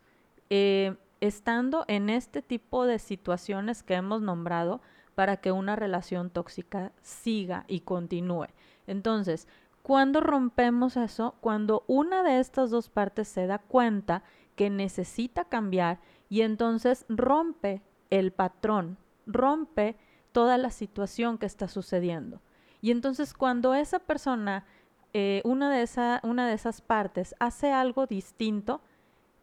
eh, 0.50 0.94
estando 1.26 1.84
en 1.88 2.10
este 2.10 2.42
tipo 2.42 2.86
de 2.86 2.98
situaciones 2.98 3.82
que 3.82 3.94
hemos 3.94 4.22
nombrado 4.22 4.80
para 5.14 5.38
que 5.38 5.52
una 5.52 5.76
relación 5.76 6.30
tóxica 6.30 6.92
siga 7.00 7.64
y 7.68 7.80
continúe. 7.80 8.48
Entonces, 8.86 9.48
cuando 9.82 10.20
rompemos 10.20 10.96
eso? 10.96 11.36
Cuando 11.40 11.84
una 11.86 12.24
de 12.24 12.40
estas 12.40 12.70
dos 12.70 12.88
partes 12.88 13.28
se 13.28 13.46
da 13.46 13.58
cuenta 13.58 14.24
que 14.56 14.68
necesita 14.68 15.44
cambiar 15.44 16.00
y 16.28 16.40
entonces 16.40 17.06
rompe 17.08 17.82
el 18.10 18.32
patrón, 18.32 18.98
rompe 19.26 19.96
toda 20.32 20.58
la 20.58 20.70
situación 20.70 21.38
que 21.38 21.46
está 21.46 21.68
sucediendo. 21.68 22.40
Y 22.80 22.90
entonces 22.90 23.32
cuando 23.32 23.74
esa 23.74 24.00
persona, 24.00 24.64
eh, 25.12 25.40
una, 25.44 25.70
de 25.70 25.82
esa, 25.82 26.20
una 26.24 26.48
de 26.48 26.54
esas 26.54 26.80
partes, 26.80 27.34
hace 27.38 27.72
algo 27.72 28.06
distinto, 28.06 28.80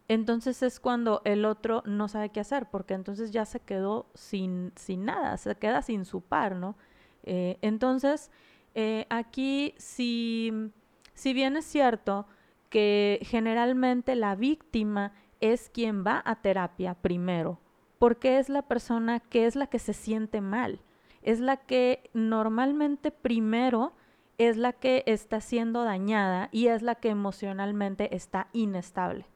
entonces 0.08 0.62
es 0.62 0.80
cuando 0.80 1.22
el 1.24 1.44
otro 1.44 1.82
no 1.86 2.08
sabe 2.08 2.28
qué 2.28 2.40
hacer, 2.40 2.66
porque 2.70 2.94
entonces 2.94 3.30
ya 3.30 3.44
se 3.46 3.60
quedó 3.60 4.06
sin, 4.14 4.72
sin 4.76 5.04
nada, 5.06 5.36
se 5.38 5.54
queda 5.56 5.82
sin 5.82 6.04
su 6.04 6.20
par, 6.20 6.56
¿no? 6.56 6.76
Eh, 7.22 7.58
entonces, 7.62 8.30
eh, 8.74 9.06
aquí 9.08 9.74
si, 9.78 10.52
si 11.14 11.32
bien 11.32 11.56
es 11.56 11.64
cierto 11.64 12.26
que 12.68 13.20
generalmente 13.22 14.14
la 14.14 14.34
víctima 14.34 15.12
es 15.40 15.70
quien 15.70 16.04
va 16.04 16.22
a 16.24 16.36
terapia 16.36 16.94
primero, 16.94 17.60
porque 17.98 18.38
es 18.38 18.48
la 18.48 18.62
persona 18.62 19.20
que 19.20 19.46
es 19.46 19.56
la 19.56 19.68
que 19.68 19.78
se 19.78 19.94
siente 19.94 20.40
mal, 20.40 20.80
es 21.22 21.40
la 21.40 21.56
que 21.56 22.10
normalmente 22.12 23.10
primero 23.10 23.94
es 24.36 24.56
la 24.58 24.72
que 24.72 25.04
está 25.06 25.40
siendo 25.40 25.84
dañada 25.84 26.48
y 26.52 26.66
es 26.66 26.82
la 26.82 26.96
que 26.96 27.08
emocionalmente 27.08 28.14
está 28.14 28.48
inestable. 28.52 29.26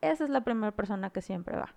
Esa 0.00 0.24
es 0.24 0.30
la 0.30 0.42
primera 0.42 0.72
persona 0.72 1.10
que 1.10 1.22
siempre 1.22 1.56
va. 1.56 1.74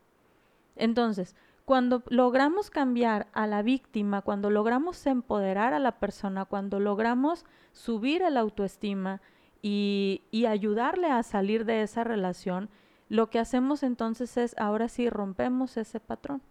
Entonces, 0.75 1.35
cuando 1.65 2.03
logramos 2.09 2.69
cambiar 2.69 3.27
a 3.33 3.47
la 3.47 3.61
víctima, 3.61 4.21
cuando 4.21 4.49
logramos 4.49 5.05
empoderar 5.05 5.73
a 5.73 5.79
la 5.79 5.99
persona, 5.99 6.45
cuando 6.45 6.79
logramos 6.79 7.45
subir 7.71 8.21
el 8.21 8.37
autoestima 8.37 9.21
y, 9.61 10.21
ayudarle 10.47 11.07
a 11.09 11.23
salir 11.23 11.63
de 11.63 11.83
esa 11.83 12.03
relación, 12.03 12.69
lo 13.07 13.29
que 13.29 13.39
hacemos 13.39 13.83
entonces 13.83 14.35
es, 14.37 14.55
ahora 14.57 14.89
sí, 14.89 15.09
rompemos 15.09 15.77
ese 15.77 15.99
patrón. 15.99 16.41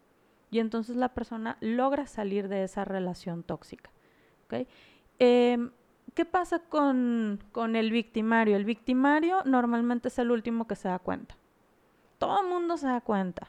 Y 0.51 0.61
entonces 0.61 0.97
la 0.97 1.11
persona 1.11 1.57
logra 1.61 2.07
salir 2.07 2.49
de 2.49 2.65
esa 2.65 2.85
relación 2.85 3.43
tóxica. 3.43 3.91
Eh, 5.19 5.71
¿qué 6.15 6.25
pasa 6.27 6.61
con 6.61 7.39
el 7.55 7.91
victimario? 7.91 8.57
El 8.57 8.65
victimario 8.65 9.43
normalmente 9.45 10.09
es 10.09 10.19
el 10.19 10.31
último 10.31 10.67
que 10.67 10.77
se 10.77 10.89
da 10.89 10.99
cuenta. 10.99 11.37
Todo 12.23 12.41
el 12.41 12.47
mundo 12.47 12.77
se 12.77 12.87
da 12.87 13.01
cuenta. 13.01 13.49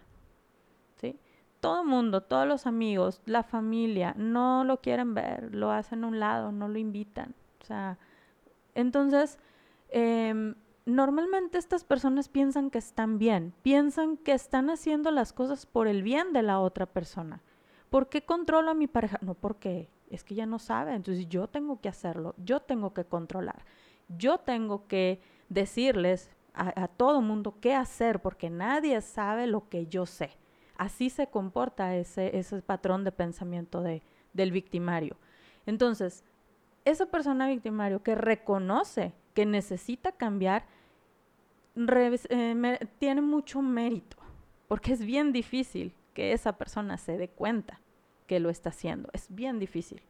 ¿Sí? 0.96 1.20
Todo 1.60 1.82
el 1.82 1.88
mundo, 1.88 2.22
todos 2.22 2.48
los 2.48 2.66
amigos, 2.66 3.22
la 3.26 3.44
familia, 3.44 4.16
no 4.18 4.64
lo 4.64 4.82
quieren 4.82 5.14
ver, 5.14 5.54
lo 5.54 5.70
hacen 5.70 6.04
a 6.04 6.08
un 6.08 6.20
lado, 6.20 6.52
no 6.52 6.68
lo 6.68 6.80
invitan. 6.80 7.36
O 7.62 7.66
sea, 7.66 8.00
entonces, 8.74 9.38
em, 9.90 10.56
normalmente 10.88 11.60
estas 11.60 11.84
personas 11.84 12.30
piensan 12.30 12.72
que 12.72 12.80
están 12.80 13.20
bien, 13.20 13.54
piensan 13.62 14.18
que 14.18 14.34
están 14.34 14.72
haciendo 14.72 15.12
las 15.12 15.34
cosas 15.34 15.68
por 15.68 15.88
el 15.88 16.02
bien 16.02 16.34
de 16.34 16.42
la 16.42 16.60
otra 16.60 16.88
persona. 16.88 17.44
¿Por 17.92 18.10
qué 18.10 18.26
controlo 18.26 18.72
a 18.72 18.74
mi 18.74 18.88
pareja? 18.88 19.20
No, 19.22 19.36
porque 19.36 19.88
es 20.10 20.24
que 20.24 20.34
ya 20.34 20.48
no 20.48 20.58
sabe, 20.58 20.96
entonces 20.96 21.30
yo 21.30 21.48
tengo 21.48 21.80
que 21.80 21.90
hacerlo, 21.90 22.34
yo 22.38 22.60
tengo 22.60 22.92
que 22.92 23.06
controlar, 23.06 23.66
yo 24.08 24.40
tengo 24.40 24.88
que 24.88 25.22
decirles 25.48 26.32
a, 26.54 26.88
todo 26.88 27.22
mundo 27.22 27.58
qué 27.60 27.74
hacer, 27.74 28.22
porque 28.22 28.50
nadie 28.50 29.02
sabe 29.02 29.48
lo 29.48 29.70
que 29.70 29.88
yo 29.88 30.06
sé. 30.06 30.32
Así 30.78 31.10
se 31.10 31.28
comporta 31.28 31.96
ese, 31.96 32.38
ese 32.38 32.62
patrón 32.62 33.04
de 33.04 33.12
pensamiento 33.12 33.82
de, 33.82 34.04
del 34.34 34.52
victimario. 34.52 35.18
Entonces, 35.66 36.24
esa 36.86 37.06
persona 37.06 37.48
victimario 37.48 38.04
que 38.04 38.16
reconoce 38.16 39.14
que 39.34 39.46
necesita 39.46 40.12
cambiar, 40.12 40.66
eh, 41.76 42.80
tiene 43.00 43.22
mucho 43.22 43.62
mérito, 43.62 44.18
porque 44.68 44.94
es 44.94 45.04
bien 45.04 45.32
difícil 45.32 45.96
que 46.14 46.34
esa 46.34 46.58
persona 46.58 46.98
se 46.98 47.18
dé 47.18 47.30
cuenta 47.30 47.80
que 48.28 48.40
lo 48.40 48.50
está 48.50 48.70
haciendo. 48.70 49.10
Es 49.14 49.28
bien 49.30 49.60
difícil. 49.60 50.02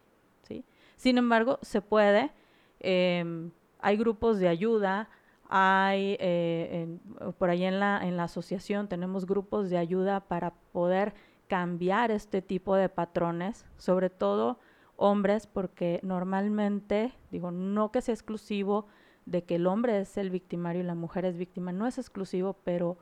¿sí? 0.44 0.66
Sin 0.98 1.18
embargo, 1.18 1.60
se 1.62 1.82
puede. 1.82 2.32
Em, 2.80 3.52
hay 3.80 3.98
grupos 3.98 4.40
de 4.40 4.50
ayuda, 4.50 5.10
hay 5.56 6.18
eh, 6.20 6.98
por 7.38 7.52
ahí 7.52 7.64
en 7.64 7.80
la, 7.80 8.00
en 8.02 8.18
la 8.18 8.24
asociación 8.24 8.88
tenemos 8.88 9.28
grupos 9.28 9.70
de 9.70 9.78
ayuda 9.78 10.22
para 10.22 10.56
poder 10.72 11.14
cambiar 11.48 12.10
este 12.10 12.42
tipo 12.42 12.76
de 12.76 12.90
patrones, 12.90 13.64
sobre 13.78 14.10
todo 14.10 14.58
hombres, 14.96 15.46
porque 15.46 16.00
normalmente, 16.02 17.14
digo, 17.30 17.52
no 17.52 17.92
que 17.92 18.02
sea 18.02 18.16
exclusivo 18.16 18.88
de 19.28 19.44
que 19.44 19.56
el 19.56 19.68
hombre 19.68 20.00
es 20.00 20.18
el 20.18 20.32
victimario 20.32 20.82
y 20.82 20.86
la 20.86 20.96
mujer 20.96 21.24
es 21.24 21.38
víctima, 21.38 21.72
no 21.72 21.86
es 21.86 22.00
exclusivo, 22.00 22.58
pero 22.64 22.98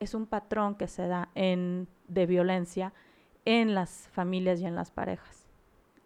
es 0.00 0.14
un 0.14 0.24
patrón 0.24 0.76
que 0.76 0.88
se 0.88 1.06
da 1.06 1.28
en, 1.34 1.88
de 2.08 2.24
violencia 2.24 2.94
en 3.44 3.74
las 3.74 4.08
familias 4.12 4.60
y 4.60 4.64
en 4.64 4.76
las 4.76 4.90
parejas. 4.90 5.46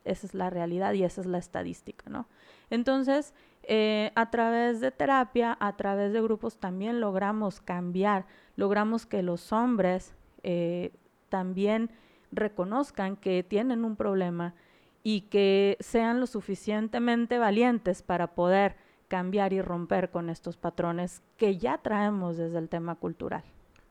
Esa 0.04 0.26
es 0.26 0.34
la 0.34 0.50
realidad 0.50 0.94
y 0.94 1.04
esa 1.04 1.20
es 1.20 1.28
la 1.28 1.38
estadística, 1.38 2.10
¿no? 2.10 2.26
Entonces, 2.70 3.34
eh, 3.68 4.12
a 4.14 4.30
través 4.30 4.80
de 4.80 4.92
terapia, 4.92 5.56
a 5.58 5.76
través 5.76 6.12
de 6.12 6.22
grupos, 6.22 6.58
también 6.58 7.00
logramos 7.00 7.60
cambiar, 7.60 8.26
logramos 8.54 9.06
que 9.06 9.22
los 9.22 9.52
hombres 9.52 10.14
eh, 10.44 10.92
también 11.28 11.90
reconozcan 12.30 13.16
que 13.16 13.42
tienen 13.42 13.84
un 13.84 13.96
problema 13.96 14.54
y 15.02 15.22
que 15.22 15.76
sean 15.80 16.20
lo 16.20 16.26
suficientemente 16.26 17.38
valientes 17.38 18.02
para 18.02 18.34
poder 18.34 18.76
cambiar 19.08 19.52
y 19.52 19.60
romper 19.62 20.10
con 20.10 20.30
estos 20.30 20.56
patrones 20.56 21.22
que 21.36 21.58
ya 21.58 21.78
traemos 21.78 22.36
desde 22.36 22.58
el 22.58 22.68
tema 22.68 22.94
cultural. 22.94 23.42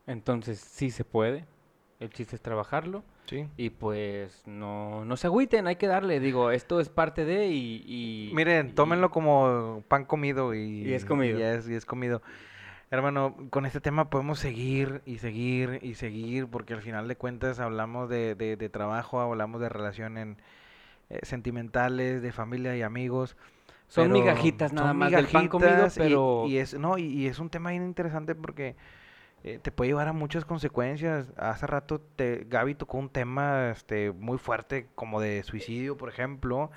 Entonces, 0.07 0.59
sí 0.59 0.89
se 0.89 1.03
puede, 1.03 1.45
el 1.99 2.09
chiste 2.09 2.35
es 2.35 2.41
trabajarlo. 2.41 3.03
Sí. 3.25 3.47
Y 3.57 3.69
pues 3.71 4.43
no, 4.45 5.05
no 5.05 5.17
se 5.17 5.27
agüiten, 5.27 5.67
hay 5.67 5.77
que 5.77 5.87
darle. 5.87 6.19
Digo, 6.19 6.51
esto 6.51 6.79
es 6.79 6.89
parte 6.89 7.25
de 7.25 7.47
y... 7.47 8.31
Miren, 8.33 8.75
tómenlo 8.75 9.09
como 9.09 9.83
pan 9.87 10.05
comido 10.05 10.53
y... 10.53 10.83
Y 10.83 10.93
es 10.93 11.05
comido. 11.05 11.39
Y 11.39 11.43
es, 11.43 11.67
y 11.69 11.75
es 11.75 11.85
comido. 11.85 12.21
Hermano, 12.91 13.35
con 13.49 13.65
este 13.65 13.81
tema 13.81 14.09
podemos 14.09 14.39
seguir 14.39 15.01
y 15.05 15.17
seguir 15.17 15.79
y 15.81 15.95
seguir 15.95 16.47
porque 16.47 16.73
al 16.73 16.81
final 16.81 17.07
de 17.07 17.15
cuentas 17.15 17.59
hablamos 17.59 18.09
de, 18.09 18.35
de, 18.35 18.69
trabajo, 18.69 19.19
hablamos 19.19 19.59
de 19.59 19.69
relaciones 19.69 20.37
eh, 21.09 21.19
sentimentales, 21.23 22.21
de 22.21 22.31
familia 22.31 22.77
y 22.77 22.83
amigos. 22.83 23.35
Son 23.87 24.11
migajitas 24.11 24.71
nada 24.71 24.93
más 24.93 25.11
del 25.11 25.27
pan 25.27 25.47
comido, 25.47 25.87
pero... 25.95 26.45
Y, 26.47 26.57
es, 26.57 26.75
no, 26.75 26.97
y, 26.97 27.27
es 27.27 27.39
un 27.39 27.49
tema 27.49 27.71
bien 27.71 27.83
interesante 27.83 28.35
porque 28.35 28.75
eh, 29.47 29.59
te 29.61 29.71
puede 29.71 29.89
llevar 29.89 30.07
a 30.07 30.13
muchas 30.13 30.43
consecuencias. 30.43 31.27
Hace 31.37 31.67
rato 31.67 32.01
te, 32.01 32.47
Gaby 32.49 32.73
tocó 32.73 32.97
un 32.97 33.09
tema 33.09 33.69
este, 33.69 34.11
muy 34.11 34.39
fuerte 34.39 34.87
como 34.95 35.21
de 35.21 35.43
suicidio, 35.43 35.97
por 35.97 36.09
ejemplo. 36.09 36.71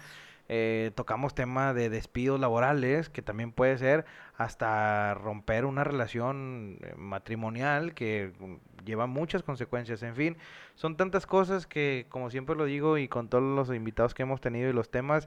Eh, 0.50 0.90
tocamos 0.94 1.34
tema 1.34 1.72
de 1.72 1.88
despidos 1.88 2.38
laborales, 2.38 3.08
que 3.08 3.22
también 3.22 3.52
puede 3.52 3.78
ser 3.78 4.04
hasta 4.36 5.14
romper 5.14 5.64
una 5.64 5.82
relación 5.82 6.76
eh, 6.82 6.92
matrimonial 6.98 7.94
que 7.94 8.32
mm, 8.38 8.84
lleva 8.84 9.06
muchas 9.06 9.42
consecuencias. 9.42 10.02
En 10.02 10.14
fin, 10.14 10.36
son 10.74 10.98
tantas 10.98 11.24
cosas 11.24 11.66
que, 11.66 12.04
como 12.10 12.28
siempre 12.28 12.54
lo 12.54 12.66
digo 12.66 12.98
y 12.98 13.08
con 13.08 13.30
todos 13.30 13.44
los 13.44 13.74
invitados 13.74 14.12
que 14.12 14.24
hemos 14.24 14.42
tenido 14.42 14.68
y 14.68 14.74
los 14.74 14.90
temas, 14.90 15.26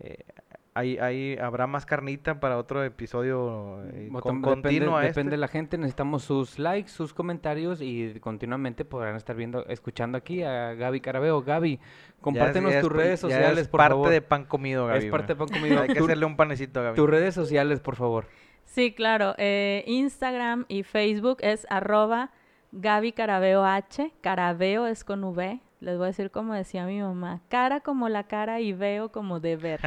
eh, 0.00 0.24
ahí, 0.74 1.36
habrá 1.38 1.66
más 1.66 1.86
carnita 1.86 2.40
para 2.40 2.58
otro 2.58 2.82
episodio 2.84 3.82
eh, 3.92 4.08
con, 4.20 4.40
continuo 4.40 4.96
depende, 4.96 5.08
depende, 5.08 5.30
de 5.32 5.36
la 5.36 5.48
gente, 5.48 5.78
necesitamos 5.78 6.24
sus 6.24 6.58
likes, 6.58 6.90
sus 6.90 7.12
comentarios 7.12 7.80
y 7.80 8.18
continuamente 8.20 8.84
podrán 8.84 9.16
estar 9.16 9.36
viendo, 9.36 9.66
escuchando 9.66 10.18
aquí 10.18 10.42
a 10.42 10.74
Gaby 10.74 11.00
Carabeo. 11.00 11.42
Gaby, 11.42 11.80
compártenos 12.20 12.78
tus 12.80 12.92
redes 12.92 13.20
sociales, 13.20 13.68
por 13.68 13.78
parte 13.78 14.10
de 14.10 14.22
pan 14.22 14.44
comido, 14.44 14.86
Gaby. 14.86 15.06
Es 15.06 15.10
parte 15.10 15.34
de 15.34 15.36
pan 15.36 15.48
comido. 15.52 15.82
Hay 15.82 15.88
que 15.88 15.98
hacerle 15.98 16.26
un 16.26 16.36
panecito, 16.36 16.82
Gaby. 16.82 16.96
Tus 16.96 17.10
redes 17.10 17.34
sociales, 17.34 17.80
por 17.80 17.96
favor. 17.96 18.26
Sí, 18.64 18.92
claro. 18.92 19.34
Eh, 19.36 19.82
Instagram 19.86 20.64
y 20.68 20.84
Facebook 20.84 21.38
es 21.40 21.66
arroba 21.70 22.30
Gaby 22.72 23.12
Carabeo 23.12 23.64
H. 23.64 24.12
Carabeo 24.20 24.86
es 24.86 25.04
con 25.04 25.24
V. 25.24 25.60
Les 25.80 25.96
voy 25.96 26.04
a 26.04 26.06
decir 26.08 26.30
como 26.30 26.52
decía 26.52 26.84
mi 26.84 27.00
mamá, 27.00 27.40
cara 27.48 27.80
como 27.80 28.10
la 28.10 28.24
cara 28.24 28.60
y 28.60 28.74
veo 28.74 29.10
como 29.10 29.40
de 29.40 29.56
ver. 29.56 29.80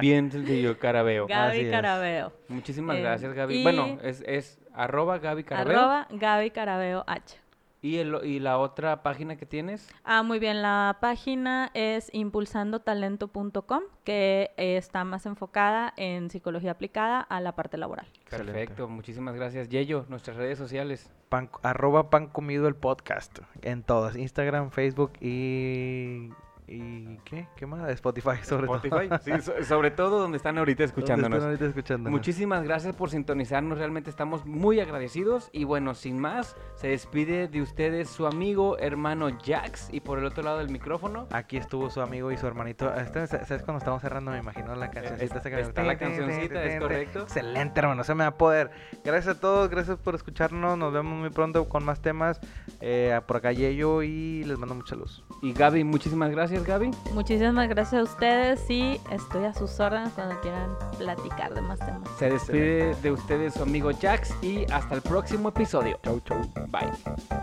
Bien 0.00 0.30
sencillo, 0.30 0.78
carabeo. 0.78 1.26
Gaby 1.26 1.70
Carabeo. 1.70 2.32
Muchísimas 2.48 2.96
eh, 2.96 3.02
gracias, 3.02 3.34
Gaby. 3.34 3.62
Bueno, 3.62 3.98
es, 4.02 4.22
es 4.26 4.58
arroba 4.72 5.18
Gaby 5.18 5.44
Carabeo. 5.44 5.78
Arroba 5.78 6.08
Gaby 6.10 6.50
Carabeo 6.50 7.04
H. 7.06 7.41
¿Y, 7.82 7.96
el, 7.98 8.24
¿Y 8.24 8.38
la 8.38 8.58
otra 8.58 9.02
página 9.02 9.36
que 9.36 9.44
tienes? 9.44 9.92
Ah, 10.04 10.22
muy 10.22 10.38
bien. 10.38 10.62
La 10.62 10.98
página 11.00 11.72
es 11.74 12.10
impulsandotalento.com, 12.14 13.82
que 14.04 14.52
está 14.56 15.02
más 15.02 15.26
enfocada 15.26 15.92
en 15.96 16.30
psicología 16.30 16.70
aplicada 16.70 17.20
a 17.20 17.40
la 17.40 17.56
parte 17.56 17.76
laboral. 17.76 18.06
Perfecto. 18.30 18.88
Muchísimas 18.88 19.34
gracias. 19.34 19.68
Yello, 19.68 20.06
nuestras 20.08 20.36
redes 20.36 20.58
sociales. 20.58 21.10
Pan, 21.28 21.50
arroba 21.64 22.08
pan 22.08 22.28
comido 22.28 22.68
el 22.68 22.76
podcast 22.76 23.40
en 23.62 23.82
todas. 23.82 24.14
Instagram, 24.14 24.70
Facebook 24.70 25.14
y 25.20 26.28
¿Y 26.66 27.18
qué? 27.24 27.48
¿Qué 27.56 27.66
más? 27.66 27.90
Spotify, 27.90 28.36
sobre 28.42 28.66
Spotify, 28.66 29.08
sí, 29.22 29.64
sobre 29.64 29.90
todo 29.90 30.20
donde 30.20 30.36
están 30.36 30.58
ahorita 30.58 30.84
escuchándonos. 30.84 31.42
ahorita 31.42 31.66
escuchándonos. 31.66 32.12
Muchísimas 32.12 32.62
gracias 32.62 32.94
por 32.94 33.10
sintonizarnos, 33.10 33.78
realmente 33.78 34.10
estamos 34.10 34.46
muy 34.46 34.80
agradecidos. 34.80 35.50
Y 35.52 35.64
bueno, 35.64 35.94
sin 35.94 36.18
más, 36.18 36.56
se 36.74 36.88
despide 36.88 37.48
de 37.48 37.62
ustedes 37.62 38.08
su 38.08 38.26
amigo, 38.26 38.78
hermano 38.78 39.28
Jax. 39.44 39.88
Y 39.92 40.00
por 40.00 40.18
el 40.18 40.24
otro 40.24 40.42
lado 40.42 40.58
del 40.58 40.70
micrófono. 40.70 41.26
Aquí 41.32 41.56
estuvo 41.56 41.90
su 41.90 42.00
amigo 42.00 42.30
y 42.32 42.36
su 42.36 42.46
hermanito. 42.46 42.92
Este, 42.94 43.26
¿Sabes 43.26 43.62
cuando 43.62 43.78
estamos 43.78 44.00
cerrando? 44.00 44.30
Me 44.30 44.38
imagino 44.38 44.74
la 44.74 44.90
cancioncita. 44.90 45.38
Está, 45.38 45.60
está 45.60 45.82
la 45.82 45.98
cancioncita, 45.98 46.64
es 46.64 46.80
correcto. 46.80 47.22
Excelente, 47.22 47.80
hermano, 47.80 48.04
se 48.04 48.14
me 48.14 48.24
va 48.24 48.28
a 48.28 48.38
poder. 48.38 48.70
Gracias 49.04 49.36
a 49.36 49.40
todos, 49.40 49.68
gracias 49.68 49.98
por 49.98 50.14
escucharnos. 50.14 50.78
Nos 50.78 50.92
vemos 50.92 51.18
muy 51.18 51.30
pronto 51.30 51.68
con 51.68 51.84
más 51.84 52.00
temas. 52.00 52.40
Eh, 52.80 53.20
por 53.26 53.38
acá 53.38 53.52
Yeyo 53.52 54.02
y 54.02 54.44
les 54.44 54.58
mando 54.58 54.74
mucha 54.74 54.96
luz. 54.96 55.24
Y 55.42 55.52
Gaby, 55.52 55.84
muchísimas 55.84 56.30
gracias. 56.52 56.66
Gaby. 56.66 56.90
Muchísimas 57.14 57.68
gracias 57.68 58.00
a 58.00 58.04
ustedes 58.04 58.70
y 58.70 59.00
estoy 59.10 59.44
a 59.44 59.54
sus 59.54 59.78
órdenes 59.80 60.10
cuando 60.14 60.40
quieran 60.40 60.76
platicar 60.98 61.54
de 61.54 61.60
más 61.62 61.78
temas. 61.78 62.08
Se 62.18 62.30
despide 62.30 62.94
de 62.94 63.10
ustedes 63.12 63.54
su 63.54 63.62
amigo 63.62 63.90
Jax 63.92 64.34
y 64.42 64.64
hasta 64.70 64.94
el 64.94 65.02
próximo 65.02 65.48
episodio. 65.48 65.98
Chau, 66.02 66.20
chau. 66.20 66.40
Bye. 66.68 67.42